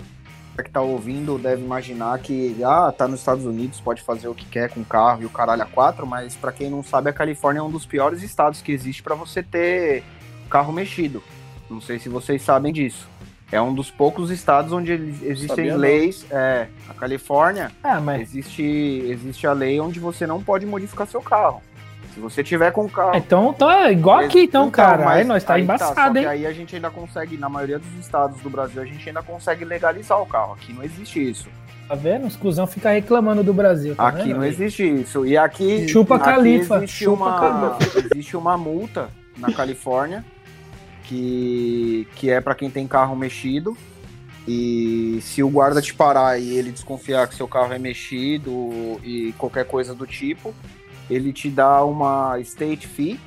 que 0.64 0.70
tá 0.70 0.82
ouvindo, 0.82 1.38
deve 1.38 1.64
imaginar 1.64 2.20
que 2.20 2.62
ah, 2.66 2.92
tá 2.92 3.08
nos 3.08 3.22
Estados 3.22 3.46
Unidos, 3.46 3.80
pode 3.80 4.02
fazer 4.02 4.28
o 4.28 4.36
que 4.36 4.46
quer 4.46 4.70
com 4.70 4.84
carro 4.84 5.22
e 5.22 5.26
o 5.26 5.30
caralho 5.30 5.62
a 5.64 5.66
quatro, 5.66 6.06
mas 6.06 6.36
pra 6.36 6.52
quem 6.52 6.70
não 6.70 6.84
sabe, 6.84 7.10
a 7.10 7.14
Califórnia 7.14 7.62
é 7.62 7.64
um 7.64 7.72
dos 7.72 7.86
piores 7.86 8.22
estados 8.22 8.62
que 8.62 8.74
existe 8.74 9.02
pra 9.02 9.16
você 9.16 9.42
ter 9.42 10.04
carro 10.50 10.74
mexido. 10.74 11.24
Não 11.70 11.80
sei 11.80 11.98
se 11.98 12.10
vocês 12.10 12.42
sabem 12.42 12.74
disso. 12.74 13.08
É 13.52 13.60
um 13.62 13.74
dos 13.74 13.90
poucos 13.90 14.30
estados 14.30 14.72
onde 14.72 14.92
existem 14.92 15.48
Sabia 15.48 15.74
não. 15.74 15.80
leis. 15.80 16.26
É, 16.30 16.68
a 16.88 16.94
Califórnia 16.94 17.72
Ah, 17.84 18.00
mas. 18.00 18.22
existe, 18.22 18.62
existe 18.64 19.48
a 19.48 19.54
lei 19.54 19.80
onde 19.80 20.00
você 20.00 20.28
não 20.28 20.42
pode 20.42 20.66
modificar 20.66 21.08
seu 21.08 21.22
carro. 21.22 21.62
Se 22.14 22.20
você 22.20 22.44
tiver 22.44 22.72
com 22.72 22.86
o 22.86 22.90
carro. 22.90 23.16
Então 23.16 23.54
tá 23.54 23.92
igual 23.92 24.20
aqui, 24.20 24.42
então, 24.42 24.70
cara. 24.70 25.06
mas 25.06 25.18
aí 25.20 25.24
nós 25.24 25.44
tá 25.44 25.56
aí 25.56 25.64
embaçado, 25.64 25.96
só 25.96 26.12
que 26.12 26.20
hein? 26.20 26.26
aí 26.26 26.46
a 26.46 26.52
gente 26.52 26.76
ainda 26.76 26.90
consegue, 26.90 27.38
na 27.38 27.48
maioria 27.48 27.80
dos 27.80 27.94
estados 28.00 28.40
do 28.42 28.50
Brasil, 28.50 28.82
a 28.82 28.86
gente 28.86 29.08
ainda 29.08 29.22
consegue 29.22 29.64
legalizar 29.64 30.20
o 30.22 30.26
carro. 30.26 30.54
Aqui 30.54 30.74
não 30.74 30.84
existe 30.84 31.30
isso. 31.30 31.48
Tá 31.88 31.96
vendo? 31.96 32.28
Os 32.28 32.36
cuzão 32.36 32.68
ficam 32.68 32.92
reclamando 32.92 33.44
do 33.44 33.54
Brasil. 33.54 33.96
Tá 33.96 34.08
aqui 34.10 34.28
vendo? 34.28 34.38
não 34.38 34.46
existe 34.46 34.84
isso. 34.84 35.26
E 35.26 35.36
aqui. 35.38 35.88
Chupa 35.88 36.16
aqui 36.18 36.26
Califa, 36.26 36.78
Existe, 36.78 37.04
chupa 37.06 37.24
uma, 37.24 37.78
existe 38.14 38.38
uma 38.38 38.58
multa 38.58 39.10
na 39.38 39.52
Califórnia 39.52 40.24
que, 41.10 42.08
que 42.16 42.30
é 42.30 42.40
para 42.40 42.54
quem 42.54 42.70
tem 42.70 42.88
carro 42.88 43.16
mexido. 43.16 43.76
E 44.48 45.20
se 45.22 45.44
o 45.44 45.50
guarda 45.50 45.82
te 45.82 45.94
parar 45.94 46.40
e 46.40 46.56
ele 46.56 46.72
desconfiar 46.72 47.28
que 47.28 47.36
seu 47.36 47.48
carro 47.48 47.74
é 47.74 47.80
mexido 47.80 48.52
e 49.04 49.34
qualquer 49.38 49.66
coisa 49.66 49.94
do 49.94 50.08
tipo, 50.08 50.54
ele 51.10 51.34
te 51.34 51.50
dá 51.50 51.84
uma 51.84 52.40
state 52.40 52.88
fee 52.88 53.20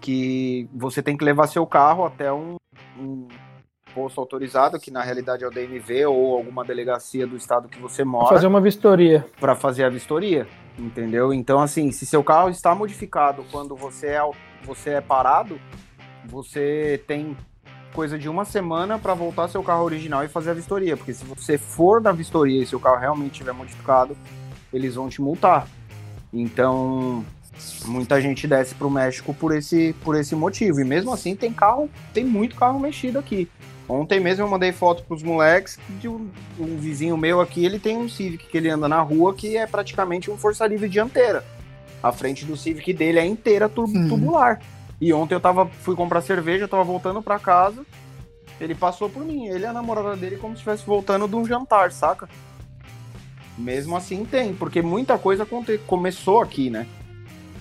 que 0.00 0.68
você 0.72 1.02
tem 1.02 1.16
que 1.16 1.24
levar 1.24 1.48
seu 1.48 1.66
carro 1.66 2.04
até 2.04 2.32
um, 2.32 2.56
um 2.98 3.26
posto 3.94 4.20
autorizado, 4.20 4.78
que 4.78 4.90
na 4.90 5.02
realidade 5.02 5.44
é 5.44 5.46
o 5.46 5.50
DMV 5.50 6.06
ou 6.06 6.36
alguma 6.36 6.64
delegacia 6.64 7.26
do 7.26 7.36
estado 7.36 7.68
que 7.68 7.80
você 7.80 8.04
mora 8.04 8.28
fazer 8.28 8.46
uma 8.46 8.60
vistoria. 8.60 9.26
para 9.40 9.56
fazer 9.56 9.84
a 9.84 9.88
vistoria, 9.88 10.46
entendeu? 10.78 11.34
Então, 11.34 11.60
assim, 11.60 11.90
se 11.90 12.06
seu 12.06 12.22
carro 12.22 12.48
está 12.48 12.74
modificado 12.74 13.44
quando 13.50 13.74
você 13.74 14.08
é, 14.08 14.30
você 14.62 14.90
é 14.90 15.00
parado, 15.00 15.60
você 16.28 17.02
tem 17.06 17.36
coisa 17.92 18.18
de 18.18 18.28
uma 18.28 18.44
semana 18.44 18.98
para 18.98 19.14
voltar 19.14 19.48
seu 19.48 19.62
carro 19.62 19.82
original 19.84 20.22
e 20.22 20.28
fazer 20.28 20.50
a 20.50 20.54
vistoria, 20.54 20.96
porque 20.96 21.12
se 21.14 21.24
você 21.24 21.56
for 21.58 22.00
na 22.00 22.12
vistoria 22.12 22.62
e 22.62 22.66
seu 22.66 22.78
carro 22.78 22.98
realmente 23.00 23.32
estiver 23.32 23.52
modificado, 23.52 24.16
eles 24.72 24.94
vão 24.94 25.08
te 25.08 25.20
multar. 25.22 25.66
Então, 26.32 27.24
muita 27.86 28.20
gente 28.20 28.46
desce 28.46 28.74
pro 28.74 28.90
México 28.90 29.32
por 29.34 29.56
esse, 29.56 29.94
por 30.04 30.14
esse 30.14 30.36
motivo. 30.36 30.80
E 30.80 30.84
mesmo 30.84 31.12
assim, 31.12 31.34
tem 31.34 31.52
carro, 31.52 31.88
tem 32.12 32.24
muito 32.24 32.54
carro 32.54 32.78
mexido 32.78 33.18
aqui. 33.18 33.48
Ontem 33.88 34.20
mesmo 34.20 34.44
eu 34.44 34.48
mandei 34.48 34.70
foto 34.70 35.02
pros 35.04 35.22
moleques 35.22 35.78
de 35.98 36.06
um, 36.08 36.28
um 36.60 36.76
vizinho 36.76 37.16
meu 37.16 37.40
aqui, 37.40 37.64
ele 37.64 37.78
tem 37.78 37.96
um 37.96 38.06
Civic 38.06 38.46
que 38.46 38.58
ele 38.58 38.68
anda 38.68 38.86
na 38.86 39.00
rua 39.00 39.32
que 39.34 39.56
é 39.56 39.66
praticamente 39.66 40.30
um 40.30 40.36
força 40.36 40.66
livre 40.66 40.90
dianteira. 40.90 41.42
A 42.02 42.12
frente 42.12 42.44
do 42.44 42.54
Civic 42.54 42.92
dele 42.92 43.18
é 43.18 43.24
inteira 43.24 43.66
tur- 43.66 43.88
Hum. 43.88 44.08
E 45.00 45.12
ontem 45.12 45.34
eu 45.34 45.40
tava, 45.40 45.66
fui 45.66 45.94
comprar 45.94 46.20
cerveja, 46.20 46.64
eu 46.64 46.68
tava 46.68 46.82
voltando 46.84 47.22
pra 47.22 47.38
casa, 47.38 47.84
ele 48.60 48.74
passou 48.74 49.08
por 49.08 49.24
mim, 49.24 49.46
ele 49.46 49.64
e 49.64 49.66
a 49.66 49.72
namorada 49.72 50.16
dele 50.16 50.36
como 50.36 50.54
se 50.54 50.58
estivesse 50.58 50.84
voltando 50.84 51.28
de 51.28 51.36
um 51.36 51.46
jantar, 51.46 51.92
saca? 51.92 52.28
Mesmo 53.56 53.96
assim 53.96 54.24
tem, 54.24 54.54
porque 54.54 54.82
muita 54.82 55.18
coisa 55.18 55.46
começou 55.86 56.40
aqui, 56.40 56.70
né? 56.70 56.86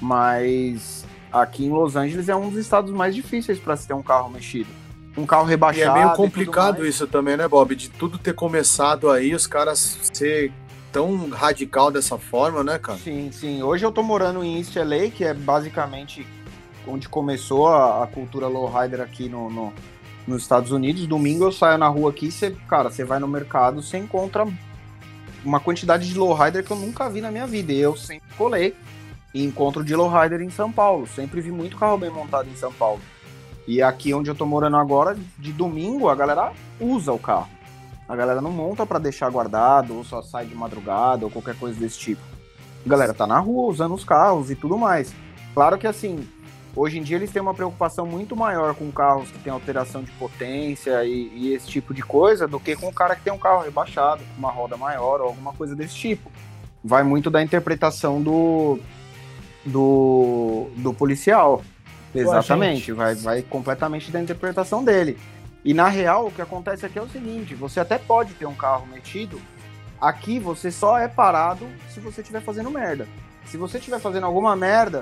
Mas 0.02 1.06
aqui 1.32 1.66
em 1.66 1.70
Los 1.70 1.96
Angeles 1.96 2.30
é 2.30 2.36
um 2.36 2.50
dos 2.50 2.60
estados 2.60 2.92
mais 2.92 3.14
difíceis 3.16 3.60
para 3.60 3.76
se 3.76 3.88
ter 3.88 3.94
um 3.94 4.04
carro 4.04 4.30
mexido. 4.30 4.70
Um 5.18 5.26
carro 5.26 5.48
E 5.48 5.50
rebaixado. 5.50 5.98
é 5.98 6.02
meio 6.02 6.14
e 6.14 6.16
complicado 6.16 6.86
isso 6.86 7.08
também, 7.08 7.36
né, 7.36 7.48
Bob? 7.48 7.76
De 7.76 7.90
tudo 7.90 8.20
ter 8.20 8.34
começado 8.34 9.10
aí, 9.10 9.34
os 9.34 9.48
caras 9.48 9.98
ser 10.14 10.52
tão 10.92 11.30
radical 11.30 11.90
dessa 11.92 12.18
forma, 12.20 12.64
né, 12.64 12.78
cara? 12.78 13.00
Sim, 13.00 13.32
sim. 13.32 13.64
Hoje 13.64 13.84
eu 13.84 13.92
tô 13.92 14.04
morando 14.04 14.44
em 14.44 14.58
East 14.60 14.76
LA, 14.76 15.10
que 15.10 15.24
é 15.24 15.34
basicamente 15.34 16.26
onde 16.88 17.08
começou 17.10 17.68
a, 17.68 18.04
a 18.04 18.08
cultura 18.08 18.48
lowrider 18.48 19.02
aqui 19.02 19.28
no, 19.30 19.50
no- 19.50 19.74
nos 20.28 20.42
Estados 20.42 20.72
Unidos. 20.72 21.08
Domingo 21.08 21.44
eu 21.46 21.52
saio 21.52 21.78
na 21.78 21.88
rua 21.88 22.10
aqui, 22.10 22.32
você, 22.32 22.52
cara, 22.68 22.90
você 22.90 23.04
vai 23.04 23.20
no 23.20 23.28
mercado, 23.28 23.82
você 23.82 23.98
encontra 23.98 24.46
uma 25.46 25.60
quantidade 25.60 26.08
de 26.08 26.18
lowrider 26.18 26.64
que 26.64 26.72
eu 26.72 26.78
nunca 26.78 27.10
vi 27.10 27.22
na 27.22 27.32
minha 27.32 27.48
vida. 27.48 27.72
E 27.72 27.80
eu 27.80 27.96
sempre 27.96 28.28
colei 28.38 28.76
e 29.34 29.46
encontro 29.46 29.84
de 29.84 29.96
lowrider 29.96 30.42
em 30.42 30.50
São 30.50 30.72
Paulo. 30.72 31.08
Sempre 31.08 31.42
vi 31.42 31.52
muito 31.52 31.78
carro 31.78 31.98
bem 31.98 32.10
montado 32.10 32.50
em 32.50 32.56
São 32.56 32.74
Paulo. 32.74 33.00
E 33.68 33.82
aqui 33.82 34.14
onde 34.14 34.30
eu 34.30 34.36
tô 34.36 34.46
morando 34.46 34.78
agora, 34.78 35.18
de 35.38 35.52
domingo, 35.52 36.08
a 36.10 36.16
galera 36.16 36.52
usa 36.80 37.12
o 37.12 37.20
carro. 37.20 37.48
A 38.08 38.16
galera 38.16 38.40
não 38.42 38.52
monta 38.52 38.86
pra 38.86 39.00
deixar 39.00 39.30
guardado, 39.30 39.96
ou 39.98 40.04
só 40.06 40.22
sai 40.22 40.46
de 40.46 40.56
madrugada, 40.56 41.26
ou 41.26 41.32
qualquer 41.32 41.56
coisa 41.58 41.78
desse 41.78 42.00
tipo. 42.00 42.22
A 42.86 42.90
galera 42.90 43.14
tá 43.14 43.28
na 43.28 43.38
rua 43.40 43.70
usando 43.70 43.94
os 43.94 44.06
carros 44.06 44.50
e 44.50 44.56
tudo 44.56 44.78
mais. 44.78 45.14
Claro 45.54 45.78
que 45.78 45.86
assim, 45.86 46.26
hoje 46.76 47.00
em 47.00 47.04
dia 47.04 47.18
eles 47.18 47.32
têm 47.32 47.42
uma 47.42 47.54
preocupação 47.54 48.06
muito 48.06 48.36
maior 48.36 48.74
com 48.76 48.92
carros 48.92 49.30
que 49.32 49.40
tem 49.40 49.52
alteração 49.52 50.04
de 50.04 50.12
potência 50.12 51.04
e, 51.04 51.32
e 51.34 51.54
esse 51.54 51.68
tipo 51.68 51.94
de 51.94 52.02
coisa 52.02 52.48
do 52.48 52.60
que 52.60 52.76
com 52.76 52.88
o 52.88 52.94
cara 52.94 53.16
que 53.16 53.24
tem 53.24 53.34
um 53.34 53.38
carro 53.38 53.64
rebaixado, 53.64 54.24
com 54.24 54.40
uma 54.40 54.52
roda 54.52 54.78
maior 54.78 55.22
ou 55.22 55.28
alguma 55.28 55.54
coisa 55.54 55.76
desse 55.76 55.96
tipo. 55.96 56.32
Vai 56.84 57.04
muito 57.04 57.30
da 57.30 57.42
interpretação 57.42 58.22
do, 58.22 58.80
do, 59.66 60.68
do 60.78 60.94
policial. 60.94 61.64
Exatamente, 62.14 62.92
vai, 62.92 63.16
vai 63.16 63.42
completamente 63.42 64.12
da 64.12 64.22
interpretação 64.22 64.84
dele. 64.84 65.18
E 65.64 65.74
na 65.74 65.90
real, 65.90 66.28
o 66.28 66.32
que 66.32 66.42
acontece 66.42 66.86
aqui 66.86 66.98
é 66.98 67.02
o 67.02 67.10
seguinte: 67.10 67.54
você 67.54 67.80
até 67.80 67.98
pode 67.98 68.34
ter 68.36 68.46
um 68.46 68.56
carro 68.56 68.88
metido, 68.88 69.42
aqui 70.00 70.40
você 70.40 70.72
só 70.72 70.98
é 70.98 71.08
parado 71.08 71.68
se 71.90 72.00
você 72.00 72.22
estiver 72.22 72.42
fazendo 72.42 72.72
merda. 72.72 73.08
Se 73.48 73.58
você 73.58 73.78
estiver 73.78 74.00
fazendo 74.00 74.26
alguma 74.26 74.56
merda, 74.56 75.00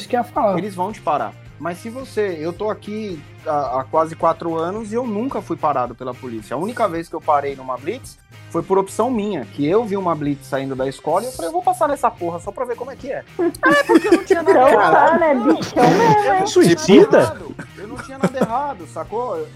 eles 0.58 0.76
vão 0.76 0.92
te 0.92 1.02
parar. 1.02 1.34
Mas 1.60 1.78
se 1.80 1.90
você. 1.90 2.38
Eu 2.40 2.52
tô 2.54 2.70
aqui 2.70 3.22
há, 3.46 3.80
há 3.80 3.84
quase 3.84 4.16
quatro 4.16 4.56
anos 4.56 4.92
e 4.92 4.96
eu 4.96 5.08
nunca 5.08 5.42
fui 5.42 5.56
parado 5.56 5.96
pela 5.96 6.14
polícia. 6.14 6.54
A 6.54 6.58
única 6.58 6.88
vez 6.88 7.08
que 7.08 7.16
eu 7.16 7.22
parei 7.22 7.56
numa 7.56 7.78
blitz 7.78 8.18
foi 8.50 8.62
por 8.62 8.78
opção 8.78 9.10
minha, 9.10 9.46
que 9.46 9.66
eu 9.66 9.84
vi 9.84 9.98
uma 9.98 10.14
blitz 10.14 10.48
saindo 10.48 10.76
da 10.76 10.88
escola 10.88 11.24
e 11.24 11.28
eu 11.28 11.32
falei, 11.32 11.50
eu 11.50 11.54
vou 11.54 11.64
passar 11.64 11.88
nessa 11.88 12.12
porra 12.12 12.40
só 12.40 12.52
pra 12.52 12.66
ver 12.66 12.76
como 12.76 12.92
é 12.92 12.96
que 12.96 13.12
é. 13.12 13.24
É, 13.40 13.84
porque 13.84 14.08
eu 14.08 14.12
não 14.14 14.24
tinha 14.24 14.44
nada. 14.44 14.60
Então 14.70 14.80
tá, 14.80 15.18
né, 15.18 15.36
bichão 15.36 15.84
hein? 16.40 16.48
Suicida? 16.48 17.38
Eu 17.78 17.88
tinha 18.06 18.18
nada 18.18 18.38
errado, 18.38 18.88
sacou? 18.88 19.48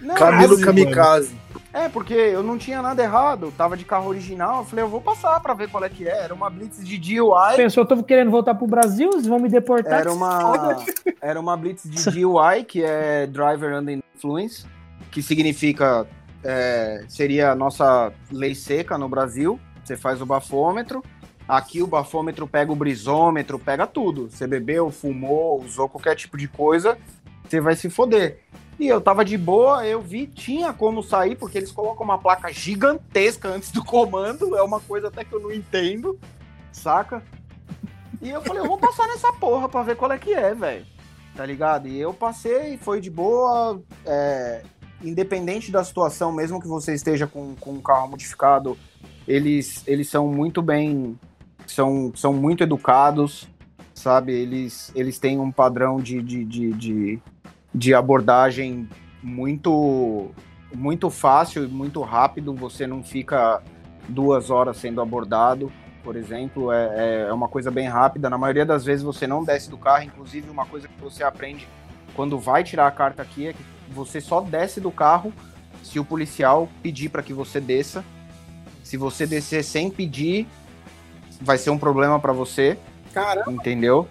Não, 0.00 0.14
Camilo 0.14 0.48
Quase, 0.48 0.64
Kamikaze. 0.64 1.36
É, 1.76 1.90
porque 1.90 2.14
eu 2.14 2.42
não 2.42 2.56
tinha 2.56 2.80
nada 2.80 3.02
errado, 3.02 3.52
tava 3.54 3.76
de 3.76 3.84
carro 3.84 4.08
original, 4.08 4.60
eu 4.60 4.64
falei, 4.64 4.82
eu 4.82 4.88
vou 4.88 4.98
passar 4.98 5.38
pra 5.40 5.52
ver 5.52 5.68
qual 5.68 5.84
é 5.84 5.90
que 5.90 6.08
é. 6.08 6.24
Era 6.24 6.32
uma 6.32 6.48
Blitz 6.48 6.82
de 6.82 6.96
DUI, 6.96 7.54
Pensou, 7.54 7.82
eu 7.82 7.86
tô 7.86 8.02
querendo 8.02 8.30
voltar 8.30 8.54
pro 8.54 8.66
Brasil, 8.66 9.12
vocês 9.12 9.26
vão 9.26 9.38
me 9.38 9.50
deportar. 9.50 10.00
era 10.00 10.10
uma, 10.10 10.82
era 11.20 11.38
uma 11.38 11.54
Blitz 11.54 11.82
de 11.84 12.10
DUI, 12.10 12.64
que 12.64 12.82
é 12.82 13.26
Driver 13.26 13.78
Under 13.78 13.98
Influence, 14.14 14.64
que 15.10 15.22
significa, 15.22 16.06
é, 16.42 17.04
seria 17.10 17.50
a 17.50 17.54
nossa 17.54 18.10
lei 18.32 18.54
seca 18.54 18.96
no 18.96 19.06
Brasil. 19.06 19.60
Você 19.84 19.98
faz 19.98 20.22
o 20.22 20.26
bafômetro, 20.26 21.04
aqui 21.46 21.82
o 21.82 21.86
bafômetro 21.86 22.48
pega 22.48 22.72
o 22.72 22.74
brisômetro, 22.74 23.58
pega 23.58 23.86
tudo. 23.86 24.30
Você 24.30 24.46
bebeu, 24.46 24.90
fumou, 24.90 25.62
usou 25.62 25.90
qualquer 25.90 26.16
tipo 26.16 26.38
de 26.38 26.48
coisa, 26.48 26.96
você 27.46 27.60
vai 27.60 27.76
se 27.76 27.90
foder. 27.90 28.45
E 28.78 28.86
eu 28.86 29.00
tava 29.00 29.24
de 29.24 29.38
boa, 29.38 29.86
eu 29.86 30.02
vi, 30.02 30.26
tinha 30.26 30.72
como 30.72 31.02
sair, 31.02 31.34
porque 31.34 31.56
eles 31.56 31.72
colocam 31.72 32.04
uma 32.04 32.18
placa 32.18 32.52
gigantesca 32.52 33.48
antes 33.48 33.70
do 33.70 33.82
comando, 33.82 34.54
é 34.54 34.62
uma 34.62 34.80
coisa 34.80 35.08
até 35.08 35.24
que 35.24 35.32
eu 35.32 35.40
não 35.40 35.50
entendo, 35.50 36.18
saca? 36.72 37.22
E 38.20 38.28
eu 38.28 38.42
falei, 38.42 38.62
eu 38.62 38.66
vou 38.66 38.78
passar 38.78 39.06
nessa 39.08 39.32
porra 39.32 39.68
pra 39.68 39.82
ver 39.82 39.96
qual 39.96 40.12
é 40.12 40.18
que 40.18 40.34
é, 40.34 40.54
velho. 40.54 40.84
Tá 41.34 41.44
ligado? 41.44 41.88
E 41.88 41.98
eu 41.98 42.12
passei, 42.12 42.76
foi 42.76 43.00
de 43.00 43.10
boa, 43.10 43.80
é, 44.04 44.62
independente 45.02 45.70
da 45.70 45.82
situação, 45.82 46.32
mesmo 46.32 46.60
que 46.60 46.68
você 46.68 46.94
esteja 46.94 47.26
com, 47.26 47.54
com 47.56 47.72
um 47.72 47.80
carro 47.80 48.08
modificado, 48.08 48.76
eles, 49.26 49.82
eles 49.86 50.08
são 50.08 50.28
muito 50.28 50.60
bem, 50.62 51.18
são, 51.66 52.12
são 52.14 52.32
muito 52.32 52.62
educados, 52.62 53.48
sabe? 53.94 54.32
Eles, 54.32 54.92
eles 54.94 55.18
têm 55.18 55.38
um 55.38 55.50
padrão 55.50 55.98
de, 55.98 56.22
de, 56.22 56.44
de, 56.44 56.72
de, 56.72 57.22
de 57.76 57.94
abordagem 57.94 58.88
muito, 59.22 60.30
muito 60.74 61.10
fácil 61.10 61.64
e 61.64 61.68
muito 61.68 62.00
rápido. 62.00 62.54
Você 62.54 62.86
não 62.86 63.04
fica 63.04 63.62
duas 64.08 64.48
horas 64.48 64.78
sendo 64.78 65.02
abordado, 65.02 65.70
por 66.02 66.16
exemplo. 66.16 66.72
É, 66.72 67.26
é 67.28 67.32
uma 67.32 67.48
coisa 67.48 67.70
bem 67.70 67.86
rápida. 67.86 68.30
Na 68.30 68.38
maioria 68.38 68.64
das 68.64 68.82
vezes 68.82 69.04
você 69.04 69.26
não 69.26 69.44
desce 69.44 69.68
do 69.68 69.76
carro. 69.76 70.04
Inclusive, 70.04 70.48
uma 70.48 70.64
coisa 70.64 70.88
que 70.88 70.98
você 70.98 71.22
aprende 71.22 71.68
quando 72.14 72.38
vai 72.38 72.64
tirar 72.64 72.86
a 72.86 72.90
carta 72.90 73.22
aqui 73.22 73.48
é 73.48 73.52
que 73.52 73.62
você 73.90 74.22
só 74.22 74.40
desce 74.40 74.80
do 74.80 74.90
carro 74.90 75.30
se 75.82 76.00
o 76.00 76.04
policial 76.04 76.68
pedir 76.82 77.10
para 77.10 77.22
que 77.22 77.34
você 77.34 77.60
desça. 77.60 78.02
Se 78.82 78.96
você 78.96 79.26
descer 79.26 79.62
sem 79.62 79.90
pedir, 79.90 80.46
vai 81.42 81.58
ser 81.58 81.68
um 81.68 81.78
problema 81.78 82.18
para 82.18 82.32
você. 82.32 82.78
Caramba. 83.12 83.52
Entendeu? 83.52 84.08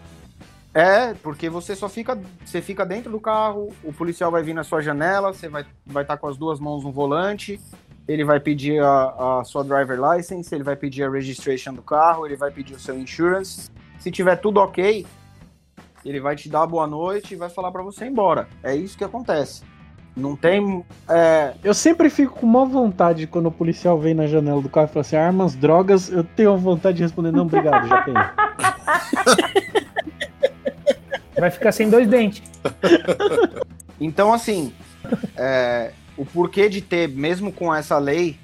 É, 0.76 1.14
porque 1.14 1.50
você 1.50 1.74
só 1.74 1.88
fica, 1.88 2.20
você 2.44 2.62
fica 2.62 2.86
dentro 2.86 3.10
do 3.10 3.18
carro, 3.18 3.74
o 3.82 3.94
policial 3.94 4.30
vai 4.30 4.44
vir 4.44 4.54
na 4.54 4.62
sua 4.62 4.82
janela, 4.82 5.34
você 5.34 5.48
vai 5.48 5.66
vai 5.86 6.04
estar 6.04 6.18
com 6.18 6.28
as 6.28 6.36
duas 6.36 6.60
mãos 6.60 6.84
no 6.84 6.92
volante, 6.92 7.58
ele 8.06 8.26
vai 8.26 8.42
pedir 8.42 8.84
a, 8.84 9.40
a 9.40 9.44
sua 9.46 9.64
driver 9.64 9.98
license, 9.98 10.54
ele 10.54 10.66
vai 10.66 10.76
pedir 10.76 11.04
a 11.04 11.10
registration 11.10 11.74
do 11.74 11.82
carro, 11.82 12.26
ele 12.26 12.36
vai 12.36 12.52
pedir 12.52 12.74
o 12.74 12.80
seu 12.80 13.00
insurance. 13.00 13.70
Se 13.98 14.12
tiver 14.12 14.36
tudo 14.36 14.60
ok, 14.60 15.08
ele 16.04 16.20
vai 16.20 16.36
te 16.36 16.50
dar 16.50 16.68
boa 16.68 16.86
noite 16.86 17.36
e 17.36 17.38
vai 17.38 17.50
falar 17.50 17.72
para 17.72 17.82
você 17.82 18.04
ir 18.04 18.10
embora. 18.10 18.46
É 18.62 18.76
isso 18.76 18.98
que 18.98 19.04
acontece. 19.06 19.64
Não 20.14 20.36
tem. 20.36 20.84
É, 21.08 21.54
Eu 21.64 21.74
sempre 21.74 22.10
fico 22.10 22.38
com 22.42 22.46
má 22.46 22.66
vontade 22.66 23.28
quando 23.28 23.46
o 23.46 23.52
policial 23.52 23.98
vem 23.98 24.14
na 24.14 24.28
janela 24.28 24.62
do 24.62 24.68
carro 24.68 24.88
e 24.88 24.90
fala 24.90 25.02
assim: 25.02 25.16
armas, 25.16 25.56
drogas. 25.56 26.12
Eu 26.12 26.26
tenho 26.26 26.58
vontade 26.58 26.98
de 26.98 27.04
responder: 27.04 27.32
não, 27.32 27.44
obrigado, 27.44 27.88
já 27.88 28.02
tenho. 28.04 28.18
Vai 31.38 31.52
ficar 31.52 31.72
sem 31.72 31.90
dois 31.90 32.08
dentes. 32.08 32.42
Então, 33.98 34.34
assim, 34.34 34.74
é, 35.38 35.94
o 36.18 36.26
porquê 36.26 36.68
de 36.68 36.82
ter, 36.82 37.08
mesmo 37.08 37.50
com 37.50 37.74
essa 37.74 37.98
lei, 37.98 38.38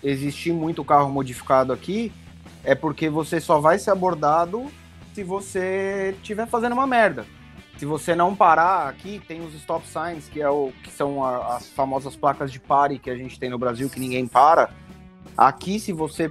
existir 0.00 0.52
muito 0.52 0.84
carro 0.84 1.10
modificado 1.10 1.72
aqui, 1.72 2.12
é 2.62 2.72
porque 2.74 3.10
você 3.10 3.40
só 3.40 3.58
vai 3.60 3.80
ser 3.80 3.90
abordado 3.90 4.70
se 5.12 5.24
você 5.24 6.14
estiver 6.18 6.46
fazendo 6.46 6.74
uma 6.74 6.86
merda. 6.86 7.26
Se 7.78 7.84
você 7.84 8.14
não 8.14 8.32
parar, 8.36 8.88
aqui 8.88 9.20
tem 9.26 9.44
os 9.44 9.54
stop 9.54 9.84
signs, 9.88 10.28
que, 10.28 10.40
é 10.40 10.48
o, 10.48 10.72
que 10.84 10.90
são 10.92 11.24
a- 11.24 11.56
as 11.56 11.68
famosas 11.70 12.14
placas 12.14 12.52
de 12.52 12.60
pare 12.60 12.96
que 13.00 13.10
a 13.10 13.16
gente 13.16 13.40
tem 13.40 13.50
no 13.50 13.58
Brasil, 13.58 13.90
que 13.90 13.98
ninguém 13.98 14.26
para. 14.28 14.70
Aqui, 15.36 15.80
se 15.80 15.92
você 15.92 16.30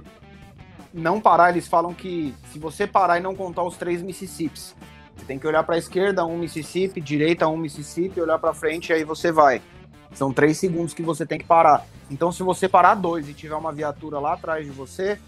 não 0.94 1.20
parar, 1.20 1.50
eles 1.50 1.68
falam 1.68 1.92
que 1.92 2.34
se 2.50 2.58
você 2.58 2.86
parar 2.86 3.18
e 3.18 3.20
não 3.20 3.34
contar 3.34 3.64
os 3.64 3.76
três 3.76 4.00
Mississippis, 4.00 4.74
você 5.16 5.26
tem 5.26 5.38
que 5.38 5.46
olhar 5.46 5.62
para 5.62 5.76
a 5.76 5.78
esquerda, 5.78 6.24
um 6.24 6.38
Mississippi, 6.38 7.00
direita, 7.00 7.46
um 7.48 7.56
Mississippi, 7.56 8.20
olhar 8.20 8.38
para 8.38 8.52
frente 8.52 8.90
e 8.90 8.92
aí 8.92 9.04
você 9.04 9.30
vai. 9.30 9.62
São 10.14 10.32
três 10.32 10.58
segundos 10.58 10.94
que 10.94 11.02
você 11.02 11.24
tem 11.24 11.38
que 11.38 11.44
parar. 11.44 11.86
Então, 12.10 12.30
se 12.30 12.42
você 12.42 12.68
parar 12.68 12.94
dois 12.94 13.28
e 13.28 13.32
tiver 13.32 13.54
uma 13.54 13.72
viatura 13.72 14.18
lá 14.18 14.34
atrás 14.34 14.66
de 14.66 14.72
você, 14.72 15.18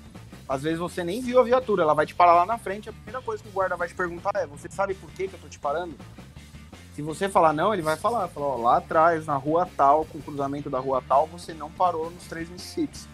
às 0.48 0.62
vezes 0.62 0.78
você 0.78 1.02
nem 1.02 1.22
viu 1.22 1.40
a 1.40 1.42
viatura, 1.42 1.82
ela 1.82 1.94
vai 1.94 2.04
te 2.04 2.14
parar 2.14 2.34
lá 2.34 2.46
na 2.46 2.58
frente. 2.58 2.88
A 2.88 2.92
primeira 2.92 3.22
coisa 3.22 3.42
que 3.42 3.48
o 3.48 3.52
guarda 3.52 3.76
vai 3.76 3.88
te 3.88 3.94
perguntar 3.94 4.32
é: 4.34 4.46
Você 4.46 4.68
sabe 4.70 4.94
por 4.94 5.10
que, 5.10 5.28
que 5.28 5.34
eu 5.34 5.40
tô 5.40 5.48
te 5.48 5.58
parando? 5.58 5.94
Se 6.94 7.00
você 7.00 7.28
falar 7.28 7.52
não, 7.52 7.72
ele 7.72 7.82
vai 7.82 7.96
falar: 7.96 8.28
falar, 8.28 8.56
Lá 8.56 8.76
atrás, 8.76 9.26
na 9.26 9.36
rua 9.36 9.66
tal, 9.76 10.04
com 10.04 10.18
o 10.18 10.22
cruzamento 10.22 10.68
da 10.68 10.78
rua 10.78 11.02
tal, 11.06 11.26
você 11.26 11.54
não 11.54 11.70
parou 11.70 12.10
nos 12.10 12.24
três 12.24 12.48
Mississippis. 12.50 13.08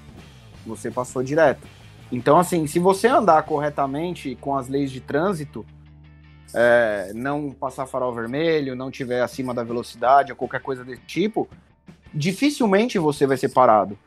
Você 0.67 0.91
passou 0.91 1.23
direto. 1.23 1.67
Então, 2.11 2.39
assim, 2.39 2.67
se 2.67 2.81
você 2.81 3.07
andar 3.07 3.45
corretamente 3.45 4.37
com 4.41 4.57
as 4.57 4.69
leis 4.69 4.91
de 4.91 5.01
trânsito, 5.01 5.65
é, 6.55 7.13
não 7.15 7.51
passar 7.51 7.87
farol 7.87 8.15
vermelho, 8.15 8.77
não 8.77 8.91
tiver 8.91 9.23
acima 9.23 9.55
da 9.55 9.63
velocidade 9.63 10.33
ou 10.33 10.37
qualquer 10.37 10.61
coisa 10.61 10.85
desse 10.85 11.03
tipo, 11.03 11.49
dificilmente 12.13 12.99
você 12.99 13.27
vai 13.27 13.37
ser 13.37 13.51
parado. 13.51 13.99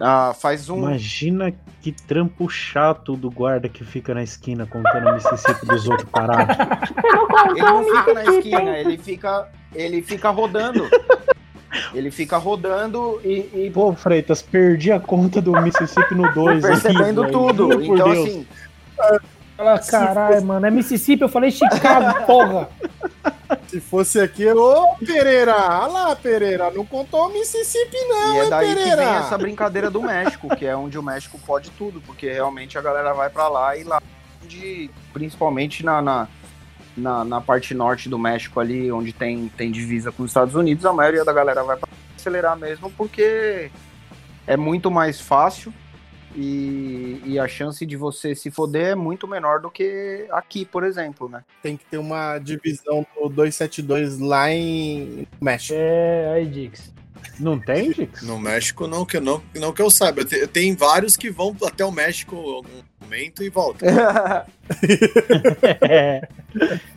Ah, 0.00 0.32
faz 0.34 0.70
um. 0.70 0.78
Imagina 0.78 1.52
que 1.82 1.92
trampo 1.92 2.48
chato 2.48 3.14
do 3.16 3.30
guarda 3.30 3.68
que 3.68 3.84
fica 3.84 4.14
na 4.14 4.22
esquina 4.22 4.66
contando 4.66 5.10
o 5.10 5.14
Mississippi 5.14 5.66
dos 5.66 5.86
outros 5.86 6.08
parados. 6.08 6.56
Ele 7.54 7.60
não 7.60 7.84
fica 7.84 8.14
na 8.14 8.24
esquina, 8.24 8.78
ele 8.78 8.98
fica, 8.98 9.48
ele 9.74 10.02
fica 10.02 10.30
rodando. 10.30 10.88
Ele 11.94 12.10
fica 12.10 12.36
rodando 12.36 13.20
e, 13.24 13.66
e 13.66 13.70
Pô, 13.72 13.92
Freitas, 13.92 14.42
perdi 14.42 14.90
a 14.90 14.98
conta 14.98 15.40
do 15.40 15.52
Mississippi 15.60 16.14
no 16.14 16.32
2. 16.32 16.62
percebendo 16.62 17.30
tudo. 17.30 17.82
Então, 17.82 18.10
assim, 18.10 18.46
Fala, 19.60 19.78
caralho, 19.78 20.42
mano, 20.42 20.64
é 20.64 20.70
Mississippi, 20.70 21.20
eu 21.20 21.28
falei 21.28 21.50
Chicago, 21.50 22.24
porra. 22.24 22.70
Se 23.68 23.78
fosse 23.78 24.18
aqui, 24.18 24.50
ô 24.50 24.94
Pereira, 25.04 25.54
olha 25.54 25.86
lá, 25.86 26.16
Pereira, 26.16 26.70
não 26.70 26.86
contou 26.86 27.26
o 27.26 27.32
Mississippi, 27.32 27.96
não, 28.08 28.34
e 28.34 28.38
é 28.38 28.44
hein, 28.44 28.50
daí 28.50 28.68
que 28.68 28.74
Pereira? 28.74 28.96
vem 28.96 29.14
essa 29.16 29.36
brincadeira 29.36 29.90
do 29.90 30.00
México, 30.00 30.56
que 30.56 30.64
é 30.64 30.74
onde 30.74 30.98
o 30.98 31.02
México 31.02 31.38
pode 31.44 31.70
tudo, 31.72 32.00
porque 32.00 32.32
realmente 32.32 32.78
a 32.78 32.80
galera 32.80 33.12
vai 33.12 33.28
pra 33.28 33.48
lá 33.48 33.76
e 33.76 33.84
lá, 33.84 34.00
onde, 34.42 34.90
principalmente 35.12 35.84
na, 35.84 36.00
na, 36.00 36.28
na, 36.96 37.22
na 37.22 37.40
parte 37.42 37.74
norte 37.74 38.08
do 38.08 38.18
México 38.18 38.60
ali, 38.60 38.90
onde 38.90 39.12
tem, 39.12 39.46
tem 39.58 39.70
divisa 39.70 40.10
com 40.10 40.22
os 40.22 40.30
Estados 40.30 40.54
Unidos, 40.54 40.86
a 40.86 40.92
maioria 40.92 41.22
da 41.24 41.34
galera 41.34 41.62
vai 41.62 41.76
pra 41.76 41.88
acelerar 42.16 42.56
mesmo, 42.56 42.90
porque 42.92 43.70
é 44.46 44.56
muito 44.56 44.90
mais 44.90 45.20
fácil 45.20 45.70
e, 46.36 47.20
e 47.24 47.38
a 47.38 47.46
chance 47.48 47.84
de 47.84 47.96
você 47.96 48.34
se 48.34 48.50
foder 48.50 48.88
é 48.88 48.94
muito 48.94 49.26
menor 49.26 49.60
do 49.60 49.70
que 49.70 50.26
aqui, 50.30 50.64
por 50.64 50.84
exemplo, 50.84 51.28
né? 51.28 51.42
Tem 51.62 51.76
que 51.76 51.84
ter 51.84 51.98
uma 51.98 52.38
divisão 52.38 53.06
do 53.20 53.28
272 53.28 54.18
lá 54.18 54.50
em 54.50 55.26
México. 55.40 55.74
É, 55.76 56.32
aí, 56.34 56.46
Dix. 56.46 56.92
Não 57.38 57.58
tem, 57.58 57.90
Dix? 57.90 58.22
No 58.22 58.38
México, 58.38 58.86
não 58.86 59.04
que, 59.04 59.18
não, 59.20 59.42
não 59.54 59.72
que 59.72 59.82
eu 59.82 59.90
saiba. 59.90 60.24
Te- 60.24 60.46
Tem 60.46 60.74
vários 60.74 61.16
que 61.16 61.30
vão 61.30 61.54
até 61.66 61.84
o 61.84 61.90
México 61.92 62.34
em 62.36 62.54
algum 62.54 62.82
momento 63.00 63.42
e 63.42 63.48
voltam. 63.50 63.88
É. 65.82 66.28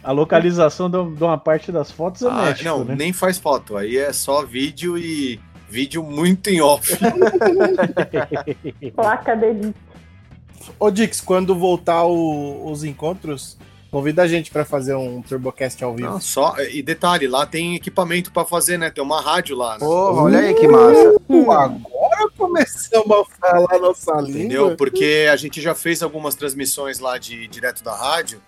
A 0.03 0.11
localização 0.11 0.89
de 0.89 0.97
de 1.15 1.23
uma 1.23 1.37
parte 1.37 1.71
das 1.71 1.91
fotos 1.91 2.21
é 2.23 2.27
Ah, 2.27 2.45
México, 2.45 2.65
não, 2.69 2.83
né? 2.85 2.95
nem 2.95 3.13
faz 3.13 3.37
foto. 3.37 3.77
Aí 3.77 3.97
é 3.97 4.11
só 4.13 4.43
vídeo 4.45 4.97
e 4.97 5.39
vídeo 5.73 6.03
muito 6.03 6.49
em 6.51 6.61
off. 6.61 6.93
Placa 8.95 9.35
delícia. 9.35 9.73
Ô 10.79 10.89
Dix, 10.91 11.19
quando 11.19 11.55
voltar 11.55 12.03
o- 12.05 12.71
os 12.71 12.83
encontros, 12.83 13.57
convida 13.91 14.21
a 14.21 14.27
gente 14.27 14.51
pra 14.51 14.63
fazer 14.63 14.93
um 14.95 15.21
Turbocast 15.21 15.83
ao 15.83 15.95
vivo. 15.95 16.09
Não, 16.11 16.21
só, 16.21 16.55
e 16.59 16.81
detalhe, 16.83 17.27
lá 17.27 17.45
tem 17.45 17.75
equipamento 17.75 18.31
pra 18.31 18.45
fazer, 18.45 18.77
né? 18.77 18.89
Tem 18.91 19.03
uma 19.03 19.19
rádio 19.19 19.57
lá, 19.57 19.73
né? 19.73 19.79
Porra, 19.79 20.21
olha 20.21 20.39
aí 20.39 20.53
que 20.53 20.67
massa. 20.67 21.15
Uh, 21.27 21.51
agora 21.51 22.29
começamos 22.37 23.11
a 23.11 23.25
falar 23.39 23.79
nossa 23.79 24.21
Entendeu? 24.21 24.61
língua. 24.63 24.77
Porque 24.77 25.27
a 25.31 25.35
gente 25.35 25.59
já 25.59 25.73
fez 25.75 26.01
algumas 26.03 26.35
transmissões 26.35 26.99
lá 26.99 27.17
de 27.17 27.47
direto 27.47 27.83
da 27.83 27.95
rádio, 27.95 28.39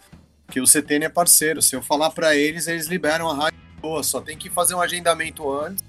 que 0.49 0.61
o 0.61 0.67
CTN 0.67 1.05
é 1.05 1.09
parceiro. 1.09 1.61
Se 1.61 1.75
eu 1.75 1.81
falar 1.81 2.11
pra 2.11 2.33
eles, 2.35 2.67
eles 2.67 2.85
liberam 2.87 3.29
a 3.29 3.33
rádio 3.35 3.59
boa. 3.81 4.03
Só 4.03 4.21
tem 4.21 4.37
que 4.37 4.49
fazer 4.49 4.73
um 4.75 4.81
agendamento 4.81 5.51
antes 5.51 5.83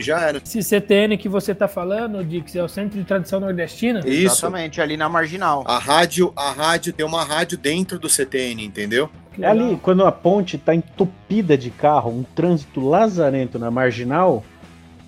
e 0.00 0.02
já 0.02 0.20
era. 0.20 0.38
Esse 0.44 0.62
CTN 0.62 1.16
que 1.16 1.28
você 1.28 1.54
tá 1.54 1.68
falando, 1.68 2.24
Dix, 2.24 2.56
é 2.56 2.62
o 2.62 2.68
Centro 2.68 2.98
de 2.98 3.04
Tradição 3.04 3.38
Nordestina? 3.40 4.00
Isso. 4.00 4.08
Exatamente, 4.32 4.80
ali 4.80 4.96
na 4.96 5.08
marginal. 5.08 5.62
A 5.66 5.78
rádio, 5.78 6.32
a 6.34 6.50
rádio 6.50 6.92
tem 6.92 7.06
uma 7.06 7.22
rádio 7.24 7.56
dentro 7.56 7.98
do 7.98 8.08
CTN, 8.08 8.64
entendeu? 8.64 9.08
É 9.40 9.46
ali, 9.46 9.78
quando 9.80 10.04
a 10.04 10.10
ponte 10.12 10.58
tá 10.58 10.74
entupida 10.74 11.56
de 11.56 11.70
carro, 11.70 12.10
um 12.10 12.22
trânsito 12.22 12.80
lazarento 12.80 13.58
na 13.58 13.70
marginal, 13.70 14.44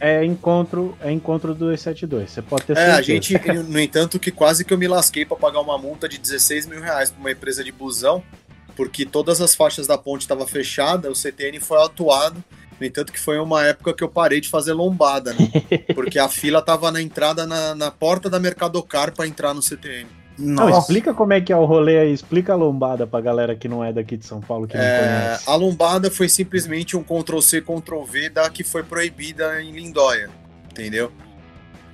é 0.00 0.24
encontro, 0.24 0.96
é 1.00 1.10
encontro 1.10 1.54
do 1.54 1.66
E72. 1.66 2.28
Você 2.28 2.42
pode 2.42 2.64
ter 2.64 2.72
É, 2.72 2.76
certeza. 2.76 2.98
a 2.98 3.02
gente, 3.02 3.38
no 3.68 3.78
entanto, 3.80 4.18
que 4.18 4.30
quase 4.30 4.64
que 4.64 4.72
eu 4.72 4.78
me 4.78 4.88
lasquei 4.88 5.24
pra 5.24 5.36
pagar 5.36 5.60
uma 5.60 5.76
multa 5.76 6.08
de 6.08 6.18
16 6.18 6.66
mil 6.66 6.80
reais 6.80 7.10
pra 7.10 7.20
uma 7.20 7.30
empresa 7.30 7.62
de 7.62 7.70
busão, 7.72 8.22
porque 8.74 9.04
todas 9.04 9.40
as 9.40 9.54
faixas 9.54 9.86
da 9.86 9.98
ponte 9.98 10.22
estavam 10.22 10.46
fechadas, 10.46 11.10
o 11.10 11.14
CTN 11.14 11.60
foi 11.60 11.82
atuado. 11.84 12.42
No 12.82 12.86
entanto, 12.88 13.12
que 13.12 13.20
foi 13.20 13.38
uma 13.38 13.64
época 13.64 13.94
que 13.94 14.02
eu 14.02 14.08
parei 14.08 14.40
de 14.40 14.48
fazer 14.48 14.72
lombada, 14.72 15.32
né? 15.32 15.48
Porque 15.94 16.18
a 16.18 16.28
fila 16.28 16.60
tava 16.60 16.90
na 16.90 17.00
entrada, 17.00 17.46
na, 17.46 17.76
na 17.76 17.92
porta 17.92 18.28
da 18.28 18.40
Mercadocar 18.40 19.14
pra 19.14 19.24
entrar 19.24 19.54
no 19.54 19.62
CTN. 19.62 20.08
Não, 20.36 20.68
explica 20.68 21.14
como 21.14 21.32
é 21.32 21.40
que 21.40 21.52
é 21.52 21.56
o 21.56 21.64
rolê 21.64 21.98
aí, 21.98 22.12
explica 22.12 22.54
a 22.54 22.56
lombada 22.56 23.06
pra 23.06 23.20
galera 23.20 23.54
que 23.54 23.68
não 23.68 23.84
é 23.84 23.92
daqui 23.92 24.16
de 24.16 24.26
São 24.26 24.40
Paulo, 24.40 24.66
que 24.66 24.76
não 24.76 24.82
É, 24.82 24.98
conhece. 24.98 25.44
a 25.48 25.54
lombada 25.54 26.10
foi 26.10 26.28
simplesmente 26.28 26.96
um 26.96 27.04
Ctrl-C, 27.04 27.60
Ctrl-V 27.60 28.30
da 28.30 28.50
que 28.50 28.64
foi 28.64 28.82
proibida 28.82 29.62
em 29.62 29.70
Lindóia, 29.70 30.28
entendeu? 30.70 31.12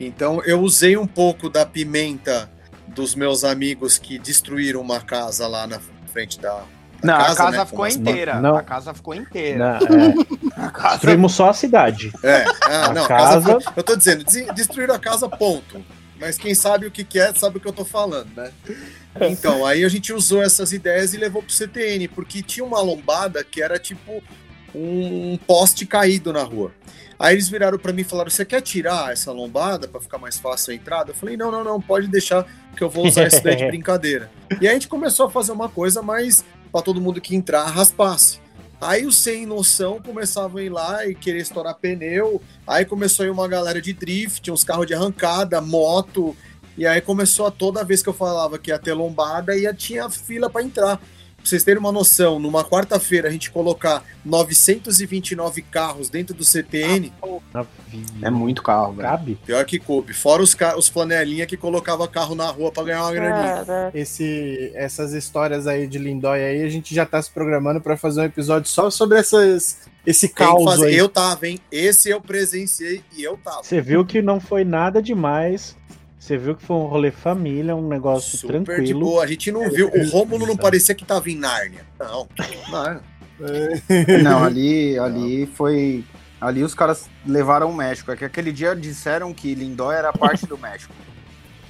Então 0.01 0.41
eu 0.45 0.61
usei 0.63 0.97
um 0.97 1.07
pouco 1.07 1.51
da 1.51 1.67
pimenta 1.67 2.49
dos 2.87 3.15
meus 3.15 3.45
amigos 3.45 3.99
que 3.99 4.19
destruíram 4.19 4.81
uma 4.81 5.01
casa 5.01 5.47
lá 5.47 5.67
na 5.67 5.81
frente 6.13 6.39
da 6.41 6.63
Não, 7.03 7.15
a 7.15 7.35
casa 7.35 7.51
né, 7.51 7.65
ficou 7.65 7.77
com 7.79 7.83
umas- 7.85 7.97
inteira. 7.97 8.41
Não. 8.41 8.57
A 8.57 8.63
casa 8.63 8.95
ficou 8.95 9.15
inteira. 9.15 9.79
Não, 9.81 9.87
é, 10.59 10.65
A 10.67 10.71
casa... 10.71 10.89
destruímos 10.95 11.33
só 11.35 11.51
a 11.51 11.55
cidade. 11.55 12.13
É, 12.23 12.45
ah, 12.65 12.87
A 12.87 12.93
não, 12.93 13.05
a 13.05 13.09
casa- 13.09 13.53
casa 13.55 13.73
eu 13.77 13.83
tô 13.83 13.97
dizendo, 13.97 14.25
des- 14.25 14.47
destruíram 14.55 14.95
a 14.95 14.99
casa, 14.99 15.29
ponto. 15.29 15.81
Mas 16.21 16.37
quem 16.37 16.53
sabe 16.55 16.87
o 16.87 16.91
que, 16.91 17.05
que 17.05 17.21
é, 17.21 17.33
sabe 17.33 17.59
o 17.59 17.61
que 17.61 17.69
eu 17.69 17.73
tô 17.73 17.85
falando, 17.85 18.29
né? 18.37 18.51
Então, 19.21 19.65
aí 19.65 19.85
a 19.85 19.89
gente 19.89 20.13
usou 20.13 20.43
essas 20.43 20.73
ideias 20.73 21.15
e 21.15 21.17
levou 21.17 21.43
pro 21.43 21.53
CTN, 21.53 22.09
porque 22.09 22.43
tinha 22.43 22.65
uma 22.67 22.81
lombada 22.81 23.45
que 23.45 23.63
era 23.63 23.79
tipo 23.79 24.21
um 24.75 25.39
poste 25.47 25.87
caído 25.87 26.33
na 26.33 26.43
rua. 26.43 26.73
Aí 27.19 27.35
eles 27.35 27.49
viraram 27.49 27.79
pra 27.79 27.93
mim 27.93 28.03
e 28.03 28.05
falaram: 28.05 28.31
Você 28.31 28.45
quer 28.45 28.61
tirar 28.61 29.13
essa 29.13 29.33
lombada 29.33 29.89
pra 29.89 30.01
ficar 30.01 30.19
mais 30.19 30.39
fácil 30.39 30.73
a 30.73 30.75
entrada? 30.77 31.11
Eu 31.11 31.15
falei: 31.15 31.37
Não, 31.37 31.51
não, 31.51 31.65
não, 31.65 31.81
pode 31.81 32.07
deixar 32.07 32.47
que 32.77 32.83
eu 32.83 32.89
vou 32.91 33.07
usar 33.07 33.27
isso 33.27 33.43
daí 33.43 33.57
de 33.57 33.67
brincadeira. 33.71 34.31
E 34.61 34.67
aí 34.67 34.71
a 34.71 34.73
gente 34.75 34.87
começou 34.89 35.27
a 35.27 35.31
fazer 35.31 35.51
uma 35.53 35.69
coisa 35.69 36.01
mais 36.01 36.45
pra 36.71 36.83
todo 36.83 37.01
mundo 37.01 37.21
que 37.21 37.35
entrar 37.35 37.65
raspasse. 37.65 38.41
Aí 38.81 39.05
os 39.07 39.17
sem 39.17 39.45
noção 39.45 40.01
começavam 40.01 40.59
a 40.59 40.63
ir 40.63 40.69
lá 40.69 41.07
e 41.07 41.15
querer 41.15 41.41
estourar 41.41 41.75
pneu. 41.75 42.41
Aí 42.67 42.85
começou 42.85 43.25
a 43.25 43.27
ir 43.27 43.31
uma 43.31 43.49
galera 43.49 43.83
de 43.83 43.93
drift, 43.93 44.51
uns 44.51 44.63
carros 44.63 44.87
de 44.87 44.95
arrancada, 44.95 45.61
moto. 45.61 46.37
E 46.77 46.87
aí 46.87 47.01
começou 47.01 47.47
a 47.47 47.51
toda 47.51 47.85
vez 47.85 48.03
que 48.03 48.09
eu 48.09 48.15
falava 48.15 48.57
que 48.57 48.71
ia 48.71 48.79
ter 48.79 48.93
lombada, 48.93 49.57
ia 49.57 49.75
tinha 49.75 50.09
fila 50.09 50.49
pra 50.49 50.63
entrar. 50.63 51.01
Pra 51.49 51.51
vocês 51.51 51.65
terem 51.65 51.81
uma 51.81 51.91
noção, 51.91 52.39
numa 52.39 52.63
quarta-feira 52.63 53.29
a 53.29 53.31
gente 53.31 53.51
colocar 53.51 54.05
929 54.23 55.63
carros 55.63 56.11
dentro 56.11 56.35
do 56.35 56.45
CTN, 56.45 57.11
É 58.23 58.29
muito 58.29 58.63
carro, 58.63 58.93
velho. 58.93 59.09
Cabe? 59.09 59.39
pior 59.47 59.65
que 59.65 59.79
coube. 59.79 60.13
Fora 60.13 60.43
os, 60.43 60.55
os 60.77 60.89
flanelinha 60.89 61.47
que 61.47 61.57
colocava 61.57 62.07
carro 62.07 62.35
na 62.35 62.47
rua 62.51 62.71
pra 62.71 62.83
ganhar 62.85 63.03
uma 63.03 63.13
graninha. 63.13 63.65
Cara, 63.65 63.91
Esse, 63.95 64.71
essas 64.75 65.13
histórias 65.15 65.67
aí 65.67 65.87
de 65.87 65.99
Lindóia 65.99 66.47
aí, 66.49 66.63
a 66.63 66.69
gente 66.69 66.95
já 66.95 67.07
tá 67.07 67.21
se 67.23 67.31
programando 67.31 67.81
pra 67.81 67.97
fazer 67.97 68.21
um 68.21 68.25
episódio 68.25 68.69
só 68.69 68.91
sobre 68.91 69.19
essas, 69.19 69.79
esse 70.07 70.29
caos 70.29 70.65
fazer- 70.65 70.87
aí. 70.89 70.97
Eu 70.97 71.09
tava, 71.09 71.49
hein? 71.49 71.59
Esse 71.73 72.11
eu 72.11 72.21
presenciei 72.21 73.03
e 73.17 73.23
eu 73.23 73.39
tava. 73.39 73.63
Você 73.63 73.81
viu 73.81 74.05
que 74.05 74.21
não 74.21 74.39
foi 74.39 74.65
nada 74.65 75.01
demais. 75.03 75.75
Você 76.29 76.37
viu 76.37 76.55
que 76.55 76.63
foi 76.63 76.77
um 76.77 76.85
rolê 76.85 77.11
família, 77.11 77.75
um 77.75 77.89
negócio 77.89 78.37
Super 78.37 78.59
de 78.59 78.65
tranquilo. 78.67 79.01
boa. 79.01 79.25
A 79.25 79.27
gente 79.27 79.51
não 79.51 79.71
viu. 79.71 79.89
O 79.91 80.11
Rômulo 80.11 80.47
não 80.47 80.59
parecia 80.59 80.95
que 80.95 81.03
tava 81.03 81.31
em 81.31 81.35
Nárnia. 81.37 81.87
Não. 81.99 82.29
Não. 82.71 83.01
Não, 84.23 84.45
ali, 84.45 84.99
ali 84.99 85.47
foi. 85.47 86.05
Ali 86.39 86.63
os 86.63 86.75
caras 86.75 87.09
levaram 87.27 87.71
o 87.71 87.75
México. 87.75 88.13
É 88.13 88.17
que 88.17 88.27
aquele 88.27 88.53
dia 88.53 88.77
disseram 88.77 89.33
que 89.33 89.55
Lindóia 89.55 89.97
era 89.97 90.13
parte 90.13 90.47
do 90.47 90.59
México. 90.59 90.93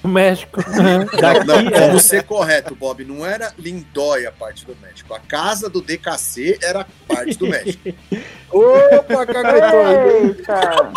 O 0.00 0.06
México. 0.06 0.60
Daqui, 1.20 1.44
Não, 1.44 1.58
é, 1.58 1.86
vamos 1.88 2.04
ser 2.04 2.22
correto, 2.22 2.72
Bob. 2.72 3.04
Não 3.04 3.26
era 3.26 3.52
Lindóia 3.58 4.30
parte 4.30 4.64
do 4.64 4.76
México. 4.80 5.12
A 5.12 5.18
casa 5.18 5.68
do 5.68 5.82
DKC 5.82 6.56
era 6.62 6.86
parte 7.08 7.36
do 7.36 7.48
México. 7.48 7.88
Opa, 8.48 9.26
caguetou. 9.26 9.88
eita! 10.22 10.92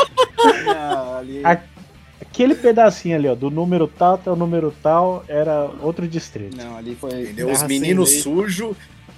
Não, 0.65 1.17
ali... 1.17 1.41
A- 1.43 1.59
aquele 2.32 2.56
pedacinho 2.56 3.16
ali, 3.16 3.28
ó, 3.28 3.36
do 3.36 3.49
número 3.52 3.88
tal 3.88 4.16
até 4.16 4.32
o 4.32 4.36
número 4.36 4.74
tal, 4.82 5.24
era 5.28 5.70
outro 5.82 6.08
distrito. 6.08 6.56
Não, 6.58 6.78
ali 6.78 6.95
foi. 6.95 7.22
Entendeu? 7.24 7.52
Os 7.52 7.62
meninos 7.64 8.22
sujos 8.22 8.76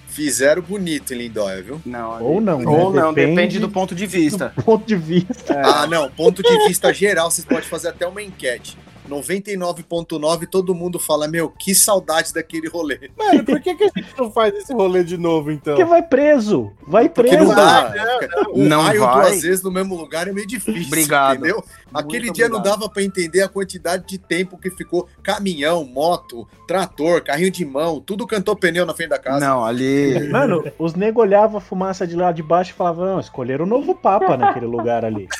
fizeram 0.07 0.61
bonito 0.61 1.13
em 1.13 1.17
Lindóia, 1.17 1.61
viu? 1.61 1.81
Não, 1.85 2.13
ali- 2.15 2.23
Ou 2.25 2.41
não, 2.41 2.59
né? 2.59 2.65
Ou 2.67 2.93
não, 2.93 3.13
Depende 3.13 3.35
depende 3.35 3.59
do 3.59 3.69
ponto 3.69 3.95
de 3.95 4.05
vista. 4.05 4.53
Ponto 4.63 4.85
de 4.85 4.95
vista. 4.95 5.59
Ah, 5.63 5.87
não. 5.87 6.09
Ponto 6.09 6.43
de 6.43 6.67
vista 6.67 6.93
geral, 6.93 7.31
vocês 7.31 7.45
podem 7.45 7.63
fazer 7.63 7.89
até 7.89 8.05
uma 8.07 8.21
enquete. 8.21 8.77
99.9, 9.13 10.47
todo 10.47 10.73
mundo 10.75 10.99
fala, 10.99 11.27
meu, 11.27 11.49
que 11.49 11.73
saudade 11.75 12.33
daquele 12.33 12.67
rolê. 12.67 13.09
Mano, 13.17 13.43
por 13.43 13.59
que, 13.61 13.75
que 13.75 13.83
a 13.83 13.91
gente 13.95 14.13
não 14.17 14.31
faz 14.31 14.53
esse 14.55 14.73
rolê 14.73 15.03
de 15.03 15.17
novo, 15.17 15.51
então? 15.51 15.75
Porque 15.75 15.89
vai 15.89 16.01
preso. 16.01 16.71
Vai 16.87 17.09
Porque 17.09 17.31
preso. 17.31 17.45
não 17.47 17.55
dá. 17.55 17.93
Um 18.53 18.65
Não 18.67 18.81
raio 18.81 19.01
vai. 19.01 19.29
duas 19.29 19.41
vezes 19.41 19.63
no 19.63 19.71
mesmo 19.71 19.95
lugar 19.95 20.27
é 20.27 20.31
meio 20.31 20.47
difícil. 20.47 20.87
Obrigado. 20.87 21.37
Entendeu? 21.39 21.63
Aquele 21.93 22.25
Muito 22.25 22.35
dia 22.35 22.49
não 22.49 22.57
obrigado. 22.57 22.79
dava 22.79 22.89
pra 22.91 23.03
entender 23.03 23.41
a 23.41 23.47
quantidade 23.49 24.05
de 24.07 24.17
tempo 24.17 24.57
que 24.57 24.69
ficou 24.71 25.07
caminhão, 25.21 25.83
moto, 25.85 26.47
trator, 26.67 27.21
carrinho 27.23 27.51
de 27.51 27.65
mão, 27.65 27.99
tudo 27.99 28.25
cantou 28.25 28.55
pneu 28.55 28.85
na 28.85 28.93
frente 28.93 29.09
da 29.09 29.19
casa. 29.19 29.39
Não, 29.45 29.63
ali. 29.63 30.27
Mano, 30.29 30.63
os 30.79 30.93
nego 30.95 31.21
olhavam 31.21 31.57
a 31.57 31.61
fumaça 31.61 32.05
de 32.07 32.15
lá 32.15 32.31
de 32.31 32.41
baixo 32.43 32.71
e 32.71 32.73
falavam, 32.73 33.05
não, 33.05 33.19
escolheram 33.19 33.65
o 33.65 33.67
novo 33.67 33.93
Papa 33.95 34.35
naquele 34.37 34.65
lugar 34.65 35.05
ali. 35.05 35.27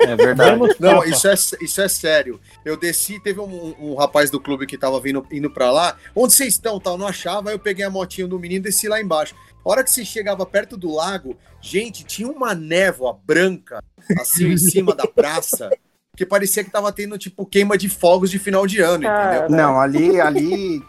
É 0.00 0.16
verdade. 0.16 0.58
Menos 0.60 0.78
Não, 0.78 1.04
isso 1.04 1.28
é, 1.28 1.34
isso 1.60 1.80
é 1.80 1.88
sério. 1.88 2.40
Eu 2.64 2.76
desci, 2.76 3.20
teve 3.20 3.40
um, 3.40 3.74
um 3.78 3.94
rapaz 3.94 4.30
do 4.30 4.40
clube 4.40 4.66
que 4.66 4.76
tava 4.78 5.00
vindo, 5.00 5.26
indo 5.30 5.50
pra 5.50 5.70
lá. 5.70 5.96
Onde 6.14 6.32
vocês 6.34 6.54
estão? 6.54 6.78
Tal, 6.80 6.96
não 6.98 7.06
achava. 7.06 7.50
Aí 7.50 7.54
eu 7.54 7.58
peguei 7.58 7.84
a 7.84 7.90
motinha 7.90 8.26
do 8.26 8.38
menino 8.38 8.60
e 8.60 8.64
desci 8.64 8.88
lá 8.88 9.00
embaixo. 9.00 9.34
A 9.64 9.70
hora 9.70 9.84
que 9.84 9.90
você 9.90 10.04
chegava 10.04 10.44
perto 10.44 10.76
do 10.76 10.92
lago, 10.92 11.36
gente, 11.60 12.04
tinha 12.04 12.28
uma 12.28 12.54
névoa 12.54 13.16
branca, 13.24 13.82
assim, 14.18 14.48
em 14.48 14.56
cima 14.58 14.94
da 14.94 15.06
praça, 15.06 15.70
que 16.16 16.26
parecia 16.26 16.64
que 16.64 16.70
tava 16.70 16.92
tendo, 16.92 17.16
tipo, 17.16 17.46
queima 17.46 17.78
de 17.78 17.88
fogos 17.88 18.30
de 18.30 18.38
final 18.40 18.66
de 18.66 18.80
ano, 18.80 19.04
entendeu? 19.04 19.48
Não, 19.48 19.80
ali, 19.80 20.20
ali. 20.20 20.82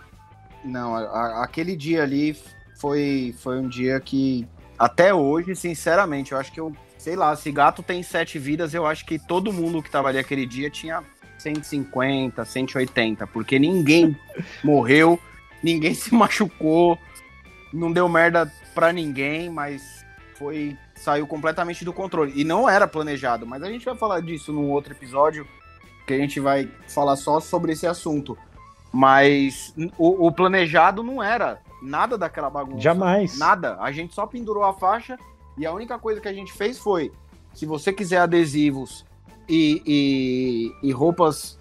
Não, 0.66 0.96
a- 0.96 1.02
a- 1.02 1.44
aquele 1.44 1.76
dia 1.76 2.02
ali 2.04 2.36
foi, 2.80 3.36
foi 3.40 3.60
um 3.60 3.68
dia 3.68 4.00
que, 4.00 4.48
até 4.80 5.14
hoje, 5.14 5.56
sinceramente, 5.56 6.32
eu 6.32 6.38
acho 6.40 6.52
que 6.52 6.60
eu, 6.60 6.76
sei 7.04 7.18
lá, 7.18 7.36
se 7.36 7.52
gato 7.52 7.84
tem 7.84 8.02
sete 8.02 8.40
vidas, 8.40 8.74
eu 8.74 8.86
acho 8.86 9.06
que 9.06 9.20
todo 9.20 9.52
mundo 9.52 9.84
que 9.84 9.92
tava 9.92 10.08
ali 10.08 10.18
aquele 10.18 10.46
dia 10.46 10.70
tinha 10.70 11.04
150, 11.38 12.46
180, 12.46 13.28
porque 13.28 13.60
ninguém 13.60 14.18
morreu, 14.64 15.20
ninguém 15.62 15.94
se 15.94 16.16
machucou, 16.16 16.98
não 17.74 17.92
deu 17.92 18.08
merda 18.08 18.50
pra 18.74 18.94
ninguém, 18.94 19.50
mas 19.50 20.06
foi. 20.36 20.78
saiu 20.96 21.28
completamente 21.28 21.84
do 21.84 21.92
controle. 21.92 22.32
E 22.38 22.46
não 22.46 22.70
era 22.70 22.88
planejado, 22.88 23.46
mas 23.46 23.62
a 23.64 23.70
gente 23.70 23.84
vai 23.84 23.98
falar 23.98 24.22
disso 24.22 24.54
num 24.54 24.72
outro 24.72 24.94
episódio, 24.94 25.46
que 26.08 26.14
a 26.14 26.18
gente 26.18 26.40
vai 26.40 26.72
falar 26.88 27.18
só 27.18 27.42
sobre 27.42 27.74
esse 27.74 27.86
assunto. 27.86 28.38
Mas 28.94 29.76
o, 29.98 30.28
o 30.28 30.32
planejado 30.32 31.04
não 31.04 31.22
era 31.22 31.60
nada 31.82 32.18
daquela 32.18 32.50
bagunça. 32.50 32.80
Jamais. 32.80 33.38
Nada. 33.38 33.78
A 33.82 33.92
gente 33.92 34.14
só 34.14 34.26
pendurou 34.26 34.64
a 34.64 34.74
faixa 34.74 35.18
e 35.58 35.66
a 35.66 35.74
única 35.74 35.98
coisa 36.00 36.20
que 36.20 36.28
a 36.28 36.34
gente 36.34 36.52
fez 36.54 36.78
foi: 36.78 37.12
se 37.54 37.66
você 37.66 37.94
quiser 37.94 38.18
adesivos 38.18 39.06
e, 39.48 39.82
e, 39.86 40.88
e 40.88 40.92
roupas 40.92 41.60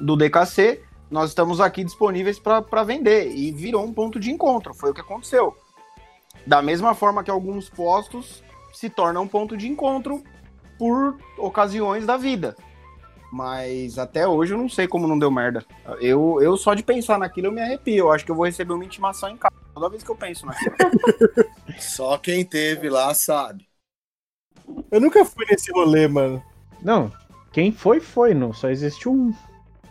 do 0.00 0.16
DKC, 0.16 0.82
nós 1.10 1.30
estamos 1.30 1.60
aqui 1.60 1.84
disponíveis 1.84 2.38
para 2.38 2.82
vender. 2.84 3.30
E 3.34 3.52
virou 3.52 3.84
um 3.84 3.92
ponto 3.92 4.18
de 4.20 4.30
encontro. 4.30 4.74
Foi 4.74 4.90
o 4.90 4.94
que 4.94 5.00
aconteceu. 5.00 5.56
Da 6.46 6.62
mesma 6.62 6.94
forma 6.94 7.24
que 7.24 7.30
alguns 7.30 7.68
postos 7.68 8.42
se 8.72 8.90
tornam 8.90 9.22
um 9.22 9.28
ponto 9.28 9.56
de 9.56 9.68
encontro 9.68 10.22
por 10.78 11.16
ocasiões 11.38 12.04
da 12.04 12.16
vida. 12.16 12.56
Mas 13.36 13.98
até 13.98 14.26
hoje 14.26 14.54
eu 14.54 14.58
não 14.58 14.66
sei 14.66 14.88
como 14.88 15.06
não 15.06 15.18
deu 15.18 15.30
merda. 15.30 15.62
Eu, 16.00 16.38
eu 16.40 16.56
só 16.56 16.72
de 16.72 16.82
pensar 16.82 17.18
naquilo 17.18 17.48
eu 17.48 17.52
me 17.52 17.60
arrepio. 17.60 17.98
Eu 18.06 18.10
acho 18.10 18.24
que 18.24 18.30
eu 18.30 18.34
vou 18.34 18.46
receber 18.46 18.72
uma 18.72 18.84
intimação 18.84 19.28
em 19.28 19.36
casa 19.36 19.54
toda 19.74 19.90
vez 19.90 20.02
que 20.02 20.10
eu 20.10 20.16
penso 20.16 20.46
naquilo. 20.46 20.74
Só 21.78 22.16
quem 22.16 22.42
teve 22.46 22.88
lá 22.88 23.12
sabe. 23.12 23.68
Eu 24.90 25.02
nunca 25.02 25.22
fui 25.26 25.44
nesse 25.50 25.70
rolê, 25.70 26.08
mano. 26.08 26.42
Não, 26.82 27.12
quem 27.52 27.70
foi, 27.70 28.00
foi, 28.00 28.32
não. 28.32 28.54
Só 28.54 28.70
existe 28.70 29.06
um. 29.06 29.34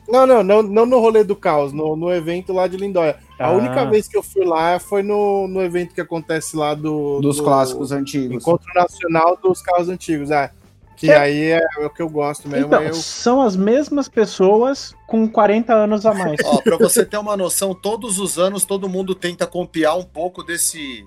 Não, 0.10 0.26
não, 0.26 0.44
não, 0.44 0.64
não 0.64 0.86
no 0.88 1.00
rolê 1.00 1.24
do 1.24 1.36
caos, 1.36 1.72
no, 1.72 1.96
no 1.96 2.12
evento 2.12 2.52
lá 2.52 2.68
de 2.68 2.78
Lindóia. 2.78 3.20
A 3.38 3.48
Ah. 3.48 3.52
única 3.52 3.86
vez 3.86 4.08
que 4.08 4.18
eu 4.18 4.24
fui 4.24 4.44
lá 4.44 4.80
foi 4.80 5.04
no, 5.04 5.48
no 5.48 5.62
evento 5.62 5.94
que 5.94 6.02
acontece 6.02 6.58
lá 6.58 6.74
do. 6.74 7.20
Dos 7.22 7.38
do 7.38 7.44
clássicos 7.44 7.92
antigos. 7.92 8.38
Encontro 8.42 8.74
Nacional 8.74 9.38
dos 9.38 9.62
Carros 9.62 9.88
Antigos, 9.88 10.32
é. 10.32 10.52
Que 10.96 11.12
É. 11.12 11.18
aí 11.18 11.52
é 11.52 11.62
o 11.86 11.90
que 11.90 12.02
eu 12.02 12.10
gosto 12.10 12.48
mesmo. 12.48 12.68
Então, 12.68 12.82
eu... 12.82 12.94
são 12.94 13.42
as 13.42 13.56
mesmas 13.56 14.08
pessoas 14.08 14.96
com 15.08 15.28
40 15.28 15.74
anos 15.74 16.06
a 16.06 16.14
mais. 16.14 16.40
Ó, 16.44 16.62
pra 16.62 16.78
você 16.78 17.06
ter 17.06 17.18
uma 17.18 17.36
noção, 17.36 17.74
todos 17.76 18.18
os 18.20 18.40
anos 18.40 18.66
todo 18.66 18.88
mundo 18.88 19.14
tenta 19.14 19.46
copiar 19.46 19.98
um 19.98 20.04
pouco 20.04 20.42
desse 20.44 21.06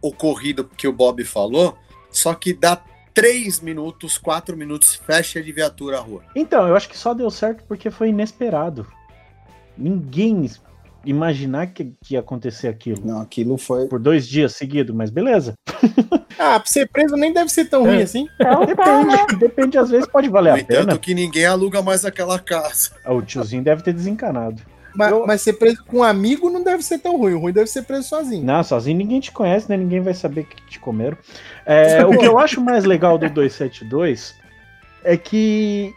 ocorrido 0.00 0.64
que 0.76 0.86
o 0.86 0.92
Bob 0.92 1.24
falou, 1.24 1.76
só 2.10 2.34
que 2.34 2.52
dá 2.52 2.80
três 3.12 3.60
minutos, 3.60 4.18
quatro 4.18 4.56
minutos, 4.56 4.94
fecha 4.94 5.42
de 5.42 5.52
viatura 5.52 5.98
a 5.98 6.00
rua. 6.00 6.22
Então, 6.34 6.66
eu 6.68 6.76
acho 6.76 6.88
que 6.88 6.98
só 6.98 7.14
deu 7.14 7.30
certo 7.30 7.64
porque 7.66 7.90
foi 7.90 8.08
inesperado. 8.10 8.86
Ninguém 9.76 10.48
imaginar 11.06 11.66
que, 11.68 11.92
que 12.02 12.14
ia 12.14 12.20
acontecer 12.20 12.68
aquilo. 12.68 13.00
Não, 13.04 13.20
aquilo 13.20 13.56
foi. 13.58 13.86
Por 13.88 13.98
dois 14.00 14.26
dias 14.28 14.54
seguidos, 14.54 14.94
mas 14.94 15.10
beleza. 15.10 15.54
Ah, 16.38 16.58
pra 16.58 16.66
ser 16.66 16.88
preso 16.88 17.16
nem 17.16 17.32
deve 17.32 17.50
ser 17.50 17.66
tão 17.66 17.86
É. 17.86 17.90
ruim 17.90 18.02
assim. 18.02 18.26
Então, 18.40 18.66
tá, 18.74 19.04
né? 19.04 19.16
Depende, 19.18 19.36
depende, 19.40 19.78
às 19.78 19.90
vezes 19.90 20.06
pode 20.08 20.28
valer 20.28 20.50
no 20.50 20.56
a 20.56 20.60
entanto, 20.60 20.86
pena. 20.86 20.98
que 20.98 21.14
ninguém 21.14 21.46
aluga 21.46 21.80
mais 21.82 22.04
aquela 22.04 22.38
casa. 22.38 22.90
Ah, 23.04 23.12
O 23.12 23.22
tiozinho 23.22 23.62
deve 23.62 23.82
ter 23.82 23.92
desencanado. 23.92 24.60
Mas, 24.96 25.10
Eu- 25.10 25.26
mas 25.26 25.42
ser 25.42 25.54
preso 25.54 25.84
com 25.84 25.98
um 25.98 26.02
amigo 26.04 26.48
não 26.50 26.62
deve 26.62 26.82
ser 26.82 26.98
tão 26.98 27.16
ruim. 27.16 27.34
O 27.34 27.40
ruim 27.40 27.52
deve 27.52 27.66
ser 27.68 27.82
preso 27.82 28.08
sozinho. 28.08 28.44
Não, 28.44 28.62
sozinho 28.62 28.96
ninguém 28.96 29.18
te 29.20 29.32
conhece, 29.32 29.68
né? 29.68 29.76
Ninguém 29.76 30.00
vai 30.00 30.14
saber 30.14 30.44
que 30.44 30.56
te 30.68 30.78
comeram. 30.78 31.16
É, 31.66 32.04
o 32.04 32.16
que 32.16 32.24
eu 32.26 32.38
acho 32.38 32.60
mais 32.60 32.84
legal 32.84 33.18
do 33.18 33.28
272 33.28 34.34
é 35.02 35.16
que 35.16 35.92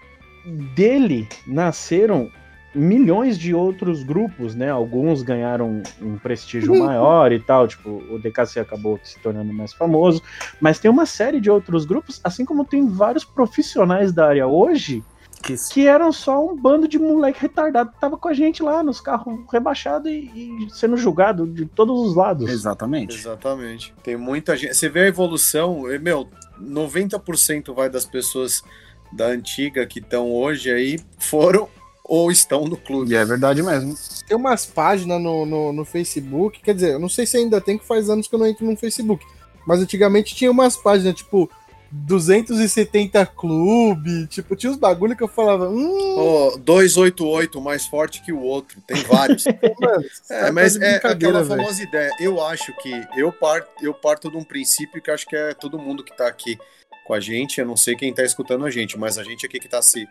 dele 0.76 1.28
nasceram 1.46 2.32
milhões 2.76 3.38
de 3.38 3.53
outros 3.53 4.03
grupos, 4.03 4.56
né? 4.56 4.69
Alguns 4.69 5.23
ganharam 5.23 5.81
um 6.02 6.18
prestígio 6.18 6.77
maior 6.77 7.31
e 7.31 7.39
tal, 7.39 7.68
tipo, 7.68 7.89
o 8.10 8.19
DKC 8.19 8.60
acabou 8.60 8.99
se 9.03 9.19
tornando 9.19 9.52
mais 9.53 9.73
famoso, 9.73 10.22
mas 10.60 10.80
tem 10.80 10.89
uma 10.91 11.06
série 11.06 11.39
de 11.39 11.49
outros 11.49 11.85
grupos, 11.85 12.19
assim 12.23 12.45
como 12.45 12.65
tem 12.65 12.88
vários 12.88 13.26
profissionais 13.26 14.11
da 14.11 14.27
área 14.27 14.48
hoje 14.48 15.03
Que... 15.41 15.56
que 15.72 15.88
eram 15.88 16.11
só 16.11 16.45
um 16.45 16.56
bando 16.56 16.88
de 16.88 16.99
moleque 16.99 17.41
retardado 17.41 17.91
que 17.91 17.99
tava 17.99 18.18
com 18.18 18.27
a 18.27 18.34
gente 18.34 18.61
lá 18.61 18.84
nos 18.84 18.99
carros 18.99 19.39
rebaixados 19.52 20.11
e, 20.11 20.31
e 20.35 20.68
sendo 20.69 20.98
julgado 20.98 21.48
de 21.48 21.65
todos 21.65 21.99
os 22.07 22.15
lados. 22.15 22.49
Exatamente. 22.49 23.15
Exatamente. 23.15 23.94
Tem 24.03 24.18
muita 24.18 24.57
gente. 24.57 24.76
Você 24.76 24.89
vê 24.89 25.02
a 25.02 25.07
evolução, 25.07 25.91
e, 25.91 25.98
meu, 25.98 26.27
90% 26.61 27.73
vai 27.73 27.89
das 27.89 28.06
pessoas 28.06 28.64
da 29.11 29.27
antiga 29.27 29.85
que 29.85 29.99
estão 29.99 30.31
hoje 30.31 30.69
aí 30.72 30.99
foram 31.18 31.69
ou 32.08 32.32
estão 32.32 32.66
no 32.66 32.78
clube. 32.78 33.16
É 33.16 33.24
verdade 33.26 33.62
mesmo. 33.62 33.96
Tem 34.28 34.36
umas 34.38 34.66
páginas 34.66 35.22
no, 35.22 35.46
no, 35.46 35.74
no 35.74 35.86
Facebook, 35.86 36.62
quer 36.62 36.74
dizer, 36.74 36.94
eu 36.94 37.00
não 37.00 37.10
sei 37.10 37.26
se 37.26 37.38
ainda 37.38 37.60
tem, 37.62 37.78
que 37.78 37.86
faz 37.86 38.10
anos 38.10 38.28
que 38.28 38.36
eu 38.36 38.40
não 38.40 38.48
entro 38.48 38.66
no 38.66 38.76
Facebook. 38.78 39.26
Mas 39.66 39.80
antigamente 39.82 40.34
tinha 40.36 40.50
umas 40.50 40.78
páginas, 40.78 41.16
tipo, 41.16 41.50
270 41.92 43.26
clube, 43.28 44.28
tipo, 44.28 44.56
tinha 44.56 44.72
uns 44.72 44.78
bagulho 44.78 45.16
que 45.16 45.24
eu 45.24 45.28
falava, 45.28 45.70
hum, 45.70 46.16
Ó, 46.18 46.58
288, 46.58 47.60
mais 47.62 47.86
forte 47.86 48.22
que 48.24 48.32
o 48.32 48.40
outro. 48.42 48.82
Tem 48.82 49.02
vários. 49.04 49.46
mano, 49.80 50.06
É, 50.30 50.46
tá 50.46 50.52
mas 50.52 50.74
de 50.74 50.84
é 50.84 50.92
brincadeira, 50.92 51.40
aquela 51.40 51.44
velho. 51.44 51.62
famosa 51.62 51.84
ideia. 51.84 52.12
Eu 52.20 52.44
acho 52.46 52.74
que 52.82 52.92
eu 53.18 53.32
parto, 53.32 53.70
eu 53.82 53.94
parto 53.94 54.30
de 54.32 54.38
um 54.38 54.44
princípio 54.44 55.02
que 55.02 55.12
acho 55.12 55.26
que 55.26 55.36
é 55.36 55.54
todo 55.54 55.80
mundo 55.80 56.04
que 56.04 56.16
tá 56.16 56.28
aqui 56.28 56.58
com 57.06 57.14
a 57.14 57.20
gente. 57.20 57.60
Eu 57.60 57.66
não 57.66 57.78
sei 57.78 57.96
quem 57.96 58.14
tá 58.14 58.24
escutando 58.24 58.66
a 58.66 58.72
gente, 58.72 58.98
mas 58.98 59.18
a 59.18 59.24
gente 59.24 59.46
aqui 59.46 59.60
que 59.60 59.70
tá 59.70 59.82
se 59.82 60.08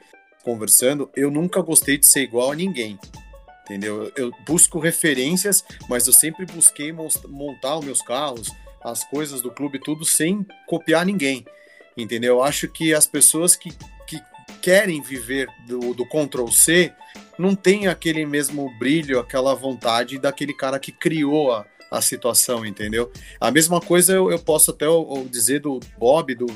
conversando, 0.46 1.10
eu 1.16 1.28
nunca 1.28 1.60
gostei 1.60 1.98
de 1.98 2.06
ser 2.06 2.20
igual 2.22 2.52
a 2.52 2.54
ninguém. 2.54 2.96
Entendeu? 3.64 4.12
Eu 4.16 4.30
busco 4.46 4.78
referências, 4.78 5.64
mas 5.88 6.06
eu 6.06 6.12
sempre 6.12 6.46
busquei 6.46 6.92
montar 6.92 7.78
os 7.78 7.84
meus 7.84 8.00
carros, 8.00 8.48
as 8.80 9.02
coisas 9.02 9.40
do 9.42 9.50
clube, 9.50 9.80
tudo 9.80 10.04
sem 10.04 10.46
copiar 10.68 11.04
ninguém. 11.04 11.44
Entendeu? 11.96 12.36
Eu 12.36 12.42
acho 12.44 12.68
que 12.68 12.94
as 12.94 13.06
pessoas 13.08 13.56
que, 13.56 13.72
que 14.06 14.20
querem 14.62 15.02
viver 15.02 15.48
do, 15.66 15.92
do 15.92 16.06
Ctrl 16.06 16.46
C 16.52 16.92
não 17.36 17.56
tem 17.56 17.88
aquele 17.88 18.24
mesmo 18.24 18.70
brilho, 18.78 19.18
aquela 19.18 19.52
vontade 19.52 20.16
daquele 20.16 20.54
cara 20.54 20.78
que 20.78 20.92
criou 20.92 21.50
a, 21.50 21.66
a 21.90 22.00
situação, 22.00 22.64
entendeu? 22.64 23.10
A 23.40 23.50
mesma 23.50 23.80
coisa 23.80 24.12
eu, 24.12 24.30
eu 24.30 24.38
posso 24.38 24.70
até 24.70 24.86
eu- 24.86 25.12
eu 25.16 25.24
dizer 25.28 25.60
do 25.60 25.80
Bob 25.98 26.32
do, 26.36 26.46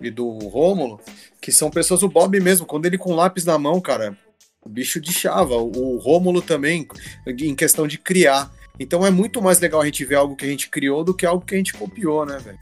e 0.00 0.10
do 0.10 0.38
Rômulo, 0.48 1.00
que 1.40 1.50
são 1.50 1.70
pessoas, 1.70 2.02
o 2.02 2.08
Bob 2.08 2.38
mesmo, 2.40 2.66
quando 2.66 2.86
ele 2.86 2.98
com 2.98 3.14
lápis 3.14 3.44
na 3.44 3.58
mão, 3.58 3.80
cara, 3.80 4.16
o 4.64 4.68
bicho 4.68 5.00
de 5.00 5.12
chava, 5.12 5.54
o, 5.56 5.94
o 5.94 5.98
Rômulo 5.98 6.42
também, 6.42 6.86
em 7.26 7.54
questão 7.54 7.86
de 7.86 7.98
criar. 7.98 8.52
Então 8.78 9.04
é 9.04 9.10
muito 9.10 9.42
mais 9.42 9.58
legal 9.58 9.80
a 9.80 9.84
gente 9.84 10.04
ver 10.04 10.16
algo 10.16 10.36
que 10.36 10.44
a 10.44 10.48
gente 10.48 10.68
criou 10.68 11.02
do 11.02 11.14
que 11.14 11.26
algo 11.26 11.44
que 11.44 11.54
a 11.54 11.58
gente 11.58 11.72
copiou, 11.72 12.24
né, 12.24 12.38
velho? 12.38 12.58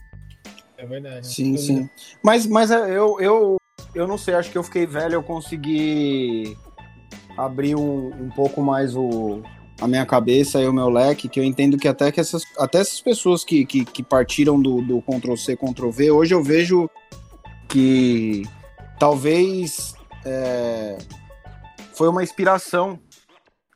É 0.78 0.86
verdade. 0.86 1.26
Sim, 1.26 1.56
sim. 1.56 1.88
Mas, 2.22 2.46
mas 2.46 2.70
é, 2.70 2.96
eu, 2.96 3.18
eu, 3.20 3.56
eu 3.94 4.06
não 4.06 4.18
sei, 4.18 4.34
acho 4.34 4.50
que 4.50 4.58
eu 4.58 4.62
fiquei 4.62 4.86
velho, 4.86 5.14
eu 5.14 5.22
consegui 5.22 6.56
abrir 7.36 7.74
um, 7.74 8.08
um 8.08 8.30
pouco 8.30 8.62
mais 8.62 8.94
o, 8.94 9.42
a 9.80 9.86
minha 9.86 10.06
cabeça 10.06 10.60
e 10.60 10.66
o 10.66 10.72
meu 10.72 10.88
leque, 10.88 11.28
que 11.28 11.38
eu 11.38 11.44
entendo 11.44 11.76
que 11.76 11.88
até 11.88 12.10
que 12.10 12.20
essas, 12.20 12.42
até 12.58 12.78
essas 12.78 13.00
pessoas 13.00 13.44
que, 13.44 13.64
que, 13.66 13.84
que 13.84 14.02
partiram 14.02 14.60
do, 14.60 14.80
do 14.80 15.02
Ctrl-C, 15.02 15.56
Ctrl-V, 15.56 16.10
hoje 16.10 16.34
eu 16.34 16.42
vejo 16.42 16.90
que 17.68 18.44
talvez 18.98 19.94
é, 20.24 20.98
foi 21.94 22.08
uma 22.08 22.22
inspiração. 22.22 22.98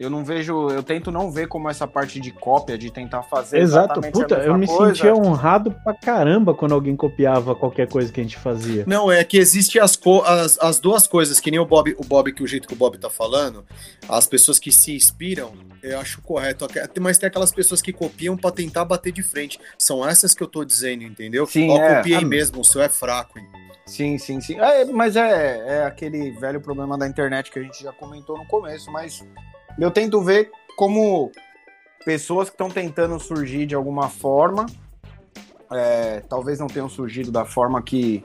Eu 0.01 0.09
não 0.09 0.25
vejo, 0.25 0.71
eu 0.71 0.83
tento 0.83 1.11
não 1.11 1.31
ver 1.31 1.47
como 1.47 1.69
essa 1.69 1.87
parte 1.87 2.19
de 2.19 2.31
cópia, 2.31 2.79
de 2.79 2.91
tentar 2.91 3.23
fazer 3.25 3.59
Exato, 3.59 4.01
puta, 4.01 4.37
eu 4.37 4.57
me 4.57 4.67
coisa. 4.67 4.95
sentia 4.95 5.15
honrado 5.15 5.71
pra 5.85 5.93
caramba 5.93 6.55
quando 6.55 6.73
alguém 6.73 6.97
copiava 6.97 7.55
qualquer 7.55 7.87
coisa 7.87 8.11
que 8.11 8.19
a 8.19 8.23
gente 8.23 8.39
fazia. 8.39 8.85
Não, 8.87 9.13
é 9.13 9.23
que 9.23 9.37
existe 9.37 9.79
as, 9.79 9.97
co- 9.97 10.23
as, 10.23 10.59
as 10.59 10.79
duas 10.81 11.07
coisas, 11.07 11.39
que 11.39 11.51
nem 11.51 11.61
o 11.61 11.67
Bob, 11.67 11.95
o 11.99 12.03
Bob, 12.03 12.33
que 12.33 12.43
o 12.43 12.47
jeito 12.47 12.67
que 12.67 12.73
o 12.73 12.77
Bob 12.79 12.97
tá 12.97 13.11
falando, 13.11 13.63
as 14.09 14.27
pessoas 14.27 14.59
que 14.59 14.73
se 14.73 14.95
inspiram, 14.97 15.53
eu 15.83 16.01
acho 16.01 16.23
correto. 16.23 16.67
Mas 16.99 17.19
tem 17.19 17.27
aquelas 17.27 17.53
pessoas 17.53 17.83
que 17.83 17.93
copiam 17.93 18.39
pra 18.39 18.51
tentar 18.51 18.87
bater 18.87 19.13
de 19.13 19.23
frente. 19.23 19.61
São 19.79 20.09
essas 20.09 20.33
que 20.35 20.43
eu 20.43 20.49
tô 20.49 20.65
dizendo, 20.65 21.05
entendeu? 21.05 21.47
Sim, 21.47 21.69
Ó, 21.69 21.77
é. 21.77 21.97
copiei 21.97 22.17
Ah, 22.23 22.27
mesmo, 22.27 22.63
o 22.63 22.65
seu 22.65 22.81
é 22.81 22.89
fraco. 22.89 23.39
hein? 23.39 23.45
Sim, 23.85 24.17
sim, 24.17 24.41
sim. 24.41 24.59
É, 24.59 24.83
mas 24.87 25.15
é, 25.15 25.81
é 25.81 25.85
aquele 25.85 26.31
velho 26.33 26.59
problema 26.61 26.97
da 26.97 27.07
internet 27.07 27.51
que 27.51 27.59
a 27.59 27.63
gente 27.63 27.83
já 27.83 27.93
comentou 27.93 28.39
no 28.39 28.47
começo, 28.47 28.91
mas 28.91 29.23
eu 29.85 29.91
tento 29.91 30.21
ver 30.21 30.51
como 30.77 31.31
pessoas 32.05 32.49
que 32.49 32.55
estão 32.55 32.69
tentando 32.69 33.19
surgir 33.19 33.67
de 33.67 33.75
alguma 33.75 34.09
forma, 34.09 34.67
é, 35.71 36.21
talvez 36.29 36.59
não 36.59 36.67
tenham 36.67 36.89
surgido 36.89 37.31
da 37.31 37.45
forma 37.45 37.83
que, 37.83 38.25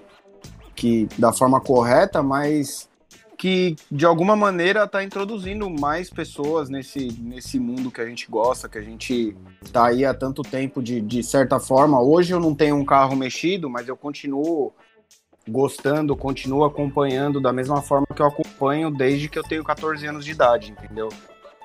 que 0.75 1.07
da 1.17 1.31
forma 1.31 1.61
correta, 1.61 2.23
mas 2.23 2.89
que 3.37 3.75
de 3.91 4.05
alguma 4.05 4.35
maneira 4.35 4.85
está 4.85 5.03
introduzindo 5.03 5.69
mais 5.69 6.09
pessoas 6.09 6.69
nesse, 6.69 7.11
nesse 7.21 7.59
mundo 7.59 7.91
que 7.91 8.01
a 8.01 8.05
gente 8.05 8.29
gosta, 8.29 8.69
que 8.69 8.77
a 8.77 8.81
gente 8.81 9.35
tá 9.71 9.87
aí 9.87 10.05
há 10.05 10.13
tanto 10.13 10.41
tempo 10.41 10.81
de, 10.81 11.01
de 11.01 11.21
certa 11.21 11.59
forma. 11.59 12.01
Hoje 12.01 12.33
eu 12.33 12.39
não 12.39 12.55
tenho 12.55 12.75
um 12.75 12.85
carro 12.85 13.15
mexido, 13.15 13.69
mas 13.69 13.87
eu 13.87 13.97
continuo 13.97 14.73
gostando, 15.47 16.15
continuo 16.15 16.63
acompanhando 16.63 17.39
da 17.39 17.53
mesma 17.53 17.81
forma 17.81 18.07
que 18.15 18.21
eu 18.21 18.25
acompanho 18.25 18.89
desde 18.89 19.29
que 19.29 19.37
eu 19.37 19.43
tenho 19.43 19.63
14 19.63 20.07
anos 20.07 20.25
de 20.25 20.31
idade, 20.31 20.71
entendeu? 20.71 21.09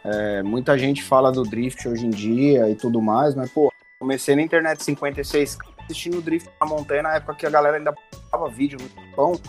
É, 0.05 0.43
muita 0.43 0.79
gente 0.79 1.03
fala 1.03 1.31
do 1.31 1.43
drift 1.43 1.87
hoje 1.89 2.07
em 2.07 2.11
dia 2.11 2.69
e 2.71 2.75
tudo 2.75 3.03
mais, 3.03 3.35
mas, 3.35 3.51
pô, 3.51 3.73
comecei 3.99 4.35
na 4.35 4.43
internet 4.43 4.83
56 4.83 5.59
assistindo 5.85 6.23
drift 6.23 6.49
na 6.61 6.67
montanha 6.67 7.03
na 7.03 7.15
época 7.17 7.35
que 7.35 7.47
a 7.47 7.51
galera 7.51 7.77
ainda 7.77 7.93
postava 7.93 8.49
vídeo 8.49 8.79
no 8.81 9.11
Japão 9.11 9.41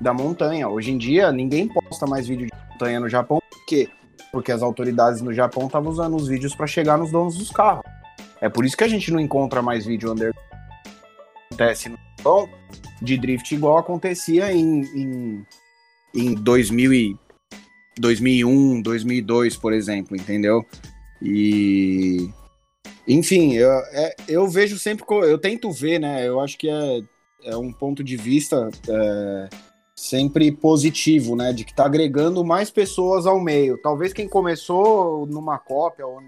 da 0.00 0.12
montanha. 0.12 0.68
Hoje 0.68 0.92
em 0.92 0.98
dia, 0.98 1.32
ninguém 1.32 1.68
posta 1.68 2.06
mais 2.06 2.26
vídeo 2.28 2.46
de 2.46 2.52
montanha 2.70 3.00
no 3.00 3.08
Japão, 3.08 3.40
por 3.50 3.66
quê? 3.66 3.88
Porque 4.30 4.52
as 4.52 4.62
autoridades 4.62 5.22
no 5.22 5.32
Japão 5.32 5.66
estavam 5.66 5.90
usando 5.90 6.14
os 6.16 6.28
vídeos 6.28 6.54
para 6.54 6.66
chegar 6.66 6.98
nos 6.98 7.10
donos 7.10 7.36
dos 7.36 7.50
carros. 7.50 7.82
É 8.40 8.48
por 8.48 8.64
isso 8.64 8.76
que 8.76 8.84
a 8.84 8.88
gente 8.88 9.10
não 9.10 9.18
encontra 9.18 9.62
mais 9.62 9.86
vídeo 9.86 10.12
under 10.12 10.32
acontece 11.50 11.88
no 11.88 11.98
Japão 12.18 12.48
de 13.00 13.16
drift 13.16 13.54
igual 13.54 13.78
acontecia 13.78 14.52
em, 14.52 14.82
em, 14.82 15.46
em 16.14 16.34
2000 16.34 16.92
e 16.92 17.16
2001, 17.98 18.82
2002, 18.82 19.56
por 19.56 19.72
exemplo, 19.72 20.16
entendeu? 20.16 20.64
E 21.20 22.28
enfim, 23.06 23.54
eu, 23.54 23.70
é, 23.70 24.14
eu 24.28 24.48
vejo 24.48 24.78
sempre, 24.78 25.04
eu 25.08 25.38
tento 25.38 25.70
ver, 25.70 26.00
né? 26.00 26.26
Eu 26.26 26.40
acho 26.40 26.58
que 26.58 26.68
é, 26.68 27.00
é 27.44 27.56
um 27.56 27.72
ponto 27.72 28.02
de 28.02 28.16
vista 28.16 28.68
é, 28.88 29.48
sempre 29.94 30.50
positivo, 30.50 31.36
né? 31.36 31.52
De 31.52 31.64
que 31.64 31.74
tá 31.74 31.86
agregando 31.86 32.44
mais 32.44 32.70
pessoas 32.70 33.26
ao 33.26 33.40
meio. 33.40 33.80
Talvez 33.80 34.12
quem 34.12 34.28
começou 34.28 35.26
numa 35.26 35.58
cópia 35.58 36.06
ou 36.06 36.20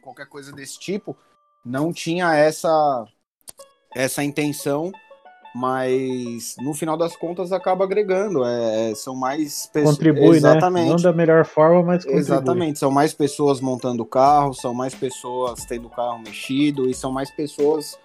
qualquer 0.00 0.26
coisa 0.26 0.52
desse 0.52 0.78
tipo 0.78 1.16
não 1.64 1.92
tinha 1.92 2.34
essa 2.34 3.06
essa 3.94 4.22
intenção, 4.22 4.92
mas 5.54 6.54
no 6.58 6.72
final 6.72 6.96
das 6.96 7.16
contas 7.16 7.52
acaba 7.52 7.84
agregando. 7.84 8.44
É, 8.44 8.94
são 8.94 9.14
mais 9.14 9.66
pessoas. 9.66 9.96
Contribui, 9.96 10.36
Exatamente. 10.36 10.84
né? 10.84 10.90
Não 10.90 10.96
da 10.96 11.12
melhor 11.12 11.44
forma, 11.44 11.82
mas 11.82 12.04
contribui. 12.04 12.20
Exatamente, 12.20 12.78
são 12.78 12.90
mais 12.90 13.12
pessoas 13.12 13.60
montando 13.60 14.04
carro, 14.04 14.54
são 14.54 14.72
mais 14.72 14.94
pessoas 14.94 15.64
tendo 15.64 15.88
carro 15.88 16.18
mexido 16.18 16.88
e 16.88 16.94
são 16.94 17.10
mais 17.10 17.30
pessoas 17.30 17.98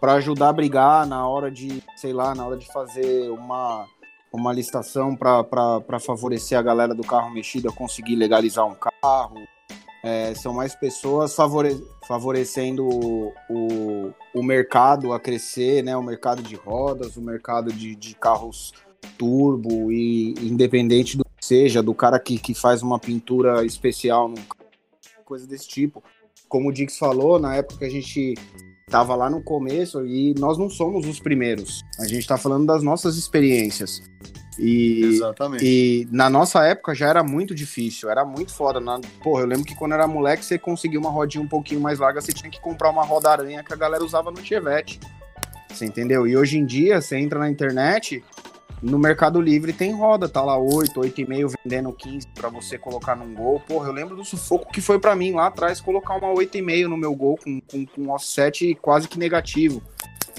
para 0.00 0.14
ajudar 0.14 0.50
a 0.50 0.52
brigar 0.52 1.06
na 1.06 1.26
hora 1.26 1.50
de, 1.50 1.82
sei 1.96 2.12
lá, 2.12 2.34
na 2.34 2.46
hora 2.46 2.56
de 2.56 2.70
fazer 2.72 3.30
uma, 3.30 3.86
uma 4.32 4.52
listação 4.52 5.16
para 5.16 5.98
favorecer 5.98 6.58
a 6.58 6.62
galera 6.62 6.94
do 6.94 7.02
carro 7.02 7.30
mexido 7.30 7.68
a 7.68 7.72
conseguir 7.72 8.14
legalizar 8.14 8.66
um 8.66 8.74
carro, 8.74 9.38
É, 10.06 10.34
são 10.34 10.52
mais 10.52 10.74
pessoas 10.74 11.34
favore 11.34 11.82
favorecendo 12.06 12.86
o, 12.86 13.32
o, 13.48 14.12
o, 14.34 14.42
mercado 14.42 15.14
a 15.14 15.18
crescer, 15.18 15.82
né? 15.82 15.96
O 15.96 16.02
mercado 16.02 16.42
de 16.42 16.54
rodas, 16.56 17.16
o 17.16 17.22
mercado 17.22 17.72
de, 17.72 17.96
de 17.96 18.14
carros 18.14 18.74
turbo 19.16 19.90
e 19.90 20.34
independente 20.42 21.16
do 21.16 21.24
que 21.24 21.46
seja, 21.46 21.82
do 21.82 21.94
cara 21.94 22.18
que, 22.18 22.38
que 22.38 22.52
faz 22.52 22.82
uma 22.82 22.98
pintura 22.98 23.64
especial, 23.64 24.30
coisa 25.24 25.46
desse 25.46 25.68
tipo. 25.68 26.04
Como 26.50 26.68
o 26.68 26.72
Dix 26.72 26.98
falou, 26.98 27.38
na 27.38 27.56
época 27.56 27.78
que 27.78 27.84
a 27.86 27.90
gente 27.90 28.34
tava 28.90 29.14
lá 29.14 29.30
no 29.30 29.42
começo 29.42 30.06
e 30.06 30.34
nós 30.38 30.58
não 30.58 30.68
somos 30.68 31.06
os 31.06 31.18
primeiros. 31.18 31.80
A 31.98 32.06
gente 32.06 32.26
tá 32.26 32.36
falando 32.36 32.66
das 32.66 32.82
nossas 32.82 33.16
experiências. 33.16 34.02
E, 34.58 35.02
Exatamente. 35.04 35.64
E 35.64 36.08
na 36.10 36.30
nossa 36.30 36.64
época 36.64 36.94
já 36.94 37.08
era 37.08 37.22
muito 37.22 37.54
difícil, 37.54 38.10
era 38.10 38.24
muito 38.24 38.52
foda. 38.52 38.80
Na, 38.80 39.00
porra, 39.22 39.42
eu 39.42 39.46
lembro 39.46 39.64
que 39.64 39.74
quando 39.74 39.92
era 39.92 40.06
moleque, 40.06 40.44
você 40.44 40.58
conseguia 40.58 40.98
uma 40.98 41.10
rodinha 41.10 41.42
um 41.42 41.48
pouquinho 41.48 41.80
mais 41.80 41.98
larga, 41.98 42.20
você 42.20 42.32
tinha 42.32 42.50
que 42.50 42.60
comprar 42.60 42.90
uma 42.90 43.04
roda 43.04 43.30
aranha 43.30 43.62
que 43.64 43.72
a 43.72 43.76
galera 43.76 44.04
usava 44.04 44.30
no 44.30 44.44
Chevette. 44.44 45.00
Você 45.68 45.84
entendeu? 45.84 46.26
E 46.26 46.36
hoje 46.36 46.58
em 46.58 46.64
dia, 46.64 47.00
você 47.00 47.16
entra 47.16 47.38
na 47.38 47.50
internet, 47.50 48.22
no 48.80 48.98
Mercado 48.98 49.40
Livre 49.40 49.72
tem 49.72 49.92
roda, 49.92 50.28
tá 50.28 50.42
lá 50.42 50.56
8, 50.56 51.00
8,5 51.00 51.54
vendendo 51.64 51.92
15 51.92 52.28
para 52.34 52.48
você 52.48 52.78
colocar 52.78 53.16
num 53.16 53.34
gol. 53.34 53.58
Porra, 53.60 53.88
eu 53.88 53.92
lembro 53.92 54.14
do 54.14 54.24
sufoco 54.24 54.70
que 54.70 54.80
foi 54.80 54.98
para 55.00 55.16
mim 55.16 55.32
lá 55.32 55.46
atrás 55.46 55.80
colocar 55.80 56.16
uma 56.16 56.28
8,5 56.34 56.86
no 56.86 56.96
meu 56.96 57.14
gol 57.14 57.38
com, 57.42 57.60
com, 57.60 57.86
com 57.86 58.10
offset 58.10 58.74
quase 58.76 59.08
que 59.08 59.18
negativo, 59.18 59.82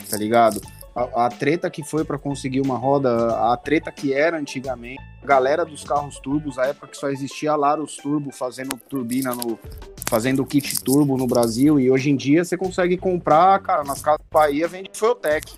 tá 0.10 0.16
ligado? 0.16 0.62
A, 0.96 1.26
a 1.26 1.30
treta 1.30 1.70
que 1.70 1.84
foi 1.84 2.06
para 2.06 2.18
conseguir 2.18 2.62
uma 2.62 2.78
roda, 2.78 3.52
a 3.52 3.58
treta 3.58 3.92
que 3.92 4.14
era 4.14 4.38
antigamente, 4.38 5.02
a 5.22 5.28
galera 5.28 5.66
dos 5.66 5.84
carros 5.84 6.18
turbos, 6.20 6.58
a 6.58 6.68
época 6.68 6.88
que 6.88 6.98
só 6.98 7.10
existia 7.10 7.52
a 7.52 7.56
Laros 7.56 7.98
Turbo 7.98 8.32
fazendo 8.32 8.80
turbina 8.90 9.36
no 9.36 9.60
fazendo 10.08 10.46
kit 10.46 10.84
turbo 10.84 11.18
no 11.18 11.26
Brasil 11.26 11.80
e 11.80 11.90
hoje 11.90 12.12
em 12.12 12.16
dia 12.16 12.46
você 12.46 12.56
consegue 12.56 12.96
comprar, 12.96 13.60
cara, 13.60 13.84
nas 13.84 14.02
casas 14.02 14.20
do 14.20 14.32
Bahia 14.32 14.68
vende 14.68 14.92
Fueltec. 14.94 15.52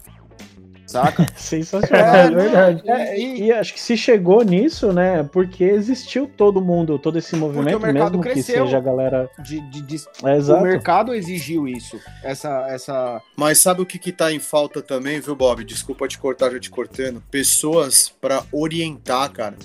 Saca? 0.87 1.25
Sensacional, 1.35 2.15
é, 2.15 2.25
é 2.25 2.31
verdade. 2.31 2.81
É, 2.85 3.19
e, 3.19 3.43
e, 3.43 3.51
acho 3.51 3.73
que 3.73 3.79
se 3.79 3.97
chegou 3.97 4.41
nisso, 4.43 4.93
né? 4.93 5.21
Porque 5.31 5.65
existiu 5.65 6.27
todo 6.27 6.61
mundo, 6.61 6.97
todo 6.97 7.19
esse 7.19 7.35
movimento, 7.35 7.79
mesmo 7.79 8.21
que 8.21 8.41
seja 8.41 8.77
a 8.77 8.81
galera. 8.81 9.29
De, 9.39 9.59
de, 9.69 9.81
de... 9.81 9.97
É, 10.23 10.53
o 10.53 10.61
mercado 10.61 11.13
exigiu 11.13 11.67
isso. 11.67 11.99
Essa, 12.23 12.65
essa. 12.69 13.21
Mas 13.35 13.57
sabe 13.57 13.81
o 13.81 13.85
que, 13.85 13.99
que 13.99 14.13
tá 14.13 14.31
em 14.31 14.39
falta 14.39 14.81
também, 14.81 15.19
viu, 15.19 15.35
Bob? 15.35 15.63
Desculpa 15.65 16.07
te 16.07 16.17
cortar, 16.17 16.51
já 16.51 16.59
te 16.59 16.69
cortando. 16.69 17.21
Pessoas 17.29 18.09
para 18.21 18.43
orientar, 18.51 19.29
cara. 19.31 19.55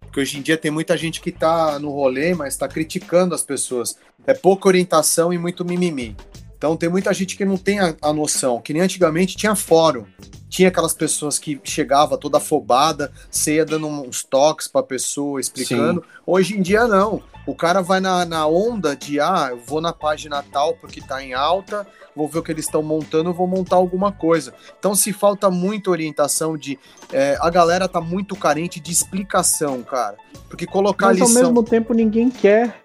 Porque 0.00 0.20
hoje 0.20 0.38
em 0.38 0.42
dia 0.42 0.58
tem 0.58 0.70
muita 0.70 0.96
gente 0.96 1.20
que 1.20 1.30
tá 1.30 1.78
no 1.78 1.90
rolê, 1.90 2.34
mas 2.34 2.56
tá 2.56 2.66
criticando 2.66 3.34
as 3.34 3.42
pessoas. 3.42 3.96
É 4.26 4.34
pouca 4.34 4.68
orientação 4.68 5.32
e 5.32 5.38
muito 5.38 5.64
mimimi. 5.64 6.16
Então 6.62 6.76
tem 6.76 6.88
muita 6.88 7.12
gente 7.12 7.36
que 7.36 7.44
não 7.44 7.56
tem 7.56 7.80
a, 7.80 7.92
a 8.00 8.12
noção, 8.12 8.60
que 8.60 8.72
nem 8.72 8.82
antigamente 8.82 9.36
tinha 9.36 9.56
fórum 9.56 10.06
tinha 10.48 10.68
aquelas 10.68 10.92
pessoas 10.92 11.38
que 11.38 11.58
chegava 11.64 12.18
toda 12.18 12.36
afobada, 12.36 13.10
você 13.30 13.54
ia 13.54 13.64
dando 13.64 13.88
uns 13.88 14.22
toques 14.22 14.68
pra 14.68 14.82
pessoa, 14.82 15.40
explicando. 15.40 16.02
Sim. 16.02 16.06
Hoje 16.26 16.58
em 16.58 16.60
dia, 16.60 16.86
não. 16.86 17.22
O 17.46 17.54
cara 17.54 17.80
vai 17.80 18.00
na, 18.00 18.26
na 18.26 18.46
onda 18.46 18.94
de, 18.94 19.18
ah, 19.18 19.48
eu 19.50 19.56
vou 19.66 19.80
na 19.80 19.94
página 19.94 20.44
tal 20.52 20.74
porque 20.74 21.00
tá 21.00 21.24
em 21.24 21.32
alta, 21.32 21.86
vou 22.14 22.28
ver 22.28 22.40
o 22.40 22.42
que 22.42 22.52
eles 22.52 22.66
estão 22.66 22.82
montando, 22.82 23.32
vou 23.32 23.46
montar 23.46 23.76
alguma 23.76 24.12
coisa. 24.12 24.52
Então, 24.78 24.94
se 24.94 25.10
falta 25.10 25.50
muita 25.50 25.90
orientação 25.90 26.54
de. 26.54 26.78
É, 27.10 27.38
a 27.40 27.48
galera 27.48 27.88
tá 27.88 28.02
muito 28.02 28.36
carente 28.36 28.78
de 28.78 28.92
explicação, 28.92 29.82
cara. 29.82 30.18
Porque 30.50 30.66
colocar 30.66 31.06
Mas, 31.06 31.18
lição... 31.18 31.34
ao 31.34 31.42
mesmo 31.44 31.62
tempo, 31.62 31.94
ninguém 31.94 32.28
quer 32.28 32.81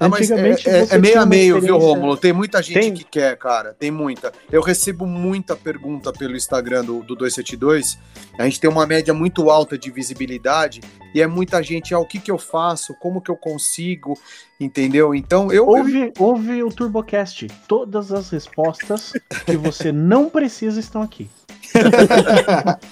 ah, 0.00 0.08
mas 0.08 0.30
é, 0.30 0.34
é, 0.34 0.86
é 0.92 0.98
meio 0.98 1.20
a 1.20 1.26
meio, 1.26 1.60
viu, 1.60 1.76
Romulo? 1.76 2.16
Tem 2.16 2.32
muita 2.32 2.62
gente 2.62 2.80
tem? 2.80 2.94
que 2.94 3.04
quer, 3.04 3.36
cara. 3.36 3.74
Tem 3.78 3.90
muita. 3.90 4.32
Eu 4.50 4.62
recebo 4.62 5.04
muita 5.06 5.54
pergunta 5.54 6.10
pelo 6.10 6.34
Instagram 6.34 6.82
do, 6.82 7.02
do 7.02 7.14
272. 7.14 7.98
A 8.38 8.44
gente 8.44 8.58
tem 8.58 8.70
uma 8.70 8.86
média 8.86 9.12
muito 9.12 9.50
alta 9.50 9.76
de 9.76 9.90
visibilidade 9.90 10.80
e 11.14 11.20
é 11.20 11.26
muita 11.26 11.62
gente, 11.62 11.92
ah, 11.92 11.98
o 11.98 12.06
que 12.06 12.18
que 12.18 12.30
eu 12.30 12.38
faço? 12.38 12.94
Como 12.94 13.20
que 13.20 13.30
eu 13.30 13.36
consigo? 13.36 14.18
Entendeu? 14.58 15.14
Então 15.14 15.52
eu. 15.52 15.66
Ouve, 15.68 16.14
ouve 16.18 16.62
o 16.62 16.70
Turbocast. 16.70 17.48
Todas 17.68 18.10
as 18.10 18.30
respostas 18.30 19.12
que 19.44 19.56
você 19.58 19.92
não 19.92 20.30
precisa 20.30 20.80
estão 20.80 21.02
aqui. 21.02 21.28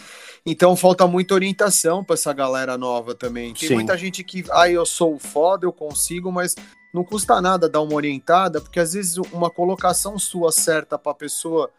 Então 0.50 0.74
falta 0.74 1.06
muita 1.06 1.34
orientação 1.34 2.02
para 2.02 2.14
essa 2.14 2.32
galera 2.32 2.78
nova 2.78 3.14
também. 3.14 3.52
Tem 3.52 3.68
Sim. 3.68 3.74
muita 3.74 3.98
gente 3.98 4.24
que, 4.24 4.42
ah, 4.50 4.68
eu 4.68 4.86
sou 4.86 5.18
foda, 5.18 5.66
eu 5.66 5.72
consigo, 5.72 6.32
mas 6.32 6.54
não 6.92 7.04
custa 7.04 7.40
nada 7.40 7.68
dar 7.68 7.80
uma 7.80 7.94
orientada, 7.94 8.60
porque 8.60 8.80
às 8.80 8.92
vezes 8.92 9.16
uma 9.32 9.50
colocação 9.50 10.18
sua 10.18 10.50
certa 10.52 10.98
para 10.98 11.12
a 11.12 11.14
pessoa 11.14 11.70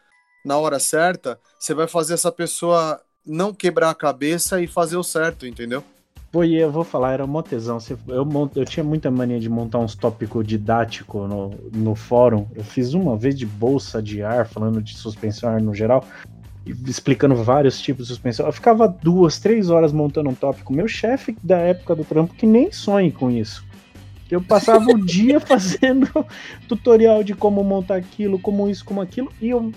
na 0.46 0.58
hora 0.58 0.80
certa, 0.80 1.40
você 1.60 1.74
vai 1.74 1.88
fazer 1.88 2.14
essa 2.14 2.32
pessoa 2.32 3.02
não 3.26 3.54
quebrar 3.54 3.90
a 3.90 3.96
cabeça 3.96 4.62
e 4.62 4.68
fazer 4.68 4.98
o 4.98 5.04
certo, 5.04 5.46
entendeu? 5.46 5.84
Pô, 6.32 6.44
e 6.44 6.56
eu 6.56 6.72
vou 6.72 6.84
falar, 6.84 7.14
era 7.14 7.26
uma 7.26 7.42
tesão. 7.42 7.80
Eu, 8.08 8.24
mont... 8.24 8.56
eu 8.56 8.64
tinha 8.64 8.84
muita 8.84 9.10
mania 9.10 9.40
de 9.40 9.50
montar 9.50 9.80
uns 9.80 9.96
tópicos 9.96 10.46
didáticos 10.46 11.28
no, 11.28 11.50
no 11.74 11.96
fórum. 11.96 12.48
Eu 12.56 12.64
fiz 12.64 12.94
uma 12.94 13.18
vez 13.18 13.36
de 13.36 13.48
bolsa 13.48 14.02
de 14.02 14.22
ar, 14.22 14.48
falando 14.48 14.82
de 14.82 14.96
suspensão 14.96 15.50
ar 15.50 15.60
no 15.60 15.74
geral, 15.74 16.06
explicando 16.88 17.36
vários 17.36 17.82
tipos 17.82 18.06
de 18.06 18.14
suspensão. 18.14 18.46
Eu 18.46 18.54
ficava 18.54 18.88
duas, 18.88 19.40
três 19.40 19.72
horas 19.72 19.92
montando 19.92 20.30
um 20.30 20.36
tópico. 20.36 20.72
Meu 20.72 20.88
chefe 20.88 21.36
da 21.44 21.58
época 21.58 21.96
do 21.96 22.04
trampo, 22.04 22.36
que 22.36 22.46
nem 22.46 22.72
sonhe 22.72 23.12
com 23.12 23.32
isso. 23.32 23.66
Eu 24.30 24.42
passava 24.42 24.92
o 24.92 25.06
dia 25.06 25.40
fazendo 25.42 26.08
tutorial 26.68 27.24
de 27.24 27.34
como 27.34 27.64
montar 27.64 27.96
aquilo, 27.96 28.40
como 28.40 28.70
isso, 28.70 28.86
como 28.86 29.02
aquilo. 29.02 29.32
E 29.42 29.54
o, 29.54 29.72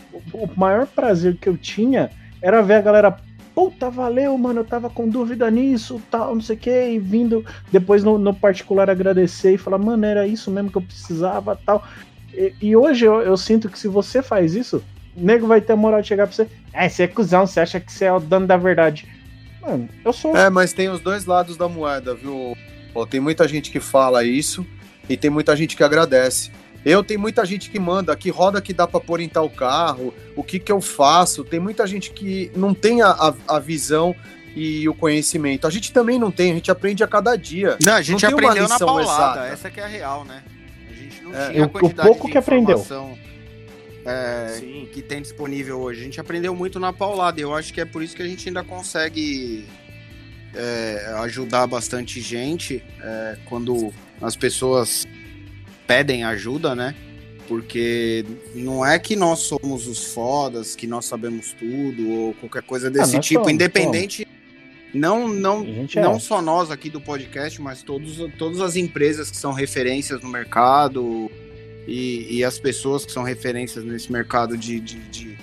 maior 0.57 0.87
prazer 0.87 1.37
que 1.37 1.49
eu 1.49 1.57
tinha 1.57 2.11
era 2.41 2.62
ver 2.62 2.74
a 2.74 2.81
galera 2.81 3.16
puta, 3.55 3.91
valeu, 3.91 4.37
mano, 4.39 4.61
eu 4.61 4.65
tava 4.65 4.89
com 4.89 5.09
dúvida 5.09 5.51
nisso, 5.51 6.01
tal, 6.11 6.35
não 6.35 6.41
sei 6.41 6.57
o 6.57 6.59
que, 6.59 6.89
e 6.89 6.99
vindo 6.99 7.45
depois 7.70 8.03
no, 8.03 8.16
no, 8.16 8.33
particular 8.33 8.89
agradecer 8.89 9.53
e 9.53 9.59
falar, 9.59 9.77
mano, 9.77 10.07
era 10.07 10.27
isso 10.27 10.51
mesmo 10.51 10.70
que 10.70 10.79
eu 10.79 10.83
precisava, 10.83 11.59
tal. 11.66 11.87
E, 12.33 12.55
e 12.62 12.77
hoje 12.77 13.05
eu, 13.05 13.20
eu, 13.20 13.37
sinto 13.37 13.69
que 13.69 13.79
se 13.79 13.89
você 13.89 14.23
faz 14.23 14.55
isso, 14.55 14.83
o 15.15 15.23
nego 15.23 15.47
vai 15.47 15.61
ter 15.61 15.74
a 15.74 15.77
moral 15.77 16.01
de 16.01 16.09
chegar 16.09 16.27
pra 16.27 16.35
você, 16.35 16.49
é, 16.73 16.89
você 16.89 17.03
é 17.03 17.09
cuzão, 17.09 17.47
você 17.47 17.61
acha 17.61 17.79
que 17.79 17.93
você 17.93 18.07
é 18.07 18.12
o 18.12 18.20
dono 18.20 18.47
da 18.47 18.57
verdade. 18.57 19.07
Mano, 19.61 19.89
eu 20.05 20.12
sou. 20.12 20.37
É, 20.37 20.49
mas 20.51 20.73
tem 20.73 20.89
os 20.89 21.01
dois 21.01 21.27
lados 21.27 21.57
da 21.57 21.69
moeda, 21.69 22.15
viu? 22.15 22.57
Pô, 22.93 23.06
tem 23.06 23.20
muita 23.20 23.47
gente 23.48 23.70
que 23.70 23.81
fala 23.81 24.24
isso 24.24 24.66
e 25.09 25.16
tem 25.16 25.31
muita 25.31 25.56
gente 25.56 25.77
que 25.77 25.82
agradece. 25.82 26.51
Eu 26.85 27.05
tenho 27.05 27.20
muita 27.20 27.44
gente 27.47 27.70
que 27.70 27.78
manda 27.78 28.14
que 28.16 28.28
roda 28.28 28.60
que 28.60 28.73
dá 28.73 28.86
para 28.86 29.01
pôr 29.01 29.20
em 29.20 29.28
tal 29.28 29.48
carro, 29.48 30.12
o 30.35 30.43
que 30.43 30.59
que 30.59 30.73
eu 30.73 30.81
faço. 30.81 31.44
Tem 31.44 31.60
muita 31.60 31.86
gente 31.86 32.10
que 32.10 32.51
não 32.56 32.74
tem 32.74 33.02
a, 33.02 33.10
a, 33.10 33.35
a 33.56 33.59
visão 33.60 34.14
e 34.55 34.89
o 34.89 34.94
conhecimento. 34.94 35.66
A 35.66 35.70
gente 35.70 35.93
também 35.93 36.19
não 36.19 36.31
tem, 36.31 36.51
a 36.51 36.55
gente 36.55 36.70
aprende 36.70 37.05
a 37.05 37.06
cada 37.06 37.36
dia. 37.36 37.78
Não, 37.85 37.94
a 37.94 38.02
gente 38.02 38.23
não 38.23 38.32
aprendeu 38.32 38.69
na 38.69 38.78
paulada, 38.78 39.40
exata. 39.40 39.52
essa 39.52 39.70
que 39.70 39.81
é 39.81 39.85
a 39.85 39.86
real, 39.86 40.24
né? 40.24 40.43
A 40.90 40.94
gente 40.94 41.23
não 41.23 41.35
é, 41.35 41.51
tinha 41.51 41.64
a 41.64 41.69
quantidade 41.69 42.09
o 42.09 42.12
pouco 42.12 42.28
que 42.28 42.39
aprendeu. 42.39 42.85
É, 44.05 44.60
que 44.93 45.01
tem 45.01 45.23
disponível 45.23 45.81
hoje. 45.81 46.01
A 46.01 46.05
gente 46.05 46.20
aprendeu 46.20 46.55
muito 46.55 46.81
na 46.81 46.93
paulada. 46.93 47.39
E 47.39 47.44
eu 47.44 47.55
acho 47.55 47.73
que 47.73 47.81
é 47.81 47.85
por 47.85 48.02
isso 48.02 48.16
que 48.16 48.23
a 48.23 48.27
gente 48.27 48.48
ainda 48.48 48.64
consegue 48.64 49.64
é, 50.55 51.15
ajudar 51.20 51.66
bastante 51.66 52.20
gente 52.20 52.83
é, 53.01 53.39
quando 53.47 53.93
as 54.20 54.37
pessoas 54.37 55.07
pedem 55.87 56.24
ajuda, 56.24 56.74
né? 56.74 56.95
Porque 57.49 58.24
não 58.55 58.85
é 58.85 58.99
que 58.99 59.16
nós 59.16 59.41
somos 59.41 59.87
os 59.87 60.12
fodas, 60.12 60.77
que 60.77 60.87
nós 60.87 61.05
sabemos 61.05 61.53
tudo, 61.53 62.09
ou 62.09 62.35
qualquer 62.35 62.62
coisa 62.62 62.91
desse 62.91 63.16
ah, 63.16 63.20
tipo, 63.20 63.41
somos, 63.41 63.53
independente. 63.53 64.23
Somos. 64.23 64.33
Não, 64.95 65.27
não, 65.27 65.65
não 65.95 66.16
é. 66.16 66.19
só 66.19 66.43
nós 66.43 66.70
aqui 66.70 66.91
do 66.91 67.01
podcast, 67.01 67.61
mas 67.61 67.83
todos, 67.83 68.19
todas 68.39 68.61
as 68.61 68.77
empresas 68.77 69.31
que 69.31 69.37
são 69.37 69.53
referências 69.53 70.20
no 70.20 70.29
mercado 70.29 71.31
e, 71.87 72.39
e 72.39 72.45
as 72.45 72.59
pessoas 72.59 73.05
que 73.05 73.11
são 73.11 73.23
referências 73.23 73.85
nesse 73.85 74.12
mercado 74.12 74.57
de, 74.57 74.79
de, 74.79 74.99
de, 75.09 75.39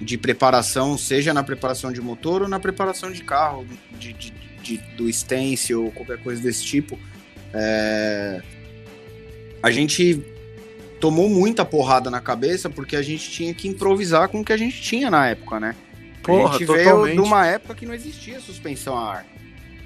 de, 0.00 0.18
preparação, 0.18 0.98
seja 0.98 1.32
na 1.32 1.42
preparação 1.42 1.92
de 1.92 2.00
motor 2.00 2.42
ou 2.42 2.48
na 2.48 2.60
preparação 2.60 3.10
de 3.10 3.22
carro, 3.22 3.66
de, 3.98 4.12
de 4.12 4.32
de, 4.66 4.78
do 4.96 5.12
stencil 5.12 5.84
ou 5.84 5.92
qualquer 5.92 6.18
coisa 6.18 6.42
desse 6.42 6.64
tipo, 6.64 6.98
é... 7.54 8.42
a 9.62 9.70
gente 9.70 10.20
tomou 10.98 11.28
muita 11.28 11.64
porrada 11.64 12.10
na 12.10 12.20
cabeça 12.20 12.68
porque 12.68 12.96
a 12.96 13.02
gente 13.02 13.30
tinha 13.30 13.54
que 13.54 13.68
improvisar 13.68 14.28
com 14.28 14.40
o 14.40 14.44
que 14.44 14.52
a 14.52 14.56
gente 14.56 14.80
tinha 14.82 15.10
na 15.10 15.28
época, 15.28 15.60
né? 15.60 15.76
Porra, 16.22 16.48
a 16.48 16.52
gente 16.52 16.66
totalmente. 16.66 17.04
veio 17.04 17.14
de 17.14 17.20
uma 17.20 17.46
época 17.46 17.74
que 17.74 17.86
não 17.86 17.94
existia 17.94 18.40
suspensão 18.40 18.96
a 18.96 19.18
ar. 19.18 19.26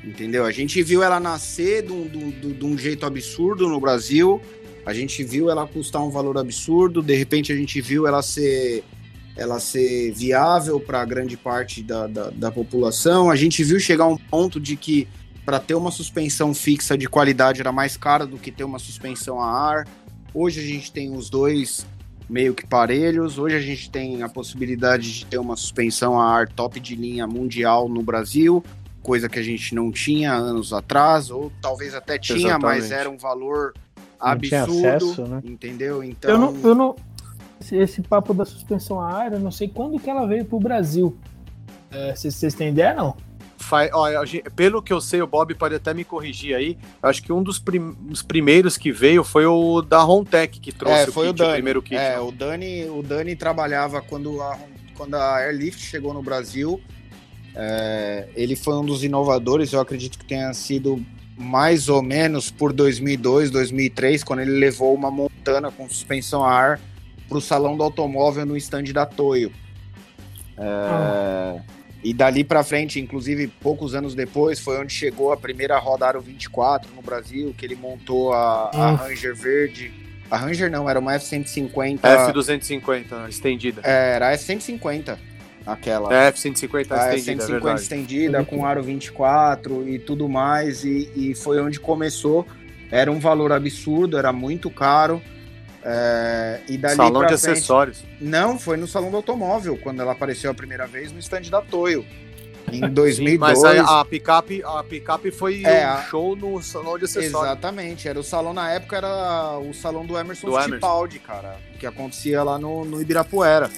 Entendeu? 0.02 0.46
A 0.46 0.52
gente 0.52 0.82
viu 0.82 1.02
ela 1.02 1.20
nascer 1.20 1.82
de 1.82 1.92
um, 1.92 2.08
de, 2.08 2.54
de 2.54 2.64
um 2.64 2.78
jeito 2.78 3.04
absurdo 3.04 3.68
no 3.68 3.78
Brasil. 3.78 4.40
A 4.86 4.94
gente 4.94 5.22
viu 5.22 5.50
ela 5.50 5.66
custar 5.66 6.02
um 6.02 6.08
valor 6.08 6.38
absurdo. 6.38 7.02
De 7.02 7.14
repente 7.14 7.52
a 7.52 7.56
gente 7.56 7.78
viu 7.82 8.06
ela 8.06 8.22
ser 8.22 8.82
ela 9.40 9.58
ser 9.58 10.12
viável 10.12 10.78
para 10.78 11.02
grande 11.02 11.34
parte 11.34 11.82
da, 11.82 12.06
da, 12.06 12.28
da, 12.28 12.52
população. 12.52 13.30
A 13.30 13.36
gente 13.36 13.64
viu 13.64 13.80
chegar 13.80 14.04
a 14.04 14.08
um 14.08 14.18
ponto 14.18 14.60
de 14.60 14.76
que 14.76 15.08
para 15.46 15.58
ter 15.58 15.74
uma 15.74 15.90
suspensão 15.90 16.52
fixa 16.52 16.96
de 16.96 17.08
qualidade 17.08 17.58
era 17.58 17.72
mais 17.72 17.96
cara 17.96 18.26
do 18.26 18.36
que 18.36 18.52
ter 18.52 18.64
uma 18.64 18.78
suspensão 18.78 19.40
a 19.40 19.50
ar. 19.50 19.88
Hoje 20.34 20.60
a 20.60 20.62
gente 20.62 20.92
tem 20.92 21.16
os 21.16 21.30
dois 21.30 21.86
meio 22.28 22.52
que 22.52 22.66
parelhos. 22.66 23.38
Hoje 23.38 23.56
a 23.56 23.60
gente 23.60 23.90
tem 23.90 24.22
a 24.22 24.28
possibilidade 24.28 25.10
de 25.10 25.24
ter 25.24 25.38
uma 25.38 25.56
suspensão 25.56 26.20
a 26.20 26.30
ar 26.30 26.46
top 26.46 26.78
de 26.78 26.94
linha 26.94 27.26
mundial 27.26 27.88
no 27.88 28.02
Brasil, 28.02 28.62
coisa 29.02 29.26
que 29.26 29.38
a 29.38 29.42
gente 29.42 29.74
não 29.74 29.90
tinha 29.90 30.34
anos 30.34 30.70
atrás, 30.74 31.30
ou 31.30 31.50
talvez 31.62 31.94
até 31.94 32.18
tinha, 32.18 32.58
mas 32.58 32.84
Exatamente. 32.84 32.92
era 32.92 33.10
um 33.10 33.16
valor 33.16 33.72
Não 34.22 34.38
tinha 34.38 34.64
absurdo, 34.64 34.86
acesso, 34.86 35.22
né? 35.22 35.40
entendeu? 35.44 36.04
Então, 36.04 36.30
Eu 36.30 36.38
não, 36.38 36.60
eu 36.62 36.74
não. 36.74 36.96
Esse, 37.60 38.00
papo 38.02 38.32
da 38.32 38.44
suspensão 38.44 39.00
a 39.00 39.12
ar, 39.12 39.32
eu 39.32 39.40
não 39.40 39.50
sei 39.50 39.68
quando 39.68 39.98
que 40.00 40.08
ela 40.08 40.26
veio 40.26 40.44
pro 40.44 40.58
Brasil. 40.58 41.16
É, 41.90 42.14
Vocês 42.14 42.54
têm 42.54 42.68
ideia, 42.68 42.94
não? 42.94 43.16
Fa- 43.58 43.90
ó, 43.92 44.06
pelo 44.56 44.82
que 44.82 44.92
eu 44.92 45.00
sei, 45.00 45.20
o 45.20 45.26
Bob 45.26 45.54
pode 45.54 45.74
até 45.74 45.92
me 45.92 46.02
corrigir 46.02 46.54
aí. 46.56 46.78
eu 47.02 47.08
Acho 47.08 47.22
que 47.22 47.32
um 47.32 47.42
dos 47.42 47.58
prim- 47.58 47.94
os 48.10 48.22
primeiros 48.22 48.76
que 48.78 48.90
veio 48.90 49.22
foi 49.22 49.44
o 49.44 49.82
da 49.82 50.02
Hontech 50.04 50.58
que 50.58 50.72
trouxe 50.72 51.02
é, 51.02 51.06
foi 51.06 51.28
o, 51.28 51.34
kit, 51.34 51.38
Dani. 51.42 51.52
primeiro 51.54 51.82
kit. 51.82 51.96
É, 51.96 52.18
o 52.18 52.32
Dani, 52.32 52.84
o 52.88 53.02
Dani 53.02 53.36
trabalhava 53.36 54.00
quando 54.00 54.40
a, 54.40 54.58
quando 54.96 55.14
a 55.14 55.36
Airlift 55.36 55.80
chegou 55.84 56.14
no 56.14 56.22
Brasil. 56.22 56.80
É, 57.54 58.28
ele 58.34 58.56
foi 58.56 58.74
um 58.76 58.84
dos 58.84 59.04
inovadores, 59.04 59.72
eu 59.72 59.80
acredito 59.80 60.18
que 60.18 60.24
tenha 60.24 60.52
sido 60.54 61.04
mais 61.36 61.88
ou 61.88 62.02
menos 62.02 62.50
por 62.50 62.72
2002, 62.72 63.50
2003, 63.50 64.24
quando 64.24 64.40
ele 64.40 64.52
levou 64.58 64.94
uma 64.94 65.10
montana 65.10 65.70
com 65.70 65.88
suspensão 65.88 66.44
a 66.44 66.52
ar 66.52 66.80
para 67.30 67.38
o 67.38 67.40
salão 67.40 67.76
do 67.76 67.82
automóvel 67.84 68.44
no 68.44 68.56
stand 68.56 68.82
da 68.92 69.06
Toyo. 69.06 69.52
É, 70.58 71.60
E 72.02 72.12
dali 72.14 72.42
para 72.42 72.64
frente, 72.64 72.98
inclusive 72.98 73.46
poucos 73.46 73.94
anos 73.94 74.14
depois, 74.14 74.58
foi 74.58 74.78
onde 74.80 74.92
chegou 74.92 75.32
a 75.32 75.36
primeira 75.36 75.78
roda 75.78 76.06
Aro 76.06 76.20
24 76.20 76.90
no 76.96 77.02
Brasil, 77.02 77.54
que 77.56 77.64
ele 77.64 77.76
montou 77.76 78.32
a, 78.32 78.70
a 78.74 78.92
Hum. 78.92 78.94
Ranger 78.96 79.34
verde. 79.36 79.92
A 80.30 80.36
Ranger 80.36 80.70
não, 80.70 80.88
era 80.88 80.98
uma 80.98 81.14
F-150. 81.14 82.00
F250 82.00 83.28
estendida. 83.28 83.80
É, 83.84 84.14
era 84.14 84.28
a 84.28 84.32
F-150, 84.32 85.18
aquela. 85.66 86.12
É, 86.14 86.32
F150 86.32 86.92
a 86.92 87.14
estendida, 87.16 87.42
é 87.42 87.46
F-150 87.46 87.50
verdade. 87.50 87.80
estendida, 87.82 88.44
com 88.44 88.64
aro 88.64 88.82
24 88.82 89.88
e 89.88 89.98
tudo 89.98 90.28
mais, 90.28 90.84
e, 90.84 91.10
e 91.14 91.34
foi 91.34 91.60
onde 91.60 91.78
começou. 91.78 92.46
Era 92.90 93.10
um 93.12 93.20
valor 93.20 93.52
absurdo, 93.52 94.16
era 94.18 94.32
muito 94.32 94.68
caro. 94.70 95.20
É, 95.84 96.60
e 96.68 96.76
dali 96.76 96.96
Salão 96.96 97.22
de 97.26 97.36
frente- 97.38 97.50
acessórios. 97.50 98.04
Não, 98.20 98.58
foi 98.58 98.76
no 98.76 98.86
Salão 98.86 99.10
do 99.10 99.16
Automóvel, 99.16 99.78
quando 99.82 100.00
ela 100.02 100.12
apareceu 100.12 100.50
a 100.50 100.54
primeira 100.54 100.86
vez 100.86 101.10
no 101.12 101.18
stand 101.18 101.42
da 101.50 101.60
Toyo. 101.62 102.04
Em 102.72 102.80
Sim, 102.86 102.90
2002. 102.90 103.38
mas 103.38 103.64
aí 103.64 103.78
a 103.78 104.04
picape, 104.04 104.62
a 104.64 104.84
picape 104.84 105.30
foi 105.30 105.62
É, 105.64 105.86
um 105.86 105.90
a- 105.90 106.02
show 106.04 106.36
no 106.36 106.62
salão 106.62 106.98
de 106.98 107.04
acessórios. 107.06 107.50
Exatamente, 107.50 108.06
era 108.06 108.18
o 108.20 108.22
salão 108.22 108.52
na 108.52 108.70
época, 108.70 108.96
era 108.98 109.58
o 109.58 109.72
salão 109.72 110.04
do 110.06 110.16
Emerson 110.18 110.48
Do 110.50 110.60
Fittipaldi, 110.60 111.18
cara, 111.18 111.56
que 111.78 111.86
acontecia 111.86 112.42
lá 112.42 112.58
no, 112.58 112.84
no 112.84 113.00
Ibirapuera. 113.00 113.70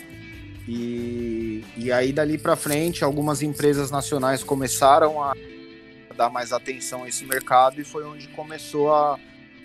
E, 0.69 1.65
e 1.77 1.91
aí 1.91 2.13
dali 2.13 2.39
pra 2.39 2.55
frente, 2.55 3.03
algumas 3.03 3.43
empresas 3.43 3.91
nacionais 3.91 4.45
começaram 4.45 5.23
a 5.23 5.35
dar 6.17 6.31
mais 6.31 6.53
atenção 6.53 7.03
a 7.05 7.09
esse 7.09 7.25
mercado 7.25 7.81
e 7.81 7.85
foi 7.85 8.05
onde 8.05 8.29
começou 8.29 8.95
a, 8.95 9.19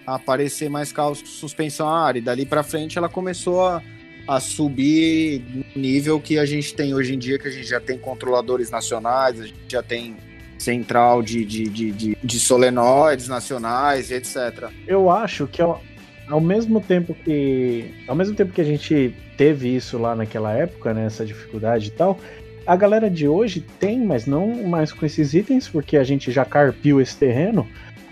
a 0.08 0.16
aparecer 0.16 0.70
mais 0.70 0.94
carros 0.94 1.22
com 1.22 1.28
suspensão 1.28 1.90
a 1.90 2.08
ar. 2.08 2.16
E 2.16 2.22
dali 2.22 2.46
pra 2.46 2.64
frente 2.64 2.98
ela 2.98 3.10
começou 3.10 3.66
a, 3.66 3.84
a 4.26 4.40
subir 4.40 5.44
no 5.76 5.82
nível 5.82 6.18
que 6.22 6.40
a 6.40 6.46
gente 6.46 6.74
tem 6.74 6.94
hoje 6.94 7.14
em 7.14 7.20
dia, 7.20 7.38
que 7.38 7.50
a 7.50 7.52
gente 7.52 7.68
já 7.68 7.82
tem 7.82 7.98
controladores 7.98 8.72
nacionais, 8.72 9.42
a 9.42 9.46
gente 9.46 9.60
já 9.68 9.84
tem 9.84 10.16
central 10.58 11.22
de, 11.22 11.44
de, 11.44 11.64
de, 11.66 11.92
de, 11.92 12.18
de 12.24 12.40
solenoides 12.40 13.28
nacionais, 13.28 14.10
etc. 14.10 14.70
Eu 14.88 15.12
acho 15.12 15.46
que 15.46 15.62
ao, 15.62 15.84
ao 16.30 16.40
mesmo 16.40 16.80
tempo 16.80 17.14
que. 17.14 17.94
Ao 18.08 18.16
mesmo 18.16 18.34
tempo 18.34 18.54
que 18.54 18.62
a 18.62 18.66
gente 18.66 19.14
teve 19.38 19.76
isso 19.76 19.98
lá 19.98 20.16
naquela 20.16 20.54
época, 20.54 20.94
né? 20.94 21.06
Essa 21.06 21.26
dificuldade 21.26 21.88
e 21.88 21.92
tal. 21.92 22.18
A 22.66 22.76
galera 22.76 23.10
de 23.10 23.28
hoje 23.28 23.62
tem, 23.80 24.04
mas 24.04 24.26
não 24.26 24.68
mais 24.68 24.92
com 24.92 25.06
esses 25.06 25.34
itens, 25.34 25.70
porque 25.70 25.96
a 25.96 26.04
gente 26.04 26.32
já 26.32 26.44
carpiu 26.44 27.00
esse 27.00 27.16
terreno. 27.16 27.68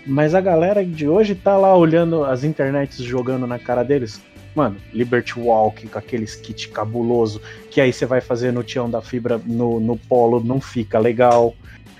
Mas 0.06 0.34
a 0.34 0.40
galera 0.40 0.84
de 0.84 1.08
hoje 1.08 1.34
tá 1.34 1.56
lá 1.56 1.76
olhando 1.76 2.24
as 2.24 2.44
internets 2.44 2.98
jogando 2.98 3.46
na 3.46 3.58
cara 3.58 3.82
deles. 3.82 4.20
Mano, 4.54 4.76
Liberty 4.92 5.38
Walk 5.38 5.86
com 5.88 5.98
aqueles 5.98 6.34
kit 6.34 6.68
cabuloso, 6.68 7.42
que 7.70 7.80
aí 7.80 7.92
você 7.92 8.06
vai 8.06 8.20
fazer 8.22 8.52
no 8.52 8.62
tião 8.62 8.88
da 8.88 9.02
fibra 9.02 9.38
no, 9.44 9.78
no 9.80 9.96
polo, 9.98 10.42
não 10.42 10.60
fica 10.60 10.98
legal. 10.98 11.54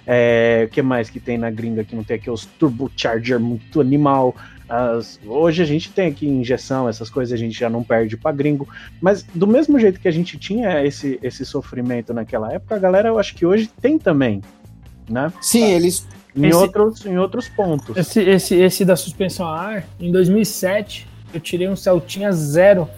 É, 0.06 0.66
o 0.66 0.70
que 0.72 0.80
mais 0.80 1.10
que 1.10 1.18
tem 1.18 1.36
na 1.36 1.50
gringa 1.50 1.82
que 1.84 1.96
não 1.96 2.04
tem 2.04 2.16
aqui? 2.16 2.30
Os 2.30 2.46
turbocharger 2.46 3.40
muito 3.40 3.80
animal. 3.80 4.34
As- 4.68 5.18
hoje 5.26 5.62
a 5.62 5.66
gente 5.66 5.90
tem 5.90 6.06
aqui 6.08 6.26
injeção, 6.26 6.88
essas 6.88 7.10
coisas 7.10 7.32
a 7.32 7.36
gente 7.36 7.58
já 7.58 7.68
não 7.68 7.82
perde 7.82 8.16
pra 8.16 8.30
gringo. 8.32 8.68
Mas 9.02 9.22
do 9.34 9.46
mesmo 9.46 9.78
jeito 9.78 10.00
que 10.00 10.08
a 10.08 10.12
gente 10.12 10.38
tinha 10.38 10.82
esse, 10.84 11.18
esse 11.22 11.44
sofrimento 11.44 12.14
naquela 12.14 12.52
época, 12.52 12.76
a 12.76 12.78
galera 12.78 13.08
eu 13.08 13.18
acho 13.18 13.34
que 13.34 13.44
hoje 13.44 13.68
tem 13.82 13.98
também. 13.98 14.40
Né? 15.10 15.32
Sim, 15.42 15.64
eles. 15.64 16.06
Em, 16.36 16.46
Esse- 16.46 16.56
outros, 16.58 17.06
em 17.06 17.18
outros 17.18 17.48
pontos. 17.48 17.96
Esse, 17.96 18.20
esse, 18.20 18.54
esse 18.56 18.84
da 18.84 18.94
suspensão 18.96 19.46
a 19.48 19.58
ar, 19.58 19.84
em 19.98 20.12
2007, 20.12 21.08
eu 21.32 21.40
tirei 21.40 21.68
um 21.68 21.74
Celtinha 21.76 22.30
zero. 22.32 22.88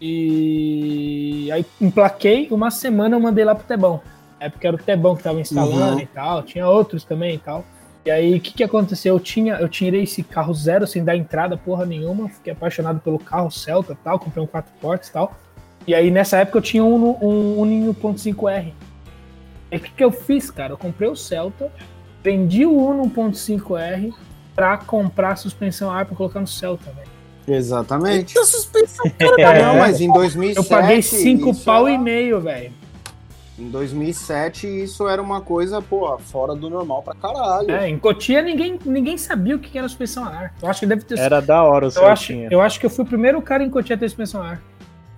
E 0.00 1.48
aí 1.52 1.64
emplaquei, 1.80 2.48
uma 2.50 2.70
semana 2.70 3.16
eu 3.16 3.20
mandei 3.20 3.44
lá 3.44 3.54
pro 3.54 3.66
Tebão. 3.66 4.00
É 4.40 4.48
porque 4.48 4.66
era 4.66 4.74
o 4.74 4.78
Tebão 4.78 5.14
que 5.14 5.22
tava 5.22 5.40
instalando 5.40 5.94
Uhum. 5.94 6.00
e 6.00 6.06
tal, 6.06 6.42
tinha 6.42 6.66
outros 6.66 7.04
também 7.04 7.36
e 7.36 7.38
tal. 7.38 7.64
E 8.04 8.10
aí, 8.10 8.34
o 8.34 8.40
que 8.40 8.52
que 8.52 8.64
aconteceu? 8.64 9.14
Eu, 9.14 9.20
tinha, 9.20 9.54
eu 9.54 9.68
tirei 9.68 10.02
esse 10.02 10.24
carro 10.24 10.52
zero 10.52 10.88
sem 10.88 11.04
dar 11.04 11.16
entrada 11.16 11.56
porra 11.56 11.86
nenhuma, 11.86 12.28
fiquei 12.28 12.52
apaixonado 12.52 12.98
pelo 12.98 13.16
carro 13.16 13.48
Celta 13.48 13.92
e 13.92 13.96
tal, 13.96 14.18
comprei 14.18 14.42
um 14.42 14.46
quatro 14.46 14.72
portas 14.80 15.06
e 15.08 15.12
tal. 15.12 15.36
E 15.86 15.94
aí, 15.94 16.10
nessa 16.10 16.38
época, 16.38 16.58
eu 16.58 16.62
tinha 16.62 16.84
um, 16.84 17.16
um 17.22 17.60
Uno 17.60 17.94
1.5R. 17.94 18.72
E 19.70 19.76
o 19.76 19.80
que 19.80 19.90
que 19.92 20.02
eu 20.02 20.10
fiz, 20.10 20.50
cara? 20.50 20.72
Eu 20.72 20.76
comprei 20.78 21.08
o 21.08 21.14
Celta, 21.14 21.70
vendi 22.22 22.64
o 22.66 22.76
Uno 22.76 23.10
1.5R 23.10 24.12
pra 24.54 24.76
comprar 24.76 25.32
a 25.32 25.36
suspensão 25.36 25.90
ar 25.90 26.04
pra 26.06 26.14
colocar 26.16 26.40
no 26.40 26.46
Celta, 26.46 26.90
velho. 26.92 27.08
Exatamente. 27.48 28.36
Eita, 28.36 28.44
suspensão. 28.46 29.10
É, 29.38 29.62
Não, 29.62 29.78
mas 29.78 30.00
em 30.00 30.12
2007. 30.12 30.56
eu 30.56 30.64
paguei 30.64 31.02
5 31.02 31.50
isso 31.50 31.64
pau 31.64 31.86
era- 31.88 31.96
e 31.96 31.98
meio, 31.98 32.40
velho. 32.40 32.72
Em 33.58 33.68
2007, 33.68 34.66
isso 34.66 35.06
era 35.06 35.20
uma 35.20 35.40
coisa, 35.40 35.80
pô, 35.82 36.18
fora 36.18 36.54
do 36.54 36.70
normal 36.70 37.02
pra 37.02 37.14
caralho. 37.14 37.70
É, 37.70 37.88
em 37.88 37.98
Cotia 37.98 38.40
ninguém, 38.40 38.78
ninguém 38.84 39.18
sabia 39.18 39.54
o 39.54 39.58
que 39.58 39.76
era 39.76 39.86
suspensão 39.88 40.24
ar. 40.24 40.54
Eu 40.60 40.68
acho 40.68 40.80
que 40.80 40.86
deve 40.86 41.04
ter 41.04 41.18
Era 41.18 41.40
da 41.40 41.62
hora 41.62 41.86
o 41.88 41.92
eu 41.94 42.06
acho, 42.06 42.32
eu 42.32 42.60
acho 42.60 42.80
que 42.80 42.86
eu 42.86 42.90
fui 42.90 43.04
o 43.04 43.06
primeiro 43.08 43.40
cara 43.42 43.62
em 43.62 43.68
Cotia 43.70 43.94
a 43.94 43.98
ter 43.98 44.08
suspensão 44.08 44.42
ar. 44.42 44.60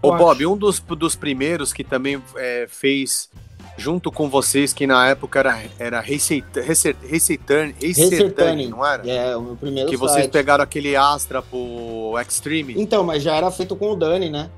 Ô, 0.03 0.15
Bob, 0.17 0.45
um 0.47 0.57
dos, 0.57 0.81
dos 0.81 1.15
primeiros 1.15 1.73
que 1.73 1.83
também 1.85 2.21
é, 2.37 2.67
fez 2.69 3.31
junto 3.77 4.11
com 4.13 4.29
vocês, 4.29 4.73
que 4.73 4.87
na 4.87 5.09
época 5.09 5.39
era, 5.41 5.63
era 5.79 6.01
Race 6.01 6.45
Race- 6.67 6.97
Race 7.11 7.37
Turn- 7.39 7.75
Race 7.83 8.01
Racer 8.03 8.33
Turn, 8.33 8.33
Turning. 8.35 8.69
não 8.69 8.87
era? 8.87 9.09
É, 9.09 9.37
o 9.37 9.43
meu 9.43 9.57
primeiro 9.57 9.89
Que 9.91 9.97
vocês 9.97 10.23
site. 10.23 10.33
pegaram 10.33 10.63
aquele 10.63 10.95
Astra 10.97 11.43
pro 11.43 12.15
Extreme. 12.21 12.75
Então, 12.81 13.03
mas 13.05 13.23
já 13.23 13.35
era 13.35 13.51
feito 13.51 13.75
com 13.75 13.91
o 13.93 13.97
Dani, 13.97 14.31
né? 14.31 14.49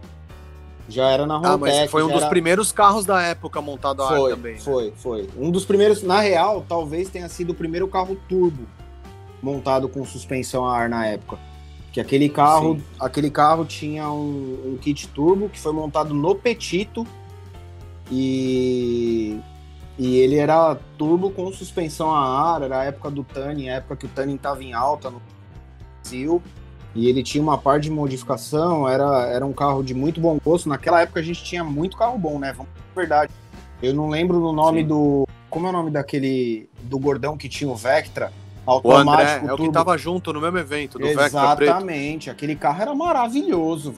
Já 0.88 1.10
era 1.10 1.26
na 1.26 1.36
Ah, 1.36 1.56
mas 1.58 1.72
Rontec, 1.72 1.88
foi 1.90 2.02
um 2.04 2.08
dos 2.08 2.20
era- 2.20 2.28
primeiros 2.28 2.70
carros 2.70 3.04
da 3.04 3.20
época 3.20 3.60
montado 3.60 4.02
a 4.02 4.08
ar 4.12 4.18
Foi, 4.18 4.30
também. 4.30 4.52
né? 4.54 4.60
foi, 4.60 4.92
foi. 4.96 5.28
Um 5.36 5.50
dos 5.50 5.64
primeiros, 5.64 6.02
na 6.02 6.20
real, 6.20 6.64
talvez 6.68 7.08
tenha 7.08 7.28
sido 7.28 7.50
o 7.50 7.54
primeiro 7.54 7.88
carro 7.88 8.16
turbo 8.28 8.62
montado 9.42 9.88
com 9.88 10.04
suspensão 10.04 10.64
a 10.64 10.76
ar 10.76 10.88
na 10.88 11.06
época. 11.06 11.38
Que 11.92 12.00
aquele 12.00 12.28
carro, 12.28 12.76
Sim. 12.76 12.82
aquele 13.00 13.30
carro 13.30 13.64
tinha 13.64 14.08
um, 14.10 14.74
um 14.74 14.78
kit 14.80 15.08
turbo 15.08 15.48
que 15.48 15.58
foi 15.58 15.72
montado 15.72 16.12
no 16.14 16.34
Petito 16.34 17.06
e 18.10 19.40
e 19.98 20.16
ele 20.16 20.36
era 20.36 20.76
turbo 20.98 21.30
com 21.30 21.50
suspensão 21.50 22.14
a 22.14 22.54
ar, 22.54 22.62
era 22.62 22.80
a 22.80 22.84
época 22.84 23.10
do 23.10 23.24
Tani, 23.24 23.70
a 23.70 23.76
época 23.76 23.96
que 23.96 24.06
o 24.06 24.08
Tani 24.08 24.34
estava 24.34 24.62
em 24.62 24.74
alta 24.74 25.10
no 25.10 25.22
Brasil. 26.02 26.42
E 26.94 27.08
ele 27.08 27.22
tinha 27.22 27.42
uma 27.42 27.56
parte 27.56 27.84
de 27.84 27.90
modificação, 27.90 28.88
era, 28.88 29.26
era 29.28 29.44
um 29.44 29.52
carro 29.52 29.82
de 29.82 29.94
muito 29.94 30.20
bom 30.20 30.38
gosto. 30.42 30.68
Naquela 30.68 31.00
época 31.00 31.20
a 31.20 31.22
gente 31.22 31.42
tinha 31.42 31.64
muito 31.64 31.96
carro 31.96 32.18
bom, 32.18 32.38
né? 32.38 32.52
Vamos 32.52 32.70
verdade. 32.94 33.32
Eu 33.82 33.94
não 33.94 34.08
lembro 34.08 34.40
do 34.40 34.52
nome 34.52 34.80
Sim. 34.80 34.88
do. 34.88 35.28
Como 35.50 35.66
é 35.66 35.70
o 35.70 35.72
nome 35.72 35.90
daquele. 35.90 36.68
Do 36.82 36.98
gordão 36.98 37.36
que 37.36 37.48
tinha 37.48 37.70
o 37.70 37.76
Vectra? 37.76 38.32
O 38.66 38.72
André 38.72 38.96
Automático, 38.96 39.48
é 39.48 39.52
o 39.52 39.56
que 39.56 39.70
tava 39.70 39.96
junto 39.96 40.32
no 40.32 40.40
mesmo 40.40 40.58
evento, 40.58 40.98
do. 40.98 41.06
Exatamente. 41.06 42.30
Aquele 42.30 42.56
carro 42.56 42.82
era 42.82 42.94
maravilhoso. 42.94 43.94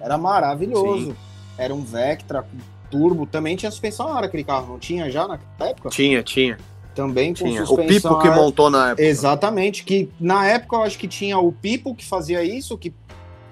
Era 0.00 0.18
maravilhoso. 0.18 1.06
Sim. 1.06 1.16
Era 1.56 1.74
um 1.74 1.82
Vectra 1.82 2.46
turbo. 2.92 3.26
Também 3.26 3.56
tinha 3.56 3.70
suspensão 3.70 4.06
a 4.08 4.18
ar 4.18 4.24
aquele 4.24 4.44
carro, 4.44 4.68
não 4.72 4.78
tinha 4.78 5.10
já 5.10 5.26
naquela 5.26 5.70
época? 5.70 5.88
Tinha, 5.88 6.22
tinha, 6.22 6.56
Também 6.94 7.32
com 7.34 7.44
tinha. 7.44 7.62
O 7.62 7.66
suspensão 7.66 8.18
Pipo 8.18 8.22
que 8.22 8.30
montou 8.30 8.70
na 8.70 8.90
época. 8.90 9.02
Exatamente, 9.02 9.82
que 9.82 10.08
na 10.20 10.46
época 10.46 10.76
eu 10.76 10.82
acho 10.82 10.98
que 10.98 11.08
tinha 11.08 11.38
o 11.38 11.50
Pipo 11.50 11.94
que 11.94 12.04
fazia 12.04 12.44
isso, 12.44 12.76
que 12.78 12.92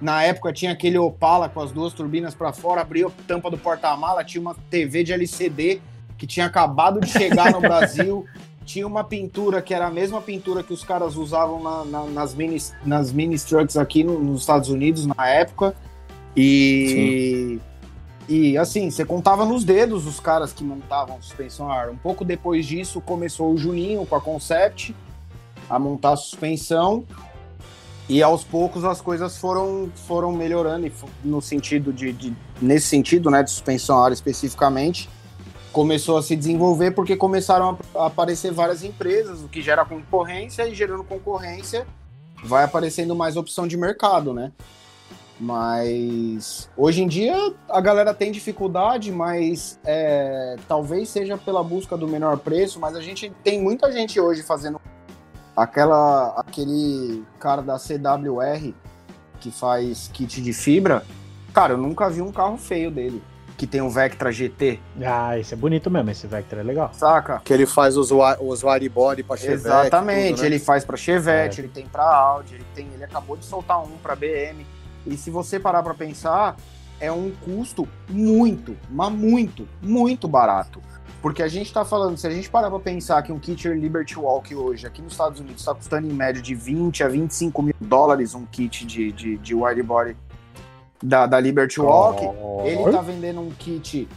na 0.01 0.23
época 0.23 0.53
tinha 0.53 0.73
aquele 0.73 0.99
Opala 0.99 1.49
com 1.49 1.61
as 1.61 1.73
duas 1.73 1.93
turbinas 1.93 2.35
para 2.35 2.53
fora, 2.53 2.81
abria 2.83 3.07
a 3.07 3.11
tampa 3.27 3.51
do 3.51 3.59
porta-mala, 3.59 4.23
tinha 4.25 4.41
uma 4.41 4.55
TV 4.71 5.03
de 5.05 5.13
LCD 5.13 5.81
que 6.17 6.27
tinha 6.27 6.47
acabado 6.47 7.01
de 7.01 7.09
chegar 7.09 7.51
no 7.53 7.61
Brasil, 7.63 8.27
tinha 8.65 8.87
uma 8.87 9.03
pintura 9.03 9.61
que 9.63 9.73
era 9.75 9.87
a 9.87 9.91
mesma 9.91 10.21
pintura 10.21 10.63
que 10.63 10.73
os 10.73 10.85
caras 10.85 11.17
usavam 11.17 11.63
na- 11.63 11.85
na- 11.85 12.05
nas, 12.07 12.35
mini, 12.35 12.59
nas 12.85 13.11
mini 13.13 13.39
trucks 13.39 13.77
aqui 13.77 14.05
no- 14.05 14.19
nos 14.21 14.41
Estados 14.43 14.69
Unidos 14.69 15.07
na 15.07 15.27
época. 15.29 15.75
E. 16.37 17.59
E 18.31 18.57
assim, 18.57 18.89
você 18.89 19.05
contava 19.05 19.45
nos 19.45 19.65
dedos 19.65 20.07
os 20.07 20.21
caras 20.21 20.53
que 20.53 20.63
montavam 20.63 21.21
suspensão 21.21 21.69
a 21.69 21.75
ar. 21.75 21.91
Um 21.91 21.97
pouco 21.97 22.25
depois 22.25 22.65
disso, 22.65 23.01
começou 23.01 23.53
o 23.53 23.59
Juninho 23.59 24.07
com 24.07 24.15
a 24.15 24.21
Concept 24.21 24.95
a 25.69 25.81
montar 25.81 26.13
a 26.13 26.17
suspensão. 26.17 27.05
E 28.09 28.23
aos 28.23 28.45
poucos 28.45 28.85
as 28.85 29.01
coisas 29.01 29.37
foram, 29.37 29.91
foram 30.07 30.31
melhorando 30.33 30.89
no 31.25 31.43
sentido 31.43 31.93
de, 31.93 32.13
de- 32.13 32.37
nesse 32.63 32.87
sentido, 32.87 33.31
né, 33.31 33.43
de 33.43 33.51
suspensão 33.51 33.99
a 33.99 34.07
ar 34.07 34.13
especificamente, 34.13 35.09
começou 35.73 36.17
a 36.17 36.23
se 36.23 36.35
desenvolver 36.37 36.93
porque 36.93 37.17
começaram 37.17 37.79
a 37.95 38.07
aparecer 38.07 38.53
várias 38.53 38.85
empresas, 38.85 39.41
o 39.43 39.49
que 39.49 39.61
gera 39.61 39.85
concorrência 39.85 40.69
e 40.69 40.75
gerando 40.75 41.03
concorrência 41.03 41.85
vai 42.45 42.65
aparecendo 42.65 43.15
mais 43.15 43.37
opção 43.37 43.67
de 43.67 43.77
mercado, 43.77 44.33
né? 44.33 44.51
Mas 45.41 46.69
hoje 46.77 47.03
em 47.03 47.09
dia 47.09 47.35
a 47.69 47.81
galera 47.81 48.13
tem 48.13 48.31
dificuldade, 48.31 49.11
mas 49.11 49.79
é, 49.85 50.57
talvez 50.69 51.09
seja 51.09 51.39
pela 51.39 51.65
busca 51.65 51.97
do 51.97 52.07
menor 52.07 52.37
preço, 52.39 52.79
mas 52.79 52.95
a 52.95 53.01
gente 53.01 53.33
tem 53.43 53.61
muita 53.61 53.91
gente 53.91 54.21
hoje 54.21 54.43
fazendo 54.43 54.81
aquela 55.57 56.35
aquele 56.39 57.25
cara 57.39 57.63
da 57.63 57.79
CWR 57.79 58.73
que 59.41 59.51
faz 59.51 60.09
kit 60.13 60.41
de 60.43 60.53
fibra. 60.53 61.03
Cara, 61.55 61.73
eu 61.73 61.79
nunca 61.79 62.09
vi 62.11 62.21
um 62.23 62.31
carro 62.31 62.57
feio 62.57 62.91
dele 62.91 63.23
que 63.57 63.67
tem 63.67 63.83
um 63.83 63.91
Vectra 63.91 64.33
GT, 64.33 64.81
Ah, 65.05 65.39
esse 65.39 65.53
é 65.53 65.57
bonito 65.57 65.91
mesmo, 65.91 66.11
esse 66.11 66.27
Vectra 66.27 66.61
é 66.61 66.63
legal. 66.63 66.91
saca? 66.95 67.43
Que 67.45 67.53
ele 67.53 67.67
faz 67.67 67.95
os, 67.99 68.11
os 68.41 68.63
widebody 68.65 69.23
pra 69.23 69.37
Chevette. 69.37 69.67
Exatamente, 69.67 70.29
tudo, 70.31 70.41
né? 70.41 70.47
ele 70.47 70.59
faz 70.59 70.83
para 70.83 70.97
Chevette, 70.97 71.61
É. 71.61 71.65
ele 71.65 71.71
tem 71.73 71.87
para 71.87 72.03
Audi, 72.05 72.55
ele 72.55 72.65
tem, 72.75 72.89
ele 72.95 73.05
acabou 73.05 73.37
de 73.37 73.45
soltar 73.45 73.83
um 73.83 73.99
para 74.03 74.17
BM. 74.17 74.65
E 75.07 75.17
se 75.17 75.31
você 75.31 75.59
parar 75.59 75.83
para 75.83 75.95
pensar, 75.95 76.57
é 77.01 77.11
um 77.11 77.33
custo 77.45 77.89
muito, 78.09 78.77
mas 78.91 79.13
muito, 79.13 79.67
muito 79.83 80.29
barato. 80.29 80.81
Porque 81.23 81.43
a 81.43 81.49
gente 81.49 81.73
tá 81.73 81.85
falando, 81.85 82.17
se 82.17 82.27
a 82.27 82.31
gente 82.31 82.49
parar 82.49 82.71
para 82.71 82.79
pensar 82.79 83.23
que 83.23 83.31
um 83.31 83.39
kit 83.39 83.69
Liberty 83.69 84.19
Walk 84.19 84.55
hoje, 84.55 84.87
aqui 84.87 85.03
nos 85.03 85.13
Estados 85.13 85.39
Unidos, 85.39 85.61
está 85.61 85.75
custando 85.75 86.07
em 86.07 86.13
média 86.13 86.41
de 86.41 86.55
20 86.55 87.05
a 87.05 87.09
25 87.09 87.63
mil 87.63 87.75
dólares 87.81 88.35
um 88.35 88.47
kit 88.47 88.87
de, 88.87 89.13
de, 89.13 89.37
de 89.37 89.55
widebody 89.55 90.17
da, 91.03 91.27
da 91.27 91.39
Liberty 91.41 91.81
Walk, 91.81 92.23
ele 92.65 92.91
tá 92.93 93.01
vendendo 93.01 93.41
um 93.41 93.51
kit, 93.51 94.09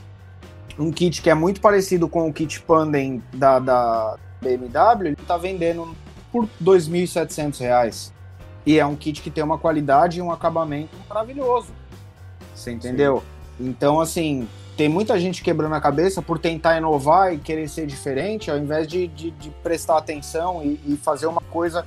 um 0.78 0.92
kit 0.92 1.22
que 1.22 1.30
é 1.30 1.34
muito 1.34 1.62
parecido 1.62 2.08
com 2.08 2.28
o 2.28 2.34
kit 2.34 2.62
Pandem 2.62 3.22
da, 3.34 3.60
da 3.60 4.18
BMW, 4.42 5.08
ele 5.08 5.16
tá 5.16 5.38
vendendo 5.38 5.96
por 6.32 6.48
2.700 6.62 7.60
reais. 7.60 8.14
E 8.66 8.80
é 8.80 8.86
um 8.86 8.96
kit 8.96 9.22
que 9.22 9.30
tem 9.30 9.44
uma 9.44 9.58
qualidade 9.58 10.20
e 10.20 10.22
um 10.22 10.32
acabamento 10.32 10.96
maravilhoso. 11.10 11.68
Você 12.56 12.72
entendeu? 12.72 13.24
Então, 13.60 14.00
assim, 14.00 14.48
tem 14.78 14.90
muita 14.90 15.20
gente 15.20 15.44
quebrando 15.44 15.76
a 15.76 15.82
cabeça 15.82 16.22
por 16.22 16.40
tentar 16.40 16.78
inovar 16.78 17.34
e 17.34 17.38
querer 17.38 17.68
ser 17.70 17.86
diferente, 17.86 18.50
ao 18.50 18.58
invés 18.58 18.88
de, 18.88 19.08
de, 19.08 19.32
de 19.32 19.50
prestar 19.62 19.98
atenção 19.98 20.64
e, 20.64 20.80
e 20.86 20.98
fazer 20.98 21.28
uma 21.28 21.42
coisa 21.42 21.86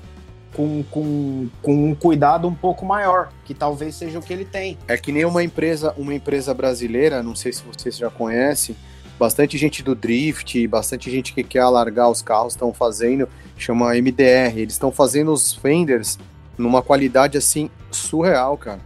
com, 0.55 0.83
com, 0.91 1.49
com 1.63 1.91
um 1.91 1.95
cuidado 1.95 2.47
um 2.49 2.55
pouco 2.55 2.85
maior, 2.85 3.31
que 3.45 3.53
talvez 3.53 3.95
seja 3.95 4.19
o 4.19 4.23
que 4.23 4.33
ele 4.33 4.45
tem. 4.45 4.79
É 4.87 4.97
que 4.97 5.13
nem 5.13 5.25
uma 5.25 5.43
empresa, 5.43 5.95
uma 5.97 6.15
empresa 6.15 6.55
brasileira, 6.55 7.23
não 7.23 7.35
sei 7.35 7.53
se 7.53 7.63
vocês 7.63 7.97
já 7.97 8.09
conhecem, 8.09 8.77
bastante 9.19 9.59
gente 9.59 9.83
do 9.83 9.95
drift, 9.95 10.67
bastante 10.67 11.11
gente 11.11 11.35
que 11.35 11.43
quer 11.43 11.61
alargar 11.61 12.09
os 12.09 12.23
carros 12.23 12.55
estão 12.55 12.73
fazendo, 12.73 13.29
chama 13.57 13.95
MDR. 13.95 14.57
Eles 14.57 14.75
estão 14.75 14.93
fazendo 14.93 15.33
os 15.33 15.55
fenders 15.55 16.19
numa 16.59 16.83
qualidade 16.83 17.37
assim 17.39 17.71
surreal, 17.91 18.57
cara. 18.57 18.81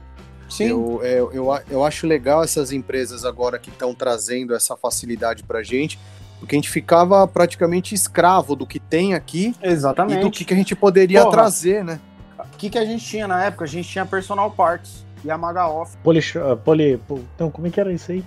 Sim. 0.49 0.65
Eu, 0.65 1.01
eu, 1.05 1.33
eu, 1.33 1.53
a- 1.53 1.63
eu 1.71 1.85
acho 1.85 2.07
legal 2.07 2.43
essas 2.43 2.73
empresas 2.73 3.25
agora 3.25 3.59
que 3.59 3.71
estão 3.71 3.95
trazendo 3.95 4.55
essa 4.55 4.77
facilidade 4.77 5.45
pra 5.45 5.63
gente, 5.63 5.99
porque 6.41 6.57
a 6.57 6.59
gente 6.59 6.71
ficava 6.71 7.27
praticamente 7.29 7.95
escravo 7.95 8.57
do 8.57 8.67
que 8.67 8.81
tem 8.81 9.15
aqui 9.15 9.55
e 9.63 9.69
Exatamente. 9.69 10.23
do 10.23 10.31
que, 10.31 10.45
que 10.45 10.53
a 10.53 10.57
gente 10.57 10.75
poderia 10.75 11.21
Porra. 11.23 11.33
trazer, 11.33 11.85
né? 11.85 12.01
O 12.39 12.57
que, 12.57 12.69
que 12.71 12.79
a 12.79 12.85
gente 12.85 13.05
tinha 13.05 13.29
na 13.29 13.45
época? 13.45 13.65
A 13.65 13.69
gente 13.69 13.89
tinha 13.89 14.05
personal 14.05 14.51
parts 14.51 15.05
e 15.25 15.31
a 15.31 15.37
Maga 15.39 15.69
Off, 15.69 15.97
Poli, 15.99 16.21
ah, 16.37 16.57
poli, 16.57 16.97
po- 16.97 17.21
então, 17.35 17.51
como 17.51 17.67
é 17.67 17.71
que 17.71 17.79
era 17.79 17.93
isso 17.93 18.11
aí? 18.11 18.25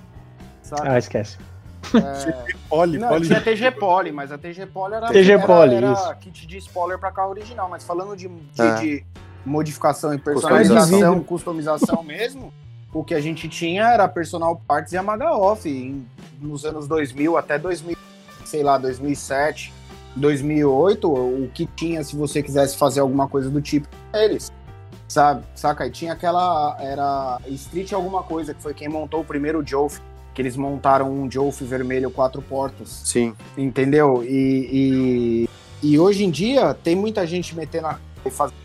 sabe? 0.61 0.87
Ah, 0.87 0.97
esquece. 0.97 1.37
É, 1.93 2.53
Poli, 2.69 2.97
Não, 2.97 3.19
tinha 3.19 3.41
TG 3.41 3.71
Poly, 3.71 4.11
mas 4.13 4.31
a 4.31 4.37
TG 4.37 4.67
Poly 4.67 4.93
era, 4.95 5.07
TG 5.07 5.31
era, 5.33 5.45
Poly, 5.45 5.75
era 5.75 5.91
isso. 5.91 6.15
kit 6.21 6.47
de 6.47 6.57
spoiler 6.59 6.97
para 6.97 7.11
carro 7.11 7.31
original, 7.31 7.67
mas 7.69 7.83
falando 7.83 8.15
de, 8.15 8.29
de, 8.29 8.61
É. 8.61 8.75
de 8.75 9.05
modificação 9.45 10.13
e 10.13 10.17
Customização. 10.17 10.57
personalização, 10.57 11.23
customização 11.23 12.03
mesmo, 12.05 12.53
o 12.93 13.03
que 13.03 13.13
a 13.13 13.19
gente 13.21 13.49
tinha 13.49 13.83
era 13.87 14.07
personal 14.07 14.61
parts 14.67 14.93
e 14.93 14.97
a 14.97 15.03
Maga 15.03 15.31
Off 15.35 15.67
em- 15.69 16.05
nos 16.41 16.63
anos 16.65 16.87
2000 16.87 17.37
até 17.37 17.57
2000, 17.57 17.97
sei 18.45 18.61
lá, 18.63 18.77
2007, 18.77 19.73
2008, 20.15 21.11
o 21.11 21.49
que 21.53 21.65
tinha 21.75 22.03
se 22.03 22.15
você 22.15 22.41
quisesse 22.43 22.77
fazer 22.77 22.99
alguma 22.99 23.27
coisa 23.27 23.49
do 23.49 23.61
tipo 23.61 23.87
eles. 24.13 24.51
Sabe, 25.07 25.43
saca? 25.55 25.85
E 25.85 25.91
tinha 25.91 26.13
aquela. 26.13 26.75
Era 26.79 27.39
Street 27.47 27.93
alguma 27.93 28.23
coisa, 28.23 28.53
que 28.53 28.61
foi 28.63 28.73
quem 28.73 28.87
montou 28.89 29.21
o 29.21 29.23
primeiro 29.25 29.63
Joff. 29.65 29.99
Que 30.33 30.41
eles 30.41 30.57
montaram 30.57 31.11
um 31.11 31.29
Joff 31.29 31.63
vermelho 31.63 32.09
quatro 32.09 32.41
portas. 32.41 33.01
Sim. 33.03 33.35
Entendeu? 33.55 34.23
E, 34.23 35.47
e, 35.83 35.87
e 35.87 35.99
hoje 35.99 36.23
em 36.23 36.31
dia 36.31 36.73
tem 36.73 36.95
muita 36.95 37.27
gente 37.27 37.55
metendo 37.55 37.87
a 37.87 37.99
e 38.25 38.31
fazendo 38.31 38.55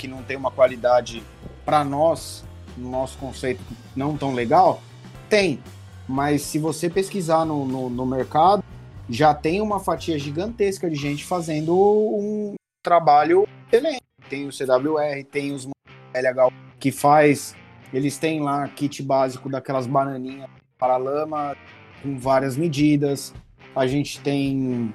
que 0.00 0.08
não 0.08 0.22
tem 0.22 0.34
uma 0.34 0.50
qualidade 0.50 1.22
para 1.62 1.84
nós, 1.84 2.42
no 2.74 2.90
nosso 2.90 3.18
conceito 3.18 3.60
não 3.94 4.16
tão 4.16 4.32
legal. 4.32 4.80
Tem, 5.28 5.62
mas 6.08 6.40
se 6.40 6.58
você 6.58 6.88
pesquisar 6.88 7.44
no, 7.44 7.66
no, 7.66 7.90
no 7.90 8.06
mercado, 8.06 8.64
já 9.10 9.34
tem 9.34 9.60
uma 9.60 9.78
fatia 9.78 10.18
gigantesca 10.18 10.88
de 10.88 10.96
gente 10.96 11.26
fazendo 11.26 11.76
um 11.76 12.54
trabalho 12.82 13.46
excelente. 13.70 14.00
Tem 14.30 14.46
o 14.46 14.50
CWR, 14.50 15.22
tem 15.30 15.52
os 15.52 15.68
LH 16.14 16.50
que 16.78 16.90
faz, 16.90 17.54
eles 17.92 18.16
têm 18.16 18.40
lá 18.40 18.66
kit 18.68 19.02
básico 19.02 19.50
daquelas 19.50 19.86
bananinhas 19.86 20.48
para 20.78 20.96
lama 20.96 21.54
com 22.02 22.18
várias 22.18 22.56
medidas. 22.56 23.34
A 23.76 23.86
gente 23.86 24.18
tem 24.20 24.94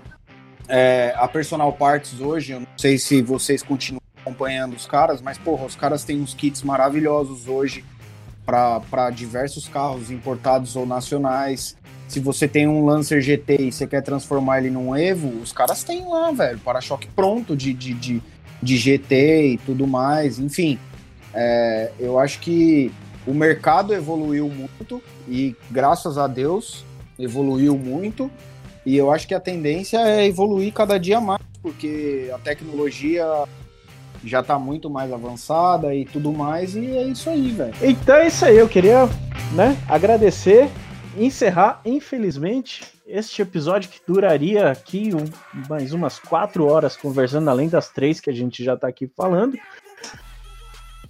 é, 0.68 1.14
a 1.16 1.28
Personal 1.28 1.72
Parts 1.74 2.20
hoje, 2.20 2.54
eu 2.54 2.62
não 2.62 2.68
sei 2.76 2.98
se 2.98 3.22
vocês 3.22 3.62
continuam 3.62 4.05
acompanhando 4.26 4.76
os 4.76 4.88
caras, 4.88 5.22
mas 5.22 5.38
porra, 5.38 5.66
os 5.66 5.76
caras 5.76 6.04
têm 6.04 6.20
uns 6.20 6.34
kits 6.34 6.64
maravilhosos 6.64 7.48
hoje 7.48 7.86
para 8.44 9.12
diversos 9.12 9.68
carros 9.68 10.10
importados 10.10 10.76
ou 10.76 10.86
nacionais. 10.86 11.78
Se 12.08 12.20
você 12.20 12.48
tem 12.48 12.68
um 12.68 12.86
Lancer 12.86 13.22
GT 13.22 13.58
e 13.60 13.72
você 13.72 13.88
quer 13.88 14.02
transformar 14.02 14.60
ele 14.60 14.70
num 14.70 14.96
Evo, 14.96 15.30
os 15.42 15.52
caras 15.52 15.84
têm 15.84 16.08
lá, 16.08 16.32
velho, 16.32 16.60
para-choque 16.60 17.08
pronto 17.16 17.56
de, 17.56 17.74
de, 17.74 17.94
de, 17.94 18.22
de 18.62 18.78
GT 18.78 19.54
e 19.54 19.58
tudo 19.58 19.88
mais. 19.88 20.40
Enfim, 20.40 20.80
é, 21.34 21.92
eu 22.00 22.20
acho 22.20 22.40
que 22.40 22.92
o 23.26 23.34
mercado 23.34 23.94
evoluiu 23.94 24.50
muito 24.50 25.02
e, 25.28 25.56
graças 25.72 26.18
a 26.18 26.28
Deus, 26.28 26.84
evoluiu 27.18 27.78
muito. 27.78 28.30
E 28.86 28.96
eu 28.96 29.12
acho 29.12 29.28
que 29.28 29.34
a 29.34 29.40
tendência 29.40 29.98
é 29.98 30.28
evoluir 30.28 30.72
cada 30.72 31.00
dia 31.00 31.20
mais, 31.20 31.42
porque 31.64 32.30
a 32.32 32.38
tecnologia 32.38 33.26
já 34.26 34.40
está 34.42 34.58
muito 34.60 34.90
mais 34.90 35.12
avançada 35.14 35.94
e 35.94 36.04
tudo 36.06 36.32
mais, 36.34 36.76
e 36.76 36.98
é 36.98 37.04
isso 37.04 37.30
aí, 37.30 37.50
velho. 37.52 37.74
Então 37.82 38.16
é 38.16 38.28
isso 38.28 38.44
aí, 38.46 38.58
eu 38.58 38.68
queria 38.68 39.08
né, 39.54 39.78
agradecer 39.88 40.68
encerrar, 41.18 41.80
infelizmente, 41.86 42.84
este 43.08 43.42
episódio 43.42 43.90
que 43.90 44.00
duraria 44.06 44.70
aqui 44.70 45.12
um- 45.16 45.64
mais 45.70 45.94
umas 45.94 46.20
quatro 46.20 46.66
horas 46.68 46.98
conversando, 46.98 47.50
além 47.50 47.70
das 47.70 47.88
três 47.90 48.20
que 48.20 48.30
a 48.30 48.34
gente 48.34 48.64
já 48.64 48.76
tá 48.76 48.88
aqui 48.88 49.08
falando. 49.16 49.56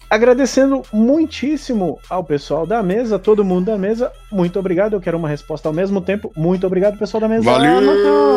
Agradecendo 0.07 0.83
muitíssimo 0.93 1.97
ao 2.07 2.23
pessoal 2.23 2.67
da 2.67 2.83
mesa, 2.83 3.17
todo 3.17 3.43
mundo 3.43 3.65
da 3.65 3.77
mesa. 3.77 4.11
Muito 4.31 4.59
obrigado. 4.59 4.93
Eu 4.93 5.01
quero 5.01 5.17
uma 5.17 5.27
resposta 5.27 5.67
ao 5.67 5.73
mesmo 5.73 5.99
tempo. 5.99 6.31
Muito 6.37 6.67
obrigado, 6.67 6.99
pessoal 6.99 7.21
da 7.21 7.27
mesa. 7.27 7.43
Valeu! 7.43 7.81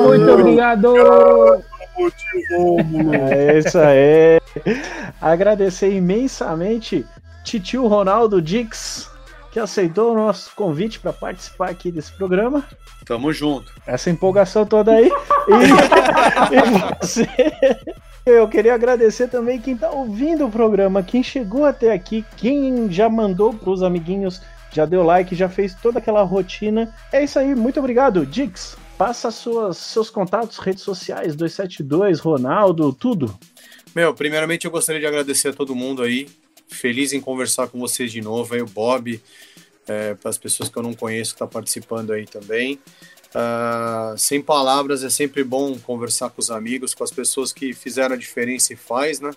Muito 0.08 0.30
obrigado! 0.30 0.94
É 3.30 3.58
isso 3.58 3.78
aí. 3.78 4.40
Agradecer 5.20 5.92
imensamente 5.92 7.04
Titio 7.44 7.86
Ronaldo 7.86 8.40
Dix, 8.40 9.10
que 9.50 9.58
aceitou 9.58 10.12
o 10.12 10.14
nosso 10.14 10.54
convite 10.54 11.00
para 11.00 11.12
participar 11.12 11.70
aqui 11.70 11.90
desse 11.90 12.12
programa. 12.12 12.64
Tamo 13.04 13.32
junto. 13.32 13.72
Essa 13.86 14.10
empolgação 14.10 14.66
toda 14.66 14.92
aí. 14.92 15.10
E, 15.48 15.52
e 16.54 16.98
você. 17.00 17.26
Eu 18.26 18.46
queria 18.46 18.74
agradecer 18.74 19.28
também 19.28 19.58
quem 19.58 19.74
está 19.74 19.90
ouvindo 19.90 20.46
o 20.46 20.50
programa, 20.50 21.02
quem 21.02 21.22
chegou 21.22 21.64
até 21.64 21.92
aqui, 21.92 22.24
quem 22.36 22.90
já 22.92 23.08
mandou 23.08 23.54
para 23.54 23.70
os 23.70 23.82
amiguinhos, 23.82 24.42
já 24.70 24.84
deu 24.84 25.02
like, 25.02 25.34
já 25.34 25.48
fez 25.48 25.74
toda 25.74 25.98
aquela 25.98 26.22
rotina. 26.22 26.94
É 27.10 27.24
isso 27.24 27.38
aí, 27.38 27.54
muito 27.54 27.78
obrigado, 27.78 28.26
Dix. 28.26 28.76
Passa 28.98 29.30
suas, 29.30 29.76
seus 29.76 30.10
contatos, 30.10 30.58
redes 30.58 30.82
sociais, 30.82 31.36
272, 31.36 32.18
Ronaldo, 32.18 32.92
tudo. 32.92 33.38
Meu, 33.94 34.12
primeiramente 34.12 34.64
eu 34.64 34.70
gostaria 34.72 35.00
de 35.00 35.06
agradecer 35.06 35.48
a 35.48 35.52
todo 35.52 35.74
mundo 35.74 36.02
aí. 36.02 36.28
Feliz 36.66 37.12
em 37.12 37.20
conversar 37.20 37.68
com 37.68 37.78
vocês 37.78 38.10
de 38.10 38.20
novo, 38.20 38.52
aí 38.54 38.60
o 38.60 38.66
Bob, 38.66 39.22
é, 39.86 40.14
para 40.14 40.28
as 40.28 40.36
pessoas 40.36 40.68
que 40.68 40.76
eu 40.76 40.82
não 40.82 40.92
conheço 40.92 41.30
que 41.30 41.36
estão 41.36 41.46
tá 41.46 41.52
participando 41.52 42.12
aí 42.12 42.26
também. 42.26 42.78
Uh, 43.28 44.16
sem 44.16 44.42
palavras, 44.42 45.04
é 45.04 45.10
sempre 45.10 45.44
bom 45.44 45.78
conversar 45.78 46.30
com 46.30 46.40
os 46.40 46.50
amigos, 46.50 46.92
com 46.92 47.04
as 47.04 47.10
pessoas 47.10 47.52
que 47.52 47.72
fizeram 47.72 48.14
a 48.14 48.18
diferença 48.18 48.72
e 48.72 48.76
faz, 48.76 49.20
né? 49.20 49.30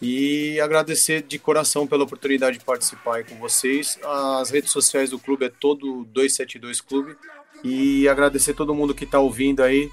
E 0.00 0.60
agradecer 0.60 1.22
de 1.22 1.38
coração 1.38 1.86
pela 1.86 2.04
oportunidade 2.04 2.58
de 2.58 2.64
participar 2.64 3.16
aí 3.16 3.24
com 3.24 3.36
vocês. 3.36 3.98
As 4.38 4.50
redes 4.50 4.70
sociais 4.70 5.10
do 5.10 5.18
clube 5.18 5.46
é 5.46 5.48
todo 5.48 6.04
272 6.04 6.80
Clube. 6.80 7.16
E 7.64 8.06
agradecer 8.08 8.52
todo 8.52 8.74
mundo 8.74 8.94
que 8.94 9.04
está 9.04 9.18
ouvindo 9.18 9.62
aí. 9.62 9.90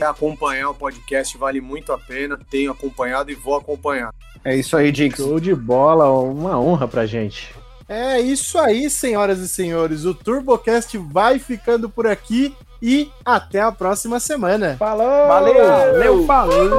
Acompanhar 0.00 0.68
o 0.68 0.74
podcast 0.74 1.38
vale 1.38 1.60
muito 1.60 1.92
a 1.92 1.98
pena. 1.98 2.38
Tenho 2.50 2.70
acompanhado 2.72 3.30
e 3.30 3.34
vou 3.34 3.56
acompanhar. 3.56 4.12
É 4.44 4.54
isso 4.54 4.76
aí, 4.76 4.92
Dix. 4.92 5.16
Show 5.16 5.40
de 5.40 5.54
bola, 5.54 6.10
uma 6.10 6.60
honra 6.60 6.86
pra 6.86 7.06
gente. 7.06 7.54
É 7.88 8.20
isso 8.20 8.58
aí, 8.58 8.90
senhoras 8.90 9.38
e 9.38 9.48
senhores. 9.48 10.04
O 10.04 10.14
TurboCast 10.14 10.98
vai 10.98 11.38
ficando 11.38 11.88
por 11.88 12.06
aqui 12.06 12.54
e 12.80 13.10
até 13.24 13.60
a 13.60 13.70
próxima 13.70 14.18
semana. 14.18 14.76
Falou! 14.78 15.28
Valeu! 15.28 16.26
Valeu! 16.26 16.26
Falou! 16.26 16.70